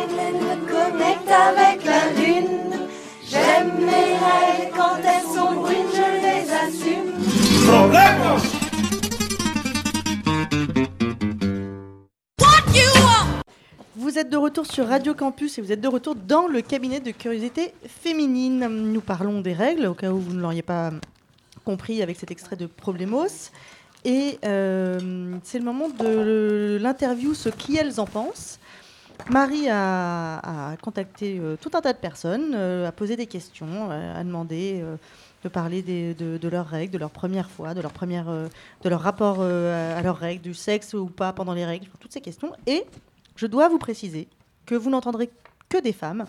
règles, 0.00 0.18
elles 0.18 0.34
me 0.34 0.56
connectent 0.66 1.30
avec 1.30 1.84
la 1.84 2.12
lune. 2.20 2.88
J'aime 3.26 3.72
mes 3.78 4.16
règles 4.16 4.72
quand 4.76 4.96
elles 5.04 5.22
sont 5.22 5.60
brunes, 5.60 5.92
je 5.94 6.08
les 6.22 6.50
assume. 6.50 7.10
Vous 13.96 14.18
êtes 14.18 14.28
de 14.28 14.36
retour 14.36 14.66
sur 14.66 14.88
Radio 14.88 15.14
Campus 15.14 15.58
et 15.58 15.62
vous 15.62 15.70
êtes 15.70 15.80
de 15.80 15.88
retour 15.88 16.16
dans 16.16 16.48
le 16.48 16.62
cabinet 16.62 16.98
de 16.98 17.12
curiosité 17.12 17.72
féminine. 17.86 18.66
Nous 18.92 19.00
parlons 19.00 19.40
des 19.40 19.52
règles, 19.52 19.86
au 19.86 19.94
cas 19.94 20.10
où 20.10 20.18
vous 20.18 20.32
ne 20.32 20.40
l'auriez 20.40 20.62
pas 20.62 20.90
compris 21.64 22.02
avec 22.02 22.18
cet 22.18 22.32
extrait 22.32 22.56
de 22.56 22.66
Problemos. 22.66 23.50
Et 24.04 24.38
euh, 24.44 25.36
c'est 25.44 25.58
le 25.58 25.64
moment 25.64 25.88
de 25.88 26.78
l'interview, 26.80 27.34
ce 27.34 27.50
qu'elles 27.50 28.00
en 28.00 28.06
pensent. 28.06 28.58
Marie 29.28 29.68
a, 29.68 30.76
contacté 30.82 31.38
euh, 31.38 31.56
tout 31.60 31.70
un 31.74 31.80
tas 31.80 31.92
de 31.92 31.98
personnes, 31.98 32.52
euh, 32.54 32.88
a 32.88 32.92
posé 32.92 33.16
des 33.16 33.26
questions, 33.26 33.90
euh, 33.90 34.20
a 34.20 34.24
demandé 34.24 34.84
de 35.42 35.48
parler 35.48 35.82
de, 35.82 36.48
leurs 36.48 36.66
règles, 36.66 36.92
de 36.92 36.98
leur 36.98 37.10
première 37.10 37.50
fois, 37.50 37.74
de 37.74 37.80
leur, 37.80 37.92
première, 37.92 38.26
de 38.26 38.88
leur 38.88 39.00
rapport 39.00 39.42
à 39.42 40.02
leurs 40.02 40.18
règles, 40.18 40.42
du 40.42 40.54
sexe 40.54 40.94
ou 40.94 41.06
pas 41.06 41.32
pendant 41.32 41.54
les 41.54 41.64
règles, 41.64 41.86
toutes 41.98 42.12
ces 42.12 42.20
questions. 42.20 42.52
Et 42.66 42.84
je 43.36 43.46
dois 43.46 43.68
vous 43.68 43.78
préciser 43.78 44.28
que 44.66 44.74
vous 44.74 44.90
n'entendrez 44.90 45.30
que 45.68 45.78
des 45.78 45.92
femmes. 45.92 46.26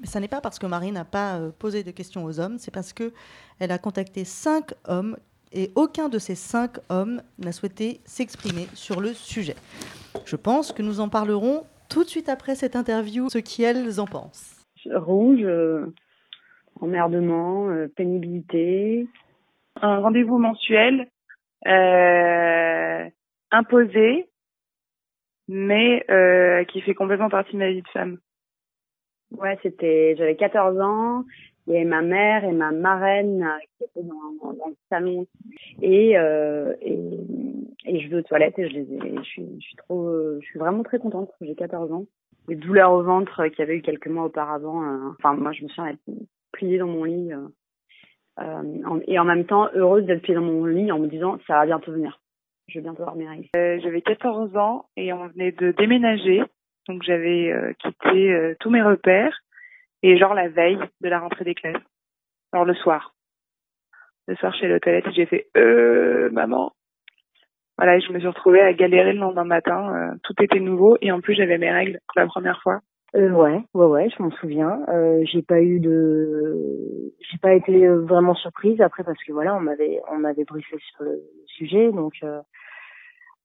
Mais 0.00 0.06
ça 0.06 0.20
n'est 0.20 0.28
pas 0.28 0.40
parce 0.40 0.60
que 0.60 0.66
Marie 0.66 0.92
n'a 0.92 1.04
pas 1.04 1.40
posé 1.58 1.82
de 1.82 1.90
questions 1.90 2.24
aux 2.24 2.38
hommes, 2.38 2.58
c'est 2.58 2.70
parce 2.70 2.92
que 2.92 3.12
elle 3.58 3.72
a 3.72 3.78
contacté 3.78 4.24
cinq 4.24 4.72
hommes 4.86 5.16
et 5.52 5.72
aucun 5.74 6.08
de 6.08 6.18
ces 6.18 6.34
cinq 6.34 6.76
hommes 6.88 7.22
n'a 7.38 7.52
souhaité 7.52 8.00
s'exprimer 8.04 8.68
sur 8.74 9.00
le 9.00 9.14
sujet. 9.14 9.56
Je 10.24 10.36
pense 10.36 10.72
que 10.72 10.82
nous 10.82 11.00
en 11.00 11.08
parlerons 11.08 11.64
tout 11.88 12.04
de 12.04 12.08
suite 12.08 12.28
après 12.28 12.54
cette 12.54 12.76
interview, 12.76 13.28
ce 13.28 13.38
qu'elles 13.38 14.00
en 14.00 14.06
pensent. 14.06 14.64
Rouge, 14.92 15.42
euh, 15.42 15.86
emmerdement, 16.80 17.68
euh, 17.68 17.88
pénibilité. 17.88 19.08
Un 19.80 19.98
rendez-vous 19.98 20.38
mensuel 20.38 21.08
euh, 21.66 23.08
imposé, 23.50 24.28
mais 25.48 26.04
euh, 26.10 26.64
qui 26.64 26.80
fait 26.82 26.94
complètement 26.94 27.30
partie 27.30 27.52
de 27.52 27.58
ma 27.58 27.70
vie 27.70 27.82
de 27.82 27.88
femme. 27.88 28.18
Ouais, 29.32 29.58
c'était, 29.62 30.14
j'avais 30.16 30.36
14 30.36 30.80
ans. 30.80 31.24
Il 31.68 31.74
y 31.74 31.76
avait 31.76 31.84
ma 31.84 32.00
mère 32.00 32.44
et 32.44 32.52
ma 32.52 32.72
marraine 32.72 33.42
euh, 33.42 33.58
qui 33.76 33.84
étaient 33.84 34.02
dans, 34.08 34.50
le 34.68 34.74
salon. 34.88 35.26
Et, 35.82 36.16
euh, 36.18 36.74
et, 36.80 36.98
et 37.84 38.00
je 38.00 38.08
vais 38.08 38.16
aux 38.16 38.22
toilettes 38.22 38.58
et 38.58 38.68
je 38.68 38.74
les 38.74 38.94
ai, 38.94 39.16
je 39.18 39.22
suis, 39.22 39.46
je 39.60 39.66
suis 39.66 39.76
trop, 39.76 40.08
euh, 40.08 40.38
je 40.40 40.46
suis 40.46 40.58
vraiment 40.58 40.82
très 40.82 40.98
contente. 40.98 41.30
J'ai 41.42 41.54
14 41.54 41.92
ans. 41.92 42.06
Les 42.48 42.56
douleurs 42.56 42.92
au 42.92 43.02
ventre 43.02 43.46
qu'il 43.48 43.58
y 43.58 43.62
avait 43.62 43.76
eu 43.76 43.82
quelques 43.82 44.06
mois 44.08 44.24
auparavant. 44.24 44.82
euh, 44.82 45.10
enfin, 45.18 45.34
moi, 45.34 45.52
je 45.52 45.64
me 45.64 45.90
être 45.90 46.00
pliée 46.52 46.78
dans 46.78 46.86
mon 46.86 47.04
lit. 47.04 47.32
euh, 47.34 47.48
euh, 48.40 48.82
en- 48.86 49.00
et 49.06 49.18
en 49.18 49.24
même 49.24 49.44
temps, 49.44 49.68
heureuse 49.74 50.06
d'être 50.06 50.22
pliée 50.22 50.36
dans 50.36 50.40
mon 50.42 50.64
lit 50.64 50.90
en 50.90 50.98
me 50.98 51.08
disant, 51.08 51.38
ça 51.46 51.54
va 51.54 51.66
bientôt 51.66 51.92
venir. 51.92 52.18
Je 52.68 52.78
vais 52.78 52.82
bientôt 52.82 53.02
avoir 53.02 53.16
mes 53.16 53.28
règles. 53.28 53.46
Euh, 53.56 53.78
j'avais 53.82 54.00
14 54.00 54.56
ans 54.56 54.86
et 54.96 55.12
on 55.12 55.26
venait 55.28 55.52
de 55.52 55.72
déménager. 55.72 56.42
Donc 56.88 57.02
j'avais 57.02 57.52
euh, 57.52 57.72
quitté 57.78 58.32
euh, 58.32 58.54
tous 58.60 58.70
mes 58.70 58.82
repères 58.82 59.38
et 60.02 60.16
genre 60.16 60.34
la 60.34 60.48
veille 60.48 60.78
de 61.00 61.08
la 61.08 61.20
rentrée 61.20 61.44
des 61.44 61.54
classes. 61.54 61.82
Alors 62.52 62.64
le 62.64 62.74
soir. 62.74 63.14
Le 64.26 64.36
soir 64.36 64.54
chez 64.54 64.68
le 64.68 64.80
toilette, 64.80 65.10
j'ai 65.14 65.26
fait 65.26 65.48
euh 65.56 66.28
maman. 66.30 66.72
Voilà, 67.78 67.96
et 67.96 68.00
je 68.00 68.12
me 68.12 68.18
suis 68.18 68.28
retrouvée 68.28 68.60
à 68.60 68.72
galérer 68.72 69.12
le 69.12 69.20
lendemain 69.20 69.44
matin. 69.44 69.94
euh, 69.94 70.14
tout 70.24 70.34
était 70.42 70.60
nouveau 70.60 70.96
et 71.00 71.12
en 71.12 71.20
plus 71.20 71.34
j'avais 71.34 71.58
mes 71.58 71.70
règles 71.70 72.00
pour 72.08 72.20
la 72.20 72.26
première 72.26 72.60
fois. 72.62 72.80
Euh, 73.16 73.30
ouais, 73.30 73.62
ouais, 73.72 73.86
ouais, 73.86 74.10
je 74.10 74.22
m'en 74.22 74.30
souviens. 74.32 74.80
Euh, 74.88 75.22
j'ai 75.24 75.42
pas 75.42 75.62
eu 75.62 75.80
de, 75.80 77.14
j'ai 77.20 77.38
pas 77.38 77.54
été 77.54 77.86
euh, 77.86 78.00
vraiment 78.02 78.34
surprise 78.34 78.80
après 78.82 79.02
parce 79.02 79.22
que 79.24 79.32
voilà, 79.32 79.54
on 79.54 79.60
m'avait, 79.60 80.00
on 80.10 80.18
m'avait 80.18 80.44
briefé 80.44 80.76
sur 80.78 81.04
le 81.04 81.22
sujet, 81.46 81.90
donc, 81.92 82.14
euh, 82.22 82.40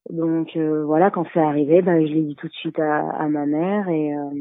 donc 0.10 0.50
euh, 0.58 0.84
voilà, 0.84 1.12
quand 1.12 1.26
c'est 1.34 1.40
arrivé, 1.40 1.82
ben 1.82 2.06
je 2.06 2.12
l'ai 2.12 2.24
dit 2.24 2.36
tout 2.36 2.48
de 2.48 2.54
suite 2.54 2.78
à, 2.80 3.10
à 3.12 3.28
ma 3.30 3.46
mère 3.46 3.88
et 3.88 4.14
euh, 4.14 4.32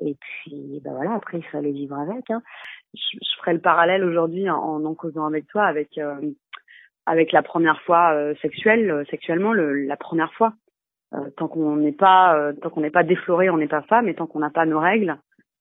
et 0.00 0.16
puis 0.20 0.80
ben 0.84 0.92
voilà, 0.94 1.14
après 1.14 1.38
il 1.38 1.44
fallait 1.44 1.72
vivre 1.72 1.96
avec. 1.98 2.30
Hein. 2.30 2.42
je, 2.94 3.18
je 3.20 3.38
ferai 3.40 3.54
le 3.54 3.60
parallèle 3.60 4.04
aujourd'hui 4.04 4.48
en, 4.50 4.84
en 4.84 4.94
causant 4.94 5.26
avec 5.26 5.46
toi 5.48 5.64
avec 5.64 5.98
euh, 5.98 6.20
avec 7.06 7.32
la 7.32 7.42
première 7.42 7.80
fois 7.82 8.12
euh, 8.14 8.34
sexuelle 8.42 8.90
euh, 8.90 9.04
sexuellement 9.10 9.52
le, 9.52 9.86
la 9.86 9.96
première 9.96 10.32
fois 10.34 10.52
Euh, 11.14 11.30
tant 11.36 11.46
qu'on 11.48 11.76
n'est 11.76 11.98
pas 12.06 12.34
euh, 12.36 12.52
tant 12.60 12.68
qu'on 12.70 12.82
n'est 12.82 12.96
pas 12.98 13.04
défloré 13.04 13.48
on 13.48 13.58
n'est 13.58 13.68
pas 13.76 13.82
femme 13.82 14.08
et 14.08 14.16
tant 14.16 14.26
qu'on 14.26 14.40
n'a 14.40 14.50
pas 14.50 14.66
nos 14.66 14.80
règles 14.80 15.14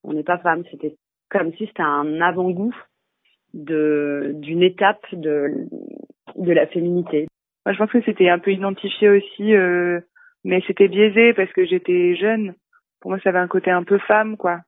on 0.04 0.12
n'est 0.14 0.24
pas 0.32 0.40
femme 0.40 0.64
c'était 0.72 0.96
comme 1.30 1.52
si 1.54 1.68
c'était 1.68 1.84
un 1.84 2.20
avant-goût 2.20 2.76
de 3.54 4.32
d'une 4.46 4.64
étape 4.64 5.06
de 5.14 5.68
de 6.36 6.52
la 6.52 6.66
féminité 6.68 7.28
Moi, 7.66 7.74
je 7.74 7.80
pense 7.80 7.92
que 7.92 8.02
c'était 8.04 8.30
un 8.30 8.40
peu 8.40 8.52
identifié 8.52 9.10
aussi, 9.10 9.56
euh, 9.56 10.00
mais 10.44 10.62
c'était 10.68 10.88
biaisé 10.88 11.34
parce 11.34 11.52
que 11.54 11.66
j'étais 11.66 12.16
jeune. 12.16 12.54
Pour 13.06 13.12
moi, 13.12 13.20
ça 13.24 13.30
avait 13.30 13.38
un 13.38 13.48
côté 13.48 13.70
un 13.70 13.84
peu 13.84 14.00
femme, 14.00 14.36
quoi. 14.36 14.62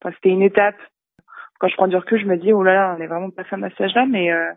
Enfin, 0.00 0.14
c'était 0.14 0.28
une 0.28 0.42
étape. 0.42 0.76
Quand 1.58 1.66
je 1.66 1.74
prends 1.74 1.88
du 1.88 1.96
recul, 1.96 2.20
je 2.20 2.26
me 2.26 2.36
dis, 2.36 2.52
oh 2.52 2.62
là 2.62 2.72
là, 2.72 2.94
on 2.96 3.02
est 3.02 3.08
vraiment 3.08 3.30
pas 3.30 3.42
femme 3.42 3.64
à 3.64 3.70
cet 3.70 3.80
âge-là, 3.80 4.06
mais 4.06 4.30
euh, 4.30 4.52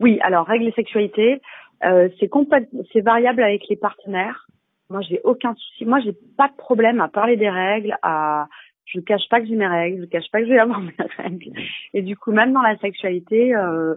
Oui, 0.00 0.18
alors 0.22 0.46
règles 0.46 0.66
et 0.66 0.72
sexualité, 0.72 1.42
euh, 1.84 2.08
c'est 2.18 3.00
variable 3.02 3.42
avec 3.42 3.68
les 3.68 3.76
partenaires. 3.76 4.46
Moi, 4.88 5.02
j'ai 5.02 5.20
aucun 5.24 5.54
souci. 5.56 5.84
Moi, 5.84 6.00
j'ai 6.00 6.16
pas 6.38 6.48
de 6.48 6.56
problème 6.56 7.02
à 7.02 7.08
parler 7.08 7.36
des 7.36 7.50
règles. 7.50 7.98
À, 8.00 8.48
je 8.86 8.98
cache 9.00 9.28
pas 9.28 9.40
que 9.42 9.46
j'ai 9.46 9.56
mes 9.56 9.66
règles, 9.66 10.04
je 10.04 10.08
cache 10.08 10.30
pas 10.32 10.40
que 10.40 10.46
je 10.46 10.52
vais 10.52 10.58
avoir 10.58 10.80
mes 10.80 10.96
règles. 11.18 11.52
Et 11.92 12.00
du 12.00 12.16
coup, 12.16 12.32
même 12.32 12.54
dans 12.54 12.62
la 12.62 12.78
sexualité, 12.78 13.54
euh, 13.54 13.94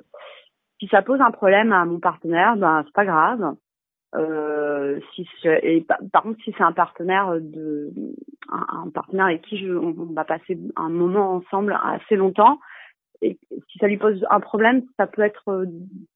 si 0.81 0.89
ça 0.89 1.03
pose 1.03 1.21
un 1.21 1.31
problème 1.31 1.71
à 1.71 1.85
mon 1.85 2.01
partenaire, 2.01 2.57
ben 2.57 2.83
c'est 2.85 2.93
pas 2.93 3.05
grave. 3.05 3.55
Euh, 4.15 4.99
si 5.13 5.27
et 5.45 5.81
pa- 5.81 5.99
par 6.11 6.23
contre, 6.23 6.41
si 6.43 6.51
c'est 6.57 6.63
un 6.63 6.71
partenaire 6.71 7.35
de 7.39 7.91
un, 8.49 8.89
partenaire 8.89 9.27
avec 9.27 9.43
qui 9.43 9.57
je, 9.57 9.71
on, 9.71 9.91
va 10.13 10.25
passer 10.25 10.57
un 10.75 10.89
moment 10.89 11.33
ensemble 11.35 11.77
assez 11.83 12.15
longtemps, 12.15 12.59
et 13.21 13.37
si 13.69 13.77
ça 13.79 13.87
lui 13.87 13.97
pose 13.97 14.25
un 14.31 14.39
problème, 14.39 14.83
ça 14.97 15.05
peut 15.05 15.21
être 15.21 15.49
euh, 15.49 15.65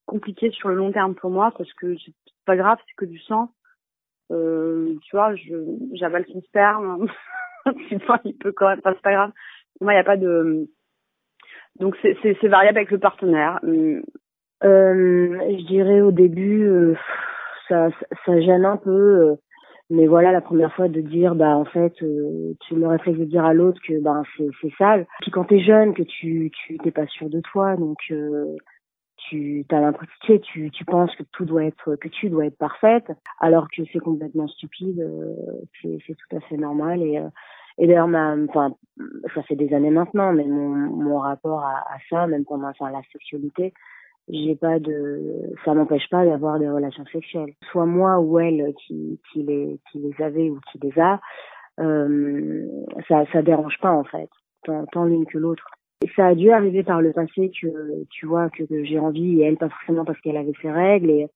compliqué 0.07 0.49
sur 0.51 0.69
le 0.69 0.75
long 0.75 0.91
terme 0.91 1.13
pour 1.13 1.29
moi 1.29 1.53
parce 1.57 1.71
que 1.73 1.95
c'est 1.97 2.13
pas 2.45 2.55
grave, 2.55 2.79
c'est 2.87 2.95
que 2.95 3.05
du 3.05 3.19
sang. 3.19 3.51
Euh, 4.31 4.95
tu 5.03 5.15
vois, 5.15 5.35
je 5.35 5.53
j'avale 5.93 6.25
son 6.31 6.41
sperme. 6.41 7.07
Fois, 8.05 8.19
il 8.25 8.35
peut 8.37 8.51
quand 8.51 8.69
même, 8.69 8.79
enfin, 8.79 8.93
c'est 8.95 9.03
pas 9.03 9.13
grave. 9.13 9.31
Pour 9.77 9.85
moi, 9.85 9.93
il 9.93 9.97
n'y 9.97 10.01
a 10.01 10.05
pas 10.05 10.17
de. 10.17 10.67
Donc 11.79 11.95
c'est 12.01 12.17
c'est 12.23 12.47
variable 12.47 12.77
avec 12.77 12.91
le 12.91 12.99
partenaire. 12.99 13.59
Euh, 13.63 14.01
je 14.63 15.65
dirais 15.65 16.01
au 16.01 16.11
début, 16.11 16.65
euh, 16.67 16.95
ça, 17.67 17.89
ça, 18.25 18.41
gêne 18.41 18.65
un 18.65 18.77
peu, 18.77 18.89
euh, 18.91 19.35
mais 19.89 20.07
voilà, 20.07 20.31
la 20.31 20.41
première 20.41 20.73
fois 20.73 20.87
de 20.87 21.01
dire, 21.01 21.35
bah 21.35 21.55
en 21.55 21.65
fait, 21.65 21.93
euh, 22.01 22.53
tu 22.61 22.75
le 22.75 22.87
réflexe 22.87 23.19
de 23.19 23.25
dire 23.25 23.45
à 23.45 23.53
l'autre 23.53 23.79
que 23.85 23.99
bah 24.01 24.21
c'est 24.37 24.73
sale. 24.77 25.05
Puis 25.21 25.31
quand 25.31 25.45
t'es 25.45 25.59
jeune, 25.59 25.93
que 25.93 26.03
tu 26.03 26.51
tu 26.65 26.77
t'es 26.77 26.91
pas 26.91 27.07
sûr 27.07 27.29
de 27.29 27.41
toi, 27.41 27.75
donc 27.75 27.97
euh, 28.11 28.55
tu 29.17 29.65
as 29.71 29.79
l'impression, 29.79 30.39
tu 30.39 30.71
tu 30.71 30.85
penses 30.85 31.15
que 31.15 31.23
tout 31.31 31.45
doit 31.45 31.65
être, 31.65 31.95
que 31.95 32.07
tu 32.09 32.29
dois 32.29 32.45
être 32.45 32.57
parfaite, 32.57 33.11
alors 33.39 33.67
que 33.75 33.83
c'est 33.91 33.99
complètement 33.99 34.47
stupide. 34.47 35.07
c'est 35.81 36.15
tout 36.15 36.35
à 36.35 36.39
fait 36.41 36.57
normal 36.57 37.01
et 37.01 37.21
et 37.77 37.87
d'ailleurs, 37.87 38.07
ma, 38.07 38.35
enfin, 38.49 38.75
ça 39.33 39.41
fait 39.43 39.55
des 39.55 39.73
années 39.73 39.89
maintenant, 39.89 40.31
mais 40.31 40.45
mon, 40.45 40.69
mon 40.69 41.17
rapport 41.19 41.63
à, 41.63 41.79
à 41.93 41.97
ça, 42.09 42.27
même 42.27 42.45
pendant 42.45 42.67
enfin, 42.67 42.91
la 42.91 43.01
sexualité, 43.11 43.73
j'ai 44.29 44.55
pas 44.55 44.79
de 44.79 45.53
ça 45.65 45.73
m'empêche 45.73 46.09
pas 46.09 46.25
d'avoir 46.25 46.59
des 46.59 46.69
relations 46.69 47.05
sexuelles. 47.11 47.53
Soit 47.71 47.85
moi 47.85 48.19
ou 48.19 48.39
elle 48.39 48.73
qui 48.85 49.19
qui 49.31 49.43
les 49.43 49.79
qui 49.91 49.99
les 49.99 50.23
avait 50.23 50.49
ou 50.49 50.59
qui 50.71 50.79
les 50.79 50.97
a 50.99 51.19
euh, 51.79 52.65
ça 53.07 53.25
ça 53.31 53.41
dérange 53.41 53.77
pas 53.81 53.91
en 53.91 54.03
fait. 54.03 54.29
Tant, 54.63 54.85
tant 54.91 55.05
l'une 55.05 55.25
que 55.25 55.37
l'autre. 55.37 55.65
Ça 56.15 56.27
a 56.27 56.35
dû 56.35 56.51
arriver 56.51 56.83
par 56.83 57.01
le 57.01 57.11
passé 57.13 57.51
que 57.61 58.03
tu 58.09 58.25
vois 58.25 58.49
que, 58.49 58.63
que 58.63 58.83
j'ai 58.83 58.99
envie 58.99 59.41
et 59.41 59.45
elle 59.45 59.57
pas 59.57 59.69
forcément 59.69 60.05
parce 60.05 60.19
qu'elle 60.21 60.37
avait 60.37 60.53
ses 60.61 60.71
règles 60.71 61.09
et 61.09 61.27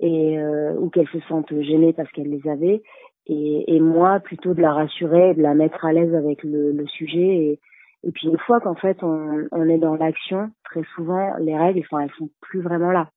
et 0.00 0.38
euh, 0.38 0.74
ou 0.78 0.88
qu'elle 0.90 1.08
se 1.08 1.20
sente 1.20 1.52
gênée 1.60 1.92
parce 1.92 2.10
qu'elle 2.12 2.30
les 2.30 2.48
avait. 2.48 2.82
Et, 3.26 3.76
et 3.76 3.80
moi 3.80 4.20
plutôt 4.20 4.52
de 4.54 4.60
la 4.60 4.72
rassurer 4.72 5.34
de 5.34 5.42
la 5.42 5.54
mettre 5.54 5.84
à 5.84 5.92
l'aise 5.92 6.14
avec 6.14 6.42
le, 6.42 6.72
le 6.72 6.86
sujet 6.88 7.20
et 7.20 7.60
et 8.04 8.12
puis 8.12 8.28
une 8.28 8.38
fois 8.38 8.60
qu'en 8.60 8.74
fait 8.74 9.02
on, 9.02 9.46
on 9.52 9.68
est 9.68 9.78
dans 9.78 9.96
l'action, 9.96 10.50
très 10.64 10.82
souvent 10.94 11.34
les 11.38 11.56
règles, 11.56 11.80
enfin 11.80 12.00
elles 12.00 12.14
sont 12.18 12.30
plus 12.40 12.60
vraiment 12.60 12.92
là. 12.92 13.08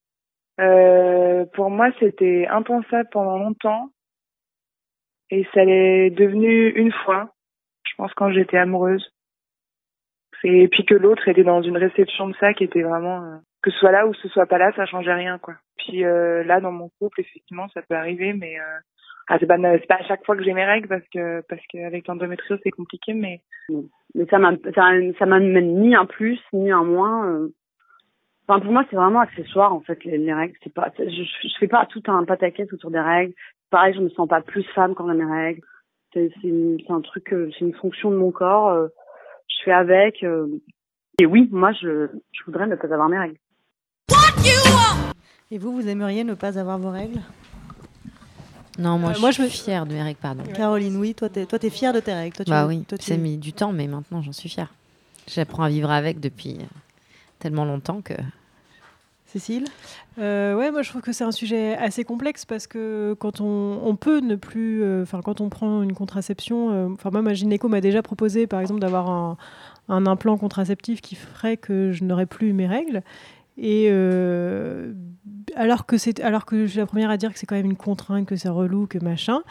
Euh, 0.59 1.45
pour 1.53 1.69
moi, 1.69 1.89
c'était 1.99 2.47
impensable 2.47 3.09
pendant 3.11 3.37
longtemps. 3.37 3.89
Et 5.31 5.45
ça 5.53 5.63
l'est 5.65 6.11
devenu 6.11 6.69
une 6.69 6.91
fois, 6.91 7.33
je 7.83 7.93
pense, 7.97 8.13
quand 8.13 8.31
j'étais 8.31 8.57
amoureuse. 8.57 9.11
Et 10.43 10.67
puis 10.67 10.85
que 10.85 10.93
l'autre 10.93 11.27
était 11.27 11.43
dans 11.43 11.61
une 11.63 11.77
réception 11.77 12.27
de 12.27 12.35
ça 12.39 12.53
qui 12.53 12.63
était 12.63 12.83
vraiment... 12.83 13.23
euh, 13.23 13.37
que 13.63 13.71
ce 13.71 13.79
soit 13.79 13.91
là 13.91 14.05
ou 14.05 14.13
ce 14.13 14.27
soit 14.29 14.45
pas 14.45 14.59
là, 14.59 14.71
ça 14.75 14.85
changeait 14.85 15.13
rien, 15.13 15.39
quoi. 15.39 15.55
Puis 15.77 16.05
euh, 16.05 16.43
là, 16.43 16.61
dans 16.61 16.71
mon 16.71 16.89
couple, 16.99 17.21
effectivement, 17.21 17.67
ça 17.69 17.81
peut 17.81 17.95
arriver, 17.95 18.33
mais... 18.33 18.55
Ah, 19.27 19.37
c'est 19.39 19.47
pas, 19.47 19.57
c'est 19.57 19.87
pas 19.87 19.95
à 19.95 20.03
chaque 20.03 20.23
fois 20.25 20.35
que 20.35 20.43
j'ai 20.43 20.53
mes 20.53 20.65
règles 20.65 20.87
parce 20.87 21.07
que 21.11 21.41
parce 21.49 21.61
qu'avec 21.71 22.07
l'endométriose 22.07 22.59
c'est 22.63 22.69
compliqué 22.71 23.13
mais 23.13 23.41
mais 24.13 24.25
ça 24.29 24.37
m'a 24.37 24.51
ça, 24.75 24.91
ça 25.17 25.25
m'amène 25.25 25.81
ni 25.81 25.95
un 25.95 26.05
plus 26.05 26.39
ni 26.53 26.71
un 26.71 26.83
moins. 26.83 27.27
euh. 27.31 27.53
Enfin 28.47 28.59
pour 28.59 28.71
moi 28.71 28.85
c'est 28.89 28.95
vraiment 28.95 29.21
accessoire 29.21 29.73
en 29.73 29.81
fait 29.81 30.03
les, 30.03 30.17
les 30.19 30.33
règles. 30.33 30.55
C'est 30.63 30.73
pas 30.73 30.91
je, 30.99 31.05
je 31.23 31.57
fais 31.59 31.67
pas 31.67 31.85
tout 31.87 32.03
un 32.07 32.23
pataquès 32.25 32.71
autour 32.71 32.91
des 32.91 32.99
règles. 32.99 33.33
Pareil 33.71 33.95
je 33.95 34.01
me 34.01 34.09
sens 34.09 34.27
pas 34.27 34.41
plus 34.41 34.63
femme 34.75 34.93
quand 34.93 35.07
j'ai 35.11 35.17
mes 35.17 35.25
règles. 35.31 35.61
C'est 36.13 36.31
c'est 36.41 36.47
une- 36.47 36.77
c'est 36.85 36.93
un 36.93 37.01
truc 37.01 37.33
euh, 37.33 37.49
c'est 37.57 37.65
une 37.65 37.73
fonction 37.73 38.11
de 38.11 38.17
mon 38.17 38.31
corps. 38.31 38.69
euh, 38.69 38.87
je 39.47 39.63
fais 39.63 39.71
avec. 39.73 40.23
et 40.23 41.25
oui 41.25 41.49
moi 41.51 41.71
je 41.73 42.07
je 42.31 42.43
voudrais 42.45 42.67
ne 42.67 42.75
pas 42.75 42.93
avoir 42.93 43.09
mes 43.09 43.17
règles. 43.17 43.37
Et 45.51 45.57
vous, 45.59 45.71
vous 45.73 45.87
aimeriez 45.87 46.23
ne 46.23 46.33
pas 46.33 46.57
avoir 46.59 46.77
vos 46.79 46.89
règles? 46.89 47.19
Non, 48.77 48.97
moi, 48.99 49.11
Euh, 49.11 49.13
je 49.13 49.19
moi, 49.21 49.31
suis 49.31 49.43
je 49.43 49.49
fière 49.49 49.85
de 49.85 49.93
mes 49.93 50.01
règles, 50.03 50.19
pardon. 50.21 50.43
Caroline, 50.53 50.97
oui, 50.97 51.13
toi, 51.15 51.29
t'es, 51.29 51.45
toi, 51.45 51.57
t'es 51.59 51.69
fière 51.69 51.93
de 51.93 51.99
tes 51.99 52.13
règles. 52.13 52.35
Toi, 52.35 52.45
tu- 52.45 52.51
Bah 52.51 52.65
oui, 52.67 52.83
toi, 52.87 52.97
tu- 52.97 53.05
ça 53.05 53.13
a 53.13 53.17
mis 53.17 53.37
du 53.37 53.53
temps, 53.53 53.71
mais 53.71 53.87
maintenant, 53.87 54.21
j'en 54.21 54.33
suis 54.33 54.49
fière. 54.49 54.73
J'apprends 55.27 55.63
à 55.63 55.69
vivre 55.69 55.89
avec 55.91 56.19
depuis 56.19 56.57
euh, 56.59 56.63
tellement 57.39 57.65
longtemps 57.65 58.01
que... 58.01 58.13
Cécile? 59.27 59.65
Euh, 60.19 60.55
ouais, 60.55 60.71
moi 60.71 60.81
je 60.81 60.89
trouve 60.89 61.01
que 61.01 61.11
c'est 61.11 61.23
un 61.25 61.31
sujet 61.33 61.75
assez 61.75 62.05
complexe 62.05 62.45
parce 62.45 62.67
que 62.67 63.17
quand 63.19 63.41
on, 63.41 63.81
on 63.83 63.95
peut 63.97 64.19
ne 64.21 64.35
plus, 64.35 64.81
euh, 64.81 65.01
enfin 65.03 65.19
quand 65.21 65.41
on 65.41 65.49
prend 65.49 65.81
une 65.81 65.91
contraception, 65.93 66.71
euh, 66.71 66.87
enfin 66.93 67.09
moi 67.11 67.21
ma 67.21 67.33
gynéco 67.33 67.67
m'a 67.67 67.81
déjà 67.81 68.01
proposé 68.01 68.47
par 68.47 68.61
exemple 68.61 68.79
d'avoir 68.79 69.09
un, 69.09 69.35
un 69.89 70.05
implant 70.05 70.37
contraceptif 70.37 71.01
qui 71.01 71.15
ferait 71.15 71.57
que 71.57 71.91
je 71.91 72.05
n'aurais 72.05 72.27
plus 72.27 72.53
mes 72.53 72.65
règles. 72.67 73.01
Et 73.57 73.87
alors 75.55 75.85
que 75.85 75.97
c'est, 75.97 76.19
alors 76.21 76.45
que 76.45 76.65
je 76.65 76.71
suis 76.71 76.79
la 76.79 76.85
première 76.85 77.09
à 77.09 77.17
dire 77.17 77.31
que 77.33 77.39
c'est 77.39 77.45
quand 77.45 77.55
même 77.55 77.65
une 77.65 77.75
contrainte, 77.75 78.25
que 78.27 78.35
c'est 78.35 78.49
relou, 78.49 78.87
que 78.87 78.97
machin. 78.99 79.41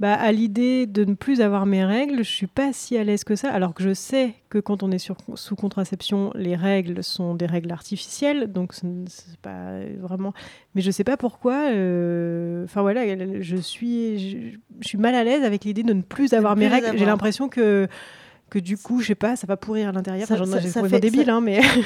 Bah, 0.00 0.14
à 0.14 0.32
l'idée 0.32 0.86
de 0.86 1.04
ne 1.04 1.14
plus 1.14 1.40
avoir 1.40 1.64
mes 1.64 1.84
règles, 1.84 2.24
je 2.24 2.30
suis 2.30 2.48
pas 2.48 2.72
si 2.72 2.96
à 2.96 3.04
l'aise 3.04 3.22
que 3.22 3.36
ça. 3.36 3.52
Alors 3.52 3.72
que 3.72 3.84
je 3.84 3.94
sais 3.94 4.34
que 4.48 4.58
quand 4.58 4.82
on 4.82 4.90
est 4.90 4.98
sur, 4.98 5.16
sous 5.36 5.54
contraception, 5.54 6.32
les 6.34 6.56
règles 6.56 7.04
sont 7.04 7.36
des 7.36 7.46
règles 7.46 7.70
artificielles, 7.70 8.50
donc 8.50 8.72
c'est 8.74 9.36
pas 9.42 9.78
vraiment. 10.00 10.32
Mais 10.74 10.80
je 10.82 10.90
sais 10.90 11.04
pas 11.04 11.16
pourquoi. 11.16 11.70
euh, 11.70 12.64
Enfin 12.64 12.82
voilà, 12.82 13.02
je 13.40 13.56
suis, 13.56 14.18
je, 14.18 14.58
je 14.80 14.88
suis 14.88 14.98
mal 14.98 15.14
à 15.14 15.22
l'aise 15.22 15.44
avec 15.44 15.64
l'idée 15.64 15.84
de 15.84 15.92
ne 15.92 16.02
plus 16.02 16.32
avoir 16.32 16.56
mes 16.56 16.62
les 16.62 16.68
règles. 16.68 16.98
J'ai 16.98 17.04
l'impression 17.06 17.48
que 17.48 17.86
que 18.52 18.58
du 18.58 18.76
coup, 18.76 19.00
je 19.00 19.06
sais 19.08 19.14
pas, 19.14 19.34
ça 19.34 19.46
va 19.46 19.56
pourrir 19.56 19.88
à 19.88 19.92
l'intérieur. 19.92 20.28
Ça- 20.28 20.34
Enfin, 20.34 20.44
j'en- 20.44 20.60
ça- 20.70 20.88
fait- 20.88 21.00
débile, 21.00 21.24
ça- 21.24 21.34
hein, 21.36 21.40
mais 21.40 21.62
ça 21.62 21.78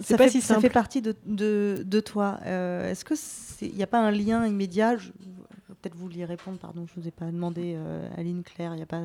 c'est 0.00 0.16
pas 0.18 0.24
fait, 0.24 0.30
si 0.30 0.40
ça 0.42 0.60
fait 0.60 0.68
partie 0.70 1.00
de, 1.00 1.14
de, 1.26 1.82
de 1.86 2.00
toi. 2.00 2.38
Euh, 2.46 2.90
Est-ce 2.90 3.04
que 3.04 3.14
il 3.62 3.74
n'y 3.74 3.82
a 3.82 3.86
pas 3.86 4.00
un 4.00 4.10
lien 4.10 4.46
immédiat? 4.46 4.96
Je- 4.96 5.08
Peut-être 5.82 5.96
vous 5.96 6.10
y 6.10 6.24
répondre, 6.26 6.58
pardon, 6.58 6.84
je 6.86 6.92
ne 6.98 7.02
vous 7.02 7.08
ai 7.08 7.10
pas 7.10 7.24
demandé, 7.26 7.72
euh, 7.74 8.06
Aline, 8.18 8.42
Claire, 8.42 8.72
il 8.74 8.76
n'y 8.76 8.82
a 8.82 8.86
pas... 8.86 9.00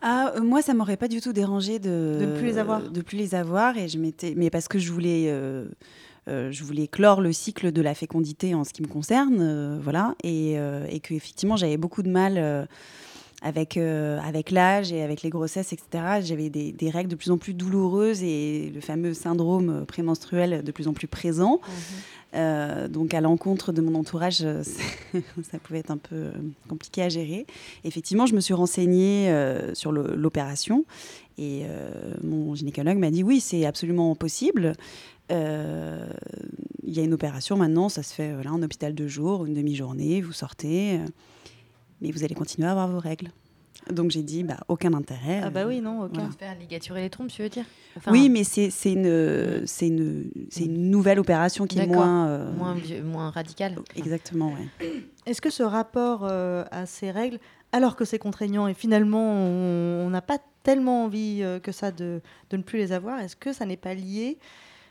Ah, 0.00 0.32
euh, 0.36 0.40
moi, 0.40 0.62
ça 0.62 0.72
m'aurait 0.72 0.96
pas 0.96 1.08
du 1.08 1.20
tout 1.20 1.34
dérangé 1.34 1.78
de 1.78 2.16
De 2.20 2.24
ne 2.26 2.36
plus 2.38 2.46
les 2.46 2.58
avoir. 2.58 2.80
de 2.82 3.00
plus 3.02 3.18
les 3.18 3.34
avoir, 3.34 3.76
et 3.76 3.86
je 3.88 3.98
m'étais, 3.98 4.32
mais 4.34 4.48
parce 4.48 4.66
que 4.66 4.78
je 4.78 4.90
voulais, 4.90 5.26
euh, 5.28 5.66
euh, 6.28 6.50
je 6.50 6.64
voulais 6.64 6.86
clore 6.88 7.20
le 7.20 7.32
cycle 7.34 7.70
de 7.70 7.82
la 7.82 7.94
fécondité 7.94 8.54
en 8.54 8.64
ce 8.64 8.72
qui 8.72 8.80
me 8.80 8.88
concerne, 8.88 9.36
euh, 9.40 9.78
voilà, 9.82 10.14
et, 10.24 10.58
euh, 10.58 10.86
et 10.88 11.00
que 11.00 11.12
effectivement 11.12 11.56
j'avais 11.56 11.76
beaucoup 11.76 12.02
de 12.02 12.08
mal 12.10 12.34
euh, 12.38 12.64
avec 13.44 13.76
euh, 13.76 14.18
avec 14.24 14.50
l'âge 14.50 14.92
et 14.92 15.02
avec 15.02 15.22
les 15.22 15.30
grossesses, 15.30 15.72
etc. 15.72 16.20
J'avais 16.22 16.50
des, 16.50 16.72
des 16.72 16.90
règles 16.90 17.10
de 17.10 17.14
plus 17.14 17.30
en 17.30 17.38
plus 17.38 17.54
douloureuses 17.54 18.22
et 18.22 18.72
le 18.74 18.80
fameux 18.80 19.14
syndrome 19.14 19.84
prémenstruel 19.86 20.64
de 20.64 20.72
plus 20.72 20.88
en 20.88 20.94
plus 20.94 21.06
présent. 21.06 21.60
Euh, 22.34 22.88
donc 22.88 23.14
à 23.14 23.20
l'encontre 23.20 23.70
de 23.72 23.80
mon 23.80 23.94
entourage, 23.94 24.38
ça 24.42 25.58
pouvait 25.62 25.78
être 25.78 25.90
un 25.90 25.98
peu 25.98 26.16
euh, 26.16 26.32
compliqué 26.68 27.02
à 27.02 27.08
gérer. 27.08 27.46
Effectivement, 27.84 28.26
je 28.26 28.34
me 28.34 28.40
suis 28.40 28.54
renseignée 28.54 29.28
euh, 29.28 29.72
sur 29.74 29.92
l'opération 29.92 30.84
et 31.38 31.62
euh, 31.64 31.90
mon 32.22 32.54
gynécologue 32.54 32.96
m'a 32.98 33.10
dit 33.10 33.22
oui, 33.22 33.40
c'est 33.40 33.66
absolument 33.66 34.14
possible. 34.14 34.72
Il 35.30 36.92
y 36.92 37.00
a 37.00 37.02
une 37.02 37.14
opération 37.14 37.56
maintenant, 37.56 37.88
ça 37.88 38.02
se 38.02 38.14
fait 38.14 38.32
voilà, 38.32 38.52
en 38.52 38.62
hôpital 38.62 38.94
de 38.94 39.06
jour, 39.06 39.46
une 39.46 39.54
demi-journée, 39.54 40.20
vous 40.20 40.32
sortez, 40.32 41.00
mais 42.00 42.10
vous 42.10 42.24
allez 42.24 42.34
continuer 42.34 42.68
à 42.68 42.72
avoir 42.72 42.88
vos 42.88 42.98
règles. 43.00 43.30
Donc 43.90 44.10
j'ai 44.12 44.22
dit 44.22 44.44
bah, 44.44 44.58
aucun 44.68 44.94
intérêt. 44.94 45.40
Ah 45.44 45.50
bah 45.50 45.66
oui, 45.66 45.80
non, 45.80 46.04
aucun. 46.04 46.20
Voilà. 46.20 46.30
Faire 46.38 46.54
ligaturer 46.58 47.02
les 47.02 47.10
trompes, 47.10 47.28
tu 47.28 47.42
veux 47.42 47.48
dire? 47.50 47.64
Oui, 48.06 48.30
mais 48.30 48.42
c'est 48.44 48.70
une, 48.92 49.66
c'est 49.66 49.88
une, 49.88 50.30
c'est 50.48 50.64
une 50.64 50.90
nouvelle 50.90 51.18
opération 51.18 51.66
qui 51.66 51.78
est 51.80 51.86
moins, 51.86 52.28
euh, 52.28 52.52
moins, 52.54 52.74
vieux- 52.74 53.02
moins 53.02 53.30
radicale. 53.30 53.76
Exactement, 53.96 54.52
ouais. 54.80 54.86
Est-ce 55.26 55.40
que 55.42 55.50
ce 55.50 55.62
rapport 55.62 56.20
euh, 56.22 56.64
à 56.70 56.86
ces 56.86 57.10
règles, 57.10 57.38
alors 57.72 57.94
que 57.96 58.04
c'est 58.04 58.18
contraignant 58.18 58.68
et 58.68 58.74
finalement 58.74 59.32
on 59.34 60.06
on 60.06 60.10
n'a 60.10 60.22
pas 60.22 60.38
tellement 60.62 61.04
envie 61.04 61.40
euh, 61.42 61.58
que 61.58 61.72
ça 61.72 61.90
de, 61.90 62.22
de 62.50 62.56
ne 62.56 62.62
plus 62.62 62.78
les 62.78 62.92
avoir, 62.92 63.20
est-ce 63.20 63.36
que 63.36 63.52
ça 63.52 63.66
n'est 63.66 63.76
pas 63.76 63.92
lié 63.94 64.38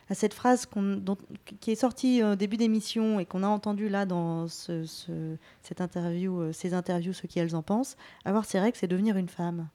à 0.09 0.15
cette 0.15 0.33
phrase 0.33 0.67
dont- 0.75 1.17
qui 1.61 1.71
est 1.71 1.75
sortie 1.75 2.21
euh, 2.21 2.33
au 2.33 2.35
début 2.35 2.57
d'émission 2.57 3.19
et 3.19 3.25
qu'on 3.25 3.43
a 3.43 3.47
entendue 3.47 3.89
là 3.89 4.05
dans 4.05 4.47
ce- 4.47 4.85
ce- 4.85 5.35
cette 5.61 5.81
interview, 5.81 6.39
euh, 6.41 6.51
ces 6.53 6.73
interviews, 6.73 7.13
ce 7.13 7.25
qu'elles 7.27 7.55
en 7.55 7.61
pensent, 7.63 7.95
avoir 8.25 8.45
ces 8.45 8.59
règles, 8.59 8.77
c'est 8.77 8.87
devenir 8.87 9.17
une 9.17 9.29
femme. 9.29 9.67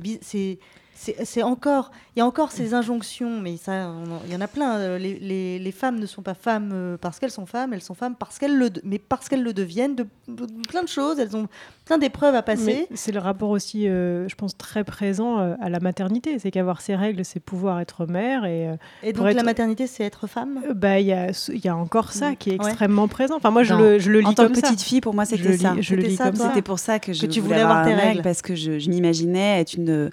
Bi- 0.00 0.18
c'est 0.22 0.58
c'est 0.96 1.42
encore 1.42 1.90
il 2.14 2.20
y 2.20 2.22
a 2.22 2.26
encore 2.26 2.52
ces 2.52 2.72
injonctions 2.72 3.40
mais 3.40 3.56
ça 3.56 3.90
il 4.26 4.32
y 4.32 4.36
en 4.36 4.40
a 4.40 4.46
plein 4.46 4.76
euh, 4.78 4.98
les, 4.98 5.18
les- 5.18 5.58
les 5.58 5.72
femmes 5.72 5.98
ne 5.98 6.06
sont 6.06 6.22
pas 6.22 6.34
femmes 6.34 6.70
euh, 6.72 6.96
parce 6.98 7.18
qu'elles 7.18 7.30
sont 7.32 7.46
femmes 7.46 7.72
elles 7.74 7.82
sont 7.82 7.94
femmes 7.94 8.14
parce 8.16 8.38
qu'elles 8.38 8.56
le 8.56 8.70
mais 8.84 8.98
parce 8.98 9.28
qu'elles 9.28 9.42
le 9.42 9.52
deviennent 9.52 9.96
de, 9.96 10.06
de- 10.28 10.46
plein 10.68 10.82
de 10.82 10.88
choses 10.88 11.18
elles 11.18 11.36
ont 11.36 11.48
plein 11.84 11.98
d'épreuves 11.98 12.34
à 12.34 12.42
passer 12.42 12.86
c'est 12.94 13.12
le 13.12 13.18
rapport 13.20 13.50
aussi, 13.50 13.88
euh, 13.88 14.26
je 14.28 14.34
pense, 14.36 14.56
très 14.56 14.84
présent 14.84 15.38
euh, 15.38 15.54
à 15.60 15.68
la 15.68 15.80
maternité. 15.80 16.38
C'est 16.38 16.50
qu'avoir 16.50 16.80
ses 16.80 16.94
règles, 16.96 17.24
c'est 17.26 17.40
pouvoir 17.40 17.78
être 17.80 18.06
mère. 18.06 18.46
Et, 18.46 18.68
euh, 18.68 18.76
et 19.02 19.12
pour 19.12 19.24
donc 19.24 19.32
être- 19.32 19.36
la 19.36 19.42
maternité 19.42 19.86
c'est 19.86 20.02
être 20.04 20.26
femme? 20.26 20.62
Euh, 20.70 20.72
bah, 20.72 20.98
il 21.00 21.06
y, 21.06 21.12
a, 21.12 21.26
y 21.52 21.68
a 21.68 21.76
encore 21.76 22.12
ça 22.12 22.30
Mm. 22.30 22.36
qui 22.36 22.50
est 22.50 22.58
Ouais. 22.62 22.68
extrêmement 22.68 23.06
présent. 23.06 23.36
Enfin, 23.36 23.50
moi, 23.50 23.64
je 23.64 23.74
Non. 23.74 23.80
le, 23.80 23.98
je 23.98 24.10
le 24.10 24.20
lis 24.20 24.26
en 24.26 24.32
tant 24.32 24.48
que 24.48 24.54
ça. 24.54 24.62
petite 24.62 24.80
fille, 24.80 25.02
pour 25.02 25.12
moi, 25.14 25.26
c'était 25.26 25.58
ça. 25.58 25.74
Je 25.78 25.94
le 25.94 26.00
C'était 26.00 26.08
lis 26.08 26.16
ça, 26.16 26.24
comme 26.26 26.34
toi? 26.36 26.44
ça. 26.46 26.50
C'était 26.52 26.62
pour 26.62 26.78
ça 26.78 26.98
que 26.98 27.12
je 27.12 27.26
tu 27.26 27.40
voulais 27.40 27.56
voulais 27.56 27.60
avoir 27.60 27.80
avoir 27.80 27.94
tes 27.98 28.02
règles. 28.02 28.22
parce 28.22 28.40
que 28.40 28.54
je, 28.54 28.78
je 28.78 28.88
m'imaginais 28.88 29.60
être 29.60 29.74
une, 29.74 30.10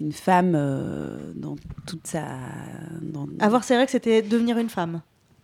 une 0.00 0.12
femme 0.12 0.52
euh, 0.54 1.32
dans 1.34 1.56
toute 1.86 2.06
sa. 2.06 2.24
dans- 3.02 3.28
avoir 3.40 3.64
ses 3.64 3.76
règles 3.76 3.90
c'était 3.90 4.22
devenir 4.22 4.58
une 4.58 4.68
femme 4.68 5.00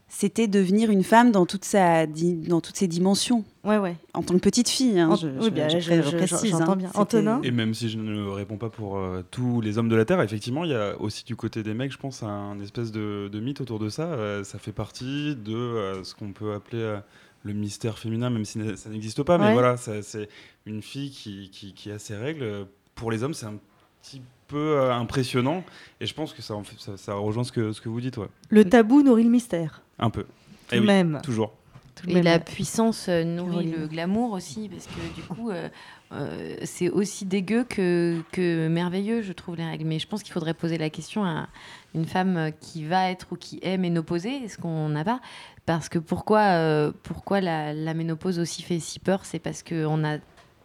C'était 0.08 0.46
devenir 0.46 0.90
une 0.90 1.02
femme 1.04 1.32
dans, 1.32 1.46
toute 1.46 1.64
sa, 1.64 2.06
dans 2.06 2.60
toutes 2.60 2.76
ses 2.76 2.86
dimensions. 2.86 3.44
ouais 3.64 3.78
ouais 3.78 3.96
En 4.12 4.22
tant 4.22 4.34
que 4.34 4.40
petite 4.40 4.68
fille, 4.68 5.00
hein, 5.00 5.08
En- 5.10 5.16
je, 5.16 5.26
oui, 5.28 5.34
je- 5.44 5.48
bien, 5.48 5.68
je 5.70 5.78
je- 5.80 5.86
pré- 5.90 6.02
je- 6.02 6.16
précise, 6.18 6.50
j'entends 6.50 6.72
hein. 6.72 6.76
bien. 6.76 6.90
Antonin 6.92 7.40
Et 7.42 7.50
même 7.50 7.72
si 7.72 7.88
je 7.88 7.96
ne 7.96 8.28
réponds 8.28 8.58
pas 8.58 8.68
pour 8.68 8.98
euh, 8.98 9.22
tous 9.30 9.62
les 9.62 9.78
hommes 9.78 9.88
de 9.88 9.96
la 9.96 10.04
Terre, 10.04 10.20
effectivement, 10.20 10.64
il 10.64 10.70
y 10.72 10.74
a 10.74 11.00
aussi 11.00 11.24
du 11.24 11.34
côté 11.34 11.62
des 11.62 11.72
mecs, 11.72 11.92
je 11.92 11.96
pense, 11.98 12.22
un 12.22 12.60
espèce 12.60 12.92
de, 12.92 13.30
de 13.32 13.40
mythe 13.40 13.62
autour 13.62 13.78
de 13.78 13.88
ça. 13.88 14.02
Euh, 14.12 14.44
ça 14.44 14.58
fait 14.58 14.72
partie 14.72 15.34
de 15.34 15.54
euh, 15.56 16.04
ce 16.04 16.14
qu'on 16.14 16.32
peut 16.32 16.52
appeler 16.52 16.82
euh, 16.82 16.98
le 17.44 17.54
mystère 17.54 17.98
féminin, 17.98 18.28
même 18.28 18.44
si 18.44 18.60
ça 18.76 18.90
n'existe 18.90 19.22
pas. 19.22 19.38
Mais 19.38 19.46
Ouais. 19.46 19.52
voilà, 19.54 19.78
c'est 19.78 20.28
une 20.66 20.82
fille 20.82 21.10
qui, 21.10 21.48
qui, 21.50 21.72
qui 21.72 21.90
a 21.90 21.98
ses 21.98 22.16
règles. 22.16 22.66
Pour 22.94 23.10
les 23.10 23.22
hommes, 23.22 23.32
c'est 23.34 23.46
un 23.46 23.54
petit 24.02 24.20
peu 24.48 24.56
euh, 24.78 24.92
impressionnant. 24.94 25.64
Et 26.00 26.06
je 26.06 26.14
pense 26.14 26.32
que 26.32 26.42
ça, 26.42 26.54
en 26.54 26.62
fait- 26.64 26.78
ça, 26.80 26.96
ça 26.96 27.14
rejoint 27.14 27.44
ce 27.44 27.52
que, 27.52 27.72
ce 27.72 27.80
que 27.80 27.88
vous 27.88 28.00
dites, 28.00 28.16
ouais. 28.16 28.28
le 28.50 28.64
tabou 28.64 29.02
nourrit 29.02 29.24
le 29.24 29.30
mystère 29.30 29.82
Un 29.98 30.10
peu. 30.10 30.22
Tout 30.24 30.28
Eh 30.72 30.76
de 30.76 30.80
oui, 30.80 30.86
même. 30.86 31.20
Toujours. 31.22 31.52
Tout 31.94 32.08
Et 32.08 32.14
même. 32.14 32.24
la 32.24 32.38
puissance 32.38 33.06
euh, 33.08 33.22
nourrit 33.22 33.70
le 33.70 33.86
glamour 33.86 34.32
aussi, 34.32 34.68
parce 34.70 34.86
que 34.86 35.14
du 35.14 35.22
coup, 35.22 35.50
euh, 35.50 35.68
euh, 36.12 36.56
c'est 36.64 36.88
aussi 36.88 37.26
dégueu 37.26 37.64
que, 37.68 38.20
que 38.32 38.66
merveilleux, 38.68 39.20
je 39.22 39.32
trouve, 39.32 39.56
les 39.56 39.64
règles. 39.66 39.84
Mais 39.84 39.98
je 39.98 40.06
pense 40.08 40.22
qu'il 40.22 40.32
faudrait 40.32 40.54
poser 40.54 40.78
la 40.78 40.88
question 40.90 41.24
à 41.24 41.48
une 41.94 42.06
femme 42.06 42.50
qui 42.60 42.84
va 42.86 43.10
être 43.10 43.26
ou 43.32 43.36
qui 43.36 43.58
est 43.62 43.76
ménopausée, 43.76 44.36
est-ce 44.44 44.56
qu'on 44.58 44.88
n'a 44.88 45.04
pas? 45.04 45.20
Parce 45.66 45.88
que 45.90 45.98
pourquoi, 45.98 46.40
euh, 46.40 46.92
pourquoi 47.02 47.40
la, 47.42 47.72
la 47.74 47.94
ménopause 47.94 48.38
aussi 48.38 48.62
fait 48.62 48.80
si 48.80 48.98
peur? 48.98 49.24
C'est 49.26 49.38
parce 49.38 49.62
qu'on 49.62 50.02
a 50.04 50.16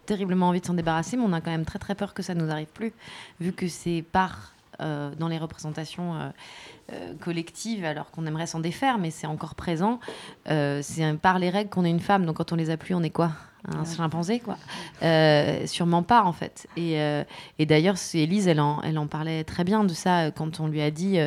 terriblement 0.07 0.49
envie 0.49 0.61
de 0.61 0.65
s'en 0.65 0.73
débarrasser, 0.73 1.17
mais 1.17 1.23
on 1.23 1.33
a 1.33 1.41
quand 1.41 1.51
même 1.51 1.65
très 1.65 1.77
très 1.77 1.93
peur 1.93 2.15
que 2.15 2.23
ça 2.23 2.33
nous 2.33 2.49
arrive 2.49 2.67
plus, 2.73 2.93
vu 3.39 3.51
que 3.53 3.67
c'est 3.67 4.03
par 4.11 4.53
euh, 4.79 5.09
dans 5.17 5.27
les 5.27 5.39
représentations 5.39 6.13
euh, 6.13 6.29
euh, 6.93 7.13
collectives, 7.19 7.83
alors 7.83 8.11
qu'on 8.11 8.27
aimerait 8.27 8.45
s'en 8.45 8.59
défaire, 8.59 8.99
mais 8.99 9.09
c'est 9.09 9.25
encore 9.25 9.55
présent. 9.55 9.99
C'est 10.45 11.17
par 11.21 11.39
les 11.39 11.49
règles 11.49 11.69
qu'on 11.69 11.83
est 11.83 11.89
une 11.89 11.99
femme, 11.99 12.25
donc 12.25 12.37
quand 12.37 12.51
on 12.51 12.55
les 12.55 12.69
a 12.69 12.77
plus, 12.77 12.93
on 12.93 13.01
est 13.01 13.09
quoi 13.09 13.31
Un 13.67 13.85
chimpanzé, 13.85 14.39
quoi 14.39 14.57
Sûrement 15.65 16.03
pas, 16.03 16.23
en 16.23 16.31
fait. 16.31 16.67
Et, 16.77 16.99
et 17.59 17.65
d'ailleurs, 17.65 17.95
Elise, 18.13 18.47
elle 18.47 18.61
en, 18.61 18.81
elle 18.83 18.97
en 18.97 19.07
parlait 19.07 19.43
très 19.43 19.63
bien 19.63 19.83
de 19.83 19.93
ça 19.93 20.31
quand 20.31 20.59
on 20.59 20.67
lui 20.67 20.81
a 20.81 20.91
dit. 20.91 21.19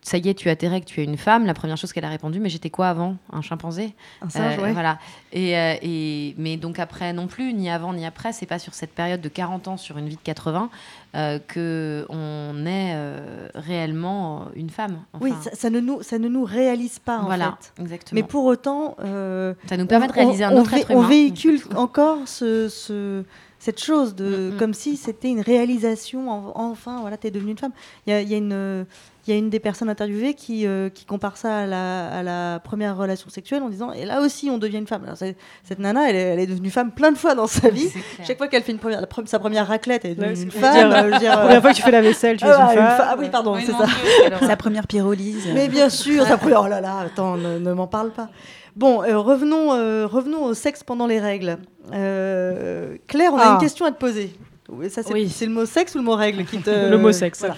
Euh, 0.00 0.06
euh, 0.06 0.06
ça 0.10 0.16
y 0.18 0.28
est, 0.28 0.34
tu 0.34 0.48
as 0.48 0.56
tes 0.56 0.68
règles, 0.68 0.86
tu 0.86 1.00
es 1.00 1.04
une 1.04 1.16
femme. 1.18 1.44
La 1.46 1.54
première 1.54 1.76
chose 1.76 1.92
qu'elle 1.92 2.04
a 2.04 2.08
répondu, 2.08 2.40
mais 2.40 2.48
j'étais 2.48 2.70
quoi 2.70 2.88
avant? 2.88 3.16
Un 3.32 3.42
chimpanzé? 3.42 3.94
Un 4.22 4.30
singe, 4.30 4.58
ouais. 4.58 4.72
Voilà. 4.72 4.98
Et, 5.32 5.56
euh, 5.56 5.74
et, 5.82 6.34
mais 6.38 6.56
donc 6.56 6.78
après 6.78 7.12
non 7.12 7.26
plus, 7.26 7.52
ni 7.52 7.68
avant 7.70 7.92
ni 7.92 8.04
après, 8.06 8.32
c'est 8.32 8.46
pas 8.46 8.58
sur 8.58 8.74
cette 8.74 8.92
période 8.92 9.20
de 9.20 9.28
40 9.28 9.68
ans 9.68 9.76
sur 9.76 9.98
une 9.98 10.08
vie 10.08 10.16
de 10.16 10.20
80 10.22 10.70
euh, 11.16 11.38
que 11.46 12.06
on 12.08 12.64
est 12.66 12.92
euh, 12.94 13.48
réellement 13.54 14.46
une 14.54 14.70
femme. 14.70 15.00
oui 15.20 15.32
ça, 15.42 15.50
ça 15.54 15.70
ne 15.70 15.80
nous 15.80 16.02
ça 16.02 16.18
ne 16.18 16.28
nous 16.28 16.44
réalise 16.44 16.98
pas 16.98 17.18
en 17.18 17.24
Voilà, 17.24 17.58
fait 17.60 17.82
exactement. 17.82 18.20
mais 18.20 18.26
pour 18.26 18.44
autant 18.44 18.96
euh, 19.00 19.54
Ça 19.68 19.76
nous 19.76 19.86
permet 19.86 20.06
de 20.06 20.12
on- 20.12 20.14
réaliser 20.14 20.44
un 20.44 20.52
on 20.56 20.60
autre 20.60 20.74
être 20.74 20.90
on 20.90 21.00
humain. 21.00 21.08
véhicule 21.08 21.60
encore 21.76 22.18
ce, 22.26 22.68
ce- 22.68 23.24
cette 23.58 23.82
chose 23.82 24.12
Mm, 24.12 24.16
de 24.16 24.52
comme 24.58 24.72
si 24.72 24.96
c'était 24.96 25.28
une 25.30 25.40
réalisation 25.40 26.30
en- 26.30 26.52
enfin 26.54 27.00
voilà 27.00 27.16
t'es 27.16 27.30
devenue 27.30 27.50
une 27.52 27.58
femme 27.58 27.72
il 28.06 28.10
y 28.10 28.12
a, 28.14 28.20
il 28.22 28.28
y 28.28 28.34
a 28.34 28.38
une 28.38 28.86
il 29.26 29.30
y 29.32 29.36
a 29.36 29.38
une 29.38 29.50
des 29.50 29.60
personnes 29.60 29.88
interviewées 29.90 30.34
qui, 30.34 30.66
euh, 30.66 30.88
qui 30.88 31.04
compare 31.04 31.36
ça 31.36 31.58
à 31.58 31.66
la, 31.66 32.08
à 32.08 32.22
la 32.22 32.58
première 32.60 32.96
relation 32.96 33.28
sexuelle 33.30 33.62
en 33.62 33.68
disant 33.68 33.92
et 33.92 34.04
là 34.06 34.20
aussi 34.22 34.48
on 34.50 34.56
devient 34.58 34.78
une 34.78 34.86
femme 34.86 35.02
Alors, 35.04 35.16
cette 35.18 35.78
nana 35.78 36.08
elle 36.08 36.16
est, 36.16 36.18
elle 36.20 36.38
est 36.40 36.46
devenue 36.46 36.70
femme 36.70 36.90
plein 36.90 37.12
de 37.12 37.18
fois 37.18 37.34
dans 37.34 37.46
sa 37.46 37.68
vie 37.70 37.90
chaque 38.26 38.38
fois 38.38 38.48
qu'elle 38.48 38.62
fait 38.62 38.72
une 38.72 38.78
première, 38.78 39.00
la 39.00 39.06
pre- 39.06 39.26
sa 39.26 39.38
première 39.38 39.66
raclette 39.68 40.04
elle 40.04 40.12
est 40.12 40.14
devenue 40.14 40.32
Ouais, 40.34 40.42
une 40.42 40.50
femme 40.50 40.72
dire. 40.74 40.90
euh, 41.14 41.18
dire, 41.18 41.30
La 41.32 41.38
euh, 41.38 41.42
première 41.44 41.60
fois 41.62 41.70
que 41.72 41.76
tu 41.76 41.82
fais 41.82 41.90
la 41.90 42.00
vaisselle, 42.02 42.36
tu 42.38 42.44
es 42.46 42.48
ah, 42.50 42.68
une 42.72 42.78
femme. 42.78 42.96
ah 43.10 43.16
oui 43.18 43.28
pardon 43.30 43.54
Oui, 43.56 43.62
c'est 43.66 43.72
ça 43.72 43.86
alors. 44.26 44.40
Sa 44.40 44.56
première 44.56 44.86
pyrolyse. 44.86 45.48
mais 45.54 45.68
bien 45.68 45.88
sûr, 45.90 46.24
ça 46.26 46.38
pourrait- 46.38 46.54
Oh 46.58 46.66
là 46.66 46.80
là, 46.80 46.98
attends, 47.06 47.36
ne, 47.36 47.58
ne 47.58 47.72
m'en 47.72 47.86
parle 47.86 48.10
pas. 48.10 48.28
Bon, 48.76 49.02
euh, 49.02 49.18
revenons, 49.18 49.74
euh, 49.74 50.06
revenons 50.06 50.44
au 50.44 50.54
sexe 50.54 50.82
pendant 50.84 51.06
les 51.06 51.18
règles. 51.20 51.58
Euh, 51.92 52.96
Claire, 53.06 53.32
on 53.34 53.38
a 53.38 53.42
Ah. 53.44 53.52
une 53.54 53.58
question 53.60 53.84
à 53.84 53.90
te 53.90 53.98
poser. 53.98 54.32
Oui, 54.68 54.88
ça, 54.88 55.02
c'est, 55.02 55.12
Oui. 55.12 55.28
c'est 55.28 55.46
le 55.46 55.52
mot 55.52 55.66
sexe 55.66 55.94
ou 55.94 55.98
le 55.98 56.04
mot 56.04 56.14
règle 56.14 56.44
qui 56.44 56.58
te. 56.58 56.70
Le 56.70 56.96
mot 56.96 57.10
sexe. 57.12 57.40
Voilà. 57.40 57.56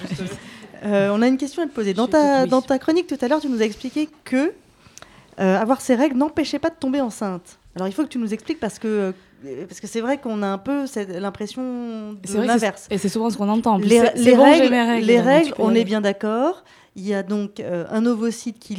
Euh, 0.84 1.10
on 1.12 1.22
a 1.22 1.28
une 1.28 1.38
question 1.38 1.62
à 1.62 1.66
te 1.66 1.72
poser. 1.72 1.94
Dans 1.94 2.08
ta, 2.08 2.46
dans 2.46 2.60
chronique 2.62 3.06
tout 3.06 3.18
à 3.20 3.28
l'heure, 3.28 3.40
tu 3.40 3.48
nous 3.48 3.62
as 3.62 3.64
expliqué 3.64 4.08
que 4.24 4.52
euh, 5.40 5.58
avoir 5.58 5.80
ces 5.80 5.94
règles 5.94 6.16
n'empêchait 6.16 6.58
pas 6.58 6.70
de 6.70 6.74
tomber 6.74 7.00
enceinte. 7.00 7.58
Alors 7.76 7.88
il 7.88 7.92
faut 7.92 8.02
que 8.02 8.08
tu 8.08 8.18
nous 8.18 8.34
expliques 8.34 8.60
parce 8.60 8.78
que 8.78 9.12
euh, 9.46 9.66
parce 9.66 9.80
que 9.80 9.86
c'est 9.86 10.00
vrai 10.00 10.18
qu'on 10.18 10.42
a 10.42 10.46
un 10.46 10.58
peu 10.58 10.84
l'impression 11.18 12.12
de 12.12 12.42
l'inverse. 12.42 12.86
Et 12.90 12.98
c'est 12.98 13.08
souvent 13.08 13.30
ce 13.30 13.36
qu'on 13.36 13.48
entend. 13.48 13.78
Les, 13.78 14.00
bon, 14.00 14.42
règles, 14.42 15.04
les 15.04 15.20
règles, 15.20 15.54
on 15.58 15.74
est 15.74 15.84
bien 15.84 16.00
d'accord. 16.00 16.64
Il 16.94 17.06
y 17.06 17.14
a 17.14 17.22
donc 17.22 17.58
euh, 17.58 17.86
un 17.90 18.04
ovocyte 18.04 18.58
qui, 18.58 18.74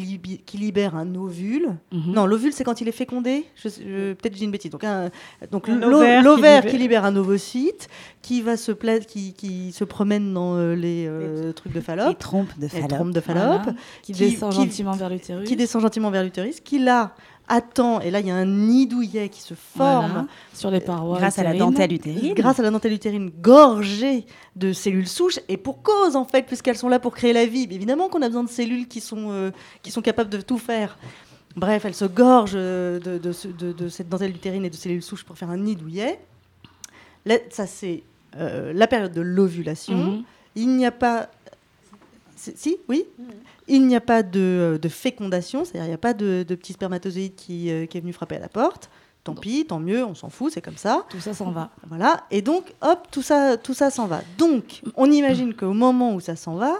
libère 0.57 0.95
un 0.95 1.15
ovule. 1.15 1.69
Mhm. 1.91 2.13
Non, 2.13 2.27
l'ovule, 2.27 2.53
c'est 2.53 2.63
quand 2.63 2.79
il 2.79 2.87
est 2.87 2.91
fécondé. 2.91 3.43
Je, 3.55 3.69
je- 3.69 4.13
Peut-être 4.13 4.37
j'ai 4.37 4.45
une 4.45 4.51
bêtise. 4.51 4.69
Donc, 4.69 4.83
un- 4.83 5.09
qui 5.63 5.71
l'ovaire 5.71 6.21
libère- 6.23 6.65
qui 6.67 6.77
libère 6.77 7.05
un 7.05 7.15
ovocyte, 7.15 7.89
qui 8.21 8.43
va 8.43 8.55
se 8.55 8.71
pla- 8.71 8.99
qui, 8.99 9.33
qui 9.33 9.71
se 9.71 9.83
promène 9.83 10.31
dans 10.31 10.55
euh, 10.57 10.75
les 10.75 11.05
euh, 11.07 11.53
trucs 11.53 11.73
de 11.73 11.81
Fallope. 11.81 12.09
Les 12.09 12.15
trompes 12.15 12.55
de 12.57 12.61
Les 12.63 12.69
Fallope. 12.69 12.89
trompes 12.89 13.11
de 13.13 13.19
Fallope. 13.19 13.63
Voilà. 13.63 13.77
Qui 14.03 14.11
descend 14.13 14.51
gentiment 14.53 14.91
vers 14.91 15.09
l'utérus. 15.09 15.47
Qui 15.49 15.55
descend 15.55 15.81
gentiment 15.81 16.11
vers 16.11 16.23
l'utérus. 16.23 16.59
Qui 16.59 16.77
là 16.77 17.15
attend, 17.53 17.99
et 18.01 18.11
là 18.11 18.19
il 18.19 18.27
y 18.27 18.31
a 18.31 18.35
un 18.35 18.45
nid 18.45 18.87
douillet 18.87 19.29
qui 19.29 19.41
se 19.41 19.53
forme 19.53 20.11
Voilà. 20.11 20.27
Sur 20.53 20.71
les 20.71 20.79
parois. 20.79 21.17
Grâce 21.17 21.39
à 21.39 21.43
la 21.43 21.53
dentelle 21.53 21.93
utérine. 21.93 22.33
grâce 22.33 22.59
à 22.59 22.63
la 22.63 22.69
dentelle 22.71 22.93
utérine 22.93 23.29
gorgée 23.41 24.25
de 24.55 24.73
cellules 24.73 25.07
souches 25.07 25.39
et 25.49 25.57
pour 25.57 25.81
cause 25.81 26.15
en 26.15 26.25
fait 26.25 26.43
puisqu'elles 26.45 26.77
sont 26.77 26.89
là 26.89 26.99
pour 26.99 27.13
créer 27.13 27.33
la 27.33 27.45
vie. 27.45 27.67
Mais 27.67 27.75
évidemment 27.75 28.09
qu'on 28.09 28.21
a 28.21 28.27
besoin 28.27 28.43
de 28.43 28.49
cellules 28.49 28.87
qui 28.87 29.01
sont 29.01 29.31
euh, 29.31 29.51
qui 29.81 29.91
sont 29.91 30.01
capables 30.01 30.29
de 30.29 30.41
tout 30.41 30.57
faire. 30.57 30.97
Bref, 31.55 31.85
elle 31.85 31.93
se 31.93 32.05
gorge 32.05 32.53
euh, 32.55 32.99
de, 32.99 33.17
de 33.17 33.31
ce- 33.31 33.47
de- 33.47 33.71
de 33.73 33.87
cette 33.87 34.09
dentelle 34.09 34.31
utérine 34.31 34.65
et 34.65 34.69
de 34.69 34.75
cellules 34.75 35.03
souches 35.03 35.23
pour 35.23 35.37
faire 35.37 35.49
un 35.51 35.57
nid 35.57 35.75
douillet. 35.75 36.19
Là, 37.25 37.35
ça 37.51 37.67
c'est 37.67 38.03
euh, 38.37 38.73
la 38.73 38.87
période 38.87 39.13
de 39.13 39.21
l'ovulation. 39.21 39.95
Mhm. 39.97 40.23
Il 40.55 40.69
n'y 40.75 40.85
a 40.85 40.91
pas. 40.91 41.29
Si, 42.35 42.51
si, 42.55 42.77
oui? 42.89 43.05
Il 43.67 43.87
n'y 43.87 43.95
a 43.95 44.01
pas 44.01 44.23
de, 44.23 44.39
euh, 44.39 44.77
de 44.77 44.89
fécondation, 44.89 45.63
c'est-à-dire 45.63 45.85
il 45.85 45.89
n'y 45.89 45.93
a 45.93 45.97
pas 45.99 46.13
de, 46.13 46.43
de 46.47 46.55
petit 46.55 46.73
spermatozoïde 46.73 47.35
qui, 47.35 47.71
euh, 47.71 47.85
qui 47.85 47.97
est 47.97 48.01
venu 48.01 48.13
frapper 48.13 48.35
à 48.35 48.39
la 48.39 48.49
porte. 48.49 48.89
Tant 49.23 49.35
pis, 49.35 49.65
tant 49.65 49.79
mieux, 49.79 50.03
on 50.03 50.15
s'en 50.15 50.29
fout, 50.29 50.51
c'est 50.53 50.61
comme 50.61 50.75
ça. 50.75 51.05
Tout 51.09 51.21
ça 51.21 51.33
s'en 51.33 51.51
va. 51.51 51.69
Voilà, 51.87 52.25
et 52.29 52.41
donc, 52.41 52.73
hop, 52.81 53.07
tout 53.09 53.21
ça, 53.21 53.55
tout 53.55 53.73
ça 53.73 53.89
s'en 53.89 54.05
va. 54.05 54.21
Donc, 54.37 54.81
on 54.97 55.09
imagine 55.09 55.53
qu'au 55.53 55.71
moment 55.71 56.13
où 56.13 56.19
ça 56.19 56.35
s'en 56.35 56.55
va, 56.55 56.73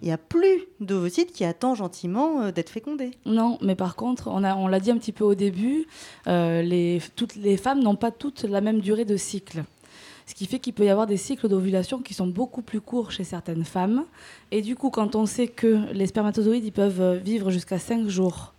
il 0.00 0.06
n'y 0.06 0.12
a 0.12 0.18
plus 0.18 0.66
d'ovocyte 0.78 1.32
qui 1.32 1.44
attend 1.44 1.74
gentiment 1.74 2.42
euh, 2.42 2.52
d'être 2.52 2.70
fécondé. 2.70 3.10
Non, 3.26 3.58
mais 3.62 3.74
par 3.74 3.96
contre, 3.96 4.28
on, 4.28 4.44
a, 4.44 4.54
on 4.54 4.68
l'a 4.68 4.78
dit 4.78 4.92
un 4.92 4.96
petit 4.96 5.10
peu 5.10 5.24
au 5.24 5.34
début, 5.34 5.88
euh, 6.28 6.62
les, 6.62 7.02
toutes 7.16 7.34
les 7.34 7.56
femmes 7.56 7.82
n'ont 7.82 7.96
pas 7.96 8.12
toutes 8.12 8.44
la 8.44 8.60
même 8.60 8.78
durée 8.78 9.04
de 9.04 9.16
cycle. 9.16 9.64
Ce 10.28 10.34
qui 10.34 10.44
fait 10.44 10.58
qu'il 10.58 10.74
peut 10.74 10.84
y 10.84 10.90
avoir 10.90 11.06
des 11.06 11.16
cycles 11.16 11.48
d'ovulation 11.48 12.00
qui 12.02 12.12
sont 12.12 12.26
beaucoup 12.26 12.60
plus 12.60 12.82
courts 12.82 13.10
chez 13.12 13.24
certaines 13.24 13.64
femmes. 13.64 14.04
Et 14.50 14.60
du 14.60 14.76
coup, 14.76 14.90
quand 14.90 15.16
on 15.16 15.24
sait 15.24 15.48
que 15.48 15.90
les 15.94 16.06
spermatozoïdes 16.06 16.66
ils 16.66 16.70
peuvent 16.72 17.00
euh, 17.00 17.14
vivre 17.16 17.50
jusqu'à 17.50 17.78
5 17.78 18.06
jours, 18.08 18.52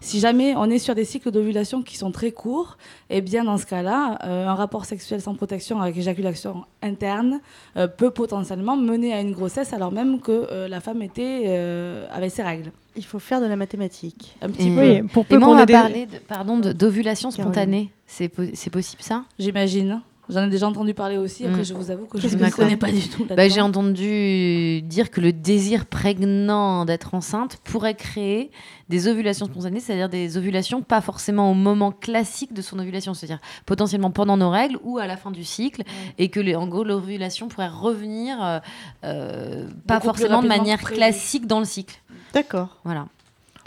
si 0.00 0.18
jamais 0.20 0.54
on 0.56 0.66
est 0.70 0.78
sur 0.78 0.94
des 0.96 1.04
cycles 1.04 1.30
d'ovulation 1.32 1.82
qui 1.82 1.96
sont 1.96 2.10
très 2.12 2.30
courts, 2.32 2.78
eh 3.10 3.20
bien 3.20 3.44
dans 3.44 3.58
ce 3.58 3.66
cas-là, 3.66 4.18
euh, 4.24 4.46
un 4.48 4.54
rapport 4.54 4.84
sexuel 4.86 5.20
sans 5.20 5.34
protection 5.34 5.80
avec 5.80 5.96
éjaculation 5.96 6.64
interne 6.82 7.40
euh, 7.76 7.86
peut 7.88 8.10
potentiellement 8.12 8.76
mener 8.76 9.12
à 9.12 9.20
une 9.20 9.32
grossesse 9.32 9.72
alors 9.72 9.90
même 9.92 10.20
que 10.20 10.48
euh, 10.50 10.66
la 10.68 10.80
femme 10.80 11.02
était 11.02 11.44
euh, 11.46 12.06
avec 12.12 12.30
ses 12.32 12.42
règles. 12.42 12.70
Il 12.96 13.04
faut 13.04 13.18
faire 13.20 13.40
de 13.40 13.46
la 13.46 13.56
mathématique. 13.56 14.36
Un 14.42 14.50
petit 14.50 14.68
Et, 14.68 14.74
peu. 14.74 14.80
Oui, 14.80 15.02
pour 15.12 15.24
peu 15.26 15.34
et 15.36 15.38
moi, 15.38 15.48
on 15.50 15.54
va 15.56 15.66
des- 15.66 15.72
parler 15.72 16.06
de, 16.06 16.18
pardon, 16.18 16.58
d'ovulation 16.58 17.30
spontanée. 17.30 17.90
C'est 18.06 18.28
po- 18.28 18.42
c'est 18.54 18.70
possible 18.70 19.02
ça? 19.02 19.24
J'imagine. 19.38 20.00
J'en 20.30 20.44
ai 20.44 20.48
déjà 20.50 20.68
entendu 20.68 20.92
parler 20.94 21.16
aussi. 21.16 21.46
Après, 21.46 21.60
Mm. 21.60 21.64
je 21.64 21.74
vous 21.74 21.90
avoue 21.90 22.06
que 22.06 22.20
je 22.20 22.28
ne 22.36 22.50
connais 22.50 22.76
pas 22.76 22.90
du 22.92 23.08
tout. 23.08 23.24
Bah. 23.24 23.48
J'ai 23.48 23.60
entendu 23.60 24.82
dire 24.82 25.10
que 25.10 25.20
le 25.20 25.32
désir 25.32 25.86
prégnant 25.86 26.84
d'être 26.84 27.14
enceinte 27.14 27.58
pourrait 27.64 27.94
créer 27.94 28.50
des 28.88 29.08
ovulations 29.08 29.46
spontanées, 29.46 29.80
c'est-à-dire 29.80 30.08
des 30.08 30.36
ovulations 30.36 30.82
pas 30.82 31.00
forcément 31.00 31.50
au 31.50 31.54
moment 31.54 31.92
classique 31.92 32.52
de 32.52 32.62
son 32.62 32.78
ovulation, 32.78 33.14
c'est-à-dire 33.14 33.40
potentiellement 33.66 34.10
pendant 34.10 34.36
nos 34.36 34.50
règles 34.50 34.78
ou 34.82 34.98
à 34.98 35.06
la 35.06 35.16
fin 35.16 35.30
du 35.30 35.44
cycle, 35.44 35.82
et 36.18 36.28
que 36.30 36.40
les, 36.40 36.54
en 36.56 36.66
gros 36.66 36.84
l'ovulation 36.84 37.48
pourrait 37.48 37.68
revenir 37.68 38.42
euh, 38.42 38.58
euh, 39.04 39.66
pas 39.86 40.00
forcément 40.00 40.42
de 40.42 40.48
manière 40.48 40.78
prévu. 40.78 40.96
classique 40.96 41.46
dans 41.46 41.58
le 41.58 41.64
cycle. 41.66 42.00
D'accord. 42.32 42.76
Voilà. 42.84 43.06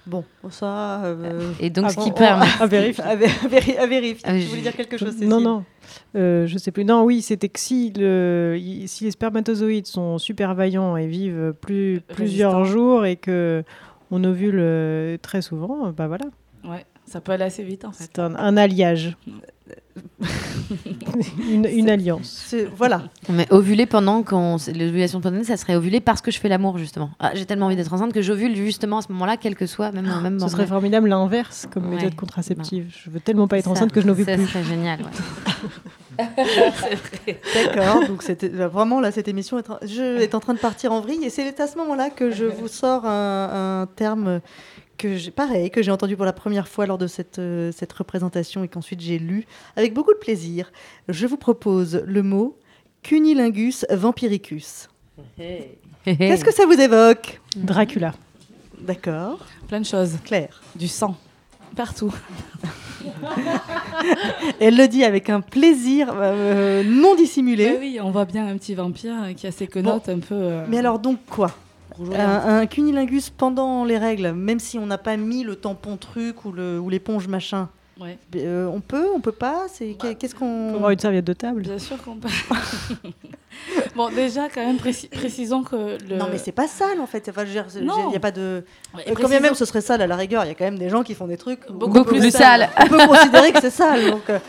Bon, 0.08 0.24
ça. 0.50 1.04
euh, 1.06 1.52
Et 1.60 1.70
donc, 1.70 1.92
ce 1.92 2.00
qui 2.00 2.12
permet- 2.12 2.46
À 2.60 2.66
vérifier. 2.66 3.04
À 3.08 3.16
vé- 3.16 3.26
à 3.26 3.48
véri- 3.48 3.78
à 3.78 3.86
vérifier. 3.88 4.24
Tu 4.34 4.40
je- 4.42 4.48
voulais 4.50 4.62
dire 4.62 4.76
quelque 4.76 4.98
chose, 4.98 5.16
Non, 5.22 5.30
Cécile 5.38 5.44
non. 5.44 5.64
Euh, 6.16 6.48
je 6.48 6.58
sais 6.58 6.72
plus. 6.72 6.86
Non, 6.86 7.04
oui, 7.04 7.22
c'était 7.22 7.50
que 7.50 7.60
si, 7.60 7.94
le, 7.96 8.58
si 8.88 9.04
les 9.04 9.12
spermatozoïdes 9.12 9.88
sont 9.88 10.18
super 10.18 10.56
vaillants 10.56 10.98
et 10.98 11.06
vivent 11.08 11.54
plus, 11.62 12.02
plusieurs 12.08 12.66
jours 12.66 13.06
et 13.06 13.16
que 13.16 13.64
on 14.10 14.24
ovule 14.24 14.58
euh, 14.60 15.18
très 15.22 15.42
souvent, 15.42 15.88
euh, 15.88 15.92
bah 15.92 16.08
voilà. 16.08 16.26
Ouais, 16.64 16.86
ça 17.06 17.22
peut 17.22 17.32
aller 17.34 17.44
assez 17.46 17.64
vite 17.64 17.86
en 17.86 17.92
fait. 17.92 18.04
C'est 18.06 18.20
un, 18.20 18.36
un 18.36 18.58
alliage. 18.58 19.16
une, 21.50 21.66
une 21.66 21.90
alliance. 21.90 22.56
Voilà. 22.76 23.04
Mais 23.30 23.46
ovuler 23.52 23.86
pendant 23.86 24.24
qu'on 24.24 24.58
l'ovulation 24.74 25.20
spontanée, 25.20 25.44
ça 25.44 25.58
serait 25.58 25.76
ovuler 25.76 26.00
parce 26.00 26.22
que 26.22 26.32
je 26.32 26.40
fais 26.40 26.50
l'amour 26.50 26.78
justement. 26.78 27.10
Ah, 27.20 27.32
J'ai 27.34 27.46
tellement 27.46 27.66
envie 27.68 27.76
d'être 27.76 27.94
enceinte 27.94 28.14
que 28.14 28.22
j'ovule 28.22 28.56
justement 28.56 29.00
à 29.00 29.02
ce 29.02 29.12
moment-là, 29.12 29.38
quel 29.38 29.56
que 29.56 29.66
soit, 29.66 29.92
même 29.92 30.10
même 30.22 30.40
Ce 30.40 30.48
serait 30.48 30.68
formidable 30.68 31.10
l'inverse 31.10 31.68
comme 31.72 31.90
Ouais. 31.90 31.96
méthode 31.96 32.16
contraceptive. 32.16 32.94
Je 33.04 33.10
veux 33.10 33.20
tellement 33.20 33.48
pas 33.48 33.58
être 33.58 33.66
Ça- 33.66 33.72
enceinte 33.72 33.92
que 33.92 34.02
je 34.02 34.08
n'ovule 34.08 34.26
ça 34.26 34.36
plus. 34.36 34.48
serait 34.48 34.64
génial. 34.64 35.00
ouais. 35.02 35.08
D'accord, 37.54 38.08
donc 38.08 38.22
c'était 38.24 38.50
bah, 38.50 38.68
vraiment 38.68 39.00
là 39.00 39.12
cette 39.12 39.28
émission 39.28 39.58
est, 39.58 39.70
en- 39.70 39.80
je, 39.86 40.20
est 40.22 40.36
en 40.36 40.40
train 40.40 40.54
de 40.54 40.60
partir 40.60 40.92
en 40.92 41.02
vrille 41.02 41.24
et 41.24 41.30
c'est 41.30 41.60
à 41.60 41.68
ce 41.68 41.78
moment-là 41.78 42.10
que 42.10 42.32
je 42.32 42.46
vous 42.46 42.68
sors 42.68 43.06
un, 43.06 43.82
un 43.82 43.88
terme 43.96 44.42
que 45.02 45.18
j'ai 45.18 45.32
pareil 45.32 45.72
que 45.72 45.82
j'ai 45.82 45.90
entendu 45.92 46.16
pour 46.16 46.26
la 46.26 46.34
première 46.34 46.68
fois 46.68 46.86
lors 46.86 47.00
de 47.00 47.08
cette, 47.08 47.40
euh, 47.40 47.72
cette 47.76 47.92
représentation 47.92 48.64
et 48.64 48.68
qu'ensuite 48.68 49.02
j'ai 49.02 49.18
lu 49.18 49.46
avec 49.76 49.94
beaucoup 49.96 50.14
de 50.14 50.20
plaisir. 50.20 50.72
Je 51.10 51.26
vous 51.26 51.38
propose 51.38 52.04
le 52.06 52.22
mot 52.22 52.58
cunilingus 53.02 53.84
vampiricus. 53.90 54.90
Qu'est-ce 56.06 56.46
que 56.46 56.54
ça 56.54 56.66
vous 56.68 56.80
évoque? 56.80 57.42
Dracula. 57.56 58.14
D'accord. 58.80 59.40
Plein 59.68 59.80
de 59.80 59.86
choses. 59.86 60.18
Claire. 60.24 60.62
Du 60.76 60.88
sang. 60.88 61.18
Partout. 61.76 62.14
Elle 64.60 64.78
le 64.78 64.88
dit 64.88 65.04
avec 65.04 65.30
un 65.30 65.42
plaisir 65.42 66.12
euh, 66.16 66.84
non 66.84 67.16
dissimulé. 67.16 67.66
Ouais, 67.72 67.78
oui, 67.80 68.00
on 68.02 68.12
voit 68.12 68.26
bien 68.26 68.48
un 68.48 68.58
petit 68.58 68.76
vampire 68.76 69.16
qui 69.36 69.48
a 69.48 69.52
ses 69.52 69.68
quenottes 69.68 70.10
un 70.10 70.20
peu. 70.20 70.36
euh, 70.36 70.66
Mais 70.70 70.78
alors 70.78 71.00
donc 71.00 71.18
quoi? 71.30 71.52
Un, 72.18 72.60
un 72.60 72.66
cunilingus 72.68 73.30
pendant 73.30 73.84
les 73.86 73.98
règles, 73.98 74.32
même 74.34 74.60
si 74.60 74.78
on 74.80 74.86
n'a 74.86 74.98
pas 74.98 75.18
mis 75.18 75.44
le 75.44 75.56
tampon 75.56 75.98
truc 75.98 76.46
ou 76.46 76.52
le- 76.52 76.80
ou 76.80 76.90
l'éponge 76.90 77.28
machin, 77.28 77.70
Ouais. 78.00 78.18
euh, 78.38 78.66
on 78.74 78.80
peut, 78.82 79.06
on 79.16 79.20
peut 79.20 79.32
pas 79.32 79.66
C'est 79.72 79.94
qu'est- 79.94 80.16
qu'est-ce 80.16 80.34
qu'on 80.34 80.70
Faut 80.72 80.76
avoir 80.78 80.90
une 80.92 80.98
serviette 81.00 81.26
de 81.26 81.34
table. 81.34 81.62
Bien 81.62 81.78
sûr 81.78 82.02
qu'on 82.02 82.16
peut. 82.16 82.30
bon, 83.96 84.10
déjà, 84.10 84.50
quand 84.50 84.66
même, 84.66 84.78
précis- 84.78 85.08
précisons 85.10 85.62
que 85.64 85.98
le. 86.10 86.18
Non 86.18 86.28
mais 86.32 86.38
c'est 86.38 86.52
pas 86.52 86.68
sale 86.68 87.00
en 87.00 87.06
fait. 87.06 87.28
Enfin, 87.30 87.42
je 87.42 87.48
veux 87.48 87.54
dire, 87.54 87.66
c'est- 87.68 87.82
Non. 87.82 88.10
il 88.10 88.14
y 88.14 88.18
a 88.18 88.20
pas 88.20 88.32
de. 88.32 88.64
Ouais, 88.96 89.04
Euh, 89.08 89.12
et 89.12 89.14
quand 89.14 89.28
bien 89.30 89.40
même 89.40 89.54
ce 89.54 89.66
serait 89.66 89.82
sale 89.82 90.02
à 90.02 90.08
la 90.08 90.16
rigueur, 90.16 90.46
il 90.46 90.48
y 90.48 90.52
a 90.52 90.56
quand 90.56 90.64
même 90.66 90.80
des 90.80 90.90
gens 90.90 91.04
qui 91.04 91.14
font 91.14 91.28
des 91.28 91.38
trucs 91.38 91.70
Beaucoup 91.72 92.04
plus 92.04 92.32
sales. 92.32 92.70
On 92.80 92.88
peut 92.88 93.06
considérer 93.08 93.52
que 93.52 93.62
c'est 93.62 93.70
sale. 93.70 94.10
Donc, 94.10 94.30
euh, 94.30 94.40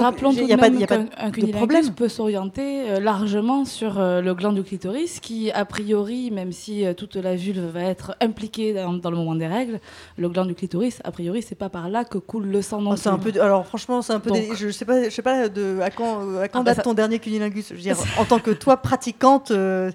Rappelons 0.00 0.30
tout 0.32 0.38
il 0.40 0.46
y 0.48 0.52
a 0.52 0.56
de 0.56 0.60
pas, 0.60 0.66
même 0.70 0.74
il 0.74 0.80
y 0.80 0.84
a 0.84 0.86
pas 0.86 0.98
qu'un 0.98 1.30
problème. 1.52 1.90
peut 1.94 2.08
s'orienter 2.08 2.90
euh, 2.90 3.00
largement 3.00 3.64
sur 3.64 3.98
euh, 4.00 4.20
le 4.20 4.34
gland 4.34 4.52
du 4.52 4.62
clitoris, 4.62 5.20
qui 5.20 5.50
a 5.52 5.64
priori, 5.64 6.30
même 6.30 6.52
si 6.52 6.84
euh, 6.86 6.94
toute 6.94 7.16
la 7.16 7.36
vulve 7.36 7.64
va 7.72 7.82
être 7.82 8.16
impliquée 8.20 8.72
dans, 8.74 8.92
dans 8.94 9.10
le 9.10 9.16
moment 9.16 9.34
des 9.34 9.46
règles, 9.46 9.80
le 10.16 10.28
gland 10.28 10.44
du 10.44 10.54
clitoris, 10.54 11.00
a 11.04 11.10
priori, 11.12 11.42
c'est 11.42 11.54
pas 11.54 11.68
par 11.68 11.88
là 11.88 12.04
que 12.04 12.18
coule 12.18 12.46
le 12.46 12.62
sang 12.62 12.80
non 12.80 12.92
Oh, 12.92 12.96
c'est 12.96 13.08
un 13.08 13.18
peu. 13.18 13.32
Alors 13.40 13.66
franchement, 13.66 14.02
c'est 14.02 14.12
un 14.12 14.20
peu. 14.20 14.30
Donc- 14.30 14.54
Je 14.54 14.68
sais 14.70 14.84
pas. 14.84 15.04
Je 15.04 15.10
sais 15.10 15.22
pas 15.22 15.48
de 15.48 15.78
à 15.80 15.90
quand 15.90 16.36
à 16.40 16.48
quand 16.48 16.60
Ah, 16.60 16.62
bah, 16.62 16.70
date 16.70 16.76
ça- 16.76 16.82
ton 16.82 16.94
dernier 16.94 17.18
cunilingus. 17.18 17.68
Je 17.70 17.74
veux 17.74 17.80
dire, 17.80 17.96
en 18.18 18.24
tant 18.24 18.38
que 18.38 18.50
toi 18.50 18.76
pratiquante, 18.76 19.50
euh, 19.50 19.90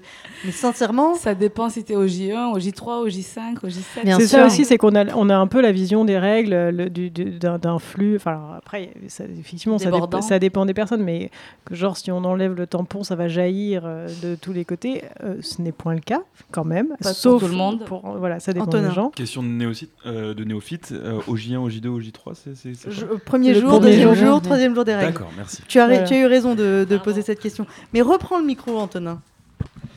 mais 0.45 0.51
sincèrement. 0.51 1.15
Ça 1.15 1.35
dépend 1.35 1.69
si 1.69 1.83
t'es 1.83 1.95
au 1.95 2.05
J1, 2.05 2.53
au 2.53 2.59
J3, 2.59 2.99
au 3.01 3.07
J5, 3.07 3.57
au 3.63 3.67
J7. 3.67 4.03
Bien 4.03 4.17
C'est 4.19 4.27
sûr. 4.27 4.39
ça 4.39 4.45
aussi, 4.45 4.65
c'est 4.65 4.77
qu'on 4.77 4.95
a, 4.95 5.05
on 5.15 5.29
a 5.29 5.35
un 5.35 5.47
peu 5.47 5.61
la 5.61 5.71
vision 5.71 6.05
des 6.05 6.17
règles, 6.17 6.69
le- 6.69 6.89
du- 6.89 7.09
du- 7.09 7.25
d'un 7.39 7.57
d'un 7.57 7.79
flux. 7.79 8.15
Enfin, 8.15 8.39
après, 8.57 8.91
ça, 9.07 9.23
effectivement, 9.39 9.77
ça, 9.77 9.86
ça 10.21 10.39
dépend 10.39 10.65
des 10.65 10.73
personnes, 10.73 11.03
mais 11.03 11.31
que 11.65 11.75
genre, 11.75 11.97
si 11.97 12.11
on 12.11 12.17
enlève 12.23 12.53
le 12.53 12.67
tampon, 12.67 13.03
ça 13.03 13.15
va 13.15 13.27
jaillir 13.27 13.83
euh, 13.85 14.07
de 14.23 14.35
tous 14.35 14.53
les 14.53 14.65
côtés. 14.65 15.03
Euh, 15.23 15.35
ce 15.41 15.61
n'est 15.61 15.71
point 15.71 15.93
le 15.93 15.99
cas, 16.01 16.21
quand 16.51 16.63
même. 16.65 16.89
Pas 17.01 17.09
pour 17.09 17.11
sauf 17.11 17.41
tout 17.43 17.47
le 17.49 17.55
monde. 17.55 17.85
pour- 17.85 18.01
voilà, 18.17 18.39
ça 18.39 18.53
dépend 18.53 18.65
Antonin. 18.65 18.89
des 18.89 18.93
gens. 18.95 19.09
Question 19.11 19.43
de, 19.43 19.47
néophyte, 19.47 19.91
euh, 20.05 20.33
de 20.33 20.43
néophyte, 20.43 20.91
euh, 20.91 21.19
au 21.27 21.35
J1, 21.35 21.57
au 21.57 21.69
J2, 21.69 21.87
au 21.87 21.99
J3, 21.99 22.33
c'est 22.55 22.69
euh, 22.87 23.17
premier 23.25 23.53
Le 23.53 23.61
jour, 23.61 23.79
deuxième 23.79 24.13
jour, 24.13 24.41
troisième 24.41 24.75
jour 24.75 24.85
des 24.85 24.95
règles. 24.95 25.13
D'accord, 25.13 25.31
merci. 25.37 25.61
Tu 25.67 25.79
as, 25.79 25.83
ra- 25.83 25.89
Voilà. 25.89 26.03
tu 26.07 26.13
as 26.13 26.19
eu 26.19 26.25
raison 26.25 26.55
de, 26.55 26.85
de 26.89 26.97
poser 26.97 27.21
cette 27.21 27.39
question. 27.39 27.65
Mais 27.93 28.01
reprends 28.01 28.39
le 28.39 28.45
micro, 28.45 28.77
Antonin. 28.77 29.21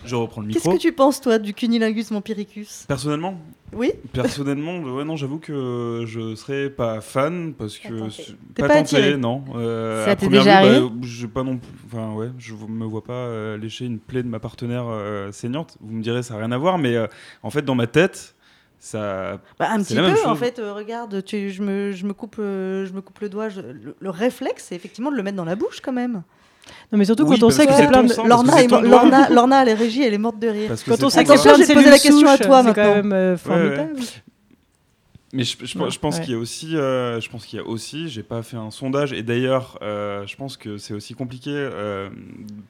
Je 0.05 0.15
reprends 0.17 0.41
le 0.41 0.49
Qu'est-ce 0.49 0.61
micro. 0.67 0.73
que 0.79 0.83
tu 0.83 0.93
penses, 0.93 1.21
toi, 1.21 1.39
du 1.39 1.53
cunilingus 1.53 2.11
vampiricus 2.11 2.85
Personnellement? 2.89 3.39
Oui 3.73 3.93
Personnellement, 4.13 4.79
ouais, 4.95 5.05
non, 5.05 5.17
j'avoue 5.17 5.39
que 5.39 6.05
je 6.07 6.35
serais 6.35 6.71
pas 6.71 7.01
fan 7.01 7.53
parce 7.53 7.77
que 7.79 7.89
pas, 8.55 8.67
pas 8.67 8.69
tenté, 8.69 8.79
attiré 8.97 9.17
non. 9.17 9.45
Euh, 9.55 10.05
Ça 10.07 10.17
t'est 10.17 10.29
déjà 10.29 10.41
vue, 10.41 10.47
bah, 10.47 10.57
arrivé 10.77 10.89
j'ai 11.03 11.29
pas 11.29 11.43
non 11.43 11.59
plus, 11.59 11.71
enfin 11.87 12.13
ouais, 12.15 12.29
je 12.39 12.55
me 12.55 12.85
vois 12.87 13.05
pas 13.05 13.13
euh, 13.13 13.59
lécher 13.59 13.85
une 13.85 13.99
plaie 13.99 14.23
de 14.23 14.29
ma 14.29 14.41
partenaire 14.41 14.85
euh, 14.89 15.31
saignante. 15.33 15.77
Vous 15.81 15.95
me 15.95 16.03
direz, 16.03 16.23
ça 16.23 16.35
n'a 16.35 16.41
rien 16.41 16.53
à 16.53 16.59
voir, 16.59 16.79
mais 16.79 16.97
euh, 16.97 17.07
en 17.43 17.51
fait, 17.51 17.63
dans 17.63 17.75
ma 17.75 17.87
tête, 17.87 18.35
ça. 18.79 19.39
Bah, 19.59 19.69
Un 19.71 19.83
petit 19.83 19.95
peu, 19.95 20.27
en 20.27 20.35
fait. 20.35 20.59
euh, 20.59 20.73
regarde, 20.73 21.23
tu, 21.25 21.51
je, 21.51 21.63
me, 21.63 21.93
je, 21.93 22.07
me 22.07 22.15
coupe, 22.15 22.37
euh, 22.39 22.87
je 22.87 22.93
me 22.95 23.03
coupe 23.03 23.19
le 23.21 23.29
doigt. 23.29 23.51
je- 23.51 23.61
le, 23.61 23.95
le 24.01 24.11
réflexe, 24.11 24.65
c'est 24.69 24.75
effectivement 24.75 25.11
de 25.11 25.17
le 25.17 25.23
mettre 25.23 25.37
dans 25.37 25.45
la 25.45 25.57
bouche, 25.57 25.81
quand 25.83 25.93
même. 25.93 26.23
Non, 26.93 26.99
mais 26.99 27.05
surtout 27.05 27.25
Oui, 27.27 27.39
quand 27.39 27.47
on 27.47 27.51
sait 27.51 27.67
que 27.67 27.73
c'est 27.75 27.87
plein 27.89 28.03
de. 28.03 28.09
sang. 28.09 28.27
Lorna, 28.27 28.63
est. 28.63 28.69
Lorna, 28.69 29.29
Lorna 29.31 29.59
a 29.59 29.65
les 29.65 29.75
régies, 29.75 30.03
elle 30.03 30.15
est 30.15 30.19
morte 30.19 30.39
de 30.39 30.49
rire. 30.49 30.73
Quand 30.87 31.03
on 31.03 31.11
sait 31.11 31.25
que 31.25 31.37
c'est 31.37 31.43
plein 31.49 31.59
de 31.59 31.65
j'ai 31.65 31.75
posé 31.75 31.91
la 31.91 31.99
cellules 31.99 32.25
question 32.25 32.29
à 32.29 32.39
toi, 32.39 32.63
c'est 32.65 32.75
quand 32.75 32.83
maintenant. 32.83 32.95
même 32.95 33.13
euh, 33.13 33.33
ouais. 33.33 33.39
formidable. 33.39 33.93
Mais 35.33 35.45
je, 35.45 35.57
je, 35.65 35.79
Non, 35.79 35.89
je 35.89 35.99
pense 36.01 36.17
ouais. 36.17 36.23
qu'il 36.25 36.33
y 36.33 36.37
a 36.37 36.39
aussi, 36.41 36.77
euh, 36.77 37.21
je 37.21 37.31
pense 37.31 37.47
qu'il 37.47 37.57
y 37.59 37.63
a 37.63 37.65
aussi, 37.65 38.09
j'ai 38.09 38.25
pas 38.25 38.43
fait 38.43 38.57
un 38.57 38.73
sondage 38.73 39.13
et 39.13 39.23
d'ailleurs, 39.23 39.79
euh, 39.81 40.27
je 40.27 40.35
pense 40.35 40.57
que 40.57 40.77
c'est 40.77 40.93
aussi 40.93 41.15
compliqué 41.15 41.53
euh, 41.55 42.11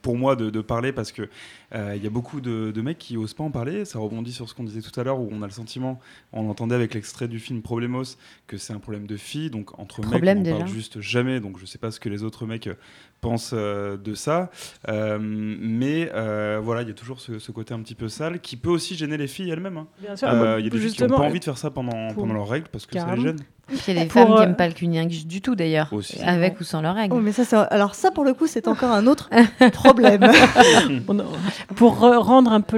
pour 0.03 0.19
moi 0.19 0.37
de, 0.37 0.51
de 0.51 0.61
parler 0.61 0.93
parce 0.93 1.11
que 1.11 1.31
euh, 1.75 1.95
il 1.97 2.05
y 2.05 2.07
a 2.07 2.11
beaucoup 2.11 2.43
de, 2.43 2.71
de 2.71 2.83
mecs 2.83 2.99
qui 2.99 3.17
osent 3.17 3.33
pas 3.33 3.45
en 3.45 3.51
parler. 3.51 3.87
Ça 3.87 3.99
rebondit 3.99 4.33
sur 4.33 4.47
ce 4.47 4.53
qu'on 4.55 4.65
disait 4.65 4.83
tout 4.83 5.01
à 5.01 5.05
l'heure 5.05 5.19
où 5.19 5.31
on 5.33 5.41
a 5.41 5.47
le 5.47 5.53
sentiment, 5.53 6.01
on 6.35 6.43
l'entendait 6.43 6.75
avec 6.75 6.93
l'extrait 6.93 7.29
du 7.29 7.39
film 7.39 7.63
Problemos, 7.63 8.03
que 8.47 8.59
c'est 8.59 8.75
un 8.75 8.79
problème 8.79 9.07
de 9.07 9.17
filles. 9.17 9.49
Donc 9.49 9.79
entre 9.79 10.03
Problème, 10.03 10.43
mecs, 10.43 10.53
on 10.53 10.57
en 10.57 10.59
parle 10.59 10.71
juste 10.71 11.01
jamais. 11.01 11.41
Donc 11.41 11.59
je 11.59 11.65
sais 11.65 11.79
pas 11.79 11.91
ce 11.91 11.99
que 11.99 12.11
les 12.11 12.25
autres 12.25 12.45
mecs 12.45 12.69
pensent 13.21 13.53
euh, 13.55 13.97
de 13.97 14.15
ça, 14.15 14.51
Euh, 14.89 15.19
mais 15.21 16.11
euh, 16.15 16.61
voilà, 16.63 16.83
il 16.83 16.89
y 16.89 16.91
a 16.91 16.95
toujours 16.95 17.21
ce, 17.21 17.39
ce 17.39 17.53
côté 17.53 17.75
un 17.75 17.81
petit 17.81 17.95
peu 17.95 18.09
sale 18.09 18.41
qui 18.41 18.57
peut 18.57 18.71
aussi 18.71 18.95
gêner 18.97 19.17
les 19.17 19.27
filles 19.29 19.51
elles-mêmes. 19.51 19.77
hein. 19.77 19.87
Bien 20.01 20.17
sûr, 20.17 20.29
Euh, 20.29 20.35
moi, 20.37 20.61
Il 20.61 20.65
y 20.65 20.67
a 20.67 20.71
des 20.71 20.79
filles 20.79 20.91
qui 20.97 21.03
n'ont 21.03 21.09
pas 21.09 21.15
envie 21.29 21.41
de 21.41 21.45
faire 21.45 21.59
ça 21.59 21.71
pendant, 21.71 22.09
pendant 22.15 22.35
leurs 22.35 22.49
règles 22.49 22.69
parce 22.73 22.87
que 22.87 22.95
ça 22.99 23.15
les 23.15 23.21
gêne. 23.23 23.37
Puis 23.71 23.81
il 23.89 23.95
y 23.95 23.99
a 23.99 24.03
des 24.03 24.09
Pour, 24.09 24.21
femmes 24.23 24.29
qui 24.35 24.35
euh, 24.35 24.41
n'aiment 24.47 24.57
pas 24.57 24.67
le 24.69 24.75
cunilingus 24.75 25.27
du 25.27 25.41
tout 25.41 25.55
d'ailleurs, 25.55 25.91
avec 26.25 26.61
ou 26.61 26.65
sans 26.65 26.83
leurs 26.83 26.95
règles. 26.95 27.15
Oh, 27.17 27.21
mais 27.21 27.33
ça, 27.33 27.63
alors 27.65 27.95
ça, 27.95 28.11
pour 28.11 28.25
le 28.25 28.35
coup, 28.35 28.47
c'est 28.47 28.69
encore 28.69 28.91
un 28.91 29.07
autre 29.07 29.31
problème. 29.73 30.21
Pour 31.77 31.95
re- 32.01 32.19
rendre 32.19 32.53
un 32.53 32.61
peu 32.61 32.77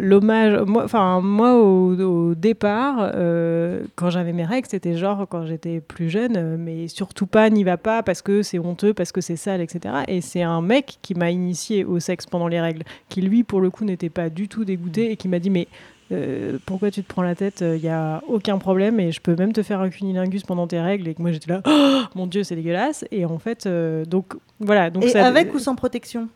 l'hommage, 0.00 0.60
moi, 0.66 0.84
enfin 0.84 1.20
moi 1.20 1.54
au, 1.54 1.94
au 2.00 2.34
départ, 2.34 3.10
euh, 3.14 3.82
quand 3.94 4.10
j'avais 4.10 4.32
mes 4.32 4.44
règles, 4.44 4.66
c'était 4.70 4.96
genre 4.96 5.26
quand 5.28 5.46
j'étais 5.46 5.80
plus 5.80 6.10
jeune, 6.10 6.36
euh, 6.36 6.56
mais 6.58 6.88
surtout 6.88 7.26
pas, 7.26 7.50
n'y 7.50 7.64
va 7.64 7.76
pas 7.76 8.02
parce 8.02 8.22
que 8.22 8.42
c'est 8.42 8.58
honteux, 8.58 8.94
parce 8.94 9.12
que 9.12 9.20
c'est 9.20 9.36
sale, 9.36 9.60
etc. 9.60 9.94
Et 10.08 10.20
c'est 10.20 10.42
un 10.42 10.62
mec 10.62 10.98
qui 11.02 11.14
m'a 11.14 11.30
initié 11.30 11.84
au 11.84 12.00
sexe 12.00 12.26
pendant 12.26 12.48
les 12.48 12.60
règles, 12.60 12.82
qui 13.08 13.20
lui 13.22 13.44
pour 13.44 13.60
le 13.60 13.70
coup 13.70 13.84
n'était 13.84 14.10
pas 14.10 14.28
du 14.30 14.48
tout 14.48 14.64
dégoûté 14.64 15.10
et 15.12 15.16
qui 15.16 15.28
m'a 15.28 15.38
dit 15.38 15.50
mais 15.50 15.68
euh, 16.12 16.58
pourquoi 16.66 16.90
tu 16.90 17.02
te 17.02 17.08
prends 17.12 17.22
la 17.22 17.34
tête 17.34 17.62
Il 17.62 17.80
n'y 17.82 17.88
a 17.88 18.22
aucun 18.28 18.58
problème 18.58 19.00
et 19.00 19.10
je 19.12 19.20
peux 19.20 19.34
même 19.34 19.52
te 19.52 19.62
faire 19.62 19.80
un 19.80 19.88
cunilingus 19.90 20.42
pendant 20.44 20.66
tes 20.66 20.80
règles. 20.80 21.08
Et 21.08 21.14
que 21.14 21.22
moi 21.22 21.32
j'étais 21.32 21.50
là, 21.52 21.62
Oh, 21.66 22.00
mon 22.14 22.26
Dieu, 22.26 22.44
c'est 22.44 22.54
dégueulasse. 22.56 23.04
Et 23.10 23.24
en 23.24 23.38
fait, 23.38 23.66
euh, 23.66 24.04
donc 24.04 24.34
voilà. 24.60 24.90
Donc 24.90 25.04
Et 25.04 25.08
ça- 25.08 25.26
avec 25.26 25.52
ou 25.54 25.58
sans 25.58 25.74
protection? 25.74 26.28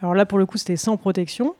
Alors 0.00 0.14
là, 0.14 0.26
pour 0.26 0.38
le 0.38 0.46
coup, 0.46 0.58
c'était 0.58 0.76
sans 0.76 0.96
protection. 0.96 1.54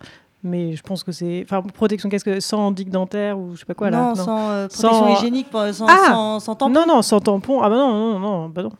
Mais 0.47 0.77
je 0.77 0.83
pense 0.83 1.03
que 1.03 1.11
c'est. 1.11 1.41
Enfin, 1.45 1.63
protection, 1.63 2.11
qu'est-ce 2.11 2.25
que. 2.25 2.39
Sans 2.39 2.71
digue 2.71 2.91
dentaire 2.91 3.39
ou 3.39 3.55
je 3.55 3.61
sais 3.61 3.65
pas 3.65 3.73
quoi 3.73 3.89
là 3.89 4.09
Non, 4.09 4.15
sans, 4.15 4.51
euh, 4.51 4.69
protection 4.69 5.09
hygiénique, 5.17 5.47
sans- 5.51 5.73
sans- 5.89 6.41
sans 6.41 6.55
tampon. 6.55 6.73
Non, 6.75 6.85
non, 6.87 7.01
sans 7.01 7.21
tampon. 7.21 7.63
Ah 7.63 7.71
bah 7.71 7.77
non, 7.77 7.93
non, 8.13 8.19
non, 8.19 8.49
bah 8.51 8.63
non. 8.65 8.73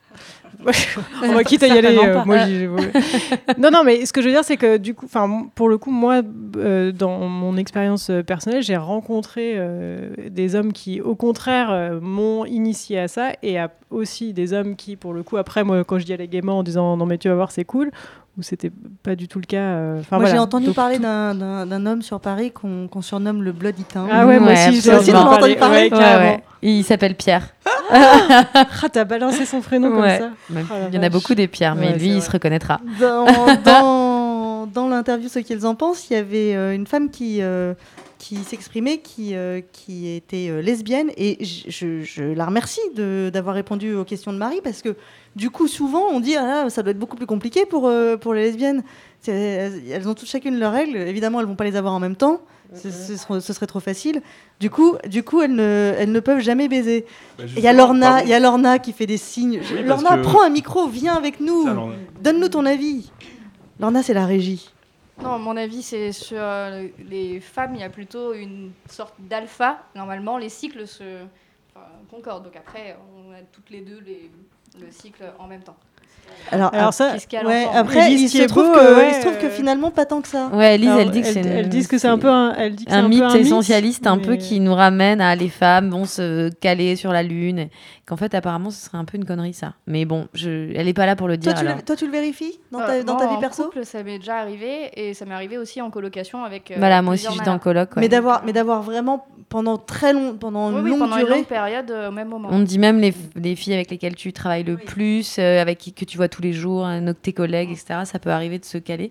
On 1.23 1.33
va 1.35 1.45
quitte 1.45 1.63
à 1.63 1.69
y 1.69 1.79
aller. 1.79 1.97
Euh, 1.99 2.25
moi, 2.25 2.37
ouais. 2.37 2.91
non, 3.59 3.71
non, 3.71 3.85
mais 3.85 4.07
ce 4.07 4.13
que 4.13 4.21
je 4.23 4.27
veux 4.27 4.33
dire, 4.33 4.45
c'est 4.45 4.57
que 4.57 4.77
du 4.77 4.95
coup, 4.95 5.07
enfin, 5.07 5.47
pour 5.55 5.69
le 5.69 5.79
coup, 5.79 5.91
moi, 5.91 6.23
euh, 6.57 6.93
dans 6.93 7.19
mon 7.29 7.57
expérience 7.57 8.11
euh, 8.11 8.23
personnelle, 8.23 8.63
j'ai 8.63 8.77
rencontré 8.77 9.55
euh, 9.57 10.11
des 10.31 10.55
hommes 10.55 10.73
qui, 10.73 11.01
au 11.01 11.15
contraire, 11.15 11.71
euh, 11.71 12.01
m'ont 12.01 12.45
initié 12.45 12.99
à 13.01 13.09
ça, 13.09 13.33
et 13.43 13.59
à- 13.59 13.71
aussi 13.91 14.33
des 14.33 14.53
hommes 14.53 14.75
qui, 14.77 14.97
pour 14.97 15.13
le 15.13 15.23
coup, 15.23 15.37
après, 15.37 15.65
moi, 15.65 15.85
quand 15.85 15.99
je 15.99 16.05
dis 16.05 16.13
allais 16.13 16.29
gaiement 16.29 16.59
en 16.59 16.63
disant 16.63 16.97
non 16.97 17.07
mais 17.07 17.19
tu 17.19 17.29
vas 17.29 17.35
voir, 17.35 17.51
c'est 17.53 17.65
cool, 17.65 17.91
ou 18.39 18.43
c'était 18.43 18.71
pas 19.03 19.15
du 19.15 19.29
tout 19.29 19.39
le 19.39 19.47
cas. 19.47 19.59
euh, 19.59 20.01
enfin, 20.01 20.17
Moi, 20.17 20.25
voilà. 20.25 20.35
j'ai 20.35 20.39
entendu 20.41 20.67
Donc, 20.67 20.75
parler 20.75 20.99
d'un- 20.99 21.35
d'un 21.35 21.67
d'un 21.67 21.87
homme 21.87 22.03
sur 22.03 22.19
Paris 22.21 22.51
qu'on 22.51 22.89
qu'on 22.89 23.03
surnomme 23.03 23.43
le 23.43 23.53
Bloody 23.53 23.85
Town. 23.85 24.09
Ah 24.11 24.27
ouais, 24.27 24.41
moi 24.41 24.53
aussi, 24.53 24.81
j'ai 24.81 24.93
aussi, 24.95 25.13
entendu 25.15 25.55
parler? 25.57 25.89
Ouais. 25.93 26.43
Il 26.63 26.83
s'appelle 26.85 27.15
Pierre. 27.15 27.49
Ah, 27.91 28.89
t'as 28.93 29.05
balancé 29.05 29.45
son 29.45 29.61
prénom 29.61 29.91
comme 29.91 30.09
ça. 30.09 30.31
Même- 30.51 30.67
la 30.71 30.89
il 30.89 30.95
y 30.95 30.99
en 30.99 31.03
a 31.03 31.09
beaucoup 31.11 31.35
des 31.35 31.47
Pierres, 31.49 31.75
mais 31.75 31.89
Ouais, 31.93 31.99
lui, 31.99 32.09
il 32.17 32.23
se 32.23 32.31
reconnaîtra. 32.31 32.81
Dans, 33.01 33.27
dans, 33.27 33.53
dans 34.75 34.89
l'interview 34.89 35.29
Ce 35.29 35.39
qu'ils 35.39 35.65
en 35.67 35.75
pensent, 35.75 36.11
il 36.11 36.15
y 36.15 36.17
avait 36.17 36.55
euh, 36.55 36.75
une 36.75 36.87
femme 36.87 37.11
qui, 37.11 37.39
euh, 37.41 37.73
qui 38.19 38.37
s'exprimait, 38.37 38.99
qui, 38.99 39.35
euh, 39.35 39.61
qui 39.73 40.09
était 40.15 40.49
euh, 40.51 40.61
lesbienne, 40.61 41.11
et 41.17 41.43
je, 41.45 42.03
je- 42.03 42.23
la 42.23 42.45
remercie 42.47 42.81
de- 42.95 43.31
d'avoir 43.33 43.55
répondu 43.55 43.95
aux 43.95 44.05
questions 44.05 44.33
de 44.33 44.39
Marie, 44.39 44.61
parce 44.63 44.83
que 44.83 44.95
du 45.37 45.51
coup, 45.51 45.67
souvent, 45.69 46.07
on 46.11 46.21
dit, 46.21 46.37
ah 46.37 46.43
là, 46.65 46.71
ça 46.71 46.83
doit 46.83 46.91
être 46.93 46.99
beaucoup 46.99 47.17
plus 47.17 47.27
compliqué 47.27 47.65
pour, 47.67 47.87
euh, 47.87 48.17
pour 48.17 48.35
les 48.35 48.43
lesbiennes. 48.43 48.83
C'est- 49.21 49.33
Elles, 49.91 50.07
ont 50.09 50.15
toutes 50.15 50.29
chacune 50.29 50.59
leurs 50.59 50.73
règles, 50.73 50.97
évidemment, 50.97 51.41
elles 51.41 51.47
vont 51.47 51.57
pas 51.57 51.65
les 51.65 51.77
avoir 51.77 51.95
en 51.95 52.01
même 52.01 52.17
temps. 52.17 52.41
Ce, 52.75 52.91
ce 52.91 53.17
serait, 53.17 53.41
ce 53.41 53.53
serait 53.53 53.67
trop 53.67 53.79
facile. 53.79 54.21
Du 54.59 54.69
coup, 54.69 54.95
du 55.09 55.23
coup 55.23 55.43
elles, 55.43 55.55
ne, 55.55 55.93
elles 55.97 56.11
ne 56.11 56.19
peuvent 56.19 56.41
jamais 56.41 56.67
baiser. 56.67 57.05
Bah, 57.39 57.45
Il 57.57 57.63
y 57.63 57.69
a 57.69 57.73
Lorna, 57.73 58.23
il 58.25 58.29
y 58.31 58.35
a 58.35 58.41
Lorna 58.41 58.79
qui 58.81 58.93
fait 58.93 59.07
des 59.07 59.19
signes. 59.19 59.61
Oui, 59.73 59.83
Lorna, 59.85 60.17
que- 60.17 60.23
prends 60.23 60.43
un 60.43 60.49
micro, 60.51 60.89
viens 60.89 61.15
avec 61.15 61.39
nous. 61.41 61.65
Donne-nous 62.23 62.49
ton 62.49 62.67
avis. 62.67 63.13
Lorna, 63.81 64.03
c'est 64.03 64.15
la 64.15 64.27
régie. 64.27 64.71
Non, 65.23 65.39
mon 65.39 65.57
avis, 65.57 65.83
c'est 65.83 66.13
sur 66.13 66.39
euh, 66.41 66.89
les 67.09 67.41
femmes, 67.41 67.75
il 67.75 67.81
y 67.81 67.85
a 67.85 67.91
plutôt 67.91 68.35
une 68.35 68.73
sorte 68.89 69.15
d'alpha. 69.19 69.85
Normalement, 69.95 70.39
les 70.39 70.49
cycles 70.49 70.87
se 70.87 71.25
concordent. 72.11 72.45
Donc 72.45 72.57
après, 72.57 72.97
on 73.17 73.33
a 73.33 73.43
toutes 73.53 73.71
les 73.71 73.81
deux 73.81 74.01
le 74.81 74.91
cycle 74.91 75.25
en 75.39 75.47
même 75.47 75.63
temps. 75.63 75.77
Alors, 76.53 76.73
Alors 76.75 76.93
ça- 76.93 77.15
ouais, 77.45 77.67
après, 77.75 78.13
il 78.13 78.29
se, 78.29 78.43
trouve 78.45 78.67
beau, 78.67 78.73
que, 78.75 78.97
ouais, 78.97 79.09
il 79.11 79.15
se 79.15 79.21
trouve 79.23 79.39
que 79.39 79.49
finalement, 79.49 79.91
pas 79.91 80.05
tant 80.05 80.21
que 80.21 80.29
ça. 80.29 80.49
Ouais, 80.53 80.75
Elise, 80.77 80.89
Alors, 80.91 81.01
elle 81.01 81.11
dit 81.11 81.23
que 81.23 81.27
elles- 81.27 81.33
c'est 81.33 81.41
une- 81.41 81.47
elles 81.49 81.69
disent 81.69 81.89
que 81.89 81.99
c'est 81.99 82.07
un 82.09 82.19
peu 82.19 82.29
un- 82.29 82.53
que 82.53 82.69
mythe 82.71 82.89
peu 82.89 82.95
un 82.95 83.09
mythe, 83.09 83.35
essentialiste, 83.35 84.07
un 84.07 84.19
peu 84.19 84.37
qui 84.37 84.61
nous 84.61 84.75
ramène 84.75 85.21
à 85.21 85.35
les 85.35 85.49
femmes 85.49 85.91
vont 85.91 86.05
se 86.05 86.51
caler 86.61 86.97
sur 86.97 87.13
la 87.13 87.23
lune, 87.23 87.59
et 87.59 87.71
qu'en 88.07 88.17
fait 88.17 88.35
apparemment 88.35 88.71
ce 88.71 88.85
serait 88.85 88.99
un 88.99 89.05
peu 89.05 89.17
une 89.17 89.25
connerie 89.25 89.55
ça. 89.55 89.73
Mais 89.87 90.05
bon, 90.05 90.29
je... 90.35 90.71
elle 90.77 90.87
est 90.87 90.93
pas 90.95 91.07
là 91.07 91.17
pour 91.17 91.29
le 91.29 91.37
Toi 91.39 91.53
dire. 91.53 91.61
tu, 91.61 91.67
alors. 91.67 91.77
le, 91.79 91.83
toi, 91.83 91.97
tu 91.97 92.07
le 92.07 92.13
vérifies 92.13 92.61
dans 92.71 92.79
ta, 92.81 92.93
Euh, 92.93 93.03
dans 93.03 93.17
ta 93.17 93.27
vie 93.27 93.35
en 93.35 93.41
perso? 93.41 93.65
couple, 93.65 93.85
ça 93.85 94.03
m'est 94.03 94.19
déjà 94.19 94.37
arrivé 94.37 94.91
et 94.97 95.15
ça 95.15 95.25
m'est 95.25 95.35
arrivé 95.35 95.59
aussi 95.59 95.81
en 95.81 95.91
colocation 95.91 96.45
avec. 96.45 96.71
euh, 96.71 96.75
Voilà, 96.79 97.01
moi 97.03 97.15
aussi 97.15 97.27
j'étais 97.33 97.49
en 97.49 97.59
coloc. 97.59 97.97
ouais. 97.97 98.03
Mais 98.03 98.09
d'avoir, 98.09 98.45
mais 98.45 98.53
d'avoir 98.53 98.83
vraiment 98.83 99.27
pendant 99.49 99.79
très 99.79 100.13
long, 100.13 100.37
pendant 100.39 100.69
Oui, 100.71 100.77
une 100.79 100.85
oui, 100.85 100.91
longue 100.91 100.99
pendant 101.01 101.17
une 101.17 101.25
durée. 101.25 101.37
longue 101.39 101.47
période 101.47 101.91
euh, 101.91 102.09
au 102.09 102.13
même 102.13 102.29
moment. 102.29 102.49
On 102.53 102.61
dit 102.61 102.79
même 102.79 103.01
les 103.01 103.57
filles 103.57 103.75
avec 103.75 103.91
lesquelles 103.91 104.15
tu 104.17 104.33
travailles 104.33 104.65
le 104.65 104.77
plus, 104.77 105.37
euh, 105.39 105.61
avec 105.63 105.79
qui 105.79 105.93
que 105.93 106.05
tu 106.05 106.14
vois 106.17 106.29
tous 106.29 106.43
les 106.43 106.53
jours, 106.53 106.87
euh, 106.87 107.01
nos- 107.01 107.13
tes 107.13 107.33
collègues, 107.33 107.71
etc. 107.71 108.01
Ça 108.05 108.19
peut 108.19 108.31
arriver 108.31 108.59
de 108.59 108.65
se 108.65 108.79
caler. 108.79 109.11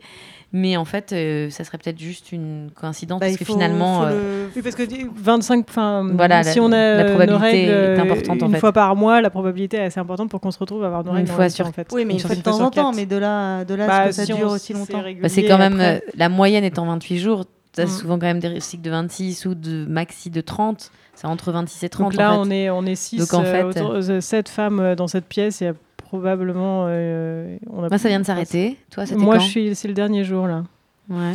Mais 0.56 0.78
en 0.78 0.86
fait, 0.86 1.12
euh, 1.14 1.50
ça 1.50 1.64
serait 1.64 1.80
peut-être 1.80 1.98
juste 2.00 2.32
une 2.32 2.70
coïncidence 2.76 3.20
Bah, 3.20 3.26
parce 3.26 3.38
que 3.38 3.46
faut- 3.46 3.54
finalement, 3.54 4.02
faut 4.02 4.06
euh, 4.08 4.46
le- 4.46 4.52
Oui, 4.56 4.62
parce 4.62 4.76
que 4.76 4.84
25, 5.16 5.66
enfin, 5.68 6.08
Voilà, 6.14 6.44
si 6.44 6.60
la- 6.60 6.64
on 6.64 6.72
a 6.72 6.78
la 6.96 7.04
nos 7.04 7.10
probabilité 7.10 7.44
règles 7.44 7.70
est 7.72 7.74
euh, 7.74 8.00
importante, 8.02 8.44
en 8.44 8.46
une 8.48 8.54
fait. 8.54 8.60
fois 8.60 8.72
par 8.72 8.96
mois, 8.96 9.20
la 9.22 9.30
probabilité 9.32 9.78
est 9.78 9.86
assez 9.86 10.00
importante 10.00 10.30
pour 10.30 10.40
qu'on 10.42 10.52
se 10.52 10.60
retrouve 10.60 10.84
à 10.84 10.88
avoir 10.88 11.04
nos 11.04 11.10
Une 11.12 11.18
règles 11.18 11.32
en 11.32 11.34
fois 11.34 11.44
même 11.46 11.50
sur- 11.50 11.66
en 11.68 11.72
fait. 11.72 11.88
Oui, 11.92 12.06
mais 12.06 12.14
une 12.14 12.20
Sur 12.20 12.28
fois 12.28 12.36
de 12.36 12.40
une 12.40 12.44
temps 12.44 12.54
sur 12.58 12.66
en 12.66 12.70
temps, 12.70 12.84
quatre. 12.92 12.96
mais 12.96 13.06
de 13.08 13.16
là, 13.18 13.66
de 13.66 13.74
là 13.74 13.88
Bah, 13.88 14.04
ce 14.04 14.08
que 14.10 14.14
ça 14.16 14.26
si 14.26 14.34
dure 14.34 14.52
aussi 14.52 14.74
longtemps. 14.74 15.02
bah, 15.22 15.30
c'est 15.30 15.44
quand 15.46 15.58
même 15.58 15.74
après. 15.74 16.04
euh, 16.06 16.12
la 16.18 16.30
moyenne 16.30 16.64
étant 16.64 16.86
28 16.86 17.18
jours. 17.20 17.46
Ça 17.76 17.86
Mm. 17.86 17.88
souvent 17.88 18.20
quand 18.20 18.28
même 18.28 18.40
des 18.40 18.60
cycles 18.60 18.84
de 18.84 18.92
26 18.92 19.48
ou 19.48 19.56
de 19.56 19.86
maxi 19.88 20.30
de 20.30 20.42
30. 20.42 20.92
C'est 21.16 21.26
entre 21.26 21.52
26 21.52 21.84
et 21.84 21.90
30. 21.90 22.12
Donc 22.12 22.20
là, 22.20 22.32
en 22.32 22.44
fait. 22.44 22.48
on 22.48 22.52
est, 22.52 22.70
on 22.70 22.86
est 22.86 22.94
6, 22.94 23.18
Donc 23.18 23.34
en 23.34 23.44
fait, 23.44 23.64
autour, 23.64 23.96
7 24.22 24.48
femmes 24.50 24.94
dans 24.96 25.08
cette 25.08 25.26
pièce. 25.26 25.64
A 25.64 25.72
probablement. 26.18 26.86
euh, 26.90 27.58
on 27.72 27.84
a 27.84 27.90
Moi, 27.90 27.98
ça 27.98 28.08
vient 28.10 28.20
de 28.20 28.26
s'arrêter. 28.26 28.78
Toi, 28.92 29.06
c'était 29.08 29.20
Moi, 29.20 29.36
quand 29.38 29.42
je 29.44 29.50
suis, 29.50 29.76
c'est 29.76 29.88
le 29.88 29.94
dernier 29.96 30.24
jour 30.24 30.46
là. 30.48 30.64
Ouais. 31.10 31.34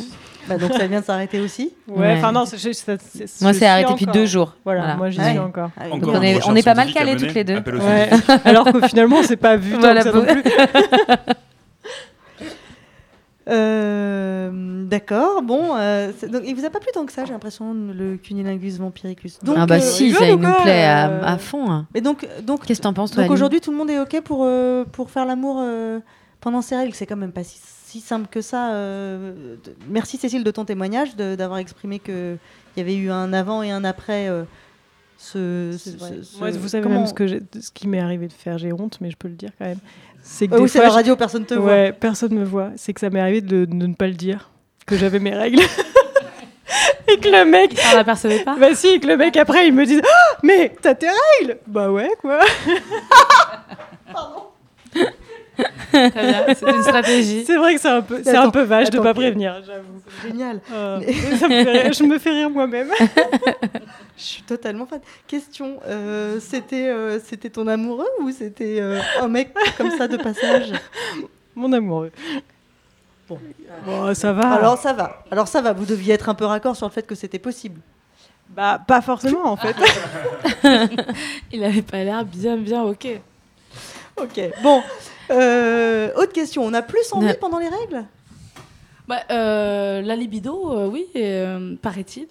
Bah, 0.49 0.57
donc 0.57 0.73
ça 0.73 0.87
vient 0.87 1.01
de 1.01 1.05
s'arrêter 1.05 1.41
aussi. 1.41 1.73
Ouais, 1.89 2.15
enfin 2.17 2.33
non, 2.33 2.47
c'est- 2.47 2.57
c'est- 2.57 2.73
c'est- 2.73 2.99
c'est- 3.27 3.43
Moi, 3.43 3.53
c'est 3.53 3.67
arrêté 3.67 3.93
depuis 3.93 4.07
deux 4.07 4.25
jours. 4.25 4.55
Voilà, 4.65 4.81
Voilà. 4.81 4.97
moi 4.97 5.11
j'y 5.11 5.19
Ouais. 5.21 5.31
suis 5.31 5.39
encore. 5.39 5.71
Ah, 5.77 5.89
Donc 5.91 6.07
on 6.07 6.23
est, 6.23 6.39
on 6.49 6.55
est 6.57 6.63
pas 6.63 6.75
mal 6.75 6.91
calés 6.93 7.17
toutes 7.17 7.35
les 7.35 7.45
deux. 7.45 7.57
Ouais. 7.59 8.09
Alors 8.45 8.73
que 8.73 8.87
finalement, 8.89 9.17
on 9.17 9.23
s'est 9.25 9.37
pas 9.37 9.57
vu 9.57 9.73
tant 9.75 9.81
Voilà, 9.81 10.03
que 10.05 10.11
ça 10.11 10.17
non 10.17 10.25
plus. 10.25 10.43
Euh, 13.49 14.85
D'accord, 14.87 15.43
bon. 15.43 15.77
euh, 15.77 16.13
donc, 16.31 16.43
il 16.47 16.55
vous 16.55 16.65
a 16.65 16.71
pas 16.71 16.81
plu 16.81 16.89
tant 16.95 17.05
que 17.07 17.13
ça, 17.13 17.25
j'ai 17.25 17.33
l'impression, 17.33 17.75
le 17.75 18.17
cunilingus 18.17 18.79
vampiricus. 18.79 19.39
Donc, 19.43 19.57
ah 19.59 19.67
bah 19.67 19.77
euh, 19.77 19.81
si, 19.81 20.13
ça 20.13 20.27
il 20.29 20.37
nous 20.37 20.53
plaît 20.63 20.85
à, 20.85 21.11
euh, 21.11 21.23
à 21.25 21.39
fond. 21.39 21.71
hein. 21.71 21.87
Mais 21.95 22.01
donc, 22.01 22.27
donc, 22.43 22.65
Qu'est-ce 22.65 22.81
que 22.81 22.85
t'en 22.85 22.95
penses 22.95 23.11
toi 23.13 23.23
donc 23.25 23.33
aujourd'hui, 23.33 23.61
tout 23.61 23.71
le 23.71 23.77
monde 23.77 23.91
est 23.91 23.99
ok 24.01 24.21
pour 24.23 24.45
euh, 24.45 24.85
pour 24.91 25.11
faire 25.11 25.27
l'amour 25.27 25.59
euh, 25.61 26.01
pendant 26.41 26.63
ces 26.63 26.77
règles? 26.77 26.95
C'est 26.95 27.07
quand 27.07 27.17
même 27.17 27.33
pas 27.33 27.45
si, 27.45 27.59
si 27.87 28.01
simple 28.01 28.29
que 28.31 28.41
ça. 28.41 28.73
euh, 28.73 29.57
Merci 29.91 30.17
Cécile 30.17 30.45
de 30.45 30.51
ton 30.51 30.65
témoignage, 30.65 31.17
d'avoir 31.17 31.59
exprimé 31.59 31.99
que 31.99 32.37
il 32.77 32.81
y 32.81 32.83
avait 32.83 32.97
eu 32.97 33.11
un 33.11 33.33
avant 33.33 33.63
et 33.63 33.71
un 33.71 33.85
après. 33.85 34.29
euh, 34.29 34.45
ce, 35.21 35.75
ce- 35.77 35.91
ce- 36.23 36.39
Moi, 36.39 36.53
vous 36.53 36.69
savez 36.69 36.81
comment- 36.85 36.99
même 36.99 37.07
ce, 37.09 37.13
que 37.13 37.27
ce 37.27 37.73
qui 37.73 37.89
m'est 37.89 37.99
arrivé 37.99 38.29
de 38.29 38.33
faire, 38.33 38.57
j'ai 38.57 38.73
honte, 38.73 38.99
mais 39.01 39.11
je 39.11 39.17
peux 39.17 39.27
le 39.27 39.35
dire 39.35 39.51
quand 39.59 39.65
même. 39.65 39.81
C'est 40.23 40.49
que 40.49 40.57
oui, 40.57 40.69
c'est 40.69 40.81
la 40.81 40.91
radio, 40.91 41.17
personne 41.17 41.45
te 41.45 41.55
voit. 41.55 41.71
Ouais, 41.71 41.93
personne 41.93 42.35
me 42.35 42.45
voit. 42.45 42.71
C'est 42.77 42.93
que 42.93 43.01
ça 43.01 43.11
m'est 43.11 43.21
arrivé 43.21 43.41
de, 43.41 43.65
de 43.65 43.75
ne 43.75 43.95
pas 43.95 44.07
le 44.07 44.15
dire, 44.15 44.51
que 44.87 44.97
j'avais 44.97 45.19
mes 45.19 45.35
règles. 45.35 45.63
et 47.09 47.19
que 47.19 47.29
le 47.29 47.45
mec. 47.45 47.79
On 47.93 47.97
l'apercevait 47.97 48.41
pas 48.41 48.57
Bah 48.59 48.75
si, 48.75 48.89
et 48.89 49.01
que 49.01 49.07
le 49.07 49.17
mec 49.17 49.37
après 49.37 49.67
il 49.67 49.75
me 49.75 49.87
dit 49.87 50.01
Ah, 50.03 50.37
Mais 50.43 50.75
t'as 50.81 50.95
tes 50.95 51.09
règles 51.39 51.59
Bah 51.67 51.91
ouais, 51.91 52.11
quoi. 52.21 52.41
Très 55.91 56.11
bien, 56.11 56.45
c'est 56.55 56.69
une 56.71 56.83
stratégie. 56.83 57.45
C'est 57.47 57.57
vrai 57.57 57.75
que 57.75 57.81
c'est 57.81 57.89
un 57.89 58.03
peu, 58.03 58.21
c'est 58.23 58.37
un 58.37 58.51
peu 58.51 58.63
vache 58.63 58.91
de 58.91 58.97
attends, 58.97 59.05
pas 59.05 59.15
prévenir, 59.15 59.63
j'avoue. 59.67 60.01
Génial. 60.27 60.61
Euh, 60.73 61.01
Mais- 61.01 61.13
ça 61.37 61.49
me 61.49 61.65
fait 61.65 61.83
rire, 61.83 61.93
je 61.93 62.03
me 62.05 62.19
fais 62.19 62.31
rire 62.31 62.51
moi-même. 62.51 62.89
Je 64.17 64.23
suis 64.25 64.43
totalement 64.43 64.85
fan. 64.85 64.99
Question, 65.29 65.79
euh, 65.87 66.41
c'était 66.41 66.89
euh, 66.89 67.21
c'était 67.25 67.51
ton 67.51 67.69
amoureux 67.69 68.09
ou 68.21 68.33
c'était 68.33 68.81
euh, 68.81 68.99
un 69.21 69.29
mec 69.29 69.55
comme 69.77 69.93
ça 69.93 70.09
de 70.09 70.17
passage? 70.17 70.73
Mon 71.55 71.73
amoureux. 71.73 72.11
Bon, 73.29 73.39
Bon, 73.87 74.13
ça 74.15 74.33
va. 74.33 74.49
Alors 74.55 74.77
ça 74.77 74.93
va. 74.93 75.23
Alors 75.31 75.47
ça 75.47 75.61
va. 75.61 75.73
Vous 75.73 75.87
deviez 75.87 76.15
être 76.15 76.29
un 76.29 76.35
peu 76.35 76.47
raccord 76.47 76.75
sur 76.75 76.87
le 76.89 76.93
fait 76.93 77.07
que 77.07 77.15
c'était 77.15 77.39
possible. 77.39 77.81
Bah 78.51 78.81
pas 78.85 79.03
forcément 79.03 79.45
en 79.53 79.57
fait. 79.57 79.77
Il 81.53 81.63
avait 81.63 81.83
pas 81.83 82.03
l'air 82.03 82.25
bien, 82.25 82.57
bien 82.57 82.83
ok. 82.83 83.07
Ok. 84.21 84.41
Bon. 84.65 84.83
Euh, 85.31 86.11
autre 86.17 86.33
question. 86.33 86.63
On 86.65 86.75
a 86.75 86.83
plus 86.83 87.13
envie 87.13 87.27
Ouais. 87.27 87.35
pendant 87.35 87.59
les 87.59 87.69
règles? 87.69 88.05
Bah, 89.07 89.21
euh, 89.31 90.03
la 90.03 90.17
libido, 90.17 90.73
euh, 90.73 90.89
oui, 90.89 91.07
euh, 91.17 91.77
paraît-il. 91.81 92.27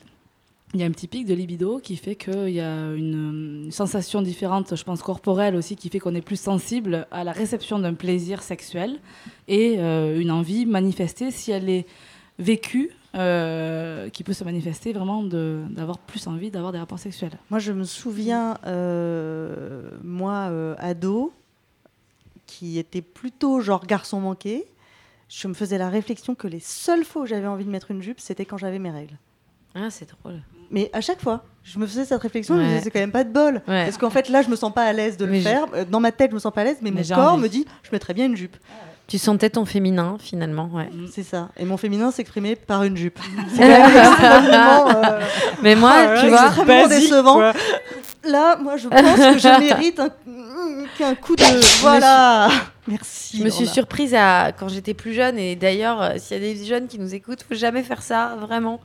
Il 0.73 0.81
y 0.81 0.83
a 0.83 0.85
un 0.85 0.91
petit 0.91 1.07
pic 1.07 1.25
de 1.25 1.33
libido 1.33 1.79
qui 1.79 1.95
fait 1.95 2.15
qu'il 2.15 2.49
y 2.49 2.59
a 2.59 2.91
une, 2.91 3.63
une 3.65 3.71
sensation 3.71 4.21
différente, 4.21 4.75
je 4.75 4.83
pense 4.83 5.01
corporelle 5.01 5.55
aussi, 5.55 5.75
qui 5.77 5.89
fait 5.89 5.99
qu'on 5.99 6.13
est 6.13 6.21
plus 6.21 6.39
sensible 6.39 7.07
à 7.09 7.23
la 7.23 7.31
réception 7.31 7.79
d'un 7.79 7.93
plaisir 7.93 8.43
sexuel 8.43 8.97
et 9.47 9.75
euh, 9.79 10.19
une 10.19 10.29
envie 10.29 10.65
manifestée 10.65 11.31
si 11.31 11.51
elle 11.51 11.69
est 11.69 11.85
vécue 12.37 12.91
euh, 13.15 14.09
qui 14.09 14.23
peut 14.23 14.33
se 14.33 14.43
manifester 14.43 14.91
vraiment 14.91 15.23
d'avoir 15.23 15.97
plus 15.97 16.27
envie 16.27 16.51
d'avoir 16.51 16.73
des 16.73 16.79
rapports 16.79 16.99
sexuels. 16.99 17.31
Moi, 17.49 17.59
je 17.59 17.71
me 17.71 17.85
souviens, 17.85 18.57
euh, 18.67 19.89
moi, 20.03 20.49
euh, 20.51 20.75
ado, 20.79 21.31
qui 22.57 22.79
était 22.79 23.01
plutôt 23.03 23.59
genre 23.61 23.85
garçon 23.85 24.19
manqué, 24.19 24.65
je 25.29 25.47
me 25.47 25.53
faisais 25.53 25.77
la 25.77 25.89
réflexion 25.89 26.33
que 26.33 26.47
les 26.47 26.59
seules 26.59 27.03
fois 27.05 27.21
où 27.23 27.25
j'avais 27.27 27.45
envie 27.47 27.65
de 27.65 27.69
mettre 27.69 27.91
une 27.91 28.01
jupe, 28.01 28.19
c'était 28.19 28.45
quand 28.45 28.57
j'avais 28.57 28.79
mes 28.79 28.89
règles. 28.89 29.17
Ah, 29.75 29.89
c'est 29.91 30.09
drôle. 30.09 30.41
Mais 30.71 30.89
à 30.91 31.01
chaque 31.01 31.21
fois, 31.21 31.45
je 31.63 31.77
me 31.77 31.85
faisais 31.85 32.03
cette 32.05 32.19
réflexion, 32.21 32.55
je 32.55 32.59
me 32.61 32.63
Ouais. 32.65 32.69
disais, 32.71 32.83
c'est 32.85 32.91
quand 32.91 32.99
même 32.99 33.11
pas 33.11 33.23
de 33.23 33.31
bol. 33.31 33.55
Ouais. 33.67 33.85
Parce 33.85 33.97
qu'en 33.99 34.09
fait, 34.09 34.27
là, 34.29 34.41
je 34.41 34.49
me 34.49 34.55
sens 34.55 34.73
pas 34.73 34.83
à 34.85 34.91
l'aise 34.91 35.17
de 35.17 35.25
le 35.25 35.31
Mais 35.33 35.41
faire. 35.41 35.65
Euh, 35.75 35.85
Dans 35.85 35.99
ma 35.99 36.11
tête, 36.11 36.31
je 36.31 36.35
me 36.35 36.39
sens 36.39 36.51
pas 36.51 36.61
à 36.61 36.63
l'aise, 36.63 36.77
mais, 36.81 36.89
Mais 36.89 37.03
mon 37.03 37.15
corps 37.15 37.33
envie. 37.33 37.43
me 37.43 37.47
dit, 37.49 37.65
je 37.83 37.89
mettrais 37.91 38.13
bien 38.15 38.25
une 38.25 38.35
jupe. 38.35 38.57
Tu 39.07 39.17
sentais 39.17 39.49
ton 39.49 39.63
féminin, 39.65 40.17
finalement, 40.19 40.69
ouais. 40.73 40.89
C'est 41.11 41.23
ça. 41.23 41.47
Et 41.57 41.63
mon 41.63 41.77
féminin 41.77 42.11
s'exprimait 42.11 42.57
par 42.57 42.83
une 42.83 42.97
jupe. 42.97 43.19
Euh, 43.59 45.21
Mais 45.63 45.75
moi, 45.75 46.05
là, 46.05 46.21
tu 46.21 46.27
vois, 46.27 46.45
extrêmement 46.47 46.87
basique, 46.87 47.09
décevant. 47.09 47.33
quoi. 47.35 47.53
Là, 48.25 48.57
moi, 48.57 48.77
je 48.77 48.87
pense 48.89 48.99
que 49.01 49.39
je 49.39 49.59
mérite 49.67 49.99
un, 49.99 50.09
qu'un 50.97 51.15
coup 51.15 51.35
de. 51.35 51.43
Voilà. 51.81 52.49
Merci. 52.87 53.37
Je 53.37 53.43
me 53.43 53.49
suis 53.49 53.63
Laura. 53.63 53.73
surprise 53.73 54.13
à, 54.15 54.51
quand 54.57 54.67
j'étais 54.69 54.93
plus 54.93 55.13
jeune, 55.13 55.37
et 55.39 55.55
d'ailleurs, 55.55 56.01
euh, 56.01 56.11
s'il 56.17 56.37
y 56.41 56.49
a 56.49 56.53
des 56.53 56.65
jeunes 56.65 56.87
qui 56.87 56.99
nous 56.99 57.13
écoutent, 57.15 57.43
faut 57.47 57.55
jamais 57.55 57.83
faire 57.83 58.01
ça, 58.01 58.35
vraiment, 58.39 58.79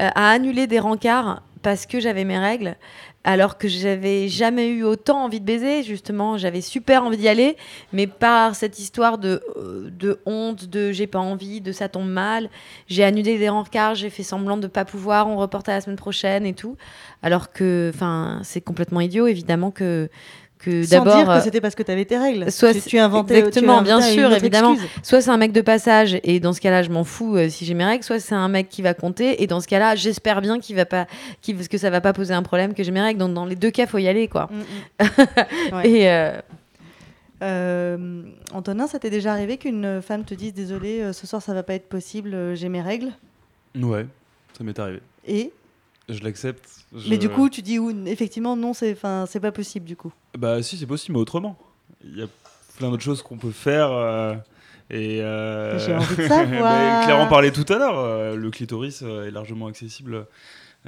euh, 0.00 0.08
à 0.14 0.30
annuler 0.30 0.66
des 0.66 0.78
rencarts 0.78 1.42
parce 1.62 1.86
que 1.86 2.00
j'avais 2.00 2.24
mes 2.24 2.38
règles, 2.38 2.76
alors 3.24 3.56
que 3.56 3.68
j'avais 3.68 4.28
jamais 4.28 4.68
eu 4.68 4.82
autant 4.82 5.24
envie 5.24 5.40
de 5.40 5.44
baiser, 5.44 5.82
justement, 5.82 6.38
j'avais 6.38 6.60
super 6.60 7.04
envie 7.04 7.16
d'y 7.16 7.28
aller, 7.28 7.56
mais 7.92 8.06
par 8.06 8.54
cette 8.54 8.78
histoire 8.78 9.18
de, 9.18 9.42
euh, 9.56 9.90
de 9.90 10.20
honte, 10.26 10.66
de 10.66 10.90
j'ai 10.90 11.06
pas 11.06 11.20
envie, 11.20 11.60
de 11.60 11.70
ça 11.70 11.88
tombe 11.88 12.08
mal, 12.08 12.50
j'ai 12.88 13.04
annulé 13.04 13.38
des 13.38 13.48
rencarts, 13.48 13.94
j'ai 13.94 14.10
fait 14.10 14.24
semblant 14.24 14.56
de 14.56 14.66
pas 14.66 14.84
pouvoir, 14.84 15.28
on 15.28 15.36
reporte 15.36 15.68
à 15.68 15.74
la 15.74 15.80
semaine 15.80 15.96
prochaine 15.96 16.44
et 16.46 16.54
tout, 16.54 16.76
alors 17.22 17.52
que, 17.52 17.92
enfin, 17.94 18.40
c'est 18.42 18.60
complètement 18.60 19.00
idiot, 19.00 19.28
évidemment, 19.28 19.70
que 19.70 20.08
que 20.62 20.88
d'abord 20.88 21.16
dire 21.16 21.26
que 21.26 21.30
euh, 21.30 21.40
c'était 21.40 21.60
parce 21.60 21.74
que 21.74 21.82
tu 21.82 21.90
avais 21.90 22.04
tes 22.04 22.16
règles. 22.16 22.50
soit 22.50 22.72
tu, 22.72 22.98
inventais 22.98 23.38
exactement 23.38 23.78
tu 23.78 23.84
bien 23.84 24.00
sûr 24.00 24.32
évidemment 24.32 24.74
excuse. 24.74 24.90
soit 25.02 25.20
c'est 25.20 25.30
un 25.30 25.36
mec 25.36 25.52
de 25.52 25.60
passage 25.60 26.18
et 26.22 26.40
dans 26.40 26.52
ce 26.52 26.60
cas-là 26.60 26.82
je 26.82 26.90
m'en 26.90 27.04
fous 27.04 27.36
euh, 27.36 27.48
si 27.48 27.64
j'ai 27.64 27.74
mes 27.74 27.84
règles 27.84 28.04
soit 28.04 28.20
c'est 28.20 28.34
un 28.34 28.48
mec 28.48 28.68
qui 28.68 28.80
va 28.82 28.94
compter 28.94 29.42
et 29.42 29.46
dans 29.46 29.60
ce 29.60 29.66
cas-là 29.66 29.96
j'espère 29.96 30.40
bien 30.40 30.60
qu'il 30.60 30.76
va 30.76 30.86
pas 30.86 31.06
parce 31.46 31.68
que 31.68 31.78
ça 31.78 31.90
va 31.90 32.00
pas 32.00 32.12
poser 32.12 32.32
un 32.34 32.42
problème 32.42 32.74
que 32.74 32.82
j'ai 32.82 32.92
mes 32.92 33.00
règles 33.00 33.18
donc 33.18 33.34
dans 33.34 33.44
les 33.44 33.56
deux 33.56 33.70
cas 33.70 33.86
faut 33.86 33.98
y 33.98 34.08
aller 34.08 34.28
quoi 34.28 34.48
Ouais. 35.72 35.88
et 35.88 36.10
euh, 36.10 36.32
Euh, 37.42 38.22
Antonin, 38.52 38.86
ça 38.86 39.00
t'est 39.00 39.10
déjà 39.10 39.32
arrivé 39.32 39.56
qu'une 39.58 40.00
femme 40.00 40.24
te 40.24 40.32
dise 40.32 40.54
désolé, 40.54 41.12
ce 41.12 41.26
soir 41.26 41.42
ça 41.42 41.52
va 41.52 41.64
pas 41.64 41.74
être 41.74 41.88
possible, 41.88 42.54
j'ai 42.54 42.68
mes 42.68 42.80
règles? 42.80 43.10
Ouais, 43.74 44.06
ça 44.56 44.62
m'est 44.62 44.78
arrivé. 44.78 45.00
Et? 45.26 45.50
Je 46.08 46.20
l'accepte. 46.22 46.68
Je- 46.94 47.08
Mais 47.08 47.16
du 47.18 47.28
coup, 47.28 47.48
tu 47.48 47.62
dis 47.62 47.78
effectivement 48.06 48.56
non, 48.56 48.74
c'est 48.74 48.92
enfin 48.92 49.24
c'est 49.28 49.40
pas 49.40 49.52
possible 49.52 49.86
du 49.86 49.96
coup. 49.96 50.12
Bah 50.36 50.62
si, 50.62 50.76
c'est 50.76 50.86
possible, 50.86 51.14
mais 51.14 51.20
autrement. 51.20 51.56
Il 52.04 52.18
y 52.18 52.22
a 52.22 52.26
plein 52.76 52.90
d'autres 52.90 53.02
choses 53.04 53.22
qu'on 53.22 53.38
peut 53.38 53.50
faire. 53.52 53.90
euh, 53.92 54.34
et 54.90 55.22
euh, 55.22 55.78
J'ai 55.78 55.94
envie 55.94 56.16
de 56.16 56.26
savoir. 56.28 57.04
Claire 57.04 57.18
en 57.20 57.28
parlait 57.28 57.52
tout 57.52 57.64
à 57.72 57.78
l'heure. 57.78 57.98
euh, 57.98 58.36
le 58.36 58.50
clitoris 58.50 59.02
euh, 59.02 59.26
est 59.26 59.30
largement 59.30 59.68
accessible 59.68 60.26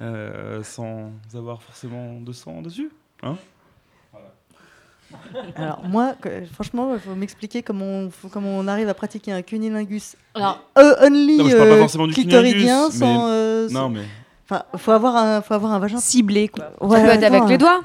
euh, 0.02 0.62
sans 0.64 1.12
avoir 1.34 1.62
forcément 1.62 2.20
de 2.20 2.32
sang 2.32 2.60
dessus. 2.60 2.90
Hein? 3.22 3.36
Alors 5.56 5.84
moi, 5.84 6.14
que- 6.20 6.44
franchement, 6.52 6.94
il 6.94 7.00
faut 7.00 7.14
m'expliquer 7.14 7.62
comment 7.62 7.84
on, 7.84 8.10
comment 8.30 8.58
on 8.58 8.66
arrive 8.66 8.88
à 8.88 8.94
pratiquer 8.94 9.30
un 9.32 9.42
cunilingus. 9.42 10.16
Alors, 10.34 10.60
euh, 10.78 10.94
only 11.06 11.36
Non, 11.38 11.44
mais 11.44 11.50
je 11.50 11.56
parle 11.56 11.68
pas 11.68 11.74
euh, 11.76 11.80
forcément 11.80 12.06
du 12.08 12.14
clitoridien 12.14 12.90
sans. 12.90 13.26
mais- 13.28 13.32
euh, 13.32 13.68
Non, 13.70 13.88
mais- 13.88 14.04
Enfin, 14.44 14.62
faut 14.76 14.90
avoir 14.92 15.16
un, 15.16 15.40
faut 15.40 15.54
avoir 15.54 15.72
un 15.72 15.78
vagin 15.78 15.98
ciblé 15.98 16.48
quoi. 16.48 16.70
Ouais, 16.80 17.02
peut 17.02 17.08
être 17.08 17.24
avec 17.24 17.48
les 17.48 17.58
doigts. 17.58 17.80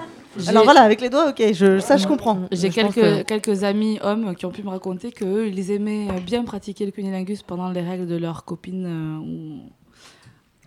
Alors 0.47 0.62
J'ai- 0.62 0.64
voilà, 0.66 0.82
avec 0.82 1.01
les 1.01 1.10
doigts, 1.10 1.30
ok, 1.30 1.41
je, 1.53 1.80
ça 1.80 1.97
je 1.97 2.07
comprends. 2.07 2.41
J'ai 2.51 2.70
Je 2.70 2.82
pense 2.82 2.93
quelques, 2.93 3.26
que- 3.28 3.39
quelques 3.39 3.64
amis 3.64 3.97
hommes 4.03 4.36
qui 4.36 4.45
ont 4.45 4.51
pu 4.51 4.62
me 4.64 4.70
raconter 4.70 5.12
qu'eux, 5.12 5.47
ils 5.47 5.72
aimaient 5.72 6.07
bien 6.22 6.43
pratiquer 6.43 6.86
le 6.86 6.91
cunilingus 6.91 7.41
pendant 7.43 7.70
les 7.70 7.82
règles 7.82 8.05
de 8.07 8.16
leur 8.16 8.45
copine 8.45 8.86
euh, 8.86 9.18
ou 9.20 9.70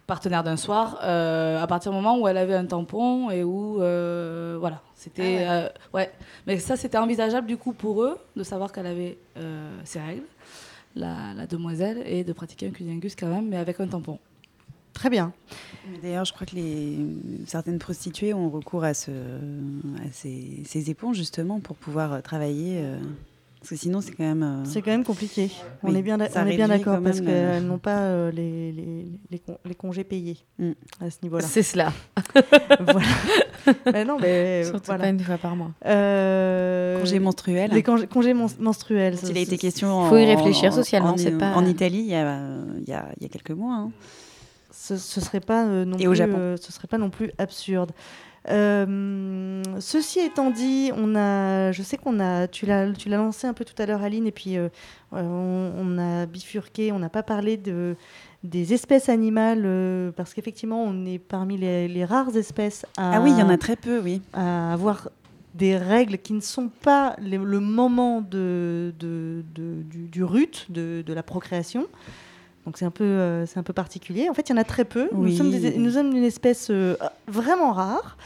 partenaire 0.06 0.42
d'un 0.42 0.56
soir, 0.56 0.98
euh, 1.04 1.62
à 1.62 1.66
partir 1.66 1.92
du 1.92 1.96
moment 1.96 2.18
où 2.18 2.26
elle 2.26 2.36
avait 2.36 2.54
un 2.56 2.66
tampon 2.66 3.30
et 3.30 3.44
où, 3.44 3.80
euh, 3.80 4.56
voilà, 4.58 4.82
c'était... 4.94 5.46
euh, 5.48 5.68
ouais. 5.94 6.10
Mais 6.46 6.58
ça, 6.58 6.76
c'était 6.76 6.98
envisageable 6.98 7.46
du 7.46 7.56
coup 7.56 7.72
pour 7.72 8.02
eux, 8.02 8.18
de 8.36 8.42
savoir 8.42 8.72
qu'elle 8.72 8.86
avait 8.86 9.16
euh, 9.38 9.70
ses 9.84 10.00
règles, 10.00 10.24
la, 10.96 11.32
la 11.36 11.46
demoiselle, 11.46 12.02
et 12.04 12.24
de 12.24 12.32
pratiquer 12.32 12.66
un 12.66 12.70
cunilingus 12.70 13.14
quand 13.14 13.28
même, 13.28 13.48
mais 13.48 13.56
avec 13.56 13.78
un 13.80 13.86
tampon. 13.86 14.18
Très 14.92 15.10
bien. 15.10 15.32
D'ailleurs, 16.02 16.24
je 16.24 16.32
crois 16.32 16.46
que 16.46 16.54
les, 16.54 16.96
certaines 17.46 17.78
prostituées 17.78 18.34
ont 18.34 18.48
recours 18.50 18.84
à, 18.84 18.94
ce, 18.94 19.10
à 19.10 20.10
ces, 20.12 20.62
ces 20.66 20.90
éponges 20.90 21.16
justement 21.16 21.60
pour 21.60 21.76
pouvoir 21.76 22.12
euh, 22.12 22.20
travailler. 22.20 22.78
euh, 22.82 22.98
parce 23.58 23.70
que 23.70 23.76
sinon, 23.76 24.00
c'est 24.00 24.10
quand 24.12 24.24
même. 24.24 24.42
euh, 24.42 24.64
C'est 24.64 24.82
quand 24.82 24.90
même 24.90 25.04
compliqué. 25.04 25.50
On 25.84 25.90
oui, 25.92 25.98
est 25.98 26.02
bien, 26.02 26.16
on 26.18 26.46
est 26.46 26.56
d'accord 26.56 27.00
parce 27.00 27.20
même, 27.20 27.28
euh, 27.28 27.52
qu'elles 27.58 27.66
n'ont 27.66 27.78
pas 27.78 27.98
euh, 28.00 28.30
les, 28.32 28.72
les, 28.72 29.06
les, 29.30 29.38
con- 29.38 29.58
les 29.64 29.74
congés 29.74 30.02
payés 30.04 30.36
Mm. 30.58 30.72
à 31.00 31.10
ce 31.10 31.18
niveau-là. 31.22 31.46
C'est 31.46 31.62
cela. 31.62 31.92
voilà. 32.80 33.06
mais 33.92 34.04
non, 34.04 34.18
mais 34.20 34.64
Surtout 34.64 34.82
voilà. 34.86 35.04
pas 35.04 35.10
une 35.10 35.20
fois 35.20 35.38
par 35.38 35.54
mois. 35.56 35.70
Euh, 35.86 36.98
Congés 37.00 37.18
menstruels. 37.20 37.70
Les 37.72 37.82
congés, 37.84 38.06
congés 38.08 38.34
mon- 38.34 38.48
menstruels. 38.58 39.16
Il 39.28 39.36
a 39.36 39.40
été 39.40 39.56
question. 39.58 40.08
Faut 40.08 40.16
y 40.18 40.24
réfléchir 40.24 40.70
en- 40.72 40.76
socialement, 40.76 41.10
en- 41.14 41.16
c'est 41.16 41.38
pas- 41.38 41.54
En 41.54 41.64
Italie, 41.64 42.00
il 42.00 42.06
y 42.10 42.14
a, 42.14 42.40
il 42.78 42.88
y 42.88 42.92
a, 42.92 43.08
il 43.18 43.22
y 43.22 43.26
a 43.26 43.28
quelques 43.28 43.50
mois. 43.52 43.74
hein. 43.74 43.90
Ce, 44.82 44.96
ce 44.96 45.20
serait 45.20 45.40
pas 45.40 45.64
euh, 45.66 45.84
non 45.84 45.96
Et 45.96 46.00
plus, 46.00 46.08
au 46.08 46.14
Japon. 46.14 46.34
euh, 46.38 46.56
ce 46.60 46.72
serait 46.72 46.88
pas 46.88 46.98
non 46.98 47.10
plus 47.10 47.30
absurde. 47.38 47.92
Euh, 48.48 49.62
ceci 49.78 50.18
étant 50.20 50.50
dit, 50.50 50.90
on 50.96 51.14
a, 51.14 51.70
je 51.72 51.82
sais 51.82 51.96
qu'on 51.96 52.18
a, 52.20 52.48
tu 52.48 52.66
l'as, 52.66 52.90
tu 52.92 53.08
l'as 53.08 53.16
lancé 53.18 53.46
un 53.46 53.52
peu 53.54 53.64
tout 53.64 53.80
à 53.80 53.86
l'heure, 53.86 54.02
Aline, 54.02 54.26
et 54.26 54.32
puis 54.32 54.56
euh, 54.56 54.68
on, 55.12 55.70
on 55.78 55.98
a 55.98 56.26
bifurqué, 56.26 56.90
on 56.92 56.98
n'a 56.98 57.08
pas 57.08 57.22
parlé 57.22 57.56
de 57.56 57.96
des 58.42 58.72
espèces 58.74 59.08
animales 59.08 59.62
euh, 59.64 60.10
parce 60.16 60.34
qu'effectivement, 60.34 60.82
on 60.82 61.06
est 61.06 61.20
parmi 61.20 61.56
les, 61.56 61.86
les 61.86 62.04
rares 62.04 62.36
espèces 62.36 62.84
à, 62.96 63.18
Ah 63.18 63.20
oui, 63.20 63.30
il 63.30 63.38
y 63.38 63.42
en 63.42 63.48
a 63.48 63.56
très 63.56 63.76
peu, 63.76 64.00
oui. 64.00 64.20
à 64.32 64.72
avoir 64.72 65.10
des 65.54 65.76
règles 65.76 66.18
qui 66.18 66.32
ne 66.32 66.40
sont 66.40 66.68
pas 66.68 67.14
les- 67.20 67.36
le 67.38 67.60
moment 67.60 68.20
de, 68.20 68.92
de- 68.98 69.44
de- 69.54 69.82
du, 69.82 70.08
du 70.08 70.24
rut, 70.24 70.66
de, 70.70 71.04
de 71.06 71.12
la 71.12 71.22
procréation. 71.22 71.86
Donc 72.66 72.78
c'est 72.78 72.84
un, 72.84 72.90
peu, 72.90 73.02
euh, 73.04 73.44
c'est 73.46 73.58
un 73.58 73.62
peu 73.64 73.72
particulier. 73.72 74.28
En 74.30 74.34
fait, 74.34 74.48
il 74.48 74.52
y 74.52 74.54
en 74.54 74.58
a 74.60 74.64
très 74.64 74.84
peu. 74.84 75.08
Nous, 75.12 75.24
Oui. 75.24 75.36
sommes 75.36 75.50
des- 75.50 75.76
nous 75.76 75.90
sommes 75.90 76.14
une 76.16 76.22
espèce 76.24 76.68
euh, 76.70 76.96
vraiment 77.26 77.72
rare. 77.72 78.16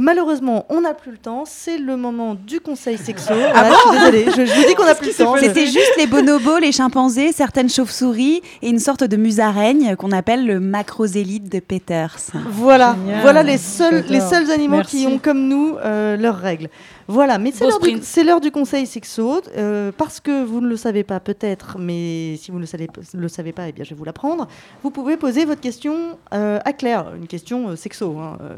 Malheureusement, 0.00 0.64
on 0.68 0.82
n'a 0.82 0.94
plus 0.94 1.10
le 1.10 1.18
temps. 1.18 1.42
C'est 1.44 1.76
le 1.76 1.96
moment 1.96 2.36
du 2.36 2.60
conseil 2.60 2.96
sexo. 2.96 3.34
Voilà, 3.34 3.70
je 3.72 3.76
suis 3.76 3.90
désolée. 3.98 4.24
Je, 4.30 4.46
je 4.46 4.54
vous 4.60 4.66
dis 4.68 4.74
qu'on 4.76 4.84
n'a 4.84 4.94
plus 4.94 5.08
le 5.08 5.24
temps. 5.24 5.34
C'était 5.36 5.66
juste 5.66 5.92
les 5.98 6.06
bonobos, 6.06 6.58
les 6.58 6.70
chimpanzés, 6.70 7.32
certaines 7.32 7.68
chauves-souris 7.68 8.40
et 8.62 8.68
une 8.68 8.78
sorte 8.78 9.02
de 9.02 9.16
musaraigne 9.16 9.96
qu'on 9.96 10.12
appelle 10.12 10.46
le 10.46 10.60
macrozélide 10.60 11.48
de 11.48 11.58
Peters. 11.58 12.16
Voilà, 12.48 12.94
Génial. 13.04 13.22
voilà 13.22 13.42
les 13.42 13.58
seuls, 13.58 14.04
les 14.08 14.20
seuls 14.20 14.50
animaux 14.52 14.76
Merci. 14.76 14.98
qui 15.00 15.06
ont 15.08 15.18
comme 15.18 15.48
nous 15.48 15.76
euh, 15.84 16.16
leurs 16.16 16.38
règles. 16.38 16.68
Voilà, 17.10 17.38
mais 17.38 17.50
c'est 17.52 17.64
l'heure, 17.66 17.80
du, 17.80 17.86
sprint. 17.88 18.04
c'est 18.04 18.22
l'heure 18.22 18.40
du 18.40 18.50
conseil 18.50 18.86
sexo, 18.86 19.40
euh, 19.56 19.90
parce 19.96 20.20
que 20.20 20.44
vous 20.44 20.60
ne 20.60 20.68
le 20.68 20.76
savez 20.76 21.04
pas 21.04 21.20
peut-être, 21.20 21.76
mais 21.78 22.36
si 22.36 22.50
vous 22.50 22.58
ne 22.58 22.62
le 22.62 22.66
savez, 22.66 22.86
le 23.14 23.28
savez 23.28 23.52
pas, 23.52 23.66
eh 23.66 23.72
bien 23.72 23.82
je 23.82 23.90
vais 23.90 23.96
vous 23.96 24.04
l'apprendre. 24.04 24.46
Vous 24.82 24.90
pouvez 24.90 25.16
poser 25.16 25.46
votre 25.46 25.62
question 25.62 26.18
euh, 26.34 26.58
à 26.64 26.72
Claire, 26.74 27.06
une 27.18 27.26
question 27.26 27.70
euh, 27.70 27.76
sexo. 27.76 28.16
hein, 28.18 28.36
euh, 28.42 28.56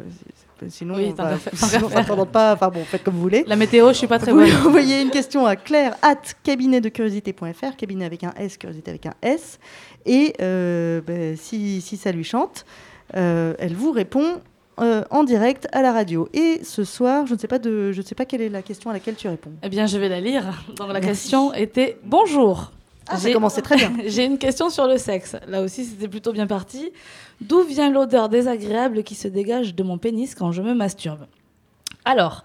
sinon, 0.68 0.94
Oui, 0.96 1.08
on 1.18 1.22
va- 1.22 1.36
sinon, 1.54 1.88
pas. 2.26 2.52
Enfin 2.54 2.68
bon, 2.68 2.84
faites 2.84 3.02
comme 3.02 3.14
vous 3.14 3.20
voulez. 3.20 3.44
La 3.46 3.56
météo, 3.56 3.88
je 3.88 3.94
suis 3.94 4.06
pas 4.06 4.18
très 4.18 4.32
Vous 4.32 4.38
bonne. 4.40 4.50
envoyez 4.66 5.00
une 5.00 5.10
question 5.10 5.46
à 5.46 5.56
claire 5.56 5.96
at 6.02 6.16
cabinetdecuriosité.fr, 6.42 7.76
cabinet 7.76 8.04
avec 8.04 8.24
un 8.24 8.32
S, 8.36 8.56
curiosité 8.56 8.90
avec 8.90 9.06
un 9.06 9.14
S. 9.22 9.58
Et 10.06 10.34
euh, 10.40 11.00
ben, 11.06 11.36
si, 11.36 11.80
si 11.80 11.96
ça 11.96 12.12
lui 12.12 12.24
chante, 12.24 12.64
euh, 13.16 13.54
elle 13.58 13.74
vous 13.74 13.92
répond 13.92 14.40
euh, 14.80 15.02
en 15.10 15.24
direct 15.24 15.68
à 15.72 15.82
la 15.82 15.92
radio. 15.92 16.28
Et 16.32 16.60
ce 16.62 16.84
soir, 16.84 17.26
je 17.26 17.34
ne 17.34 17.38
sais 17.38 17.48
pas 17.48 17.58
de, 17.58 17.92
je 17.92 18.00
ne 18.00 18.06
sais 18.06 18.14
pas 18.14 18.24
quelle 18.24 18.40
est 18.40 18.48
la 18.48 18.62
question 18.62 18.90
à 18.90 18.92
laquelle 18.94 19.14
tu 19.16 19.28
réponds. 19.28 19.52
Eh 19.62 19.68
bien, 19.68 19.86
je 19.86 19.98
vais 19.98 20.08
la 20.08 20.20
lire. 20.20 20.64
Donc, 20.76 20.88
la 20.88 20.94
Merci. 20.94 21.08
question 21.08 21.52
était 21.52 21.98
Bonjour. 22.04 22.72
Ah, 23.10 23.16
ça 23.16 23.32
commençait 23.32 23.62
très 23.62 23.76
bien. 23.76 23.92
J'ai 24.06 24.24
une 24.24 24.38
question 24.38 24.70
sur 24.70 24.86
le 24.86 24.96
sexe. 24.96 25.36
Là 25.48 25.62
aussi, 25.62 25.84
c'était 25.84 26.08
plutôt 26.08 26.32
bien 26.32 26.46
parti. 26.46 26.92
D'où 27.40 27.62
vient 27.62 27.90
l'odeur 27.90 28.28
désagréable 28.28 29.02
qui 29.02 29.14
se 29.14 29.26
dégage 29.26 29.74
de 29.74 29.82
mon 29.82 29.98
pénis 29.98 30.34
quand 30.34 30.52
je 30.52 30.62
me 30.62 30.74
masturbe? 30.74 31.26
Alors, 32.04 32.44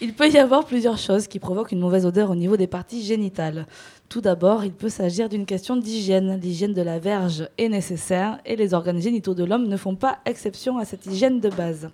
il 0.00 0.14
peut 0.14 0.28
y 0.28 0.38
avoir 0.38 0.64
plusieurs 0.64 0.98
choses 0.98 1.26
qui 1.28 1.38
provoquent 1.38 1.72
une 1.72 1.80
mauvaise 1.80 2.06
odeur 2.06 2.30
au 2.30 2.34
niveau 2.34 2.56
des 2.56 2.66
parties 2.66 3.02
génitales. 3.02 3.66
Tout 4.08 4.20
d'abord, 4.20 4.64
il 4.64 4.72
peut 4.72 4.88
s'agir 4.88 5.28
d'une 5.28 5.46
question 5.46 5.76
d'hygiène. 5.76 6.40
L'hygiène 6.40 6.72
de 6.72 6.82
la 6.82 6.98
verge 6.98 7.48
est 7.58 7.68
nécessaire 7.68 8.38
et 8.46 8.56
les 8.56 8.72
organes 8.72 9.00
génitaux 9.00 9.34
de 9.34 9.44
l'homme 9.44 9.68
ne 9.68 9.76
font 9.76 9.96
pas 9.96 10.18
exception 10.24 10.78
à 10.78 10.84
cette 10.84 11.06
hygiène 11.06 11.40
de 11.40 11.50
base. 11.50 11.90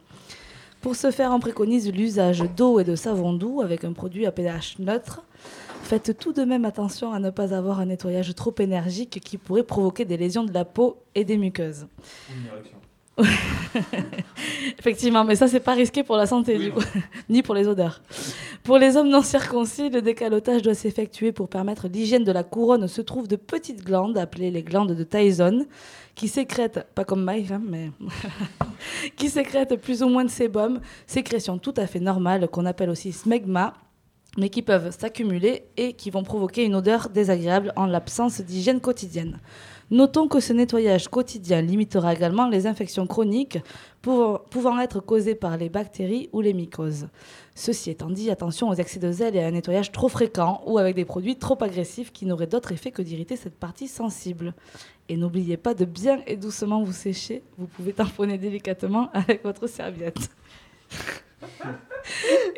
Pour 0.80 0.96
ce 0.96 1.10
faire, 1.10 1.30
on 1.32 1.40
préconise 1.40 1.92
l'usage 1.92 2.42
d'eau 2.56 2.80
et 2.80 2.84
de 2.84 2.96
savon 2.96 3.32
doux 3.32 3.60
avec 3.62 3.84
un 3.84 3.92
produit 3.92 4.26
à 4.26 4.32
pH 4.32 4.78
neutre. 4.78 5.22
Faites 5.82 6.16
tout 6.18 6.32
de 6.32 6.44
même 6.44 6.64
attention 6.64 7.12
à 7.12 7.18
ne 7.18 7.30
pas 7.30 7.54
avoir 7.54 7.80
un 7.80 7.86
nettoyage 7.86 8.34
trop 8.34 8.54
énergique 8.58 9.20
qui 9.20 9.36
pourrait 9.36 9.62
provoquer 9.62 10.04
des 10.04 10.16
lésions 10.16 10.44
de 10.44 10.52
la 10.52 10.64
peau 10.64 10.96
et 11.14 11.24
des 11.24 11.36
muqueuses. 11.36 11.86
Effectivement, 14.78 15.24
mais 15.24 15.36
ça, 15.36 15.48
c'est 15.48 15.60
pas 15.60 15.74
risqué 15.74 16.02
pour 16.02 16.16
la 16.16 16.26
santé, 16.26 16.58
du 16.58 16.72
coup, 16.72 16.82
ni 17.28 17.42
pour 17.42 17.54
les 17.54 17.68
odeurs. 17.68 18.00
Pour 18.62 18.78
les 18.78 18.96
hommes 18.96 19.10
non 19.10 19.22
circoncis, 19.22 19.90
le 19.90 20.00
décalotage 20.00 20.62
doit 20.62 20.74
s'effectuer 20.74 21.32
pour 21.32 21.48
permettre 21.48 21.88
l'hygiène 21.88 22.24
de 22.24 22.32
la 22.32 22.42
couronne. 22.42 22.88
Se 22.88 23.02
trouvent 23.02 23.28
de 23.28 23.36
petites 23.36 23.84
glandes, 23.84 24.16
appelées 24.16 24.50
les 24.50 24.62
glandes 24.62 24.92
de 24.92 25.04
Tyson, 25.04 25.66
qui 26.14 26.28
sécrètent, 26.28 26.86
pas 26.94 27.04
comme 27.04 27.22
Mike, 27.24 27.50
hein, 27.50 27.60
mais 27.62 27.90
qui 29.16 29.28
sécrètent 29.28 29.76
plus 29.76 30.02
ou 30.02 30.08
moins 30.08 30.24
de 30.24 30.30
sébum, 30.30 30.80
sécrétion 31.06 31.58
tout 31.58 31.74
à 31.76 31.86
fait 31.86 32.00
normale 32.00 32.48
qu'on 32.48 32.66
appelle 32.66 32.90
aussi 32.90 33.12
smegma, 33.12 33.74
mais 34.38 34.48
qui 34.48 34.62
peuvent 34.62 34.96
s'accumuler 34.96 35.64
et 35.76 35.92
qui 35.92 36.10
vont 36.10 36.22
provoquer 36.22 36.64
une 36.64 36.74
odeur 36.74 37.10
désagréable 37.10 37.72
en 37.76 37.86
l'absence 37.86 38.40
d'hygiène 38.40 38.80
quotidienne. 38.80 39.38
Notons 39.90 40.26
que 40.26 40.40
ce 40.40 40.54
nettoyage 40.54 41.08
quotidien 41.08 41.60
limitera 41.60 42.14
également 42.14 42.48
les 42.48 42.66
infections 42.66 43.06
chroniques 43.06 43.58
pouvant, 44.00 44.80
être 44.80 45.00
causées 45.00 45.34
par 45.34 45.58
les 45.58 45.68
bactéries 45.68 46.30
ou 46.32 46.40
les 46.40 46.54
mycoses. 46.54 47.08
Ceci 47.54 47.90
étant 47.90 48.08
dit, 48.08 48.30
attention 48.30 48.70
aux 48.70 48.74
excès 48.74 48.98
de 48.98 49.12
zèle 49.12 49.36
et 49.36 49.42
à 49.42 49.46
un 49.46 49.50
nettoyage 49.50 49.92
trop 49.92 50.08
fréquent 50.08 50.62
ou 50.64 50.78
avec 50.78 50.96
des 50.96 51.04
produits 51.04 51.36
trop 51.36 51.62
agressifs 51.62 52.10
qui 52.10 52.24
n'auraient 52.24 52.46
d'autre 52.46 52.72
effet 52.72 52.90
que 52.90 53.02
d'irriter 53.02 53.36
cette 53.36 53.58
partie 53.58 53.86
sensible. 53.86 54.54
Et 55.10 55.18
n'oubliez 55.18 55.58
pas 55.58 55.74
de 55.74 55.84
bien 55.84 56.22
et 56.26 56.38
doucement 56.38 56.82
vous 56.82 56.92
sécher. 56.92 57.42
Vous 57.58 57.66
pouvez 57.66 57.92
tamponner 57.92 58.38
délicatement 58.38 59.10
avec 59.12 59.42
votre 59.42 59.66
serviette. 59.66 60.30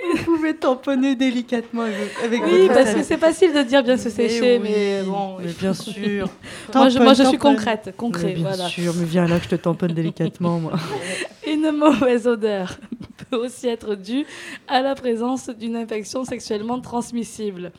Vous 0.05 0.25
pouvez 0.25 0.57
tamponner 0.57 1.17
délicatement 1.17 1.83
avec, 1.83 2.43
Oui, 2.45 2.63
votre 2.63 2.75
parce 2.75 2.95
que 2.95 3.03
c'est 3.03 3.19
facile 3.19 3.53
de 3.53 3.63
dire 3.63 3.83
bien 3.83 3.97
se 3.97 4.11
sécher, 4.11 4.59
oui, 4.59 4.63
mais 4.63 5.03
bon. 5.03 5.39
mais 5.39 5.53
bien 5.53 5.75
sûr. 5.75 6.29
moi, 6.75 6.89
je, 6.89 6.99
moi, 6.99 7.15
je 7.15 7.25
suis 7.25 7.39
concrète, 7.39 7.95
concret. 7.97 8.29
Mais 8.29 8.35
bien 8.35 8.49
voilà. 8.49 8.69
sûr, 8.69 8.95
mais 8.97 9.05
viens 9.05 9.27
là 9.27 9.39
que 9.39 9.45
je 9.45 9.51
te 9.51 9.57
tamponne 9.57 9.93
délicatement, 9.93 10.59
moi. 10.59 10.73
Une 11.47 11.73
mauvaise 11.73 12.27
odeur 12.27 12.79
peut 13.31 13.37
aussi 13.37 13.69
être 13.69 13.95
due 13.95 14.25
à 14.67 14.81
la 14.81 14.95
présence 14.95 15.51
d'une 15.51 15.77
infection 15.77 16.25
sexuellement 16.25 16.81
transmissible. 16.81 17.73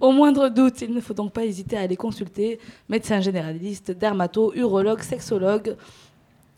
Au 0.00 0.12
moindre 0.12 0.48
doute, 0.50 0.82
il 0.82 0.92
ne 0.92 1.00
faut 1.00 1.14
donc 1.14 1.32
pas 1.32 1.44
hésiter 1.44 1.78
à 1.78 1.80
aller 1.80 1.96
consulter 1.96 2.58
médecin 2.88 3.20
généraliste, 3.20 3.90
dermato, 3.90 4.52
urologue, 4.54 5.00
sexologue, 5.00 5.76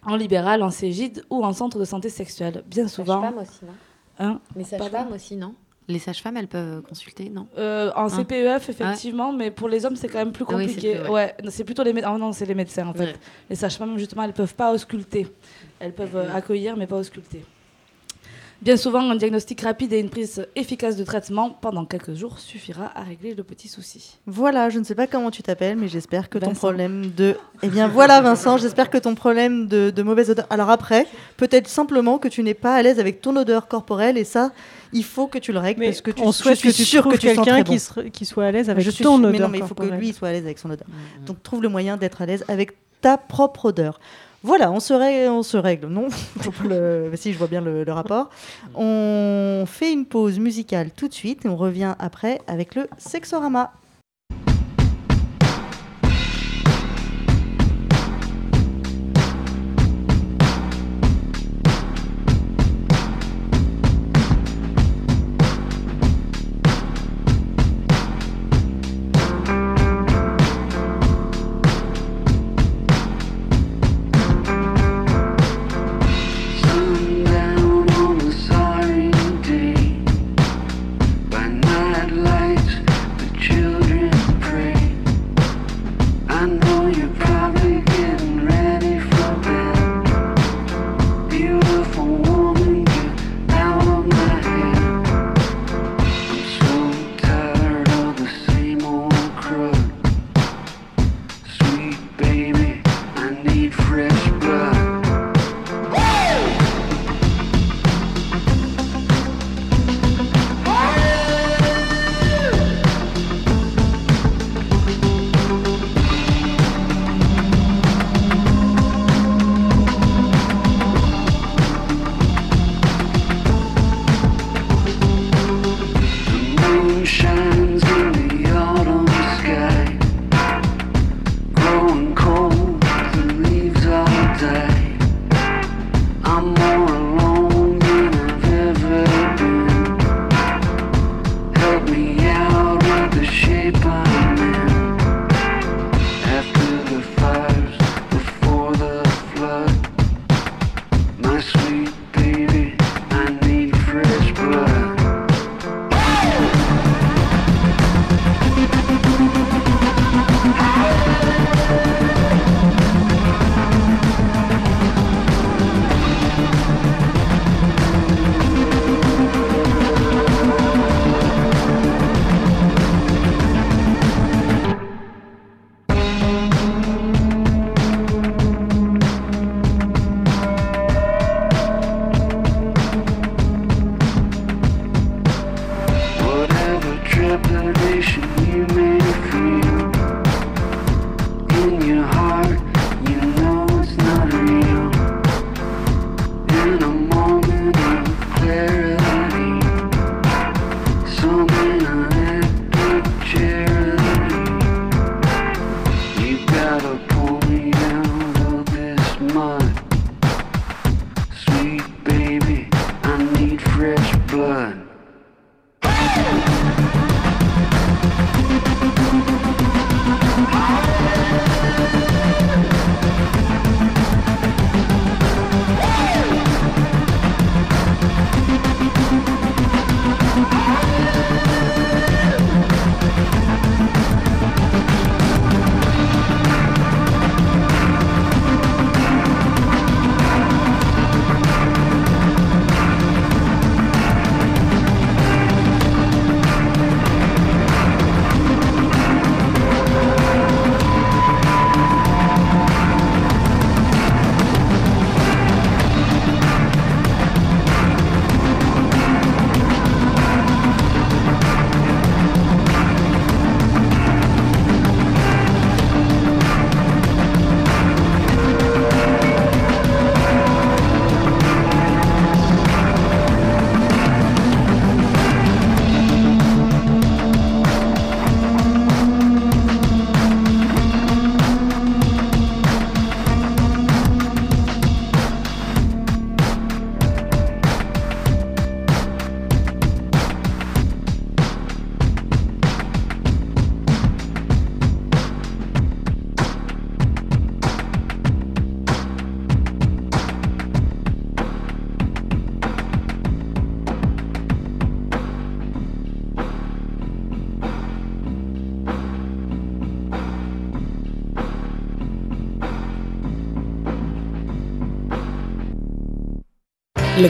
en 0.05 0.17
libéral, 0.17 0.63
en 0.63 0.71
cégide 0.71 1.25
ou 1.31 1.45
en 1.45 1.53
centre 1.53 1.79
de 1.79 1.85
santé 1.85 2.09
sexuelle. 2.09 2.65
Bien 2.67 2.89
souvent. 2.89 3.23
Sage-femme 3.23 3.43
aussi, 3.43 3.65
non 3.65 3.73
Hein 4.19 4.41
Les 4.57 4.65
sages-femmes 4.65 5.13
aussi, 5.13 5.37
non 5.37 5.55
Les 5.87 5.99
sages-femmes, 5.99 6.37
elles 6.37 6.49
peuvent 6.49 6.83
consulter, 6.83 7.31
non 7.31 7.47
Euh, 7.57 7.91
en 7.95 8.05
Hein 8.05 8.09
CPEF, 8.09 8.69
effectivement, 8.69 9.33
mais 9.33 9.51
pour 9.51 9.69
les 9.69 9.85
hommes, 9.87 9.97
c'est 9.97 10.09
quand 10.09 10.19
même 10.19 10.33
plus 10.33 10.45
Ah 10.49 10.55
oui, 10.57 10.65
c'est 10.69 10.75
compliqué. 10.75 11.01
ouais. 11.03 11.09
ouais, 11.11 11.35
c'est 11.51 11.65
plutôt 11.65 11.83
les 11.83 11.93
médecins. 11.93 12.19
non, 12.19 12.33
c'est 12.33 12.47
les 12.47 12.55
médecins, 12.55 12.87
en 12.89 12.93
fait. 12.95 13.05
Ouais. 13.05 13.15
Les 13.51 13.57
sages-femmes, 13.57 13.97
justement, 13.99 14.25
elles 14.25 14.33
peuvent 14.33 14.55
pas 14.55 14.73
ausculter. 14.73 15.27
Elles 15.81 15.93
peuvent 15.95 16.17
euh, 16.17 16.35
accueillir, 16.35 16.77
mais 16.77 16.87
pas 16.87 16.97
ausculter. 16.97 17.45
Bien 18.61 18.77
souvent, 18.77 19.09
un 19.09 19.15
diagnostic 19.15 19.61
rapide 19.61 19.93
et 19.93 20.01
une 20.01 20.11
prise 20.11 20.45
efficace 20.57 20.97
de 20.97 21.05
traitement 21.05 21.51
pendant 21.51 21.85
quelques 21.85 22.15
jours 22.15 22.41
suffira 22.41 22.91
à 22.97 23.03
régler 23.05 23.33
le 23.35 23.45
petit 23.45 23.69
souci. 23.69 24.17
Voilà, 24.27 24.69
je 24.69 24.81
ne 24.81 24.85
sais 24.85 24.97
pas 24.97 25.07
comment 25.07 25.31
tu 25.31 25.45
t'appelles, 25.45 25.77
mais 25.77 25.87
j'espère 25.87 26.29
que 26.29 26.39
ton 26.39 26.49
Vincent. 26.49 26.59
problème 26.59 27.13
de. 27.17 27.37
Eh 27.63 27.69
bien 27.69 27.87
voilà, 27.87 28.21
Vincent, 28.21 28.57
j'espère 28.57 28.91
que 28.91 28.99
ton 28.99 29.15
problème 29.15 29.69
de, 29.69 29.91
de 29.91 30.03
mauvaise 30.03 30.31
odeur. 30.31 30.45
Alors 30.51 30.71
après, 30.71 31.07
peut-être 31.37 31.69
simplement 31.69 32.19
que 32.19 32.27
tu 32.27 32.43
n'es 32.43 32.55
pas 32.55 32.75
à 32.75 32.83
l'aise 32.83 32.99
avec 32.99 33.21
ton 33.21 33.37
odeur 33.37 33.69
corporelle 33.69 34.19
et 34.19 34.25
ça, 34.25 34.51
il 34.93 35.05
faut 35.05 35.29
que 35.29 35.39
tu 35.39 35.53
le 35.53 35.61
règles 35.61 35.79
Mais 35.81 35.87
parce 35.91 36.01
que 36.01 36.11
tu 36.11 36.23
on 36.23 36.33
je 36.33 36.37
souhaite 36.39 36.59
suis 36.59 36.71
que 36.71 36.75
tu 36.75 36.85
sûre 36.85 37.07
que 37.07 37.17
quelqu'un 37.17 37.63
qui 37.63 37.73
bon. 37.75 37.79
se- 37.79 38.01
qui 38.09 38.27
soit 38.27 38.47
à 38.47 38.51
l'aise 38.51 38.69
avec 38.71 38.85
Je 38.85 38.91
suis 38.91 39.05
ton 39.05 39.19
mais 39.19 39.29
odeur 39.29 39.41
non, 39.43 39.49
mais 39.53 39.59
il 39.59 39.65
faut 39.65 39.75
que 39.77 39.85
lui 39.85 40.13
soit 40.13 40.29
à 40.29 40.33
l'aise 40.33 40.45
avec 40.45 40.59
son 40.59 40.71
odeur. 40.71 40.89
Donc 41.27 41.41
trouve 41.45 41.63
le 41.63 41.69
moyen 41.69 41.97
d'être 41.97 42.23
à 42.23 42.27
l'aise 42.27 42.45
avec 42.49 42.73
ta 43.01 43.17
propre 43.19 43.67
odeur. 43.67 44.01
Voilà, 44.45 44.71
on 44.71 44.79
se, 44.81 44.95
règle, 44.95 45.31
on 45.31 45.43
se 45.43 45.57
règle, 45.57 45.89
non 45.89 46.09
le- 46.65 47.11
Si, 47.17 47.33
je 47.33 47.39
vois 47.39 47.49
bien 47.49 47.61
le, 47.61 47.83
le 47.85 47.93
rapport. 47.93 48.31
On 48.75 49.65
fait 49.67 49.93
une 49.93 50.07
pause 50.07 50.39
musicale 50.39 50.91
tout 50.93 51.09
de 51.09 51.15
suite 51.15 51.45
et 51.45 51.49
on 51.49 51.57
revient 51.57 51.95
après 51.99 52.41
avec 52.47 52.75
le 52.77 52.89
Sexorama. 52.99 53.73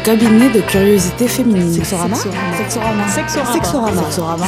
Cabinet 0.08 0.48
de 0.48 0.62
curiosité 0.62 1.28
féminine. 1.28 1.70
Sexorama 1.70 2.14
Sexorama. 2.16 3.08
Sexorama. 3.08 4.02
Sexorama. 4.04 4.46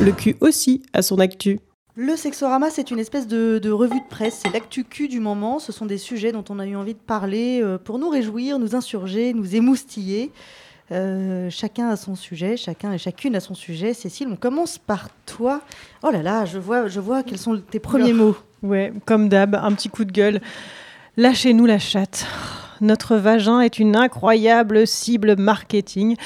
Le 0.00 0.12
cul 0.12 0.36
aussi 0.40 0.84
à 0.92 1.02
son 1.02 1.18
actu. 1.18 1.58
Le 1.96 2.14
Sexorama, 2.14 2.70
c'est 2.70 2.92
une 2.92 3.00
espèce 3.00 3.26
de, 3.26 3.58
de 3.58 3.72
revue 3.72 3.98
de 3.98 4.08
presse, 4.08 4.42
c'est 4.44 4.52
l'actu 4.52 4.84
cul 4.84 5.08
du 5.08 5.18
moment. 5.18 5.58
Ce 5.58 5.72
sont 5.72 5.84
des 5.84 5.98
sujets 5.98 6.30
dont 6.30 6.44
on 6.48 6.60
a 6.60 6.66
eu 6.66 6.76
envie 6.76 6.94
de 6.94 7.00
parler 7.00 7.60
euh, 7.60 7.76
pour 7.76 7.98
nous 7.98 8.08
réjouir, 8.08 8.60
nous 8.60 8.76
insurger, 8.76 9.34
nous 9.34 9.56
émoustiller. 9.56 10.30
Euh, 10.92 11.50
chacun 11.50 11.88
a 11.88 11.96
son 11.96 12.14
sujet, 12.14 12.56
chacun 12.56 12.92
et 12.92 12.98
chacune 12.98 13.34
a 13.34 13.40
son 13.40 13.56
sujet. 13.56 13.94
Cécile, 13.94 14.28
on 14.30 14.36
commence 14.36 14.78
par 14.78 15.08
toi. 15.26 15.60
Oh 16.04 16.10
là 16.12 16.22
là, 16.22 16.44
je 16.44 16.60
vois, 16.60 16.86
je 16.86 17.00
vois 17.00 17.24
quels 17.24 17.38
sont 17.38 17.60
tes 17.68 17.80
premiers 17.80 18.12
mots. 18.12 18.36
Ouais, 18.62 18.92
comme 19.06 19.28
d'hab, 19.28 19.56
un 19.56 19.72
petit 19.72 19.88
coup 19.88 20.04
de 20.04 20.12
gueule. 20.12 20.40
Lâchez-nous 21.16 21.66
la 21.66 21.80
chatte. 21.80 22.28
Notre 22.80 23.16
vagin 23.16 23.60
est 23.60 23.78
une 23.78 23.96
incroyable 23.96 24.86
cible 24.86 25.36
marketing. 25.36 26.16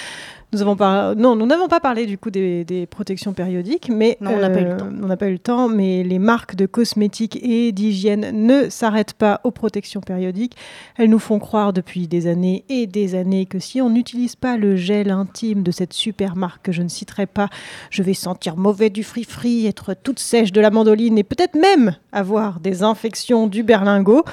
Nous 0.54 0.60
avons 0.60 0.76
non, 1.16 1.34
nous 1.34 1.46
n'avons 1.46 1.66
pas 1.66 1.80
parlé 1.80 2.04
du 2.04 2.18
coup 2.18 2.30
des, 2.30 2.62
des 2.66 2.84
protections 2.84 3.32
périodiques, 3.32 3.88
mais 3.88 4.18
Non, 4.20 4.32
on 4.34 4.38
n'a 4.38 4.50
pas 4.50 4.60
eu 4.60 4.64
le 4.64 4.70
euh, 4.72 4.76
temps. 4.76 4.88
on 5.02 5.06
n'a 5.06 5.16
pas 5.16 5.28
eu 5.28 5.32
le 5.32 5.38
temps. 5.38 5.68
Mais 5.70 6.02
les 6.02 6.18
marques 6.18 6.56
de 6.56 6.66
cosmétiques 6.66 7.38
et 7.42 7.72
d'hygiène 7.72 8.32
ne 8.34 8.68
s'arrêtent 8.68 9.14
pas 9.14 9.40
aux 9.44 9.50
protections 9.50 10.02
périodiques. 10.02 10.54
Elles 10.98 11.08
nous 11.08 11.18
font 11.18 11.38
croire 11.38 11.72
depuis 11.72 12.06
des 12.06 12.26
années 12.26 12.66
et 12.68 12.86
des 12.86 13.14
années 13.14 13.46
que 13.46 13.58
si 13.58 13.80
on 13.80 13.88
n'utilise 13.88 14.36
pas 14.36 14.58
le 14.58 14.76
gel 14.76 15.10
intime 15.10 15.62
de 15.62 15.70
cette 15.70 15.94
super 15.94 16.36
marque 16.36 16.66
que 16.66 16.72
je 16.72 16.82
ne 16.82 16.88
citerai 16.88 17.24
pas, 17.24 17.48
je 17.88 18.02
vais 18.02 18.12
sentir 18.12 18.58
mauvais 18.58 18.90
du 18.90 19.04
free-free, 19.04 19.66
être 19.66 19.94
toute 19.94 20.18
sèche 20.18 20.52
de 20.52 20.60
la 20.60 20.70
mandoline 20.70 21.16
et 21.16 21.24
peut-être 21.24 21.54
même 21.54 21.96
avoir 22.12 22.60
des 22.60 22.82
infections 22.82 23.46
du 23.46 23.62
berlingot. 23.62 24.24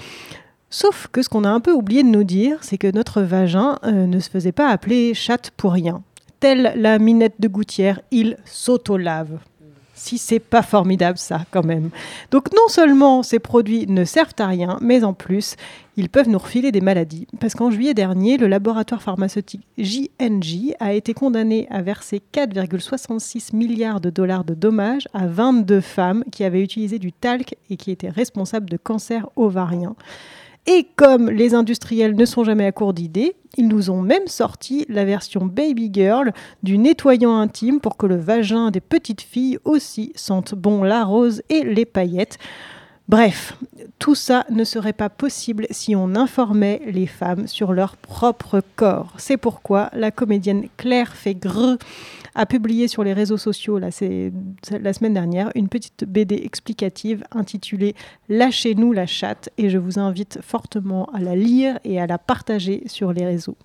Sauf 0.69 1.07
que 1.11 1.23
ce 1.23 1.29
qu'on 1.29 1.45
a 1.45 1.49
un 1.49 1.59
peu 1.59 1.71
oublié 1.71 2.03
de 2.03 2.09
nous 2.09 2.23
dire, 2.23 2.59
c'est 2.61 2.77
que 2.77 2.91
notre 2.91 3.21
vagin 3.21 3.79
euh, 3.83 4.05
ne 4.05 4.19
se 4.19 4.29
faisait 4.29 4.51
pas 4.51 4.69
appeler 4.69 5.13
chatte 5.15 5.51
pour 5.57 5.73
rien. 5.73 6.03
Telle 6.39 6.73
la 6.75 6.99
minette 6.99 7.35
de 7.39 7.47
gouttière, 7.47 7.99
il 8.11 8.37
s'auto-lave. 8.45 9.39
Si 9.95 10.17
c'est 10.17 10.39
pas 10.39 10.61
formidable 10.61 11.17
ça 11.17 11.41
quand 11.51 11.65
même. 11.65 11.89
Donc 12.31 12.53
non 12.53 12.69
seulement 12.69 13.21
ces 13.21 13.39
produits 13.39 13.85
ne 13.87 14.05
servent 14.05 14.35
à 14.37 14.47
rien, 14.47 14.77
mais 14.79 15.03
en 15.03 15.13
plus, 15.13 15.57
ils 15.97 16.07
peuvent 16.07 16.29
nous 16.29 16.37
refiler 16.37 16.71
des 16.71 16.79
maladies. 16.79 17.27
Parce 17.41 17.53
qu'en 17.53 17.69
juillet 17.69 17.93
dernier, 17.93 18.37
le 18.37 18.47
laboratoire 18.47 19.01
pharmaceutique 19.01 19.67
JNJ 19.77 20.75
a 20.79 20.93
été 20.93 21.13
condamné 21.13 21.67
à 21.69 21.81
verser 21.81 22.21
4,66 22.33 23.53
milliards 23.53 23.99
de 23.99 24.09
dollars 24.09 24.45
de 24.45 24.53
dommages 24.53 25.09
à 25.13 25.27
22 25.27 25.81
femmes 25.81 26.23
qui 26.31 26.45
avaient 26.45 26.63
utilisé 26.63 26.99
du 26.99 27.11
talc 27.11 27.57
et 27.69 27.75
qui 27.75 27.91
étaient 27.91 28.07
responsables 28.07 28.69
de 28.69 28.77
cancers 28.77 29.27
ovariens. 29.35 29.95
Et 30.71 30.85
comme 30.95 31.31
les 31.31 31.55
industriels 31.55 32.15
ne 32.15 32.25
sont 32.25 32.43
jamais 32.43 32.67
à 32.67 32.71
court 32.71 32.93
d'idées, 32.93 33.35
ils 33.57 33.67
nous 33.67 33.89
ont 33.89 34.03
même 34.03 34.27
sorti 34.27 34.85
la 34.87 35.03
version 35.03 35.47
Baby 35.47 35.89
Girl 35.91 36.31
du 36.61 36.77
nettoyant 36.77 37.35
intime 37.35 37.79
pour 37.79 37.97
que 37.97 38.05
le 38.05 38.17
vagin 38.17 38.69
des 38.69 38.79
petites 38.79 39.21
filles 39.21 39.57
aussi 39.65 40.13
sente 40.13 40.53
bon 40.53 40.83
la 40.83 41.05
rose 41.05 41.41
et 41.49 41.63
les 41.63 41.85
paillettes. 41.85 42.37
Bref, 43.09 43.57
tout 43.97 44.13
ça 44.13 44.45
ne 44.51 44.63
serait 44.63 44.93
pas 44.93 45.09
possible 45.09 45.65
si 45.71 45.95
on 45.95 46.13
informait 46.13 46.79
les 46.85 47.07
femmes 47.07 47.47
sur 47.47 47.73
leur 47.73 47.97
propre 47.97 48.61
corps. 48.75 49.15
C'est 49.17 49.35
pourquoi 49.35 49.89
la 49.93 50.11
comédienne 50.11 50.67
Claire 50.77 51.15
Fégreux 51.15 51.79
a 52.35 52.45
publié 52.45 52.87
sur 52.87 53.03
les 53.03 53.13
réseaux 53.13 53.37
sociaux 53.37 53.79
la 53.79 53.89
semaine 53.89 55.13
dernière 55.15 55.49
une 55.55 55.69
petite 55.69 56.05
BD 56.05 56.35
explicative 56.35 57.23
intitulée 57.31 57.95
Lâchez-nous 58.29 58.93
la 58.93 59.07
chatte 59.07 59.49
et 59.57 59.71
je 59.71 59.79
vous 59.79 59.97
invite 59.97 60.37
fortement 60.43 61.05
à 61.05 61.19
la 61.19 61.35
lire 61.35 61.79
et 61.83 61.99
à 61.99 62.05
la 62.05 62.19
partager 62.19 62.83
sur 62.85 63.11
les 63.11 63.25
réseaux. 63.25 63.57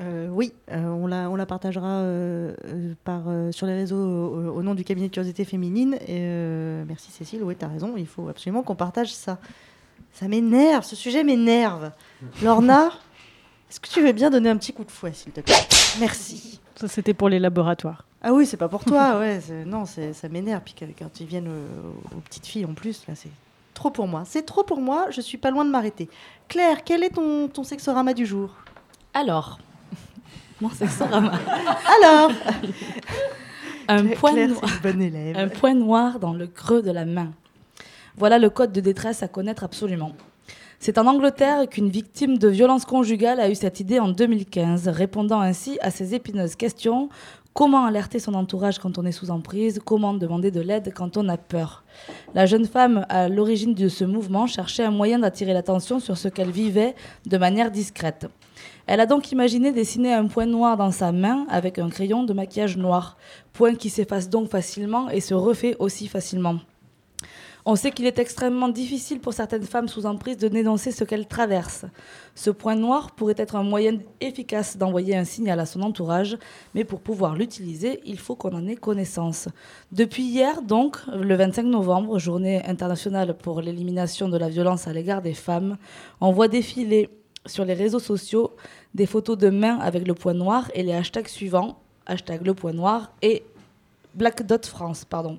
Euh, 0.00 0.28
oui, 0.30 0.52
euh, 0.72 0.86
on, 0.86 1.06
la, 1.06 1.28
on 1.28 1.36
la 1.36 1.44
partagera 1.44 1.86
euh, 1.86 2.54
par, 3.04 3.24
sur 3.50 3.66
les 3.66 3.74
réseaux 3.74 3.96
au, 3.98 4.52
au 4.56 4.62
nom 4.62 4.74
du 4.74 4.82
cabinet 4.82 5.08
de 5.08 5.12
curiosité 5.12 5.44
féminine. 5.44 5.94
Et, 6.06 6.20
euh, 6.22 6.84
merci 6.88 7.10
Cécile, 7.10 7.42
oui, 7.42 7.54
tu 7.58 7.64
as 7.64 7.68
raison, 7.68 7.94
il 7.96 8.06
faut 8.06 8.28
absolument 8.28 8.62
qu'on 8.62 8.76
partage 8.76 9.12
ça. 9.12 9.38
Ça 10.12 10.26
m'énerve, 10.26 10.84
ce 10.84 10.96
sujet 10.96 11.22
m'énerve. 11.22 11.90
Lorna, 12.42 12.90
est-ce 13.68 13.78
que 13.78 13.88
tu 13.88 14.00
veux 14.02 14.12
bien 14.12 14.30
donner 14.30 14.48
un 14.48 14.56
petit 14.56 14.72
coup 14.72 14.84
de 14.84 14.90
fouet, 14.90 15.12
s'il 15.12 15.32
te 15.32 15.40
plaît? 15.42 15.54
Merci. 16.00 16.60
Ça, 16.76 16.88
c'était 16.88 17.14
pour 17.14 17.28
les 17.28 17.38
laboratoires. 17.38 18.06
Ah 18.22 18.32
oui, 18.32 18.46
c'est 18.46 18.56
pas 18.56 18.68
pour 18.68 18.84
toi, 18.84 19.18
ouais. 19.18 19.40
Non, 19.66 19.84
c'est- 19.84 20.14
ça 20.14 20.28
m'énerve. 20.28 20.62
Puis 20.64 20.74
quand 20.98 21.20
ils 21.20 21.26
viennent 21.26 21.48
aux, 21.48 22.16
aux 22.16 22.20
petites 22.20 22.46
filles 22.46 22.64
en 22.64 22.72
plus, 22.74 23.06
là, 23.06 23.14
c'est 23.14 23.30
trop 23.74 23.90
pour 23.90 24.08
moi. 24.08 24.22
C'est 24.24 24.42
trop 24.44 24.64
pour 24.64 24.80
moi, 24.80 25.06
je 25.10 25.20
suis 25.20 25.38
pas 25.38 25.50
loin 25.50 25.64
de 25.64 25.70
m'arrêter. 25.70 26.08
Claire, 26.48 26.84
quel 26.84 27.02
est 27.04 27.10
ton, 27.10 27.48
ton 27.48 27.64
sexorama 27.64 28.14
du 28.14 28.24
jour? 28.26 28.54
Alors, 29.14 29.58
sexorama. 30.68 31.32
Alors 32.02 32.32
un 33.88 34.06
point, 34.06 34.32
Claire, 34.32 34.48
noir, 34.50 34.70
c'est 34.82 35.36
un 35.36 35.48
point 35.48 35.74
noir 35.74 36.20
dans 36.20 36.32
le 36.32 36.46
creux 36.46 36.82
de 36.82 36.90
la 36.90 37.04
main. 37.04 37.32
Voilà 38.16 38.38
le 38.38 38.50
code 38.50 38.72
de 38.72 38.80
détresse 38.80 39.22
à 39.22 39.28
connaître 39.28 39.64
absolument. 39.64 40.12
C'est 40.78 40.96
en 40.96 41.06
Angleterre 41.06 41.68
qu'une 41.68 41.90
victime 41.90 42.38
de 42.38 42.48
violence 42.48 42.84
conjugale 42.84 43.40
a 43.40 43.50
eu 43.50 43.54
cette 43.54 43.80
idée 43.80 43.98
en 43.98 44.08
2015, 44.08 44.88
répondant 44.88 45.40
ainsi 45.40 45.78
à 45.82 45.90
ces 45.90 46.14
épineuses 46.14 46.54
questions 46.54 47.08
comment 47.52 47.84
alerter 47.84 48.18
son 48.18 48.34
entourage 48.34 48.78
quand 48.78 48.98
on 48.98 49.04
est 49.04 49.12
sous 49.12 49.30
emprise, 49.30 49.80
comment 49.84 50.14
demander 50.14 50.50
de 50.50 50.60
l'aide 50.60 50.92
quand 50.94 51.16
on 51.16 51.28
a 51.28 51.36
peur? 51.36 51.84
La 52.34 52.46
jeune 52.46 52.66
femme 52.66 53.04
à 53.08 53.28
l'origine 53.28 53.74
de 53.74 53.88
ce 53.88 54.04
mouvement 54.04 54.46
cherchait 54.46 54.84
un 54.84 54.90
moyen 54.90 55.18
d'attirer 55.18 55.52
l'attention 55.52 56.00
sur 56.00 56.16
ce 56.16 56.28
qu'elle 56.28 56.50
vivait 56.50 56.94
de 57.26 57.36
manière 57.36 57.70
discrète. 57.70 58.26
Elle 58.92 58.98
a 58.98 59.06
donc 59.06 59.30
imaginé 59.30 59.70
dessiner 59.70 60.12
un 60.12 60.26
point 60.26 60.46
noir 60.46 60.76
dans 60.76 60.90
sa 60.90 61.12
main 61.12 61.46
avec 61.48 61.78
un 61.78 61.88
crayon 61.88 62.24
de 62.24 62.32
maquillage 62.32 62.76
noir, 62.76 63.16
point 63.52 63.76
qui 63.76 63.88
s'efface 63.88 64.28
donc 64.28 64.50
facilement 64.50 65.08
et 65.10 65.20
se 65.20 65.32
refait 65.32 65.76
aussi 65.78 66.08
facilement. 66.08 66.56
On 67.64 67.76
sait 67.76 67.92
qu'il 67.92 68.06
est 68.06 68.18
extrêmement 68.18 68.68
difficile 68.68 69.20
pour 69.20 69.32
certaines 69.32 69.62
femmes 69.62 69.86
sous 69.86 70.06
emprise 70.06 70.38
de 70.38 70.48
dénoncer 70.48 70.90
ce 70.90 71.04
qu'elles 71.04 71.28
traversent. 71.28 71.84
Ce 72.34 72.50
point 72.50 72.74
noir 72.74 73.12
pourrait 73.12 73.36
être 73.36 73.54
un 73.54 73.62
moyen 73.62 73.96
efficace 74.20 74.76
d'envoyer 74.76 75.16
un 75.16 75.24
signal 75.24 75.60
à 75.60 75.66
son 75.66 75.82
entourage, 75.82 76.36
mais 76.74 76.82
pour 76.82 77.00
pouvoir 77.00 77.36
l'utiliser, 77.36 78.00
il 78.06 78.18
faut 78.18 78.34
qu'on 78.34 78.56
en 78.56 78.66
ait 78.66 78.74
connaissance. 78.74 79.46
Depuis 79.92 80.24
hier, 80.24 80.62
donc, 80.62 80.96
le 81.14 81.36
25 81.36 81.62
novembre, 81.62 82.18
journée 82.18 82.60
internationale 82.66 83.36
pour 83.36 83.60
l'élimination 83.60 84.28
de 84.28 84.36
la 84.36 84.48
violence 84.48 84.88
à 84.88 84.92
l'égard 84.92 85.22
des 85.22 85.34
femmes, 85.34 85.76
on 86.20 86.32
voit 86.32 86.48
défiler 86.48 87.08
sur 87.46 87.64
les 87.64 87.74
réseaux 87.74 88.00
sociaux 88.00 88.52
des 88.94 89.06
photos 89.06 89.38
de 89.38 89.50
mains 89.50 89.78
avec 89.78 90.06
le 90.06 90.14
point 90.14 90.34
noir 90.34 90.70
et 90.74 90.82
les 90.82 90.92
hashtags 90.92 91.28
suivants, 91.28 91.78
hashtag 92.06 92.44
le 92.46 92.54
point 92.54 92.72
noir 92.72 93.12
et 93.22 93.42
Black 94.14 94.42
France, 94.64 95.04
pardon. 95.04 95.38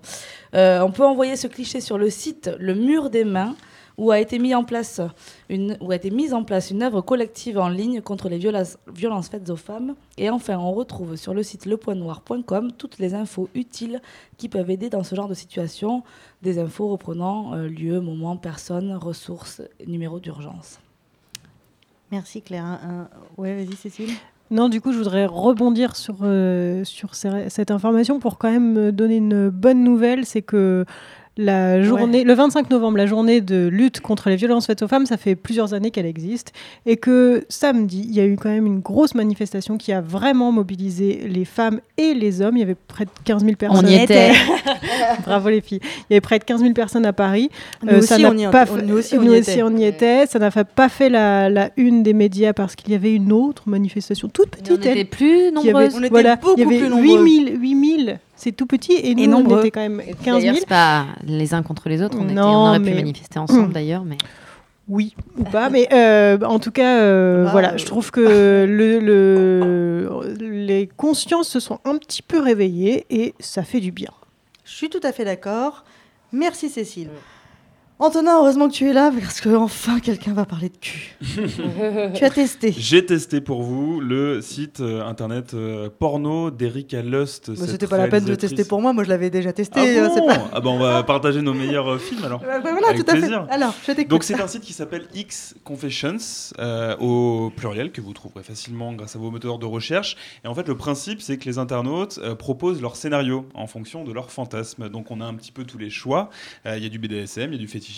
Euh, 0.56 0.82
on 0.82 0.91
peut 0.91 1.06
envoyer 1.06 1.36
ce 1.36 1.48
cliché 1.48 1.82
sur 1.82 1.98
le 1.98 2.10
site 2.10 2.49
Le 2.60 2.73
Mur 2.73 3.10
des 3.10 3.26
Mains, 3.26 3.56
où 3.98 4.11
a 4.11 4.19
été, 4.19 4.40
mis 4.40 4.56
en 4.56 4.64
place 4.64 5.02
une, 5.49 5.78
où 5.82 5.91
mise 6.11 6.34
en 6.34 6.44
place 6.44 6.72
une 6.72 6.82
œuvre 6.82 7.02
collective 7.02 7.60
en 7.60 7.68
ligne 7.68 8.02
contre 8.02 8.30
les 8.30 8.38
violences, 8.38 8.78
violences 8.91 9.30
faites 9.30 9.49
aux 9.49 9.56
femmes. 9.57 9.95
Et 10.18 10.30
enfin, 10.30 10.57
on 10.57 10.72
retrouve 10.72 11.18
sur 11.18 11.34
le 11.34 11.44
site 11.44 11.65
lepointnoir.com 11.65 12.72
toutes 12.72 12.98
les 12.98 13.14
infos 13.14 13.49
utiles 13.53 14.02
qui 14.38 14.49
peuvent 14.49 14.69
aider 14.69 14.90
dans 14.90 15.03
ce 15.03 15.14
genre 15.15 15.28
de 15.28 15.34
situation. 15.34 16.03
Des 16.41 16.57
infos 16.57 16.88
reprenant 16.88 17.53
euh, 17.53 17.68
lieu, 17.68 17.99
moment, 17.99 18.38
personne, 18.38 18.94
ressources, 18.94 19.61
numéro 19.86 20.19
d'urgence. 20.19 20.80
Merci 22.12 22.42
Claire. 22.42 22.80
Ouais, 23.38 23.56
vas-y 23.56 23.76
Cécile. 23.76 24.10
Non, 24.52 24.68
du 24.68 24.82
coup, 24.82 24.92
je 24.92 24.98
voudrais 24.98 25.26
rebondir 25.26 25.96
sur, 25.96 26.18
euh, 26.24 26.84
sur 26.84 27.16
cette 27.16 27.72
information 27.72 28.20
pour 28.20 28.38
quand 28.38 28.52
même 28.52 28.74
me 28.74 28.92
donner 28.92 29.16
une 29.16 29.50
bonne 29.50 29.82
nouvelle. 29.82 30.26
C'est 30.26 30.42
que 30.42 30.86
la 31.44 31.82
journée, 31.82 32.24
le 32.24 32.34
25 32.34 32.70
novembre, 32.70 32.98
la 32.98 33.06
journée 33.06 33.42
de 33.42 33.68
lutte 33.68 34.00
contre 34.02 34.30
les 34.30 34.36
violences 34.36 34.66
faites 34.68 34.82
aux 34.82 34.88
femmes, 34.88 35.06
ça 35.06 35.18
fait 35.18 35.36
plusieurs 35.36 35.74
années 35.74 35.92
qu'elle 35.92 36.06
existe. 36.06 36.54
Et 36.86 36.98
que 36.98 37.46
samedi, 37.50 38.06
il 38.08 38.16
y 38.16 38.20
a 38.20 38.26
eu 38.26 38.36
quand 38.36 38.50
même 38.50 38.66
une 38.66 38.80
grosse 38.80 39.16
manifestation 39.16 39.78
qui 39.78 39.92
a 39.92 40.02
vraiment 40.02 40.52
mobilisé 40.52 41.22
les 41.28 41.46
femmes 41.46 41.80
et 41.98 42.14
les 42.14 42.42
hommes. 42.42 42.58
Il 42.58 42.62
y 42.62 42.64
avait 42.64 42.76
près 42.88 43.06
de 43.06 43.10
15 43.26 43.44
000 43.44 43.56
personnes. 43.56 43.88
y 43.90 43.96
était. 43.96 44.32
Bravo 45.26 45.50
les 45.50 45.62
filles. 45.62 45.80
Il 46.10 46.12
y 46.12 46.14
avait 46.14 46.22
près 46.22 46.40
de 46.40 46.44
15 46.44 46.62
000 46.62 46.74
personnes 46.74 47.06
à 47.06 47.14
Paris. 47.14 47.50
Nous 47.84 47.98
aussi, 47.98 48.08
ça 48.08 48.18
n'a 48.18 48.30
on 48.30 48.38
y- 48.38 48.48
pas 48.52 48.64
on- 48.64 48.76
fait- 48.78 48.82
nous 48.86 48.98
aussi, 48.98 49.18
on 49.18 49.22
nous 49.22 49.34
y 49.34 49.40
aussi, 49.40 49.52
était. 49.52 49.64
on 49.64 49.76
y 49.78 49.84
était. 49.86 50.26
Ça 50.28 50.40
n'a 50.40 50.52
pas 50.52 50.90
fait 50.90 51.10
la, 51.10 51.50
la 51.50 51.72
une 51.78 52.04
des 52.04 52.14
médias 52.14 52.54
parce 52.54 52.76
qu'il 52.76 52.92
y 52.92 52.96
avait 52.96 53.14
une 53.14 53.32
autre 53.32 53.64
manifestation 53.68 54.30
toute 54.30 54.50
petite. 54.52 54.72
on 54.72 54.76
était 54.76 55.06
plus 55.06 55.28
qui 55.28 55.70
avait- 55.70 55.74
nombreuses. 55.74 55.94
On 55.96 56.00
était 56.00 56.10
voilà, 56.10 56.36
beaucoup 56.36 56.54
il 56.58 56.64
y 56.64 56.66
avait 56.68 56.78
plus 56.80 56.90
nombreux. 56.90 57.04
8000, 57.26 57.58
8000, 57.60 58.20
c'est 58.44 58.52
tout 58.52 58.66
petit 58.66 58.94
et 58.94 59.14
nous 59.16 59.24
on 59.26 59.28
nombreux. 59.40 59.60
était 59.60 59.72
quand 59.72 59.82
même 59.82 60.02
15 60.24 60.36
D'ailleurs, 60.36 60.42
000. 60.56 60.56
c'est 60.60 60.68
pas 60.68 61.06
les 61.26 61.54
uns 61.54 61.62
contre 61.64 61.90
les 61.90 62.02
autres. 62.02 62.18
On, 62.20 62.26
était- 62.26 62.34
Non, 62.34 62.48
on 62.48 62.68
aurait 62.70 62.80
mais- 62.80 62.92
pu 62.92 62.96
manifester 62.98 63.40
ensemble 63.40 63.70
Mm. 63.70 63.74
d'ailleurs, 63.74 64.04
mais 64.06 64.18
Oui 64.90 65.16
ou 65.38 65.44
pas, 65.44 65.70
mais 65.70 65.88
euh, 65.94 66.38
en 66.44 66.60
tout 66.60 66.72
cas, 66.72 67.00
euh, 67.02 67.46
Bah, 67.46 67.52
voilà, 67.52 67.78
je 67.78 67.86
trouve 67.86 68.12
que 68.12 68.20
le, 68.68 69.00
le- 69.00 70.34
les 70.40 70.88
consciences 70.98 71.48
se 71.48 71.60
sont 71.60 71.80
un 71.86 71.98
petit 71.98 72.22
peu 72.22 72.40
réveillées 72.40 73.06
et 73.10 73.34
ça 73.40 73.64
fait 73.64 73.80
du 73.80 73.92
bien. 73.92 74.10
Je 74.66 74.72
suis 74.74 74.90
tout 74.90 75.00
à 75.04 75.12
fait 75.12 75.24
d'accord. 75.26 75.84
Merci 76.34 76.70
Cécile. 76.70 77.10
Antonin, 78.03 78.40
heureusement 78.40 78.68
que 78.68 78.73
tu 78.73 78.90
es 78.90 78.94
là 78.94 79.11
parce 79.11 79.41
que 79.41 79.49
enfin 79.56 79.99
quelqu'un 79.99 80.34
va 80.34 80.44
parler 80.45 80.69
de 80.69 80.78
cul. 80.78 81.15
tu 82.15 82.23
as 82.26 82.32
testé. 82.32 82.73
J'ai 82.76 83.06
testé 83.06 83.41
pour 83.41 83.61
vous 83.61 83.99
le 84.02 84.41
site 84.41 84.80
euh, 84.80 85.06
internet 85.06 85.53
euh, 85.53 85.88
porno 85.99 86.49
d'Erika 86.49 87.03
Lust. 87.03 87.52
Bah, 87.52 87.56
cette 87.60 87.69
C'était 87.69 87.86
pas 87.86 87.99
la 87.99 88.07
peine 88.07 88.26
de 88.26 88.34
tester 88.34 88.65
pour 88.65 88.82
moi, 88.82 88.91
moi 88.91 89.03
je 89.03 89.10
l'avais 89.10 89.30
déjà 89.30 89.53
testé. 89.53 89.80
Ah, 89.80 89.84
euh, 90.06 90.10
c'est 90.15 90.19
bon 90.22 90.28
pas- 90.30 90.49
Ah 90.52 90.60
bah 90.61 90.69
on 90.72 90.80
va 90.80 91.03
partager 91.14 91.44
nos 91.44 91.53
meilleurs 91.53 91.90
euh, 91.91 91.98
films 91.99 92.23
alors. 92.23 92.40
Bah, 92.40 92.60
bah, 92.60 92.72
voilà, 92.72 92.88
Avec 92.88 93.06
tout 93.06 93.11
à 93.11 93.14
fait. 93.14 93.19
plaisir. 93.19 93.45
Alors, 93.52 93.76
je 93.86 93.91
t'écoute. 93.91 94.07
Donc 94.10 94.23
c'est 94.23 94.41
un 94.41 94.48
site 94.48 94.64
qui 94.64 94.73
s'appelle 94.73 95.06
X 95.14 95.53
Confessions 95.64 96.18
euh, 96.57 96.98
au 96.98 97.52
pluriel 97.56 97.91
que 97.91 98.02
vous 98.02 98.14
trouverez 98.14 98.41
facilement 98.44 98.94
grâce 98.94 99.15
à 99.15 99.19
vos 99.19 99.30
moteurs 99.30 99.60
de 99.60 99.68
recherche. 99.68 100.18
Et 100.44 100.48
en 100.48 100.56
fait 100.56 100.68
le 100.68 100.76
principe 100.76 101.22
c'est 101.22 101.38
que 101.38 101.45
les 101.45 101.60
internautes 101.60 102.19
euh, 102.23 102.34
proposent 102.34 102.82
leur 102.82 102.95
scénario 102.95 103.45
en 103.53 103.68
fonction 103.68 104.03
de 104.03 104.11
leurs 104.11 104.32
fantasmes. 104.32 104.90
Donc 104.90 105.11
on 105.11 105.22
a 105.22 105.26
un 105.26 105.36
petit 105.36 105.52
peu 105.52 105.65
tous 105.65 105.78
les 105.78 105.91
choix. 105.91 106.32
Euh, 106.65 106.78
Il 106.78 106.84
y 106.84 106.88
a 106.88 106.90
du 106.90 106.98
BDSM, 106.98 107.52
il 107.52 107.57
y 107.57 107.57
a 107.57 107.60
du 107.60 107.68
fétichisme, 107.68 107.91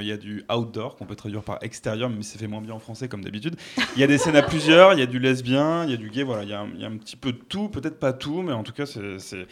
il 0.00 0.06
y 0.06 0.12
a 0.12 0.16
du 0.16 0.44
outdoor 0.54 0.96
qu'on 0.96 1.06
peut 1.06 1.16
traduire 1.16 1.42
par 1.42 1.58
extérieur, 1.62 2.10
mais 2.10 2.22
c'est 2.22 2.38
fait 2.38 2.46
moins 2.46 2.60
bien 2.60 2.74
en 2.74 2.78
français 2.78 3.08
comme 3.08 3.22
d'habitude. 3.24 3.56
Il 3.96 4.00
y 4.00 4.04
a 4.04 4.06
des 4.06 4.18
scènes 4.18 4.36
à 4.36 4.42
plusieurs, 4.42 4.92
il 4.94 4.98
y 4.98 5.02
a 5.02 5.06
du 5.06 5.18
lesbien, 5.18 5.84
il 5.84 5.90
y 5.90 5.94
a 5.94 5.96
du 5.96 6.10
gay, 6.10 6.22
voilà, 6.22 6.42
il 6.42 6.48
y 6.48 6.54
a, 6.54 6.60
un- 6.60 6.96
petit 6.96 7.16
peu 7.16 7.32
de 7.32 7.38
tout, 7.38 7.68
peut-être 7.68 7.98
pas 7.98 8.12
tout, 8.12 8.42
mais 8.42 8.52
en 8.52 8.62
tout 8.62 8.72
cas 8.72 8.86
c'est 8.86 9.46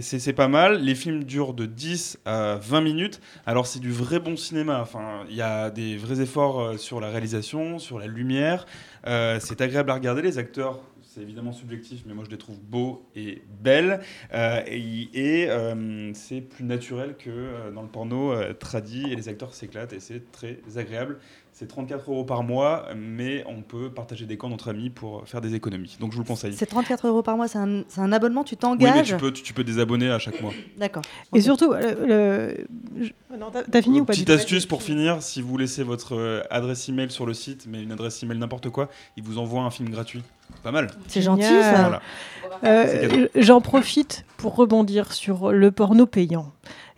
c'est 0.00 0.32
pas 0.32 0.48
mal. 0.48 0.82
Les 0.82 0.94
films 0.94 1.24
durent 1.24 1.52
de 1.52 1.66
10 1.66 2.18
à 2.24 2.56
20 2.56 2.80
minutes. 2.80 3.20
Alors 3.44 3.66
c'est 3.66 3.80
du 3.80 3.90
vrai 3.92 4.20
bon 4.20 4.36
cinéma. 4.36 4.80
Enfin, 4.80 5.24
il 5.28 5.36
y 5.36 5.42
a 5.42 5.68
des 5.70 5.96
vrais 5.98 6.20
efforts 6.20 6.60
euh, 6.60 6.76
sur 6.78 6.98
la 7.00 7.10
réalisation, 7.10 7.78
sur 7.78 7.98
la 7.98 8.06
lumière. 8.06 8.64
Euh, 9.06 9.38
c'est 9.40 9.60
agréable 9.60 9.90
à 9.90 9.94
regarder. 9.94 10.22
Les 10.22 10.38
acteurs, 10.38 10.80
c'est 11.14 11.20
évidemment 11.20 11.52
subjectif, 11.52 12.02
mais 12.06 12.14
moi 12.14 12.24
je 12.24 12.30
les 12.30 12.38
trouve 12.38 12.58
beaux 12.60 13.06
et 13.14 13.42
belles. 13.62 14.00
Euh, 14.32 14.60
et 14.66 15.08
et, 15.12 15.50
euh, 15.50 16.10
c'est 16.14 16.40
plus 16.40 16.64
naturel 16.64 17.16
que 17.18 17.28
euh, 17.30 17.70
dans 17.70 17.82
le 17.82 17.88
porno 17.88 18.32
euh, 18.32 18.52
tradi. 18.54 19.04
Et 19.10 19.16
les 19.16 19.28
acteurs 19.28 19.52
s'éclatent 19.54 19.92
et 19.92 20.00
c'est 20.00 20.30
très 20.32 20.58
agréable. 20.76 21.18
C'est 21.54 21.66
34 21.68 22.10
euros 22.10 22.24
par 22.24 22.42
mois, 22.44 22.86
mais 22.96 23.44
on 23.46 23.60
peut 23.60 23.90
partager 23.90 24.24
des 24.24 24.38
camps 24.38 24.50
entre 24.50 24.68
amis 24.70 24.88
pour 24.88 25.28
faire 25.28 25.42
des 25.42 25.54
économies. 25.54 25.98
Donc 26.00 26.12
je 26.12 26.16
vous 26.16 26.22
le 26.22 26.26
conseille. 26.26 26.54
C'est 26.54 26.64
34 26.64 27.06
euros 27.08 27.22
par 27.22 27.36
mois, 27.36 27.46
c'est 27.46 27.58
un, 27.58 28.12
abonnement, 28.12 28.42
tu 28.42 28.54
Oui, 28.54 28.58
t'engages. 28.58 28.94
mais 29.12 29.18
tu 29.18 29.22
peux, 29.22 29.32
tu, 29.32 29.42
tu 29.42 29.52
peux 29.52 29.62
désabonner 29.62 30.08
à 30.10 30.18
chaque 30.18 30.40
mois. 30.40 30.52
D'accord. 30.78 31.02
Et 31.34 31.42
surtout, 31.42 31.74
le, 31.74 32.06
le- 32.06 32.66
je- 33.04 33.36
non, 33.36 33.50
t'as- 33.50 33.64
t'as 33.64 33.82
fini 33.82 34.00
ou 34.00 34.06
pas 34.06 34.14
Petite 34.14 34.30
astuce 34.30 34.64
pour 34.64 34.82
finir, 34.82 35.22
si 35.22 35.42
vous 35.42 35.58
laissez 35.58 35.82
votre 35.82 36.42
adresse 36.50 36.88
email 36.88 37.10
sur 37.10 37.26
le 37.26 37.34
site, 37.34 37.66
mais 37.68 37.82
une 37.82 37.92
adresse 37.92 38.22
email 38.22 38.38
n'importe 38.38 38.70
quoi, 38.70 38.88
il 39.18 39.22
vous 39.22 39.36
envoie 39.36 39.62
un 39.62 39.70
film 39.70 39.90
gratuit. 39.90 40.22
Pas 40.62 40.70
mal. 40.70 40.90
C'est 41.08 41.22
gentil, 41.22 41.42
ça. 41.42 41.80
Voilà. 41.80 42.00
Euh. 42.64 43.26
J'en 43.34 43.60
profite 43.60 44.24
pour 44.36 44.54
rebondir 44.56 45.12
sur 45.12 45.52
le 45.52 45.70
porno 45.70 46.06
payant. 46.06 46.52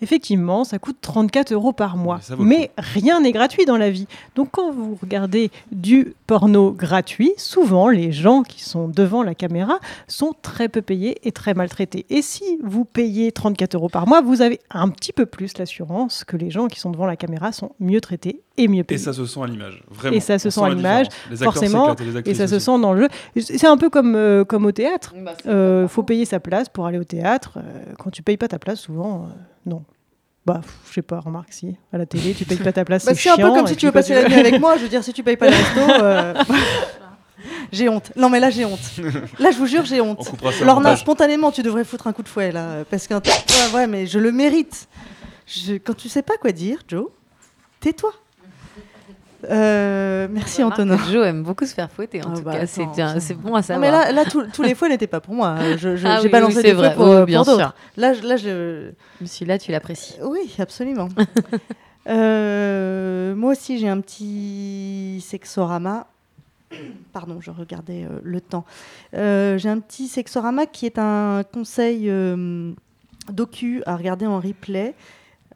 Effectivement, 0.05 0.65
ça 0.65 0.79
coûte 0.79 0.99
34 1.01 1.53
euros 1.53 1.73
par 1.73 1.97
mois. 1.97 2.21
Mais 2.39 2.71
rien 2.77 3.23
n'est 3.23 3.33
gratuit 3.33 3.65
dans 3.65 3.79
la 3.79 3.89
vie. 3.89 4.07
Donc 4.37 4.51
quand 4.53 4.71
vous 4.71 4.99
regardez 5.01 5.51
du 5.73 6.15
porno 6.27 6.73
gratuit, 6.73 7.33
souvent 7.39 7.89
les 7.89 8.13
gens 8.13 8.43
qui 8.43 8.63
sont 8.63 8.87
devant 8.87 9.23
la 9.23 9.35
caméra 9.35 9.79
sont 10.07 10.35
très 10.43 10.69
peu 10.69 10.83
payés 10.83 11.17
et 11.27 11.33
très 11.33 11.55
maltraités. 11.55 12.05
Et 12.11 12.21
si 12.21 12.45
vous 12.63 12.85
payez 12.85 13.33
34 13.33 13.77
euros 13.77 13.89
par 13.89 14.07
mois, 14.07 14.21
vous 14.21 14.43
avez 14.43 14.61
un 14.71 14.91
petit 14.91 15.15
peu 15.15 15.25
plus 15.25 15.57
l'assurance 15.57 16.23
que 16.25 16.37
les 16.37 16.51
gens 16.51 16.69
qui 16.69 16.79
sont 16.81 16.91
devant 16.91 17.07
la 17.07 17.17
caméra 17.17 17.51
sont 17.53 17.71
mieux 17.81 18.03
traités 18.03 18.43
et 18.59 18.69
mieux 18.69 18.81
Et 18.81 18.85
payés. 18.85 18.99
ça 18.99 19.15
se 19.15 19.25
sent 19.25 19.41
à 19.43 19.47
l'image. 19.47 19.83
Vraiment. 19.91 20.17
Et 20.17 20.21
ça 20.21 20.39
se 20.39 20.49
On 20.49 20.51
sent 20.51 20.61
à 20.65 20.69
l'image, 20.69 21.09
différence. 21.09 21.31
Les 21.31 21.43
acteurs 21.43 21.53
forcément, 21.55 21.95
et 22.27 22.31
et 22.31 22.35
ça 22.35 22.47
se 22.47 22.59
sent 22.59 22.79
dans 22.79 22.93
le 22.93 23.03
jeu. 23.03 23.09
C'est 23.41 23.67
un 23.67 23.79
peu 23.79 23.89
comme, 23.89 24.15
euh, 24.17 24.45
comme 24.45 24.67
au 24.67 24.73
théâtre. 24.73 25.15
Il 25.47 25.89
faut 25.89 26.03
payer 26.03 26.27
sa 26.27 26.41
place 26.41 26.69
pour 26.69 26.85
aller 26.85 26.99
au 26.99 27.05
théâtre. 27.05 27.55
Euh, 27.57 27.63
quand 27.99 28.11
tu 28.11 28.23
payes 28.23 28.37
pas 28.37 28.49
ta 28.49 28.59
place, 28.59 28.81
souvent, 28.81 29.23
euh, 29.31 29.33
non. 29.67 29.83
Bah, 30.47 30.61
je 30.89 30.93
sais 30.95 31.03
pas, 31.03 31.21
remarque 31.21 31.53
si. 31.53 31.75
À 31.93 31.97
la 31.99 32.05
télé, 32.07 32.35
tu 32.35 32.45
payes 32.45 32.59
pas 32.59 32.73
ta 32.73 32.85
place, 32.85 33.05
Bah, 33.07 33.13
c'est 33.15 33.21
c'est 33.23 33.31
un 33.31 33.37
peu 33.37 33.43
comme 33.55 33.67
si 33.67 33.77
tu 33.77 33.87
veux 33.87 33.93
quand 33.93 33.99
passer 33.99 34.15
la 34.15 34.29
nuit 34.29 34.35
avec 34.47 34.61
moi. 34.61 34.77
Je 34.77 34.83
veux 34.83 34.89
dire, 34.89 35.03
si 35.03 35.13
tu 35.15 35.23
payes 35.23 35.37
pas 35.39 35.49
le 35.49 35.57
resto, 35.57 36.03
euh, 36.03 36.35
j'ai 37.73 37.89
honte. 37.89 38.13
Non, 38.17 38.29
mais 38.29 38.41
là, 38.41 38.51
j'ai 38.51 38.65
honte. 38.65 38.79
Là, 39.39 39.51
je 39.51 39.57
vous 39.57 39.67
jure, 39.67 39.85
j'ai 39.85 40.01
honte. 40.01 40.31
Lorna, 40.63 40.97
spontanément, 40.97 41.51
tu 41.51 41.63
devrais 41.63 41.85
foutre 41.85 42.07
un 42.07 42.13
coup 42.13 42.23
de 42.23 42.29
fouet 42.29 42.53
là, 42.53 42.85
parce 42.91 43.07
qu'un 43.07 43.19
ouais, 43.21 43.75
ouais, 43.75 43.87
mais 43.87 44.07
je 44.07 44.19
le 44.19 44.33
mérite. 44.33 44.87
Je- 45.47 45.75
Quand 45.75 45.95
tu 45.97 46.09
sais 46.09 46.23
pas 46.23 46.37
quoi 46.37 46.53
dire, 46.53 46.79
Joe, 46.89 47.07
tais-toi. 47.81 48.13
Euh, 49.51 50.29
merci 50.31 50.63
Remarque 50.63 50.81
Antonin. 50.81 50.97
Joe 51.13 51.27
aime 51.27 51.43
beaucoup 51.43 51.67
se 51.67 51.75
faire 51.75 51.91
fouetter, 51.91 52.23
en 52.25 52.33
Ah 52.33 52.37
tout 52.37 52.43
bah, 52.43 52.53
cas. 52.59 52.67
C'est 52.67 52.87
bien- 52.87 53.15
bon 53.41 53.55
à 53.55 53.59
Non, 53.59 53.63
savoir. 53.63 53.79
mais 53.81 53.91
là, 53.91 54.13
là 54.13 54.25
tous, 54.25 54.63
les 54.63 54.75
fouets 54.75 54.89
n'étaient 54.89 55.07
pas 55.07 55.21
pour 55.21 55.35
moi. 55.35 55.57
Euh, 55.61 55.77
Je, 55.79 55.97
je- 55.97 56.07
Ah 56.07 56.21
oui, 56.23 56.29
balancé 56.29 56.57
oui, 56.59 56.63
des 56.63 56.73
vrai. 56.73 56.95
pour, 56.95 57.07
Oui, 57.09 57.25
bien 57.25 57.45
pour 57.45 57.55
sûr. 57.57 57.73
Là, 57.97 58.13
là, 58.23 58.37
je. 58.37 58.91
Celui-là, 59.25 59.59
tu 59.59 59.73
l'apprécies. 59.73 60.15
Oui, 60.23 60.55
absolument. 60.59 61.09
Euh, 62.07 63.35
moi 63.35 63.53
aussi, 63.53 63.79
j'ai 63.79 63.89
un 63.89 64.01
petit 64.01 65.25
sexorama. 65.27 66.07
Pardon, 67.13 67.39
je 67.41 67.51
regardais 67.51 68.05
euh, 68.05 68.19
le 68.23 68.41
temps. 68.41 68.65
Euh, 69.15 69.59
j'ai 69.59 69.69
un 69.69 69.79
petit 69.81 70.09
sexorama 70.09 70.67
qui 70.67 70.87
est 70.87 70.99
un 70.99 71.43
conseil 71.51 72.11
euh, 72.11 72.73
docu 73.33 73.83
à 73.87 73.97
regarder 73.97 74.27
en 74.27 74.39
replay. 74.41 74.95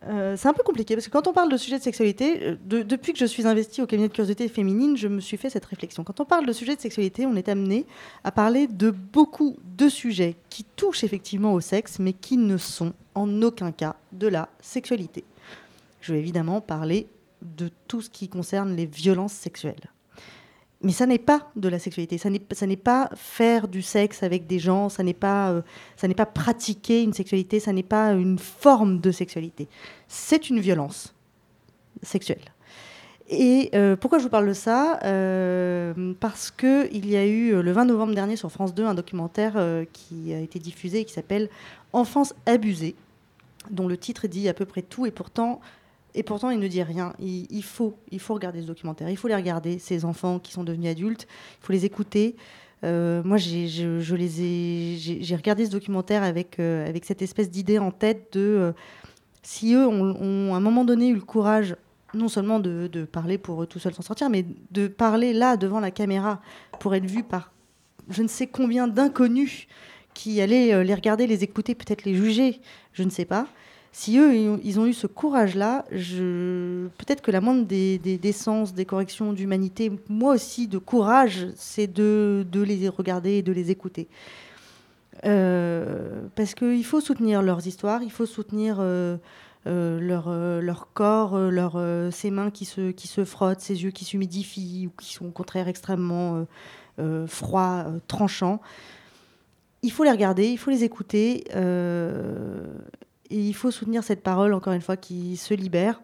Euh, 0.06 0.36
c'est 0.36 0.46
un 0.48 0.52
peu 0.52 0.62
compliqué 0.62 0.94
parce 0.94 1.06
que 1.06 1.10
quand 1.12 1.26
on 1.26 1.32
parle 1.32 1.50
de 1.50 1.56
sujet 1.56 1.76
de 1.78 1.82
sexualité, 1.82 2.42
euh, 2.42 2.56
de- 2.64 2.82
depuis 2.82 3.12
que 3.12 3.18
je 3.18 3.24
suis 3.24 3.46
investie 3.48 3.82
au 3.82 3.86
cabinet 3.86 4.08
de 4.08 4.12
curiosité 4.12 4.48
féminine, 4.48 4.96
je 4.96 5.08
me 5.08 5.20
suis 5.20 5.36
fait 5.36 5.50
cette 5.50 5.64
réflexion. 5.64 6.04
Quand 6.04 6.20
on 6.20 6.24
parle 6.24 6.46
de 6.46 6.52
sujet 6.52 6.76
de 6.76 6.80
sexualité, 6.80 7.26
on 7.26 7.34
est 7.34 7.48
amené 7.48 7.84
à 8.22 8.30
parler 8.30 8.68
de 8.68 8.90
beaucoup 8.90 9.56
de 9.76 9.88
sujets 9.88 10.36
qui 10.50 10.62
touchent 10.64 11.02
effectivement 11.02 11.52
au 11.52 11.60
sexe, 11.60 11.98
mais 11.98 12.12
qui 12.12 12.36
ne 12.36 12.56
sont 12.58 12.92
en 13.16 13.42
aucun 13.42 13.72
cas 13.72 13.96
de 14.12 14.28
la 14.28 14.48
sexualité. 14.60 15.24
Je 16.00 16.12
vais 16.12 16.20
évidemment 16.20 16.60
parler 16.60 17.08
de 17.42 17.68
tout 17.88 18.00
ce 18.00 18.08
qui 18.10 18.28
concerne 18.28 18.76
les 18.76 18.86
violences 18.86 19.32
sexuelles. 19.32 19.90
Mais 20.82 20.92
ça 20.92 21.06
n'est 21.06 21.18
pas 21.18 21.50
de 21.56 21.68
la 21.68 21.80
sexualité, 21.80 22.18
ça 22.18 22.30
n'est 22.30 22.76
pas 22.76 23.10
faire 23.16 23.66
du 23.66 23.82
sexe 23.82 24.22
avec 24.22 24.46
des 24.46 24.60
gens, 24.60 24.88
ça 24.88 25.02
n'est 25.02 25.12
pas, 25.12 25.50
euh, 25.50 25.62
ça 25.96 26.06
n'est 26.06 26.14
pas 26.14 26.26
pratiquer 26.26 27.02
une 27.02 27.12
sexualité, 27.12 27.58
ça 27.58 27.72
n'est 27.72 27.82
pas 27.82 28.12
une 28.12 28.38
forme 28.38 29.00
de 29.00 29.10
sexualité. 29.10 29.66
C'est 30.06 30.50
une 30.50 30.60
violence 30.60 31.14
sexuelle. 32.02 32.52
Et 33.28 33.70
euh, 33.74 33.94
pourquoi 33.96 34.18
je 34.18 34.24
vous 34.24 34.30
parle 34.30 34.48
de 34.48 34.54
ça 34.54 34.98
Euh, 35.04 36.14
Parce 36.18 36.50
qu'il 36.50 37.08
y 37.08 37.16
a 37.16 37.26
eu 37.26 37.52
euh, 37.52 37.62
le 37.62 37.72
20 37.72 37.84
novembre 37.84 38.14
dernier 38.14 38.36
sur 38.36 38.50
France 38.50 38.74
2 38.74 38.86
un 38.86 38.94
documentaire 38.94 39.84
qui 39.92 40.32
a 40.32 40.40
été 40.40 40.58
diffusé 40.58 41.00
et 41.00 41.04
qui 41.04 41.12
s'appelle 41.12 41.50
Enfance 41.92 42.34
abusée, 42.46 42.94
dont 43.70 43.88
le 43.88 43.96
titre 43.96 44.26
dit 44.26 44.48
à 44.48 44.54
peu 44.54 44.64
près 44.64 44.82
tout 44.82 45.06
et 45.06 45.10
pourtant 45.10 45.60
et 46.18 46.24
pourtant, 46.24 46.50
il 46.50 46.58
ne 46.58 46.66
dit 46.66 46.82
rien. 46.82 47.12
Il, 47.20 47.62
faut, 47.62 47.96
il 48.10 48.18
faut 48.18 48.34
regarder 48.34 48.60
ce 48.60 48.66
documentaire. 48.66 49.08
Il 49.08 49.16
faut 49.16 49.28
les 49.28 49.36
regarder, 49.36 49.78
ces 49.78 50.04
enfants 50.04 50.40
qui 50.40 50.50
sont 50.50 50.64
devenus 50.64 50.90
adultes. 50.90 51.28
Il 51.62 51.64
faut 51.64 51.72
les 51.72 51.84
écouter. 51.84 52.34
Euh, 52.82 53.22
moi, 53.24 53.36
j'ai, 53.36 53.68
regardé 55.36 55.64
ce 55.64 55.70
documentaire 55.70 56.24
avec, 56.24 56.58
euh, 56.58 56.88
avec 56.88 57.04
cette 57.04 57.22
espèce 57.22 57.52
d'idée 57.52 57.78
en 57.78 57.92
tête 57.92 58.32
de 58.32 58.40
euh, 58.40 58.72
si 59.44 59.74
eux 59.74 59.86
ont, 59.86 60.54
à 60.54 60.56
un 60.56 60.60
moment 60.60 60.84
donné 60.84 61.10
eu 61.10 61.14
le 61.14 61.20
courage, 61.20 61.76
non 62.14 62.26
seulement 62.26 62.58
de, 62.58 63.04
parler 63.04 63.38
pour 63.38 63.68
tout 63.68 63.78
seuls 63.78 63.94
s'en 63.94 64.02
sortir, 64.02 64.28
mais 64.28 64.44
de 64.72 64.88
parler 64.88 65.32
là, 65.32 65.56
devant 65.56 65.78
la 65.78 65.92
caméra, 65.92 66.42
pour 66.80 66.96
être 66.96 67.06
vus 67.06 67.22
par 67.22 67.52
je 68.08 68.24
ne 68.24 68.28
sais 68.28 68.48
combien 68.48 68.88
d'inconnus 68.88 69.68
qui 70.14 70.40
allaient 70.40 70.82
les 70.82 70.94
regarder, 70.94 71.28
les 71.28 71.44
écouter, 71.44 71.76
peut-être 71.76 72.04
les 72.04 72.16
juger, 72.16 72.60
je 72.92 73.04
ne 73.04 73.10
sais 73.10 73.26
pas. 73.26 73.46
Si 73.92 74.18
eux, 74.18 74.58
ils 74.62 74.78
ont, 74.78 74.86
eu 74.86 74.92
ce 74.92 75.06
courage-là, 75.06 75.84
peut-être 75.90 77.20
que 77.20 77.30
la 77.30 77.40
moindre 77.40 77.64
des, 77.64 77.98
des, 77.98 78.32
sens, 78.32 78.72
des 78.72 78.84
corrections 78.84 79.32
d'humanité, 79.32 79.90
moi 80.08 80.34
aussi 80.34 80.68
de 80.68 80.78
courage, 80.78 81.48
c'est 81.56 81.92
de, 81.92 82.46
de 82.52 82.62
les 82.62 82.88
regarder 82.88 83.38
et 83.38 83.42
de 83.42 83.50
les 83.50 83.70
écouter. 83.70 84.08
Euh, 85.24 86.22
parce 86.36 86.54
qu'il 86.54 86.84
faut 86.84 87.00
soutenir 87.00 87.42
leurs 87.42 87.66
histoires, 87.66 88.02
il 88.02 88.12
faut 88.12 88.26
soutenir 88.26 88.76
euh, 88.78 89.16
euh, 89.66 89.98
leur, 89.98 90.30
leur 90.62 90.92
corps, 90.92 91.36
leur, 91.36 91.76
mains 91.76 92.50
qui 92.50 92.64
se, 92.66 92.90
qui 92.92 93.08
se 93.08 93.24
frottent, 93.24 93.60
ces 93.60 93.82
yeux 93.82 93.90
qui 93.90 94.04
s'humidifient 94.04 94.86
ou 94.86 95.00
qui 95.00 95.14
sont 95.14 95.26
au 95.26 95.30
contraire 95.30 95.68
extrêmement 95.68 96.46
froids, 97.26 97.86
tranchants. 98.06 98.60
Il 99.82 99.92
faut 99.92 100.04
les 100.04 100.10
regarder, 100.10 100.48
il 100.48 100.58
faut 100.58 100.70
les 100.70 100.84
écouter. 100.84 101.44
Et 103.30 103.38
il 103.38 103.54
faut 103.54 103.70
soutenir 103.70 104.02
cette 104.04 104.22
parole, 104.22 104.54
encore 104.54 104.72
une 104.72 104.80
fois, 104.80 104.96
qui 104.96 105.36
se 105.36 105.54
libère 105.54 106.00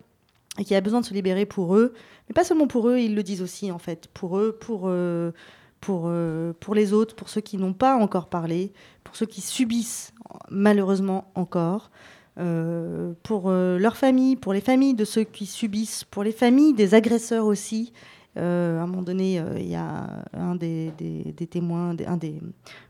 et 0.58 0.64
qui 0.64 0.74
a 0.74 0.80
besoin 0.80 1.00
de 1.00 1.06
se 1.06 1.14
libérer 1.14 1.46
pour 1.46 1.76
eux. 1.76 1.94
Mais 2.28 2.32
pas 2.34 2.44
seulement 2.44 2.66
pour 2.66 2.88
eux, 2.88 2.98
ils 2.98 3.14
le 3.14 3.22
disent 3.22 3.42
aussi, 3.42 3.72
en 3.72 3.78
fait. 3.78 4.08
Pour 4.12 4.38
eux, 4.38 4.56
pour, 4.60 4.82
euh, 4.84 5.32
pour, 5.80 6.04
euh, 6.06 6.52
pour 6.60 6.74
les 6.74 6.92
autres, 6.92 7.14
pour 7.14 7.28
ceux 7.28 7.40
qui 7.40 7.56
n'ont 7.56 7.72
pas 7.72 7.96
encore 7.96 8.28
parlé, 8.28 8.72
pour 9.02 9.16
ceux 9.16 9.26
qui 9.26 9.40
subissent 9.40 10.12
malheureusement 10.50 11.30
encore, 11.34 11.90
euh, 12.38 13.12
pour 13.22 13.50
leurs 13.50 13.96
familles, 13.96 14.36
pour 14.36 14.52
les 14.52 14.60
familles 14.60 14.94
de 14.94 15.04
ceux 15.04 15.24
qui 15.24 15.46
subissent, 15.46 16.04
pour 16.04 16.24
les 16.24 16.32
familles 16.32 16.74
des 16.74 16.94
agresseurs 16.94 17.46
aussi. 17.46 17.92
À 18.36 18.40
un 18.42 18.86
moment 18.86 19.02
donné, 19.02 19.40
il 19.58 19.68
y 19.68 19.76
a 19.76 20.24
un 20.32 20.56
des, 20.56 20.90
des, 20.98 21.46
témoins, 21.46 21.94
un 22.04 22.16
des, 22.16 22.40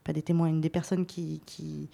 pas 0.03 0.15
des 0.15 0.23
témoins, 0.23 0.49
une 0.49 0.63
des 0.63 0.71
personnes 0.71 1.05
qui, 1.05 1.43
qui, 1.45 1.91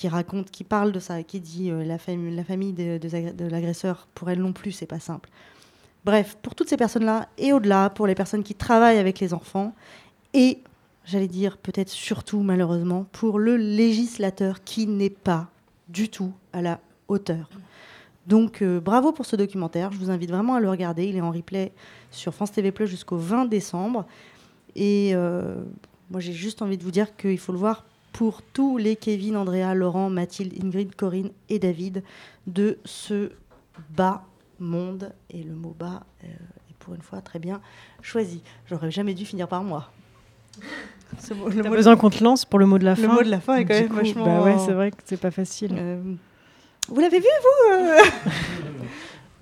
qui 0.00 0.08
raconte, 0.08 0.50
qui 0.50 0.64
parle 0.64 0.92
de 0.92 0.98
ça, 0.98 1.22
qui 1.22 1.40
dit 1.40 1.70
euh, 1.70 1.84
la, 1.84 1.98
fami- 1.98 2.34
la 2.34 2.42
famille 2.42 2.72
de 2.72 3.46
l'agresseur, 3.50 4.08
pour 4.14 4.30
elle 4.30 4.40
non 4.40 4.54
plus, 4.54 4.72
c'est 4.72 4.86
pas 4.86 4.98
simple. 4.98 5.28
Bref, 6.06 6.38
pour 6.40 6.54
toutes 6.54 6.70
ces 6.70 6.78
personnes-là, 6.78 7.28
et 7.36 7.52
au-delà, 7.52 7.90
pour 7.90 8.06
les 8.06 8.14
personnes 8.14 8.42
qui 8.42 8.54
travaillent 8.54 8.96
avec 8.96 9.20
les 9.20 9.34
enfants, 9.34 9.74
et 10.32 10.60
j'allais 11.04 11.28
dire 11.28 11.58
peut-être 11.58 11.90
surtout 11.90 12.40
malheureusement, 12.40 13.04
pour 13.12 13.38
le 13.38 13.58
législateur 13.58 14.64
qui 14.64 14.86
n'est 14.86 15.10
pas 15.10 15.48
du 15.88 16.08
tout 16.08 16.32
à 16.54 16.62
la 16.62 16.80
hauteur. 17.08 17.50
Donc 18.26 18.62
euh, 18.62 18.80
bravo 18.80 19.12
pour 19.12 19.26
ce 19.26 19.36
documentaire, 19.36 19.92
je 19.92 19.98
vous 19.98 20.08
invite 20.08 20.30
vraiment 20.30 20.54
à 20.54 20.60
le 20.60 20.70
regarder, 20.70 21.04
il 21.04 21.16
est 21.16 21.20
en 21.20 21.30
replay 21.30 21.72
sur 22.10 22.32
France 22.32 22.52
TV 22.52 22.72
Plus 22.72 22.86
jusqu'au 22.86 23.18
20 23.18 23.44
décembre. 23.44 24.06
Et 24.76 25.10
euh, 25.12 25.56
moi 26.10 26.20
j'ai 26.20 26.32
juste 26.32 26.62
envie 26.62 26.78
de 26.78 26.84
vous 26.84 26.90
dire 26.90 27.14
qu'il 27.16 27.38
faut 27.38 27.52
le 27.52 27.58
voir 27.58 27.84
pour 28.12 28.42
tous 28.42 28.76
les 28.78 28.96
Kevin, 28.96 29.36
Andrea, 29.36 29.74
Laurent, 29.74 30.10
Mathilde, 30.10 30.52
Ingrid, 30.62 30.94
Corinne 30.94 31.30
et 31.48 31.58
David 31.58 32.02
de 32.46 32.78
ce 32.84 33.30
bas 33.96 34.22
monde. 34.58 35.12
Et 35.30 35.42
le 35.42 35.54
mot 35.54 35.74
bas 35.78 36.02
euh, 36.24 36.26
est 36.28 36.74
pour 36.78 36.94
une 36.94 37.02
fois 37.02 37.20
très 37.20 37.38
bien 37.38 37.60
choisi. 38.02 38.42
J'aurais 38.68 38.90
jamais 38.90 39.14
dû 39.14 39.24
finir 39.24 39.48
par 39.48 39.62
moi. 39.62 39.90
Ce 41.18 41.34
mot- 41.34 41.48
le 41.48 41.62
T'as 41.62 41.68
mot- 41.68 41.74
besoin 41.74 41.96
qu'on 41.96 42.10
te 42.10 42.22
lance 42.22 42.44
pour 42.44 42.58
le 42.60 42.66
mot 42.66 42.78
de 42.78 42.84
la 42.84 42.94
Le 42.94 43.02
fin 43.02 43.08
mot 43.14 43.22
de 43.22 43.28
la 43.30 43.40
fin 43.40 43.56
est 43.56 43.64
quand 43.64 43.74
Du 43.74 43.80
même 43.80 43.88
coup, 43.88 43.96
vachement- 43.96 44.24
Bah 44.24 44.42
ouais, 44.44 44.56
c'est 44.64 44.72
vrai 44.72 44.90
que 44.92 44.96
c'est 45.04 45.16
pas 45.16 45.30
facile. 45.32 45.74
Vous 46.88 47.00
l'avez 47.00 47.18
vu, 47.20 47.26
vous 47.42 47.72
euh? 47.74 47.98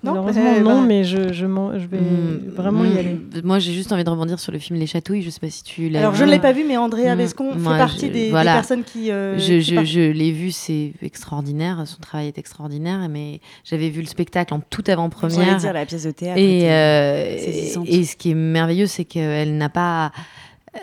Non 0.05 0.13
Malheureusement, 0.13 0.55
Eh 0.57 0.61
non, 0.61 0.83
mais 0.83 1.03
je, 1.03 1.33
je, 1.33 1.45
m'en- 1.45 1.77
je 1.77 1.87
vais 1.87 1.99
Mm, 1.99 2.51
vraiment 2.55 2.85
y 2.85 2.91
mm, 2.95 2.97
aller. 2.99 3.17
Moi, 3.43 3.59
j'ai 3.59 3.73
juste 3.73 3.91
envie 3.91 4.05
de 4.05 4.11
rebondir 4.11 4.39
sur 4.39 4.53
le 4.53 4.61
film 4.61 4.79
Les 4.79 4.87
Chatouilles. 4.87 5.23
Je 5.23 5.31
sais 5.31 5.41
pas 5.41 5.51
si 5.51 5.65
tu 5.65 5.89
l'as 5.89 5.99
Alors, 5.99 6.13
vu. 6.13 6.19
je 6.19 6.25
ne 6.25 6.31
l'ai 6.31 6.39
pas 6.39 6.53
vu, 6.53 6.63
mais 6.67 6.77
Andrea 6.77 7.15
Mm, 7.15 7.19
Bescon 7.19 7.53
fait 7.59 7.65
partie 7.79 8.07
je- 8.07 8.13
des, 8.13 8.31
personnes 8.31 8.85
qui. 8.85 9.11
euh, 9.11 9.37
je 9.39 9.55
qui 9.55 9.63
je, 9.63 9.75
par- 9.75 9.85
je 9.85 10.01
l'ai 10.13 10.31
vu, 10.31 10.53
c'est 10.53 10.93
extraordinaire. 11.03 11.83
Son 11.87 11.99
travail 11.99 12.29
est 12.29 12.39
extraordinaire. 12.39 13.09
Mais 13.11 13.41
j'avais 13.65 13.89
vu 13.91 14.01
le 14.01 14.07
spectacle 14.07 14.55
en 14.55 14.61
toute 14.61 14.89
avant-première. 14.89 15.57
Dire, 15.57 15.73
la 15.73 15.85
pièce 15.85 16.05
de 16.05 16.13
théâtre 16.13 16.39
Et, 16.39 16.71
euh, 16.71 17.37
saisissante. 17.39 17.87
et 17.89 18.05
ce 18.05 18.15
qui 18.15 18.31
est 18.31 18.35
merveilleux, 18.35 18.87
c'est 18.87 19.05
qu'elle 19.05 19.57
n'a 19.57 19.69
pas. 19.69 20.13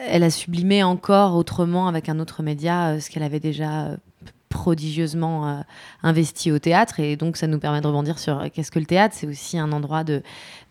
Elle 0.09 0.23
a 0.23 0.29
sublimé 0.29 0.83
encore 0.83 1.35
autrement 1.35 1.87
avec 1.87 2.09
un 2.09 2.19
autre 2.19 2.43
média 2.43 2.87
euh, 2.89 2.99
ce 2.99 3.09
qu'elle 3.09 3.23
avait 3.23 3.39
déjà 3.39 3.85
euh, 3.85 3.95
prodigieusement 4.55 5.47
euh, 5.47 5.61
investi 6.01 6.51
au 6.51 6.59
théâtre. 6.59 6.99
Et 6.99 7.15
donc, 7.17 7.37
ça 7.37 7.45
nous 7.47 7.59
permet 7.59 7.81
de 7.81 7.87
rebondir 7.87 8.17
sur 8.19 8.39
euh, 8.39 8.47
qu'est-ce 8.53 8.71
que 8.71 8.79
le 8.79 8.85
théâtre? 8.85 9.15
C'est 9.17 9.27
aussi 9.27 9.57
un 9.59 9.71
endroit 9.71 10.03
de, 10.03 10.21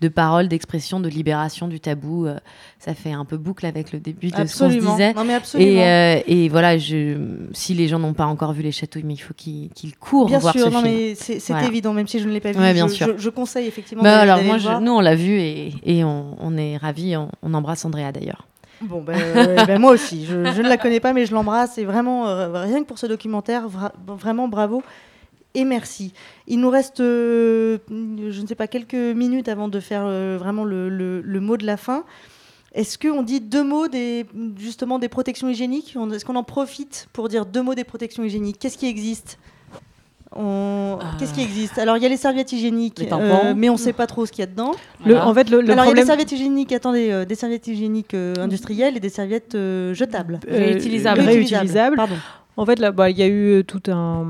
de 0.01 0.09
parole, 0.09 0.49
d'expression, 0.49 1.01
de 1.01 1.09
libération 1.09 1.69
du 1.69 1.81
tabou. 1.81 2.27
euh, 2.27 2.39
ça 2.79 2.95
fait 2.95 3.13
un 3.13 3.25
peu 3.25 3.37
boucle 3.37 3.65
avec 3.67 3.93
le 3.93 4.01
début 4.01 4.27
de 4.29 4.33
ce 4.33 4.37
qu'on 4.37 4.43
Absolument. 4.43 4.93
disait. 4.93 5.13
Non, 5.15 5.25
mais 5.25 5.35
absolument. 5.35 5.71
Et, 5.71 6.25
et 6.27 6.49
voilà, 6.49 6.77
je, 6.79 7.17
si 7.53 7.75
les 7.75 7.89
gens 7.89 7.99
n'ont 7.99 8.15
pas 8.15 8.27
encore 8.27 8.53
vu 8.53 8.63
les 8.63 8.73
chatouilles, 8.73 9.05
mais 9.05 9.15
il 9.15 9.19
faut 9.19 9.35
qu'ils 9.35 9.71
courent 10.01 10.27
Bien 10.27 10.39
voir 10.39 10.55
sûr, 10.55 10.67
ce 10.67 10.71
non, 10.71 10.83
film. 10.83 10.95
mais 10.95 11.15
c'est 11.15 11.39
Voilà. 11.49 11.67
évident, 11.69 11.93
même 11.93 12.07
si 12.09 12.19
je 12.21 12.27
ne 12.29 12.33
l'ai 12.33 12.41
pas 12.41 12.53
vu. 12.53 12.59
Ouais, 12.59 12.73
bien 12.75 12.89
je, 12.89 12.95
sûr. 12.95 13.07
je- 13.07 13.23
je 13.23 13.31
conseille 13.31 13.67
effectivement. 13.67 14.03
Bah, 14.03 14.21
alors 14.21 14.43
moi, 14.43 14.55
le 14.55 14.61
je- 14.61 14.65
voir. 14.67 14.81
nous 14.81 14.93
on 14.93 15.01
l'a 15.01 15.15
vu 15.15 15.33
et, 15.39 15.73
et 15.85 16.05
on, 16.05 16.37
on 16.41 16.57
est 16.57 16.77
ravis, 16.77 17.17
on, 17.17 17.29
on 17.43 17.55
embrasse 17.55 17.85
Andrea 17.85 18.13
d'ailleurs. 18.13 18.47
Bon, 18.81 19.01
ben, 19.03 19.17
euh, 19.19 19.65
ben, 19.65 19.81
moi 19.81 19.93
aussi, 19.93 20.27
je, 20.27 20.35
ne 20.37 20.69
la 20.69 20.77
connais 20.77 21.01
pas, 21.01 21.13
mais 21.13 21.27
je 21.27 21.33
l'embrasse. 21.33 21.79
Et 21.79 21.85
vraiment, 21.85 22.29
euh, 22.29 22.49
rien 22.63 22.81
que 22.83 22.87
pour 22.87 22.99
ce 22.99 23.07
documentaire, 23.07 23.69
vra- 23.69 23.93
vraiment 24.07 24.49
bravo 24.49 24.83
et 25.55 25.65
merci. 25.65 26.13
Il 26.49 26.59
nous 26.61 26.69
reste, 26.71 26.99
euh, 27.01 27.79
je 27.89 28.41
ne 28.41 28.47
sais 28.47 28.57
pas, 28.57 28.67
quelques 28.67 28.95
minutes 28.95 29.49
avant 29.49 29.69
de 29.69 29.79
faire 29.81 30.03
vraiment 30.39 30.65
le, 30.65 30.89
le- 30.89 31.41
mot 31.41 31.57
de 31.57 31.65
la 31.65 31.77
fin. 31.77 32.05
Est-ce 32.75 32.99
qu'on 32.99 33.23
dit 33.23 33.41
deux 33.41 33.63
mots 33.63 33.87
des, 33.87 34.27
justement 34.59 34.99
des 34.99 35.09
protections 35.09 35.49
hygiéniques? 35.49 35.97
Est-ce 36.13 36.25
qu'on 36.25 36.35
en 36.35 36.43
profite 36.43 37.09
pour 37.13 37.29
dire 37.29 37.47
deux 37.47 37.63
mots 37.63 37.77
des 37.77 37.85
protections 37.85 38.25
hygiéniques? 38.25 38.59
Qu'est-ce 38.59 38.77
qui 38.77 38.89
existe? 38.89 39.39
On- 40.37 40.99
Qu'est-ce 41.19 41.33
qui 41.35 41.43
existe? 41.43 41.79
Alors, 41.79 41.97
il 41.97 42.03
y 42.03 42.07
a 42.07 42.09
les 42.09 42.17
serviettes 42.17 42.53
hygiéniques, 42.53 42.99
Les 42.99 43.09
euh, 43.13 43.55
mais 43.57 43.69
on 43.69 43.75
ne 43.75 43.79
sait 43.79 43.93
pas 43.93 44.07
trop 44.07 44.27
ce 44.27 44.33
qu'il 44.33 44.41
y 44.43 44.45
a 44.45 44.51
dedans. 44.51 44.73
Le- 45.05 45.17
en 45.17 45.33
fait, 45.35 45.49
le- 45.51 45.61
le 45.61 45.71
Alors, 45.71 45.85
il 45.85 45.89
y 45.89 45.93
a 45.93 45.95
des 45.95 46.05
serviettes 46.07 46.33
hygiéniques, 46.33 46.73
attendez, 46.73 47.11
euh, 47.11 47.25
des 47.25 47.35
serviettes 47.35 47.67
hygiéniques 47.67 48.15
euh, 48.15 48.35
industrielles 48.39 48.97
et 48.97 49.01
des 49.01 49.09
serviettes 49.09 49.53
jetables. 49.93 50.41
Réutilisables. 50.49 51.21
réutilisables. 51.21 51.97
Pardon. 51.97 52.17
En 52.57 52.65
fait, 52.67 52.79
là, 52.79 52.93
bah, 52.93 53.11
il 53.11 53.19
y 53.19 53.23
a 53.23 53.27
eu 53.27 53.59
euh, 53.59 53.63
tout 53.65 53.83
un, 53.91 54.27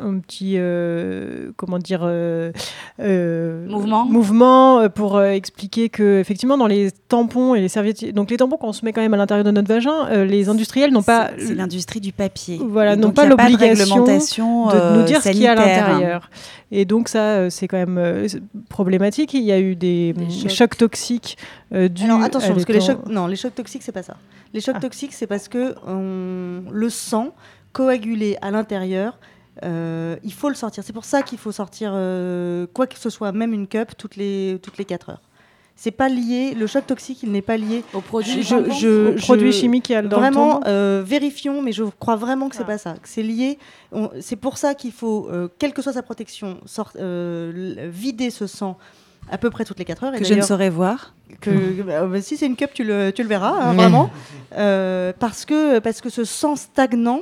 un 0.00 0.18
petit, 0.20 0.54
euh, 0.56 1.50
comment 1.56 1.78
dire, 1.80 2.02
euh, 2.04 2.52
euh, 3.00 3.66
Mouvement. 3.66 4.04
mouvement 4.04 4.88
pour 4.88 5.20
expliquer 5.22 5.88
que 5.88 6.20
effectivement 6.20 6.56
dans 6.58 6.68
les 6.68 6.90
tampons 7.08 7.56
et 7.56 7.60
les 7.60 7.68
serviettes, 7.68 8.14
donc 8.14 8.30
les 8.30 8.36
tampons 8.36 8.56
qu'on 8.56 8.72
se 8.72 8.84
met 8.84 8.92
quand 8.92 9.00
même 9.00 9.14
à 9.14 9.16
l'intérieur 9.16 9.44
de 9.44 9.50
notre 9.50 9.66
vagin, 9.68 10.24
les 10.24 10.48
industriels 10.48 10.92
n'ont 10.92 11.02
pas, 11.02 11.30
C'est 11.38 11.54
l'industrie 11.56 12.00
du 12.00 12.12
papier. 12.12 12.60
voilà, 12.62 12.94
n'ont 12.94 13.10
pas 13.10 13.24
de 13.24 13.30
l'obligation 13.30 14.04
de 14.04 14.98
nous 14.98 15.02
dire 15.04 15.20
ce 15.22 15.30
qu'il 15.30 15.40
y 15.40 15.46
a 15.48 15.52
à 15.52 15.54
l'intérieur. 15.56 16.30
Et 16.72 16.84
donc 16.84 17.08
ça, 17.08 17.50
c'est 17.50 17.66
quand 17.68 17.76
même 17.84 18.26
problématique. 18.68 19.34
Il 19.34 19.42
y 19.42 19.52
a 19.52 19.58
eu 19.60 19.74
des, 19.76 20.14
chocs. 20.30 20.50
chocs. 20.50 20.76
toxiques 20.76 21.36
dus 21.72 22.04
Alors 22.04 22.22
attention, 22.22 22.52
parce 22.52 22.64
que 22.64 22.72
les 22.72 22.80
chocs, 22.80 23.08
non, 23.08 23.26
les 23.26 23.36
chocs 23.36 23.54
toxiques, 23.54 23.82
c'est 23.82 23.92
pas 23.92 24.02
ça. 24.04 24.16
Les 24.54 24.60
chocs 24.60 24.78
toxiques, 24.80 25.12
c'est 25.12 25.26
parce 25.26 25.48
que 25.48 25.74
on- 25.86 26.70
le 26.70 26.88
sang 26.90 27.34
coagulé 27.76 28.36
à 28.40 28.50
l'intérieur, 28.50 29.18
euh, 29.64 30.16
il 30.24 30.32
faut 30.32 30.48
le 30.48 30.54
sortir. 30.54 30.82
C'est 30.84 30.92
pour 30.92 31.04
ça 31.04 31.22
qu'il 31.22 31.38
faut 31.38 31.52
sortir 31.52 31.92
euh, 31.94 32.66
quoi 32.72 32.86
que 32.86 32.98
ce 32.98 33.10
soit, 33.10 33.32
même 33.32 33.52
une 33.52 33.66
cup 33.66 33.92
toutes 33.96 34.16
les 34.16 34.58
toutes 34.62 34.78
les 34.78 34.84
4 34.84 35.10
heures. 35.10 35.20
C'est 35.78 35.90
pas 35.90 36.08
lié. 36.08 36.54
Le 36.54 36.66
choc 36.66 36.86
toxique, 36.86 37.22
il 37.22 37.30
n'est 37.32 37.42
pas 37.42 37.58
lié 37.58 37.84
au 37.92 38.00
produit. 38.00 38.42
Je, 38.42 38.56
je- 38.80 39.08
Au 39.10 39.14
produit 39.16 39.52
je- 39.52 39.58
chimique 39.60 39.84
qu'il 39.84 39.92
y 39.94 39.98
a 39.98 40.00
dans 40.02 40.16
le 40.16 40.22
Vraiment, 40.22 40.54
tampon 40.54 40.66
euh, 40.68 41.02
vérifions, 41.04 41.60
mais 41.60 41.72
je 41.72 41.84
crois 41.84 42.16
vraiment 42.16 42.48
que 42.48 42.56
c'est 42.56 42.64
pas 42.64 42.78
ça. 42.78 42.94
C'est 43.04 43.22
lié. 43.22 43.58
C'est 44.20 44.36
pour 44.36 44.56
ça 44.56 44.74
qu'il 44.74 44.92
faut, 44.92 45.28
euh, 45.30 45.48
quelle 45.58 45.74
que 45.74 45.82
soit 45.82 45.92
sa 45.92 46.02
protection, 46.02 46.58
sort- 46.64 46.92
euh, 46.98 47.88
vider 47.92 48.30
ce 48.30 48.46
sang 48.46 48.78
à 49.30 49.36
peu 49.36 49.50
près 49.50 49.64
toutes 49.66 49.78
les 49.78 49.84
4 49.84 50.04
heures. 50.04 50.14
Et 50.14 50.18
Que 50.20 50.24
je 50.24 50.32
ne 50.34 50.40
saurais 50.40 50.70
voir. 50.70 51.12
que 51.42 51.82
bah, 51.82 52.06
bah, 52.06 52.22
si 52.22 52.36
c'est 52.38 52.46
une 52.46 52.56
cup, 52.56 52.70
tu 52.72 52.82
le, 52.84 53.10
tu 53.14 53.22
le 53.22 53.28
verras, 53.28 53.50
hein, 53.60 53.74
vraiment. 53.74 54.08
Euh, 54.56 55.12
parce, 55.18 55.44
que, 55.44 55.78
parce 55.80 56.00
que 56.00 56.08
ce 56.08 56.24
sang 56.24 56.56
stagnant, 56.56 57.20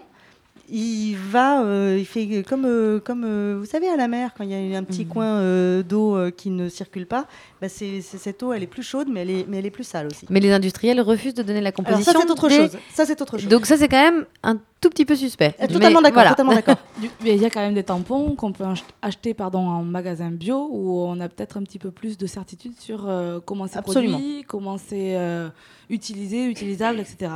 il 0.71 1.15
va, 1.17 1.63
euh, 1.65 1.97
il 1.99 2.07
fait 2.07 2.43
comme, 2.43 2.65
euh, 2.65 3.01
comme 3.01 3.25
euh, 3.25 3.57
vous 3.59 3.67
savez, 3.67 3.89
à 3.89 3.97
la 3.97 4.09
mer, 4.09 4.31
quand 4.37 4.45
il 4.45 4.51
y 4.71 4.75
a 4.75 4.79
un 4.79 4.85
petit 4.85 5.07
coin 5.07 5.27
euh, 5.27 5.83
d'eau 5.83 6.17
euh, 6.17 6.31
qui 6.31 6.51
ne 6.51 6.69
circule 6.69 7.07
pas, 7.07 7.27
bah, 7.61 7.69
c'est, 7.69 8.01
c'est- 8.01 8.19
cette 8.19 8.43
eau, 8.43 8.53
elle 8.53 8.63
est 8.63 8.67
plus 8.67 8.83
chaude, 8.83 9.09
mais 9.11 9.21
elle 9.23 9.31
est, 9.31 9.47
mais 9.49 9.59
elle 9.59 9.67
est 9.67 9.71
plus 9.71 9.85
sale 9.85 10.07
aussi. 10.07 10.27
Mais 10.31 10.41
les 10.41 10.53
industriels 10.53 11.01
refusent 11.01 11.35
de 11.35 11.43
donner 11.43 11.61
la 11.61 11.69
Alors 11.69 11.75
composition. 11.77 12.13
ça, 12.13 12.19
c'est 12.23 12.31
autre 12.31 12.49
des- 12.49 12.57
chose. 12.57 12.79
Ça, 12.93 13.05
c'est 13.07 13.21
autre 13.21 13.39
chose. 13.39 13.49
Donc 13.49 13.67
ça, 13.67 13.77
c'est 13.77 13.89
quand 13.89 14.03
même 14.03 14.27
un 14.43 14.57
tout 14.81 14.91
petit 14.91 15.05
peu 15.05 15.17
suspect. 15.17 15.55
Euh, 15.61 15.67
totalement 15.67 16.01
Mais 16.01 16.11
d'accord, 16.11 16.13
voilà. 16.15 16.31
totalement 16.31 16.55
d'accord. 16.55 16.77
Du- 17.01 17.11
mais 17.23 17.35
il 17.35 17.41
y 17.43 17.45
a 17.47 17.51
quand 17.51 17.61
même 17.61 17.75
des 17.75 17.85
tampons 17.85 18.35
qu'on 18.35 18.53
peut 18.53 18.65
ach- 18.65 18.85
acheter 19.03 19.35
pardon, 19.35 19.61
en 19.67 19.83
magasin 19.83 20.31
bio 20.31 20.69
où 20.71 21.01
on 21.05 21.19
a 21.21 21.29
peut-être 21.29 21.57
un 21.57 21.63
petit 21.63 21.79
peu 21.79 21.91
plus 21.91 22.17
de 22.19 22.27
certitude 22.27 22.73
sur 22.79 23.09
euh, 23.09 23.41
comment 23.45 23.67
c'est 23.67 23.79
Absolument. 23.79 24.19
produit, 24.19 24.45
comment 24.47 24.79
c'est 24.79 25.17
euh, 25.17 25.49
utilisé, 25.91 26.47
utilisable, 26.47 27.01
etc. 27.01 27.33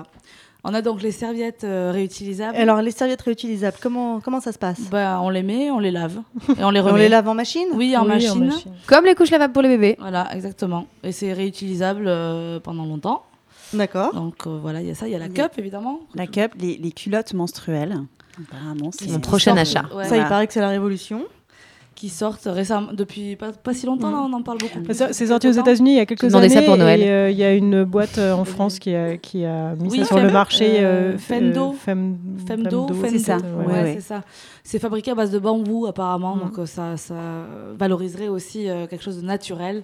On 0.68 0.74
a 0.74 0.82
donc 0.82 1.02
les 1.02 1.12
serviettes 1.12 1.64
euh, 1.64 1.90
réutilisables. 1.92 2.56
Alors, 2.56 2.82
les 2.82 2.90
serviettes 2.90 3.22
réutilisables, 3.22 3.76
comment, 3.80 4.20
comment 4.20 4.40
ça 4.40 4.52
se 4.52 4.58
passe? 4.58 4.80
Bah, 4.90 5.18
on 5.22 5.30
les 5.30 5.42
met, 5.42 5.70
on 5.70 5.78
les 5.78 5.90
lave 5.90 6.20
et 6.58 6.64
on 6.64 6.70
les 6.70 6.80
On 6.82 6.84
remet. 6.84 6.98
les 7.00 7.08
lave 7.08 7.26
en 7.28 7.34
machine? 7.34 7.66
Oui, 7.74 7.96
en 7.96 8.04
Oui, 8.04 8.28
en 8.30 8.36
machine. 8.36 8.52
Comme 8.86 9.04
les 9.06 9.14
couches 9.14 9.30
lavables 9.30 9.52
pour 9.52 9.62
les 9.62 9.70
bébés. 9.70 9.96
Voilà, 9.98 10.28
exactement. 10.34 10.86
Et 11.02 11.12
c'est 11.12 11.32
réutilisable 11.32 12.04
euh, 12.06 12.60
pendant 12.60 12.84
longtemps. 12.84 13.22
D'accord. 13.72 14.14
Donc 14.14 14.46
euh, 14.46 14.58
voilà, 14.60 14.80
il 14.80 14.88
y 14.88 14.90
a 14.90 14.94
ça, 14.94 15.06
il 15.08 15.12
y 15.12 15.14
a 15.14 15.18
la 15.18 15.28
cup 15.28 15.52
évidemment. 15.58 16.00
La 16.14 16.26
cup, 16.26 16.52
les, 16.58 16.76
les 16.76 16.92
culottes 16.92 17.34
menstruelles. 17.34 17.98
Apparemment, 18.40 18.90
c'est 18.92 19.10
Mon 19.10 19.20
prochain 19.20 19.56
achat. 19.56 19.82
ouais, 19.94 20.04
Ça, 20.04 20.08
voilà. 20.10 20.22
il 20.22 20.28
paraît 20.28 20.46
que 20.46 20.52
c'est 20.52 20.60
la 20.60 20.68
révolution. 20.68 21.24
Qui 21.98 22.10
sortent 22.10 22.46
récemment, 22.48 22.92
depuis 22.92 23.34
pas, 23.34 23.50
pas 23.50 23.74
si 23.74 23.84
longtemps, 23.84 24.12
là, 24.12 24.18
on 24.18 24.32
en 24.32 24.40
parle 24.42 24.58
beaucoup. 24.58 24.78
C'est 24.92 25.26
sorti 25.26 25.48
aux 25.48 25.52
États-Unis 25.52 25.94
il 25.94 25.96
y 25.96 26.00
a 26.00 26.06
quelques 26.06 26.32
années. 26.32 26.48
ça 26.48 26.62
pour 26.62 26.76
Noël. 26.76 27.02
Et 27.02 27.08
euh, 27.10 27.28
il 27.30 27.36
y 27.36 27.42
a 27.42 27.52
une 27.52 27.82
boîte 27.82 28.18
euh, 28.18 28.32
en 28.34 28.44
France 28.44 28.78
qui 28.78 28.94
a, 28.94 29.16
qui 29.16 29.44
a 29.44 29.74
mis 29.74 29.88
Oui, 29.90 29.98
ça 29.98 30.04
sur 30.04 30.20
le 30.20 30.30
marché. 30.30 30.76
euh, 30.78 31.14
euh, 31.14 31.18
Femdo. 31.18 31.72
Fem- 31.72 32.16
Femdo, 32.46 32.86
Femdo. 32.86 33.08
C'est 33.08 33.18
ça. 33.18 33.38
Ouais, 33.38 33.42
Ouais, 33.42 33.66
ouais, 33.74 33.82
ouais. 33.82 33.94
c'est 33.96 34.00
ça. 34.14 34.22
C'est 34.62 34.78
fabriqué 34.78 35.10
à 35.10 35.16
base 35.16 35.32
de 35.32 35.40
bambou 35.40 35.86
apparemment, 35.86 36.36
Mm. 36.36 36.40
donc 36.40 36.58
euh, 36.60 36.66
ça, 36.66 36.96
ça 36.96 37.16
valoriserait 37.76 38.28
aussi 38.28 38.68
euh, 38.70 38.86
quelque 38.86 39.02
chose 39.02 39.20
de 39.20 39.26
naturel 39.26 39.82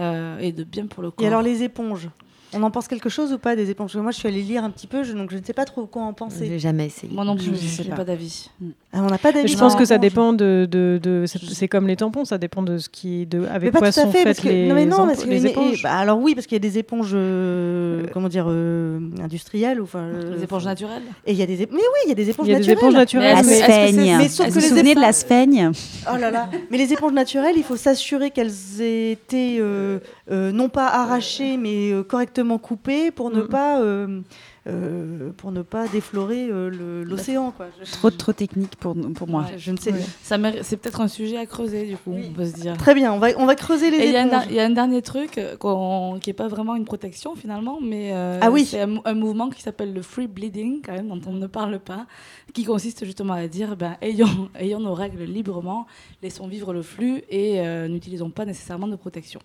euh, 0.00 0.38
et 0.40 0.50
de 0.50 0.64
bien 0.64 0.86
pour 0.86 1.04
le 1.04 1.12
corps. 1.12 1.24
Et 1.24 1.28
alors, 1.28 1.42
les 1.42 1.62
éponges? 1.62 2.08
On 2.54 2.62
en 2.62 2.70
pense 2.70 2.88
quelque 2.88 3.08
chose 3.08 3.32
ou 3.32 3.38
pas 3.38 3.56
des 3.56 3.70
éponges? 3.70 3.94
Moi, 3.96 4.10
je 4.12 4.18
suis 4.18 4.28
allée 4.28 4.42
lire 4.42 4.64
un 4.64 4.70
petit 4.70 4.86
peu, 4.86 5.02
je- 5.04 5.12
donc 5.12 5.30
je 5.30 5.38
ne 5.38 5.44
sais 5.44 5.52
pas 5.52 5.64
trop 5.64 5.86
quoi 5.86 6.02
en 6.02 6.12
penser. 6.12 6.46
J'ai 6.46 6.58
jamais 6.58 6.86
essayé. 6.86 7.12
Moi 7.12 7.24
non 7.24 7.36
plus, 7.36 7.46
Je 7.46 7.66
sais 7.66 7.82
j'ai 7.82 7.90
pas. 7.90 7.96
pas 7.96 8.04
d'avis. 8.04 8.50
Ah, 8.92 8.98
on 9.02 9.06
n'a 9.06 9.18
pas 9.18 9.32
d'avis? 9.32 9.48
Je 9.48 9.56
pense 9.58 9.74
les 9.74 9.78
que 9.80 9.84
ça 9.84 9.98
dépend 9.98 10.32
de. 10.32 10.66
de, 10.70 10.98
de- 11.02 11.24
c'est 11.26 11.68
comme 11.68 11.86
les 11.86 11.96
tampons, 11.96 12.24
ça 12.24 12.38
dépend 12.38 12.62
de 12.62 12.78
ce 12.78 12.88
qui. 12.88 13.26
De, 13.26 13.40
Mais 13.40 13.48
avec 13.48 13.72
pas 13.72 13.78
quoi 13.80 13.92
tout 13.92 14.00
à 14.00 14.02
sont 14.04 14.12
fait, 14.12 14.22
faites 14.22 14.40
que 14.40 14.48
les, 14.48 14.68
non 14.68 14.74
mais 14.74 14.86
non, 14.86 15.06
parce 15.06 15.24
que 15.24 15.28
les 15.30 15.40
mais- 15.40 15.50
éponges. 15.50 15.82
bah, 15.82 15.92
alors 15.96 16.18
oui, 16.18 16.34
parce 16.34 16.46
qu'il 16.46 16.54
y 16.56 16.60
a 16.64 16.68
des 16.70 16.78
éponges, 16.78 17.10
euh, 17.14 18.04
comment 18.12 18.28
dire, 18.28 18.46
euh, 18.48 18.98
industrielles, 19.22 19.80
ou 19.80 19.84
enfin. 19.84 20.00
euh, 20.00 20.36
Les 20.36 20.42
éponges 20.44 20.64
naturelles 20.64 21.02
Et 21.26 21.32
il 21.32 21.38
y 21.38 21.42
a 21.42 21.46
des, 21.46 21.62
ép- 21.64 21.68
mais 21.70 21.78
oui, 21.78 22.00
il 22.06 22.08
y 22.08 22.12
a 22.12 22.14
des 22.14 22.30
éponges 22.30 22.46
Il 22.46 22.52
y 22.52 22.54
a 22.54 22.58
des 22.58 22.66
naturelles. 22.66 22.78
éponges 22.78 22.94
naturelles, 22.94 23.34
La 23.36 23.42
mais- 23.42 23.52
est-ce 23.52 23.60
que 23.66 23.72
c'est- 23.72 23.92
sphaigne. 23.92 24.16
mais 24.18 24.28
sauf 24.28 24.46
que 24.46 24.52
vous 24.52 24.60
les 24.74 24.82
de 24.94 25.00
la 25.00 25.08
éponges- 25.08 25.14
sphaigne 25.14 25.70
Oh 26.12 26.16
là 26.16 26.30
là 26.30 26.48
Mais 26.70 26.78
les 26.78 26.92
éponges 26.92 27.12
naturelles, 27.12 27.54
il 27.56 27.62
faut 27.64 27.76
s'assurer 27.76 28.30
qu'elles 28.30 28.52
aient 28.80 29.12
été 29.12 29.56
euh, 29.60 29.98
non 30.30 30.68
pas 30.68 30.86
arrachées, 30.88 31.56
mais 31.56 31.92
correctement 32.08 32.43
exactement 32.44 32.58
coupé 32.58 33.10
pour 33.10 33.30
ne 33.30 33.42
Mm. 33.42 33.48
pas 33.48 33.80
euh, 33.80 34.20
euh, 34.66 35.30
pour 35.36 35.52
ne 35.52 35.62
pas 35.62 35.88
déflorer 35.88 36.48
euh, 36.50 36.70
le- 36.70 37.02
l'océan. 37.04 37.50
quoi. 37.50 37.66
Je- 37.82 37.90
Trop, 37.92 38.10
trop 38.10 38.32
technique 38.32 38.76
pour, 38.76 38.94
pour 39.14 39.28
moi. 39.28 39.46
je 39.56 39.70
ne 39.72 39.76
sais. 39.76 39.92
Ouais. 39.92 40.00
Ça 40.22 40.36
C'est 40.62 40.76
peut-être 40.78 41.00
un 41.00 41.08
sujet 41.08 41.36
à 41.38 41.46
creuser, 41.46 41.86
du 41.86 41.96
coup, 41.96 42.12
on 42.12 42.32
peut 42.32 42.46
se 42.46 42.54
dire. 42.54 42.76
Très 42.76 42.94
bien, 42.94 43.12
on 43.12 43.18
va, 43.18 43.28
on 43.36 43.46
va 43.46 43.54
creuser 43.54 43.90
les 43.90 44.06
il 44.06 44.12
y, 44.12 44.16
a 44.16 44.22
un 44.22 44.26
éponges. 44.26 44.40
der- 44.42 44.50
il 44.50 44.56
y 44.56 44.60
a 44.60 44.64
un 44.64 44.70
dernier 44.70 45.02
truc 45.02 45.38
qu'on- 45.58 46.18
qui 46.20 46.30
n'est 46.30 46.34
pas 46.34 46.48
vraiment 46.48 46.76
une 46.76 46.84
protection 46.84 47.34
finalement, 47.34 47.78
mais 47.82 48.12
euh, 48.12 48.38
Ah 48.40 48.50
oui. 48.50 48.64
c'est 48.64 48.80
un, 48.80 48.86
mou- 48.86 49.02
un 49.04 49.14
mouvement 49.14 49.50
qui 49.50 49.60
s'appelle 49.62 49.92
le 49.92 50.02
free 50.02 50.26
bleeding, 50.26 50.80
quand 50.84 50.92
même, 50.92 51.08
dont 51.08 51.20
on 51.26 51.32
ne 51.32 51.46
parle 51.46 51.78
pas, 51.78 52.06
qui 52.52 52.64
consiste 52.64 53.04
justement 53.04 53.34
à 53.34 53.46
dire 53.48 53.76
ben, 53.76 53.96
ayons, 54.02 54.48
ayons 54.58 54.80
nos 54.80 54.94
règles 54.94 55.24
librement, 55.24 55.86
laissons 56.22 56.46
vivre 56.48 56.72
le 56.72 56.82
flux 56.82 57.22
et 57.28 57.60
euh, 57.60 57.88
n'utilisons 57.88 58.30
pas 58.30 58.44
nécessairement 58.44 58.88
de 58.88 58.96
protection. 58.96 59.40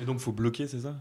Et 0.00 0.04
donc, 0.04 0.18
faut 0.18 0.32
bloquer, 0.32 0.66
c'est 0.66 0.80
ça? 0.80 0.96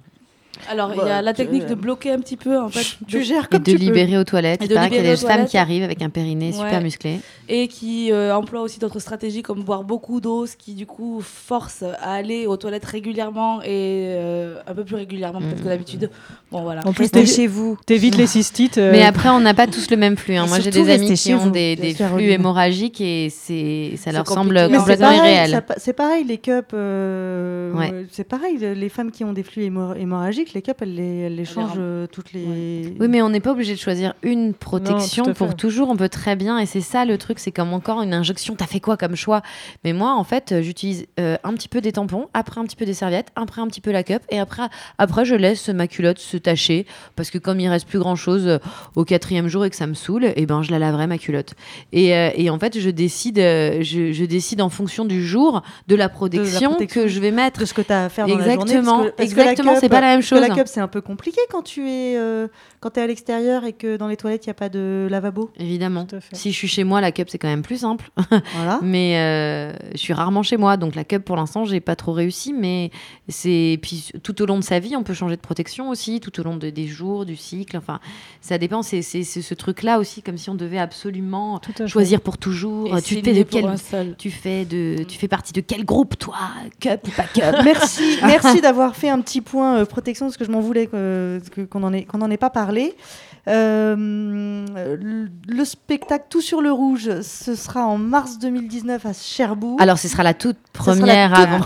Alors, 0.70 0.92
il 0.94 0.98
Bah, 0.98 1.08
y 1.08 1.12
a 1.12 1.22
la 1.22 1.34
tu- 1.34 1.38
technique 1.44 1.66
de 1.66 1.74
bloquer 1.76 2.12
un 2.12 2.20
petit 2.20 2.38
peu, 2.38 2.60
en 2.60 2.70
fait. 2.70 2.86
Tu 3.08 3.18
de- 3.18 3.24
gères 3.24 3.46
Et 3.46 3.48
comme 3.48 3.64
de 3.64 3.72
tu 3.72 3.78
peux. 3.78 3.84
libérer 3.84 4.18
aux 4.18 4.24
toilettes. 4.24 4.62
Et 4.62 4.66
Il 4.66 4.70
de 4.70 4.74
paraît 4.76 4.88
qu'il 4.90 4.98
y 4.98 5.00
a 5.00 5.02
libérer 5.02 5.16
des 5.18 5.24
aux 5.24 5.28
femmes 5.28 5.36
toilettes. 5.38 5.52
qui 5.52 5.58
arrivent 5.58 5.84
avec 5.84 6.02
un 6.02 6.10
périnée 6.10 6.52
super 6.52 6.72
Ouais. 6.74 6.84
musclé. 6.84 7.20
Et 7.50 7.68
qui 7.68 8.12
euh, 8.12 8.36
emploient 8.36 8.62
aussi 8.62 8.80
d'autres 8.80 9.00
stratégies 9.00 9.42
comme 9.42 9.64
boire 9.64 9.84
beaucoup 9.84 10.22
d'eau, 10.22 10.46
ce 10.46 10.56
qui 10.56 10.74
du 10.76 10.86
coup 10.86 11.22
force 11.22 11.84
à 11.84 12.14
aller 12.14 12.46
aux 12.48 12.58
toilettes 12.58 12.86
régulièrement 12.86 13.62
et 13.62 13.66
euh, 14.08 14.56
un 14.68 14.74
peu 14.74 14.84
plus 14.86 14.96
régulièrement 14.96 15.40
peut-être 15.40 15.64
que 15.64 15.68
d'habitude. 15.68 16.10
Bon 16.52 16.62
voilà. 16.62 16.82
En 16.86 16.94
plus, 16.94 17.10
t'es- 17.10 17.26
chez 17.26 17.48
vous. 17.48 17.78
T'évites 17.86 18.16
les 18.18 18.28
cystites. 18.28 18.78
euh, 18.78 18.92
Mais 18.92 19.04
après, 19.04 19.30
on 19.30 19.40
n'a 19.40 19.54
pas 19.54 19.68
tous 19.68 19.90
le 19.90 19.98
même 19.98 20.16
flux. 20.16 20.36
hein. 20.36 20.46
Et 20.46 20.50
Moi, 20.50 20.60
j'ai 20.60 20.70
des 20.72 20.90
amis 20.90 21.14
qui 21.14 21.34
ont 21.34 21.48
des, 21.48 21.76
des 21.76 21.94
flux 21.94 22.30
hémorragiques 22.32 23.02
et 23.02 23.30
ça 23.30 24.12
leur 24.12 24.28
semble 24.28 24.70
complètement 24.72 25.12
irréel. 25.12 25.64
C'est 25.78 25.94
pareil, 25.94 26.24
les 26.24 26.38
cups. 26.38 26.74
euh, 26.74 28.04
C'est 28.12 28.24
pareil, 28.28 28.58
le- 28.60 28.74
les 28.74 28.90
femmes 28.90 29.12
qui 29.12 29.24
ont 29.24 29.34
des 29.34 29.44
flux 29.44 29.64
hémo- 29.64 29.96
hémorragiques, 30.42 30.54
les 30.54 30.62
cups, 30.62 30.78
elles 30.82 30.96
les, 30.96 31.18
elles 31.22 31.36
les 31.36 31.46
changent 31.46 31.72
euh, 31.78 32.08
toutes 32.08 32.34
les. 32.34 32.94
Oui, 33.00 33.08
mais 33.08 33.22
on 33.22 33.30
n'est 33.30 33.40
pas 33.40 33.52
obligé 33.52 33.74
de 33.74 33.80
choisir 33.80 34.14
une 34.24 34.54
protection 34.54 35.24
pour 35.34 35.56
toujours. 35.56 35.90
On 35.90 35.96
peut 35.98 36.10
très 36.10 36.36
bien, 36.36 36.58
et 36.60 36.66
c'est 36.66 36.82
ça 36.82 37.06
le 37.06 37.18
truc, 37.18 37.40
c'est 37.40 37.52
comme 37.52 37.74
encore 37.74 38.02
une 38.02 38.14
injection. 38.14 38.56
T'as 38.56 38.66
fait 38.68 38.80
quoi 38.80 38.98
comme 38.98 39.16
choix? 39.16 39.42
Mais 39.84 39.94
moi, 39.94 40.14
en 40.16 40.24
fait, 40.24 40.52
euh, 40.52 40.62
j'utilise 40.62 41.06
euh, 41.20 41.38
un 41.44 41.54
petit 41.54 41.68
peu 41.70 41.82
des 41.82 41.92
tampons, 41.92 42.28
après 42.34 42.60
un 42.60 42.64
petit 42.66 42.76
peu 42.76 42.86
des 42.86 42.94
serviettes, 42.94 43.28
après 43.36 43.62
un 43.62 43.68
petit 43.68 43.82
peu 43.82 43.92
la 43.92 44.04
cup, 44.04 44.22
et 44.30 44.40
après, 44.40 44.64
après 44.98 45.26
je 45.26 45.36
laisse 45.36 45.70
ma 45.70 45.88
culotte 45.88 46.20
se 46.20 46.38
tacher 46.38 46.86
parce 47.16 47.30
que 47.30 47.38
comme 47.38 47.60
il 47.60 47.68
reste 47.68 47.88
plus 47.88 48.00
grand 48.00 48.16
chose 48.16 48.60
au 48.96 49.06
quatrième 49.06 49.48
jour 49.48 49.66
et 49.66 49.70
que 49.70 49.76
ça 49.76 49.88
me 49.88 49.94
saoule, 49.94 50.26
et 50.36 50.46
ben 50.46 50.62
je 50.64 50.72
la 50.72 50.80
laverai 50.80 51.08
ma 51.08 51.18
culotte. 51.18 51.54
Et, 51.94 52.16
euh, 52.16 52.30
et 52.36 52.50
en 52.50 52.60
fait, 52.60 52.80
je 52.80 52.90
décide, 52.90 53.38
je, 53.38 54.12
je 54.12 54.26
décide 54.26 54.62
en 54.62 54.70
fonction 54.70 55.06
du 55.06 55.26
jour 55.26 55.62
de 55.88 55.96
la 55.96 56.10
protection, 56.10 56.72
protection, 56.72 57.02
que 57.04 57.08
je 57.08 57.20
vais 57.20 57.32
mettre. 57.32 57.60
de 57.60 57.66
ce 57.66 57.74
que 57.74 57.82
tu 57.82 57.92
as 57.92 58.06
à 58.06 58.10
faire 58.10 58.28
dans 58.28 58.38
la 58.38 58.44
journée. 58.54 58.72
Exactement, 58.74 58.98
parce 58.98 59.10
que- 59.10 59.16
parce 59.16 59.30
exactement, 59.30 59.76
c'est 59.80 59.90
pas 59.90 60.02
la 60.02 60.08
même 60.08 60.22
parce 60.36 60.46
que 60.46 60.50
La 60.50 60.56
cup, 60.56 60.68
c'est 60.68 60.80
un 60.82 60.88
peu 60.88 61.02
compliqué 61.02 61.40
quand 61.52 61.62
tu 61.62 61.88
es, 61.90 62.18
euh, 62.18 62.48
quand 62.80 62.98
es 62.98 63.02
à 63.02 63.08
l'extérieur 63.08 63.64
et 63.66 63.74
que 63.74 63.98
dans 63.98 64.08
les 64.08 64.18
toilettes, 64.18 64.46
il 64.46 64.50
n'y 64.50 64.52
a 64.52 64.56
pas 64.56 64.70
de 64.70 65.08
lavabo. 65.10 65.52
Évidemment. 65.58 66.08
Si 66.34 66.52
je 66.52 66.58
suis 66.58 66.68
chez 66.68 66.84
moi, 66.84 67.02
la 67.02 67.12
cup 67.12 67.30
c'est 67.30 67.38
quand 67.38 67.48
même 67.48 67.62
plus 67.64 67.78
simple. 67.82 68.10
Voilà. 68.56 68.80
mais 68.82 69.18
euh, 69.18 69.74
je 69.94 69.98
suis 69.98 70.14
rarement 70.14 70.44
chez 70.44 70.58
moi, 70.58 70.78
donc 70.78 70.96
la 70.96 71.04
cup 71.04 71.24
pour 71.24 71.36
l'instant 71.36 71.66
j'ai 71.66 71.80
pas 71.80 71.96
trop 71.96 72.12
réussi. 72.14 72.54
Mais 72.54 72.92
c'est 73.28 73.80
puis 73.82 74.10
tout 74.24 74.42
au 74.42 74.46
long 74.46 74.58
de 74.60 74.64
sa 74.64 74.80
vie, 74.80 74.96
on 74.96 75.04
peut 75.04 75.14
changer 75.14 75.36
de 75.36 75.42
protection 75.42 75.90
aussi, 75.90 76.20
tout 76.20 76.40
au 76.40 76.44
long 76.44 76.58
de- 76.58 76.70
des 76.70 76.88
jours, 76.88 77.26
du 77.26 77.36
cycle. 77.36 77.78
Enfin, 77.78 78.00
ça 78.42 78.58
dépend. 78.58 78.82
C'est 78.82 79.02
ce 79.02 79.54
truc-là 79.54 80.00
aussi, 80.00 80.22
comme 80.22 80.38
si 80.38 80.50
on 80.50 80.56
devait 80.56 80.78
absolument 80.80 81.60
Tout 81.60 81.72
à 81.72 81.84
fait. 81.84 81.88
choisir 81.88 82.22
pour 82.22 82.38
toujours. 82.38 82.98
Et 82.98 83.02
tu 83.02 83.16
fais 83.22 83.34
de 83.34 83.44
quel 83.44 83.66
tu 84.18 84.32
fais 84.32 84.66
de 84.66 85.04
tu 85.08 85.18
fais 85.18 85.28
partie 85.28 85.54
de 85.54 85.62
quel 85.62 85.86
groupe 85.86 86.18
toi? 86.18 86.36
Cup 86.80 87.02
ou 87.08 87.12
pas 87.12 87.24
cup? 87.24 87.44
Merci, 87.64 88.18
merci 88.24 88.62
d'avoir 88.62 88.96
fait 88.96 89.10
un 89.10 89.22
petit 89.22 89.42
point 89.42 89.78
euh, 89.78 89.86
protection 89.86 90.21
parce 90.28 90.38
que 90.38 90.46
je 90.46 90.52
m'en 90.52 90.62
voulais 90.62 90.88
qu'on 90.88 91.80
n'en 91.80 92.32
ait 92.32 92.38
pas 92.38 92.50
parlé. 92.50 92.96
Euh, 93.48 93.96
le, 95.00 95.30
le 95.48 95.66
spectacle 95.66 96.26
Tout 96.30 96.42
sur 96.42 96.62
le 96.62 96.72
rouge, 96.72 97.10
ce 97.22 97.56
sera 97.56 97.86
en 97.86 97.98
mars 97.98 98.38
2019 98.40 99.06
à 99.06 99.14
Cherbourg. 99.14 99.78
Alors, 99.80 99.98
ce 99.98 100.08
sera 100.08 100.24
la 100.24 100.34
toute 100.34 100.58
première 100.74 101.34
avant-première, 101.34 101.62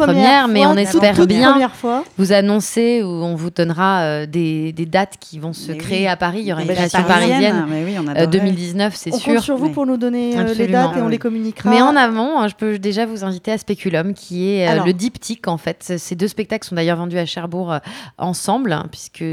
première 0.45 0.47
mais 0.47 0.65
on 0.65 0.75
espère 0.77 1.15
toute 1.15 1.27
bien 1.29 1.69
fois. 1.69 2.03
vous 2.17 2.31
annoncer 2.31 3.03
ou 3.03 3.07
on 3.07 3.35
vous 3.35 3.49
donnera 3.51 4.01
euh, 4.03 4.25
des, 4.25 4.71
des 4.71 4.85
dates 4.85 5.15
qui 5.19 5.37
vont 5.39 5.53
se 5.53 5.71
Mais 5.73 5.77
créer 5.77 5.99
oui. 6.01 6.07
à 6.07 6.15
Paris. 6.15 6.39
Il 6.41 6.47
y 6.47 6.53
aura 6.53 6.61
Des 6.63 6.69
une 6.69 6.75
dates 6.75 6.89
création 6.89 7.03
parisiennes, 7.03 7.39
parisienne 7.41 7.65
mais 7.69 7.83
oui, 7.83 7.95
on 7.99 8.07
euh, 8.07 8.11
adorerait. 8.11 8.27
2019, 8.27 8.95
c'est 8.95 9.13
On 9.13 9.17
sûr. 9.17 9.33
compte 9.35 9.43
sur 9.43 9.57
vous 9.57 9.65
Oui. 9.67 9.71
pour 9.73 9.85
nous 9.85 9.97
donner 9.97 10.37
euh, 10.37 10.53
les 10.53 10.67
dates 10.67 10.95
et 10.97 11.01
on 11.01 11.05
Oui. 11.05 11.11
les 11.11 11.17
communiquera. 11.17 11.69
Mais 11.69 11.81
en 11.81 11.95
amont, 11.95 12.39
hein, 12.39 12.47
je 12.47 12.55
peux 12.55 12.79
déjà 12.79 13.05
vous 13.05 13.23
inviter 13.23 13.51
à 13.51 13.57
Speculum, 13.57 14.13
qui 14.13 14.49
est 14.49 14.67
euh, 14.67 14.71
Alors. 14.71 14.85
le 14.85 14.93
diptyque 14.93 15.47
en 15.47 15.57
fait. 15.57 15.93
Ces 15.97 16.15
deux 16.15 16.27
spectacles 16.27 16.67
sont 16.67 16.75
d'ailleurs 16.75 16.97
vendus 16.97 17.17
à 17.17 17.25
Cherbourg 17.25 17.73
euh, 17.73 17.79
ensemble, 18.17 18.71
hein, 18.71 18.85
puisque 18.91 19.23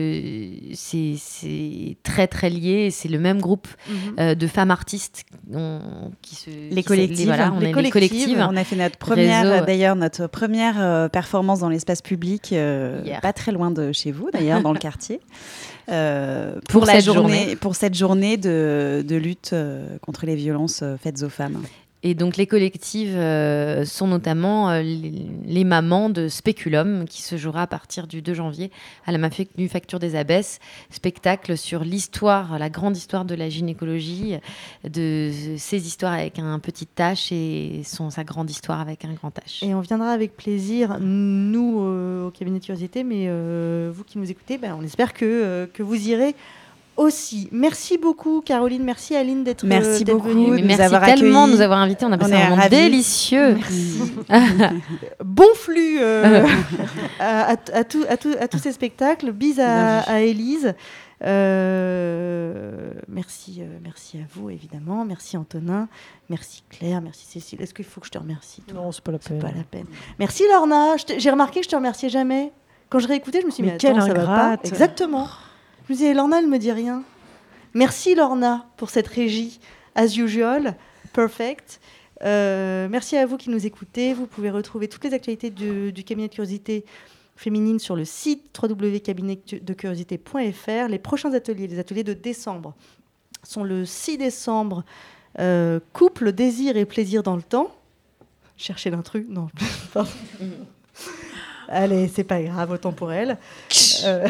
c'est 0.74 1.14
c'est 1.18 1.96
très 2.02 2.26
très 2.32 2.50
lié. 2.50 2.90
C'est 2.90 3.08
le 3.08 3.18
même 3.20 3.40
groupe 3.40 3.68
Mhm. 3.88 3.94
euh, 4.18 4.34
de 4.34 4.46
femmes 4.46 4.70
artistes 4.72 5.24
on- 5.54 5.80
qui 6.22 6.34
se. 6.34 6.50
Les 6.50 6.76
qui 6.76 6.82
se- 6.82 6.88
collectives. 6.88 7.26
voilà, 7.26 7.52
on 7.54 7.60
Les 7.60 7.66
est 7.70 7.82
les 7.82 7.90
collectives. 7.90 8.38
On 8.50 8.56
a 8.56 8.64
fait 8.64 8.76
notre 8.76 8.96
première, 8.98 9.64
d'ailleurs, 9.64 9.94
notre 9.96 10.26
première 10.26 10.80
euh, 10.80 11.08
performance 11.08 11.60
dans 11.60 11.68
l'espace 11.68 12.02
public, 12.02 12.52
euh, 12.52 13.02
pas 13.20 13.32
très 13.32 13.52
loin 13.52 13.70
de 13.70 13.92
chez 13.92 14.10
vous, 14.10 14.30
d'ailleurs, 14.32 14.62
dans 14.62 14.72
le 14.72 14.78
quartier. 14.88 15.20
Euh, 15.88 16.52
Pour 16.68 16.80
pour, 16.82 16.86
la 16.86 16.94
cette 16.94 17.04
journée, 17.04 17.38
journée. 17.38 17.56
pour 17.56 17.74
cette 17.76 17.94
journée 17.94 18.36
de, 18.36 19.04
de 19.06 19.16
lutte 19.16 19.50
euh, 19.52 19.98
contre 20.00 20.26
les 20.26 20.36
violences 20.36 20.80
euh, 20.82 20.96
faites 20.96 21.22
aux 21.22 21.28
femmes. 21.28 21.60
Et 22.02 22.14
donc 22.14 22.36
les 22.36 22.46
collectives 22.46 23.16
euh, 23.16 23.84
sont 23.84 24.06
notamment 24.06 24.70
euh, 24.70 24.82
les, 24.82 25.64
mamans 25.64 26.10
de 26.10 26.28
Speculum, 26.28 27.06
qui 27.08 27.22
se 27.22 27.36
jouera 27.36 27.62
à 27.62 27.66
partir 27.66 28.06
du 28.06 28.22
2 28.22 28.34
janvier 28.34 28.70
à 29.06 29.12
la 29.12 29.18
Manufacture 29.18 29.98
des 29.98 30.16
Abbesses. 30.16 30.58
Spectacle 30.90 31.56
sur 31.56 31.84
l'histoire, 31.84 32.58
la 32.58 32.70
grande 32.70 32.96
histoire 32.96 33.24
de 33.24 33.34
la 33.34 33.48
gynécologie, 33.48 34.36
de 34.88 35.30
ses 35.56 35.86
histoires 35.86 36.14
avec 36.14 36.38
un 36.38 36.58
petit 36.58 36.88
H 36.96 37.32
et 37.32 37.82
son, 37.84 38.10
sa 38.10 38.24
grande 38.24 38.50
histoire 38.50 38.80
avec 38.80 39.04
un 39.04 39.12
grand 39.12 39.30
H. 39.38 39.64
Et 39.64 39.74
on 39.74 39.80
viendra 39.80 40.10
avec 40.10 40.36
plaisir, 40.36 40.98
nous, 41.00 41.82
euh, 41.82 42.26
au 42.26 42.30
cabinet 42.30 42.58
de 42.58 42.64
curiosité, 42.64 43.04
mais 43.04 43.26
euh, 43.28 43.90
vous 43.94 44.04
qui 44.04 44.18
nous 44.18 44.30
écoutez, 44.30 44.58
ben, 44.58 44.76
on 44.78 44.82
espère 44.82 45.12
que, 45.12 45.24
euh, 45.24 45.66
que 45.72 45.82
vous 45.82 46.08
irez 46.08 46.34
aussi. 47.02 47.48
Merci 47.52 47.98
beaucoup, 47.98 48.40
Caroline. 48.40 48.82
Merci, 48.84 49.14
Aline, 49.16 49.44
d'être 49.44 49.64
Merci 49.64 50.04
beaucoup 50.04 50.28
venue. 50.28 50.46
de 50.46 50.50
Mais 50.54 50.60
nous 50.62 50.66
merci 50.68 50.82
avoir 50.82 51.04
tellement 51.04 51.46
de 51.48 51.52
nous 51.52 51.60
avoir 51.60 51.78
invités, 51.80 52.04
on 52.06 52.12
a 52.12 52.18
passé 52.18 52.32
On 52.34 52.36
un 52.36 52.44
moment 52.50 52.56
ravis. 52.62 52.70
délicieux. 52.76 53.56
Bon 55.24 55.54
flux 55.54 55.98
euh, 56.00 56.46
à, 57.20 57.52
à- 57.52 57.56
à 57.74 57.84
tout- 57.84 58.04
à 58.08 58.16
tout- 58.16 58.34
à 58.40 58.48
tous 58.48 58.58
ces 58.58 58.72
spectacles. 58.72 59.32
Bis 59.32 59.58
à, 59.58 60.00
à 60.00 60.20
Élise. 60.20 60.74
Euh, 61.24 62.90
merci, 63.08 63.58
euh, 63.60 63.78
merci 63.82 64.18
à 64.18 64.22
vous, 64.34 64.50
évidemment. 64.50 65.04
Merci, 65.04 65.36
Antonin. 65.36 65.88
Merci, 66.28 66.62
Claire. 66.68 67.00
Merci, 67.00 67.26
Cécile. 67.26 67.60
Est-ce 67.62 67.74
qu'il 67.74 67.84
faut 67.84 68.00
que 68.00 68.06
je 68.06 68.12
te 68.12 68.18
remercie 68.18 68.62
toi? 68.62 68.80
Non, 68.80 68.92
c'est 68.92 69.04
pas 69.04 69.12
la 69.12 69.18
peine. 69.18 69.38
pas 69.38 69.52
la 69.56 69.62
peine. 69.64 69.86
Merci, 70.18 70.42
Lorna. 70.50 70.96
J'ai 71.18 71.30
remarqué 71.30 71.60
que 71.60 71.64
je 71.66 71.70
te 71.70 71.76
remerciais 71.76 72.08
jamais. 72.08 72.52
Quand 72.90 72.98
je 72.98 73.08
réécoutais, 73.08 73.40
je 73.40 73.46
me 73.46 73.50
suis 73.50 73.62
dit, 73.62 73.68
Mais 73.68 73.72
mais, 73.74 73.78
quelle 73.78 73.96
attends, 73.96 74.06
ça 74.08 74.14
va 74.14 74.56
pas. 74.56 74.56
Exactement. 74.64 75.28
Je 75.88 76.14
Lorna, 76.14 76.38
elle 76.38 76.48
me 76.48 76.58
dit 76.58 76.72
rien. 76.72 77.02
Merci, 77.74 78.14
Lorna, 78.14 78.66
pour 78.76 78.90
cette 78.90 79.08
régie. 79.08 79.60
As 79.94 80.16
usual, 80.16 80.76
perfect. 81.12 81.80
Euh, 82.22 82.88
merci 82.88 83.16
à 83.16 83.26
vous 83.26 83.36
qui 83.36 83.50
nous 83.50 83.66
écoutez. 83.66 84.14
Vous 84.14 84.26
pouvez 84.26 84.50
retrouver 84.50 84.88
toutes 84.88 85.04
les 85.04 85.12
actualités 85.12 85.50
du, 85.50 85.92
cabinet 86.04 86.28
de 86.28 86.34
curiosité 86.34 86.84
féminine 87.36 87.78
sur 87.78 87.94
le 87.96 88.04
site 88.04 88.56
www.cabinetdecuriosité.fr. 88.60 90.88
Les 90.88 90.98
prochains 90.98 91.32
ateliers, 91.34 91.66
les 91.66 91.78
ateliers 91.78 92.04
de 92.04 92.14
décembre, 92.14 92.74
sont 93.42 93.64
le 93.64 93.84
6 93.84 94.18
décembre, 94.18 94.84
euh, 95.40 95.80
couple, 95.92 96.32
désir 96.32 96.76
et 96.76 96.84
plaisir 96.84 97.22
dans 97.22 97.36
le 97.36 97.42
temps. 97.42 97.74
Chercher 98.56 98.90
l'intrus 98.90 99.24
Non. 99.28 99.48
Allez, 101.74 102.10
c'est 102.14 102.24
pas 102.24 102.42
grave, 102.42 102.70
autant 102.70 102.92
pour 102.92 103.12
elle. 103.12 103.38
Euh, 104.04 104.28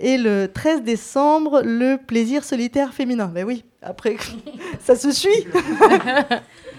et 0.00 0.18
le 0.18 0.48
13 0.52 0.82
décembre, 0.82 1.62
le 1.64 1.96
plaisir 1.96 2.42
solitaire 2.42 2.92
féminin. 2.92 3.30
Mais 3.32 3.44
oui, 3.44 3.64
après, 3.82 4.16
ça 4.84 4.96
se 4.96 5.12
suit. 5.12 5.46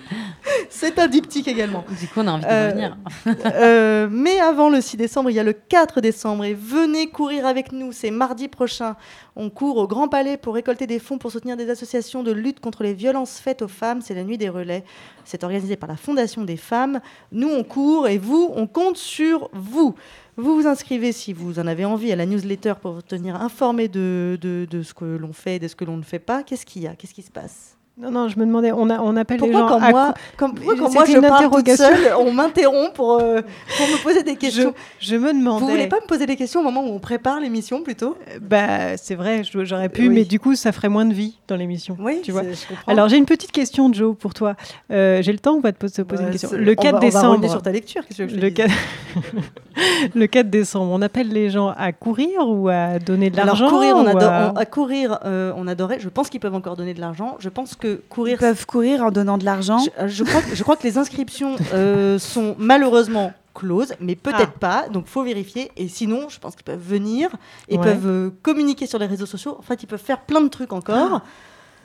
c'est 0.69 0.99
un 0.99 1.07
diptyque 1.07 1.47
également. 1.47 1.83
Du 1.99 2.07
coup, 2.07 2.19
on 2.21 2.27
a 2.27 2.31
envie 2.31 2.43
de 2.45 2.49
Euh, 2.49 2.67
revenir. 2.69 2.97
euh, 3.55 4.07
mais 4.11 4.39
avant 4.39 4.69
le 4.69 4.81
6 4.81 4.97
décembre, 4.97 5.29
il 5.29 5.35
y 5.35 5.39
a 5.39 5.43
le 5.43 5.53
4 5.53 6.01
décembre. 6.01 6.45
Et 6.45 6.53
venez 6.53 7.07
courir 7.09 7.45
avec 7.45 7.71
nous. 7.71 7.91
C'est 7.91 8.11
mardi 8.11 8.47
prochain. 8.47 8.95
On 9.35 9.49
court 9.49 9.77
au 9.77 9.87
Grand 9.87 10.07
Palais 10.07 10.37
pour 10.37 10.55
récolter 10.55 10.87
des 10.87 10.99
fonds 10.99 11.17
pour 11.17 11.31
soutenir 11.31 11.57
des 11.57 11.69
associations 11.69 12.23
de 12.23 12.31
lutte 12.31 12.59
contre 12.59 12.83
les 12.83 12.93
violences 12.93 13.39
faites 13.39 13.61
aux 13.61 13.67
femmes. 13.67 14.01
C'est 14.01 14.15
la 14.15 14.23
nuit 14.23 14.37
des 14.37 14.49
relais. 14.49 14.83
C'est 15.25 15.43
organisé 15.43 15.75
par 15.75 15.89
la 15.89 15.97
Fondation 15.97 16.43
des 16.43 16.57
femmes. 16.57 16.99
Nous, 17.31 17.49
on 17.49 17.63
court 17.63 18.07
et 18.07 18.17
vous, 18.17 18.51
on 18.55 18.67
compte 18.67 18.97
sur 18.97 19.49
vous. 19.53 19.95
Vous 20.37 20.55
vous 20.55 20.67
inscrivez 20.67 21.11
si 21.11 21.33
vous 21.33 21.57
en 21.59 21.65
avez 21.67 21.83
envie 21.85 22.11
à 22.11 22.15
la 22.15 22.25
newsletter 22.25 22.73
pour 22.81 22.93
vous 22.93 23.01
tenir 23.01 23.41
informé 23.41 23.87
de, 23.87 24.37
de, 24.39 24.67
de 24.69 24.83
ce 24.83 24.93
que 24.93 25.05
l'on 25.05 25.33
fait 25.33 25.55
et 25.55 25.59
de 25.59 25.67
ce 25.67 25.75
que 25.75 25.83
l'on 25.85 25.97
ne 25.97 26.03
fait 26.03 26.19
pas. 26.19 26.43
Qu'est-ce 26.43 26.65
qu'il 26.65 26.83
y 26.83 26.87
a? 26.87 26.95
Qu'est-ce 26.95 27.13
qui 27.13 27.23
se 27.23 27.31
passe? 27.31 27.76
Non, 27.99 28.11
non, 28.11 28.27
je 28.27 28.37
me 28.37 28.45
demandais, 28.45 28.71
on, 28.71 28.91
a, 28.91 28.99
on 28.99 29.15
appelle 29.15 29.39
Pourquoi 29.39 29.59
les 29.61 29.67
gens 29.67 29.67
quand 29.69 29.81
à 29.81 29.89
moi, 29.89 30.13
quand, 30.37 30.51
pourquoi 30.53 30.75
quand 30.75 30.93
moi 30.93 31.05
je 31.05 31.17
parle 31.17 31.49
toute 31.49 31.69
seule, 31.75 32.13
on 32.19 32.31
m'interrompt 32.31 32.93
pour, 32.93 33.13
euh, 33.13 33.41
pour 33.75 33.87
me 33.87 34.03
poser 34.03 34.21
des 34.21 34.35
questions 34.35 34.75
Je, 34.99 35.07
je 35.07 35.15
me 35.15 35.33
demandais. 35.33 35.65
Vous 35.65 35.71
voulez 35.71 35.87
pas 35.87 35.99
me 35.99 36.05
poser 36.05 36.27
des 36.27 36.35
questions 36.35 36.59
au 36.59 36.63
moment 36.63 36.83
où 36.85 36.89
on 36.93 36.99
prépare 36.99 37.39
l'émission 37.39 37.81
plutôt? 37.81 38.15
Bah, 38.39 38.97
c'est 38.97 39.15
vrai, 39.15 39.41
j'aurais 39.43 39.89
pu, 39.89 40.03
Oui. 40.03 40.09
mais 40.09 40.25
du 40.25 40.39
coup, 40.39 40.53
ça 40.53 40.71
ferait 40.71 40.89
moins 40.89 41.05
de 41.05 41.13
vie 41.15 41.39
dans 41.47 41.55
l'émission. 41.55 41.97
Oui, 41.99 42.21
tu 42.23 42.31
vois. 42.31 42.43
c'est- 42.43 42.53
je 42.53 42.67
comprends. 42.67 42.91
Alors, 42.91 43.09
j'ai 43.09 43.17
une 43.17 43.25
petite 43.25 43.51
question, 43.51 43.91
Joe, 43.91 44.15
pour 44.15 44.35
toi. 44.35 44.53
Euh, 44.91 45.23
j'ai 45.23 45.31
le 45.31 45.39
temps 45.39 45.55
ou 45.55 45.61
pas 45.61 45.71
de 45.71 45.77
te 45.77 46.01
poser 46.03 46.23
une 46.23 46.29
question 46.29 46.49
c'est- 46.49 46.57
Le 46.57 46.73
on 46.73 46.75
4 46.75 46.83
va- 46.83 46.97
on 46.97 46.99
va 47.01 47.05
décembre. 47.07 47.49
sur 47.49 47.61
ta 47.63 47.71
lecture, 47.71 48.05
qu'est-ce 48.05 48.19
que 48.19 48.27
je 48.29 48.35
le, 48.35 48.51
dise 48.51 48.53
4... 48.53 48.71
le 50.15 50.27
4 50.27 50.49
décembre, 50.51 50.91
on 50.91 51.01
appelle 51.01 51.29
les 51.29 51.49
gens 51.49 51.73
à 51.75 51.91
courir 51.93 52.47
ou 52.47 52.69
à 52.69 52.99
donner 52.99 53.31
de 53.31 53.37
l'argent 53.37 53.65
Alors 53.65 53.69
courir, 53.71 53.95
on 53.97 54.05
adore, 54.05 54.31
à- 54.31 54.51
on- 54.53 54.57
à 54.57 54.65
courir, 54.65 55.17
euh, 55.25 55.51
on 55.57 55.67
adorait. 55.67 55.99
Je 55.99 56.09
pense 56.09 56.29
qu'ils 56.29 56.39
peuvent 56.39 56.53
encore 56.53 56.75
donner 56.75 56.93
de 56.93 57.01
l'argent. 57.01 57.37
Je 57.39 57.49
pense 57.49 57.73
que 57.75 57.86
courir. 58.09 58.37
Ils 58.37 58.39
peuvent 58.39 58.65
courir 58.65 59.03
en 59.03 59.11
donnant 59.11 59.37
de 59.37 59.45
l'argent. 59.45 59.79
Je, 59.79 60.03
euh, 60.03 60.07
je 60.07 60.23
crois, 60.23 60.41
que- 60.41 60.55
je 60.55 60.63
crois 60.63 60.75
que 60.75 60.83
les 60.83 60.97
inscriptions 60.97 61.55
euh, 61.73 62.19
sont 62.19 62.55
malheureusement 62.59 63.33
closes, 63.53 63.93
mais 63.99 64.15
peut-être 64.15 64.53
Ah. 64.55 64.59
pas. 64.59 64.89
Donc 64.89 65.07
faut 65.07 65.23
vérifier. 65.23 65.71
Et 65.77 65.87
sinon, 65.87 66.29
je 66.29 66.39
pense 66.39 66.55
qu'ils 66.55 66.63
peuvent 66.65 66.79
venir 66.79 67.29
et 67.69 67.77
Ouais. 67.77 67.83
peuvent 67.83 68.07
euh, 68.07 68.29
communiquer 68.43 68.85
sur 68.85 68.99
les 68.99 69.07
réseaux 69.07 69.25
sociaux. 69.25 69.55
En 69.57 69.61
fait, 69.63 69.81
ils 69.83 69.87
peuvent 69.87 69.99
faire 70.03 70.21
plein 70.21 70.41
de 70.41 70.49
trucs 70.49 70.73
encore. 70.73 71.21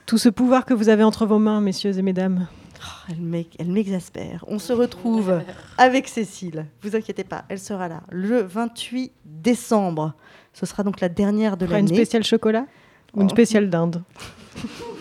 Tout 0.05 0.19
ce 0.19 0.29
pouvoir 0.29 0.65
que 0.67 0.75
vous 0.75 0.89
avez 0.89 1.05
entre 1.05 1.27
vos 1.27 1.39
mains, 1.39 1.61
messieurs 1.61 1.97
et 1.97 2.03
mesdames. 2.03 2.47
Elle 3.09 3.21
m'ex- 3.21 3.55
elle 3.61 3.69
m'exaspère. 3.71 4.45
On 4.49 4.59
se 4.59 4.73
retrouve 4.73 5.41
avec 5.79 6.09
Cécile. 6.09 6.67
Vous 6.83 6.97
inquiétez 6.97 7.23
pas, 7.23 7.45
elle 7.49 7.61
sera 7.61 7.87
là 7.89 8.01
le 8.11 8.43
28 8.43 9.13
décembre. 9.25 10.15
Ce 10.53 10.67
sera 10.67 10.83
donc 10.83 11.01
la 11.01 11.09
dernière 11.09 11.57
de 11.57 11.65
fera 11.65 11.79
une 11.79 11.87
l'année. 11.87 11.97
spéciale 11.97 12.25
chocolat 12.25 12.67
ou 13.15 13.21
une 13.21 13.27
Oh. 13.29 13.31
spéciale 13.31 13.71
dinde? 13.71 14.03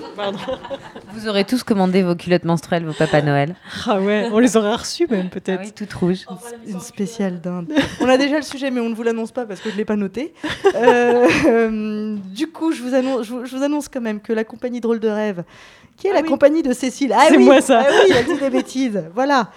Vous 1.14 1.27
aurez 1.27 1.43
tous 1.45 1.64
commandé 1.64 2.03
vos 2.03 2.15
culottes 2.15 2.45
menstruelles, 2.45 2.85
vos 2.85 2.93
Papa 2.93 3.22
Noël. 3.22 3.56
Ah 3.88 3.99
ouais, 3.99 4.30
on 4.31 4.39
les 4.39 4.57
aurait 4.57 4.76
reçues 4.76 5.07
même 5.10 5.30
peut-être. 5.30 5.61
Ah 5.61 5.65
oui, 5.65 5.72
toutes 5.73 5.93
rouges. 5.93 6.26
Une 6.68 6.80
spéciale 6.80 7.41
dinde. 7.41 7.72
On 7.99 8.07
a 8.07 8.18
déjà 8.18 8.38
le 8.38 8.41
sujet, 8.43 8.72
mais 8.72 8.80
on 8.81 8.89
ne 8.89 8.95
vous 8.95 9.03
l'annonce 9.03 9.31
pas 9.31 9.45
parce 9.45 9.60
que 9.60 9.69
je 9.69 9.76
ne 9.76 9.80
l'ai 9.80 9.85
pas 9.85 9.95
noté. 9.95 10.34
Euh, 10.76 11.27
euh, 11.48 12.15
du 12.34 12.48
coup, 12.48 12.72
je 12.72 12.81
vous, 12.81 12.93
annonce, 12.93 13.26
je, 13.26 13.34
vous, 13.34 13.45
je 13.45 13.56
vous 13.56 13.64
annonce 13.64 13.89
quand 13.89 14.02
même 14.02 14.22
que 14.22 14.34
la 14.34 14.43
compagnie 14.43 14.80
Drôle 14.81 14.99
de 14.99 15.10
Rêve, 15.10 15.43
qui 15.98 16.07
est 16.07 16.14
la 16.14 16.23
compagnie 16.23 16.64
de 16.64 16.73
Cécile, 16.73 17.14
ah 17.14 17.26
C'est 17.30 17.38
oui, 17.38 17.45
moi, 17.45 17.61
ça. 17.61 17.84
ah 17.85 17.91
oui, 18.06 18.14
elle 18.15 18.26
dit 18.26 18.39
des 18.39 18.49
bêtises, 18.49 19.03
voilà, 19.14 19.52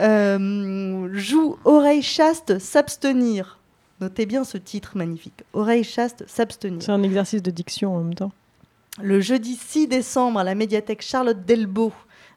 euh, 0.00 1.08
joue 1.12 1.56
Oreille 1.64 2.02
chaste, 2.02 2.58
s'abstenir. 2.58 3.58
Notez 4.00 4.26
bien 4.26 4.44
ce 4.44 4.58
titre 4.58 4.92
magnifique. 4.96 5.42
Oreille 5.54 5.84
chaste, 5.84 6.24
s'abstenir. 6.26 6.82
C'est 6.82 6.92
un 6.92 7.02
exercice 7.02 7.42
de 7.42 7.50
diction 7.50 7.94
en 7.96 8.00
même 8.00 8.14
temps. 8.14 8.32
Le 9.02 9.20
jeudi 9.20 9.56
6 9.56 9.88
décembre 9.88 10.40
à 10.40 10.44
la 10.44 10.54
médiathèque 10.54 11.02
Charlotte 11.02 11.44
Delbo 11.44 11.92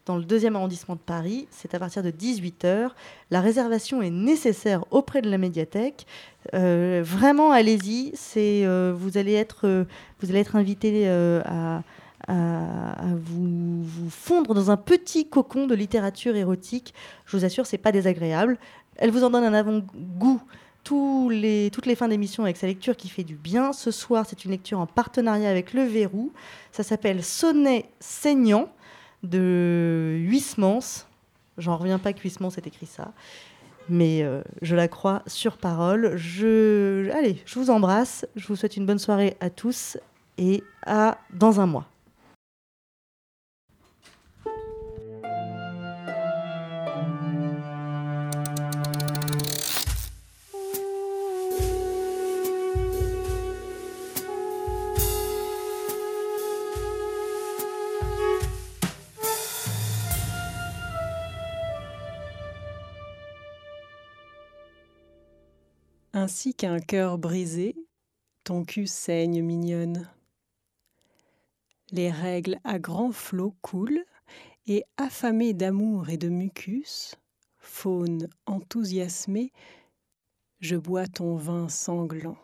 dans 0.06 0.18
le 0.18 0.24
deuxième 0.26 0.56
arrondissement 0.56 0.96
de 0.96 1.00
Paris. 1.00 1.48
C'est 1.52 1.74
à 1.74 1.80
partir 1.80 2.04
de 2.04 2.12
18h. 2.12 2.90
La 3.32 3.42
réservation 3.42 4.02
est 4.02 4.10
nécessaire 4.10 4.84
auprès 4.92 5.22
de 5.22 5.30
la 5.30 5.38
médiathèque. 5.38 6.06
Euh, 6.54 7.02
vraiment, 7.06 7.52
allez-y. 7.52 8.12
C'est, 8.16 8.66
euh, 8.66 8.94
vous, 8.96 9.18
allez 9.18 9.34
être, 9.34 9.68
euh, 9.68 9.86
vous 10.20 10.30
allez 10.30 10.40
être 10.40 10.56
invité 10.58 11.08
à, 11.08 11.42
à- 11.46 11.82
à 12.28 13.06
vous, 13.16 13.84
vous 13.84 14.10
fondre 14.10 14.54
dans 14.54 14.70
un 14.70 14.78
petit 14.78 15.30
cocon 15.30 15.66
de 15.66 15.76
littérature 15.76 16.36
érotique. 16.36 16.94
Je 17.26 17.38
vous 17.38 17.46
assure, 17.46 17.66
c'est 17.66 17.78
pas 17.78 17.92
désagréable. 17.94 18.58
Elle 18.98 19.12
vous 19.12 19.24
en 19.24 19.30
donne 19.30 19.46
un 19.46 19.54
avant-goût 19.54 20.42
toutes 20.84 21.86
les 21.86 21.96
fins 21.96 22.08
d'émission 22.08 22.44
avec 22.44 22.58
sa 22.58 22.68
lecture 22.68 22.96
qui 22.96 23.10
fait 23.10 23.24
du 23.24 23.36
bien. 23.36 23.74
Ce 23.74 23.92
soir, 23.92 24.26
c'est 24.28 24.46
une 24.46 24.52
lecture 24.52 24.80
en 24.80 24.86
partenariat 24.88 25.50
avec 25.50 25.74
Le 25.74 25.84
Verrou. 25.84 26.32
Ça 26.72 26.84
s'appelle 26.84 27.24
Sonnet 27.24 27.86
saignant 28.00 28.72
de 29.24 30.18
Huysmans. 30.28 31.06
J'en 31.58 31.78
reviens 31.78 32.00
pas 32.00 32.14
que 32.14 32.22
Huysmans 32.22 32.52
ait 32.58 32.68
écrit 32.68 32.86
ça. 32.86 33.12
Mais 33.90 34.22
euh, 34.24 34.42
je 34.62 34.76
la 34.76 34.88
crois 34.88 35.24
sur 35.28 35.58
parole. 35.58 36.16
Je... 36.16 37.10
Allez, 37.12 37.42
je 37.46 37.60
vous 37.60 37.70
embrasse. 37.70 38.26
Je 38.36 38.48
vous 38.48 38.56
souhaite 38.56 38.78
une 38.78 38.86
bonne 38.86 39.00
soirée 39.00 39.36
à 39.40 39.50
tous 39.50 39.98
et 40.38 40.64
à 40.86 41.18
dans 41.34 41.60
un 41.60 41.66
mois. 41.66 41.88
Ainsi 66.22 66.54
qu'un 66.54 66.82
cœur 66.82 67.18
brisé, 67.18 67.78
ton 68.44 68.66
cul 68.66 68.88
saigne 68.88 69.42
mignonne. 69.42 70.10
Les 71.92 72.12
règles 72.12 72.60
à 72.66 72.78
grands 72.78 73.14
flots 73.14 73.56
coulent, 73.62 74.04
et 74.68 74.84
affamé 74.98 75.54
d'amour 75.54 76.10
et 76.10 76.18
de 76.18 76.28
mucus, 76.28 77.16
faune 77.58 78.28
enthousiasmée, 78.48 79.54
je 80.60 80.76
bois 80.76 81.08
ton 81.08 81.38
vin 81.38 81.70
sanglant, 81.70 82.38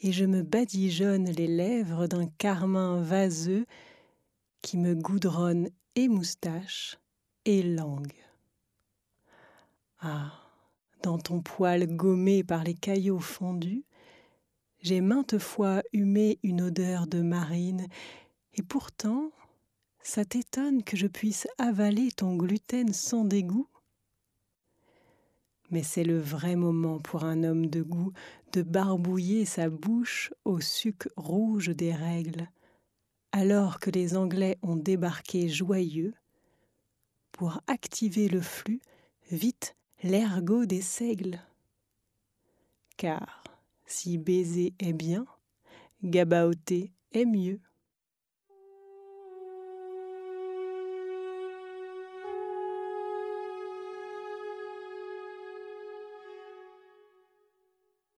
et 0.00 0.10
je 0.10 0.24
me 0.24 0.42
badigeonne 0.42 1.30
les 1.30 1.46
lèvres 1.46 2.08
d'un 2.08 2.26
carmin 2.26 3.00
vaseux 3.00 3.64
qui 4.60 4.76
me 4.76 4.96
goudronne 4.96 5.68
et 5.94 6.08
moustache 6.08 6.98
et 7.44 7.62
langue. 7.62 8.24
Ah, 10.00 10.41
dans 11.02 11.18
ton 11.18 11.40
poil 11.40 11.86
gommé 11.86 12.44
par 12.44 12.64
les 12.64 12.74
caillots 12.74 13.18
fondus, 13.18 13.84
j'ai 14.80 15.00
maintes 15.00 15.38
fois 15.38 15.82
humé 15.92 16.38
une 16.42 16.62
odeur 16.62 17.06
de 17.06 17.20
marine, 17.20 17.86
et 18.54 18.62
pourtant, 18.62 19.30
ça 20.02 20.24
t'étonne 20.24 20.82
que 20.82 20.96
je 20.96 21.06
puisse 21.06 21.46
avaler 21.58 22.10
ton 22.10 22.36
gluten 22.36 22.92
sans 22.92 23.24
dégoût. 23.24 23.68
Mais 25.70 25.82
c'est 25.82 26.04
le 26.04 26.18
vrai 26.18 26.56
moment 26.56 26.98
pour 26.98 27.24
un 27.24 27.44
homme 27.44 27.66
de 27.66 27.82
goût 27.82 28.12
de 28.52 28.62
barbouiller 28.62 29.44
sa 29.44 29.70
bouche 29.70 30.32
au 30.44 30.60
suc 30.60 31.08
rouge 31.16 31.68
des 31.68 31.94
règles, 31.94 32.48
alors 33.30 33.78
que 33.78 33.90
les 33.90 34.16
Anglais 34.16 34.58
ont 34.62 34.76
débarqué 34.76 35.48
joyeux 35.48 36.12
pour 37.30 37.62
activer 37.66 38.28
le 38.28 38.42
flux, 38.42 38.82
vite 39.30 39.74
l'ergot 40.02 40.66
des 40.66 40.82
seigles. 40.82 41.40
Car 42.96 43.42
si 43.86 44.18
baiser 44.18 44.74
est 44.78 44.92
bien, 44.92 45.26
gabaoter 46.02 46.92
est 47.12 47.24
mieux. 47.24 47.60